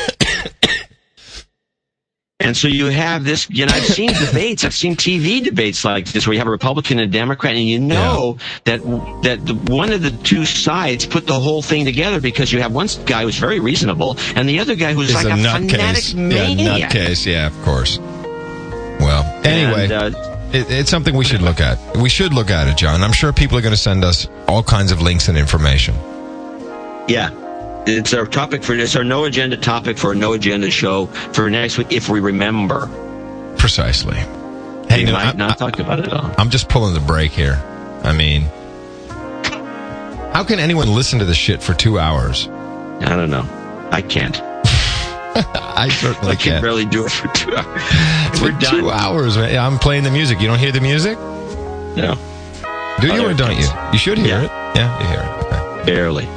And 2.46 2.56
so 2.56 2.68
you 2.68 2.86
have 2.88 3.24
this, 3.24 3.50
you 3.50 3.66
know, 3.66 3.74
I've 3.74 3.84
seen 3.86 4.14
debates, 4.14 4.64
I've 4.64 4.74
seen 4.74 4.96
TV 4.96 5.44
debates 5.44 5.84
like 5.84 6.06
this 6.06 6.28
where 6.28 6.34
you 6.34 6.40
have 6.40 6.48
a 6.48 6.52
Republican 6.52 7.00
and 7.00 7.10
a 7.10 7.12
Democrat 7.12 7.56
and 7.56 7.66
you 7.68 7.80
know 7.80 8.38
that, 8.66 8.82
that 9.24 9.46
the, 9.46 9.56
one 9.74 9.92
of 9.92 10.02
the 10.04 10.12
two 10.12 10.46
sides 10.46 11.06
put 11.06 11.26
the 11.28 11.40
whole 11.40 11.62
thing 11.62 11.86
together 11.86 12.22
because 12.22 12.54
you 12.54 12.62
have 12.62 12.72
one 12.74 12.88
guy 13.06 13.24
who's 13.24 13.38
very 13.38 13.60
reasonable 13.60 14.18
and 14.36 14.48
the 14.48 14.60
other 14.60 14.76
guy 14.76 14.94
who's 14.94 15.10
Is 15.10 15.16
like 15.16 15.26
a 15.26 15.30
a, 15.30 15.32
nutcase. 15.34 15.72
fanatic 15.72 16.14
Yeah, 16.14 16.20
maniac. 16.56 16.92
nutcase. 16.92 17.26
Yeah, 17.26 17.48
of 17.48 17.62
course. 17.64 17.98
Well, 17.98 19.24
anyway, 19.46 19.84
And, 19.92 20.16
uh, 20.16 20.32
it, 20.54 20.70
it's 20.70 20.90
something 20.90 21.16
we 21.16 21.26
should 21.26 21.42
look 21.42 21.60
at. 21.60 21.98
We 21.98 22.10
should 22.10 22.34
look 22.34 22.50
at 22.50 22.68
it, 22.68 22.78
John. 22.78 23.02
I'm 23.04 23.12
sure 23.12 23.34
people 23.34 23.58
are 23.58 23.62
going 23.62 23.74
to 23.74 23.78
send 23.82 24.04
us 24.06 24.28
all 24.48 24.64
kinds 24.64 24.92
of 24.92 25.02
links 25.02 25.28
and 25.28 25.38
information. 25.38 25.96
Yeah. 27.08 27.30
It's 27.88 28.14
our 28.14 28.26
topic 28.26 28.64
for 28.64 28.74
it's 28.74 28.95
our 28.95 29.03
no 29.03 29.26
agenda 29.26 29.57
topic 29.57 29.98
for 29.98 30.12
a 30.12 30.16
no 30.16 30.34
agenda 30.34 30.72
show 30.72 31.06
for 31.06 31.49
next 31.49 31.78
week 31.78 31.91
if 31.91 32.10
we 32.10 32.20
remember. 32.20 32.88
Precisely. 33.57 34.16
Hey, 34.90 34.99
we 34.99 35.06
no, 35.06 35.12
might 35.14 35.28
I, 35.28 35.32
not 35.34 35.57
talk 35.57 35.80
about 35.80 35.99
it 35.99 36.12
all. 36.12 36.32
I'm 36.38 36.49
just 36.49 36.68
pulling 36.70 36.94
the 36.94 36.99
brake 36.99 37.32
here. 37.32 37.62
I 38.03 38.14
mean, 38.14 38.44
How 40.34 40.44
can 40.44 40.60
anyone 40.60 40.94
listen 40.94 41.20
to 41.20 41.26
this 41.26 41.38
shit 41.38 41.62
for 41.64 41.74
two 41.74 41.98
hours? 41.99 42.48
I 42.48 43.16
don't 43.16 43.30
know. 43.30 43.48
I 43.91 44.02
can't. 44.02 44.40
I 45.38 45.90
certainly 45.90 46.32
I 46.32 46.36
can 46.36 46.52
can't. 46.53 46.62
barely 46.64 46.86
do 46.86 47.06
it 47.06 47.12
for 47.12 47.28
two 47.30 47.56
hours. 47.56 47.84
For 48.40 48.45
We're 48.52 48.60
two 48.60 48.90
hours, 48.90 49.38
man. 49.38 49.57
I'm 49.57 49.78
playing 49.80 50.03
the 50.03 50.12
music. 50.12 50.41
You 50.41 50.48
don't 50.48 50.60
hear 50.60 50.72
the 50.74 50.82
music? 50.82 51.18
No, 51.18 52.18
Do 52.99 53.07
you 53.07 53.26
or 53.28 53.34
don't 53.34 53.57
you? 53.57 53.68
You 53.94 53.98
should 53.99 54.18
hear 54.18 54.41
Yeah. 54.41 54.44
it. 54.44 54.52
Yeah, 54.76 54.99
you 54.99 55.07
hear 55.07 55.20
it. 55.22 55.45
Okay. 55.45 55.86
barely. 55.86 56.28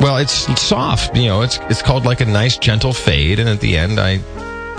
Well, 0.00 0.18
it's, 0.18 0.48
it's 0.48 0.62
soft. 0.62 1.16
You 1.16 1.26
know, 1.26 1.42
it's 1.42 1.58
it's 1.62 1.82
called 1.82 2.04
like 2.04 2.20
a 2.20 2.26
nice 2.26 2.58
gentle 2.58 2.92
fade, 2.92 3.38
and 3.38 3.48
at 3.48 3.60
the 3.60 3.76
end, 3.76 3.98
I 3.98 4.18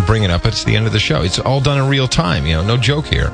bring 0.05 0.23
it 0.23 0.29
up. 0.29 0.45
It's 0.45 0.63
the 0.63 0.75
end 0.75 0.87
of 0.87 0.93
the 0.93 0.99
show. 0.99 1.21
It's 1.21 1.39
all 1.39 1.61
done 1.61 1.77
in 1.77 1.87
real 1.89 2.07
time. 2.07 2.45
You 2.45 2.55
know, 2.55 2.63
no 2.63 2.77
joke 2.77 3.05
here. 3.07 3.29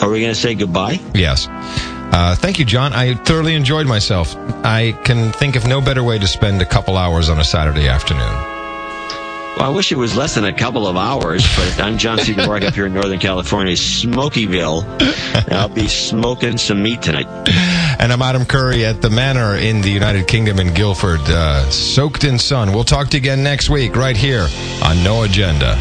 Are 0.00 0.10
we 0.10 0.20
going 0.20 0.32
to 0.32 0.40
say 0.40 0.54
goodbye? 0.54 1.00
Yes. 1.14 1.46
Uh, 1.50 2.34
thank 2.36 2.58
you, 2.58 2.64
John. 2.64 2.92
I 2.92 3.14
thoroughly 3.14 3.54
enjoyed 3.54 3.86
myself. 3.86 4.34
I 4.64 4.92
can 5.04 5.32
think 5.32 5.56
of 5.56 5.66
no 5.66 5.80
better 5.80 6.02
way 6.02 6.18
to 6.18 6.26
spend 6.26 6.62
a 6.62 6.66
couple 6.66 6.96
hours 6.96 7.28
on 7.28 7.38
a 7.38 7.44
Saturday 7.44 7.88
afternoon. 7.88 8.57
Well, 9.58 9.72
I 9.72 9.74
wish 9.74 9.90
it 9.90 9.98
was 9.98 10.16
less 10.16 10.36
than 10.36 10.44
a 10.44 10.52
couple 10.52 10.86
of 10.86 10.96
hours, 10.96 11.44
but 11.56 11.80
I'm 11.80 11.98
John 11.98 12.18
C. 12.18 12.32
Up 12.38 12.74
here 12.74 12.86
in 12.86 12.94
Northern 12.94 13.18
California, 13.18 13.74
Smokyville. 13.74 14.84
And 15.34 15.52
I'll 15.52 15.68
be 15.68 15.88
smoking 15.88 16.58
some 16.58 16.80
meat 16.80 17.02
tonight. 17.02 17.26
And 17.98 18.12
I'm 18.12 18.22
Adam 18.22 18.44
Curry 18.44 18.86
at 18.86 19.02
the 19.02 19.10
Manor 19.10 19.56
in 19.56 19.80
the 19.80 19.90
United 19.90 20.28
Kingdom 20.28 20.60
in 20.60 20.74
Guildford, 20.74 21.22
uh, 21.22 21.68
soaked 21.70 22.22
in 22.22 22.38
sun. 22.38 22.72
We'll 22.72 22.84
talk 22.84 23.08
to 23.08 23.16
you 23.16 23.20
again 23.20 23.42
next 23.42 23.68
week, 23.68 23.96
right 23.96 24.16
here 24.16 24.46
on 24.84 25.02
No 25.02 25.24
Agenda. 25.24 25.76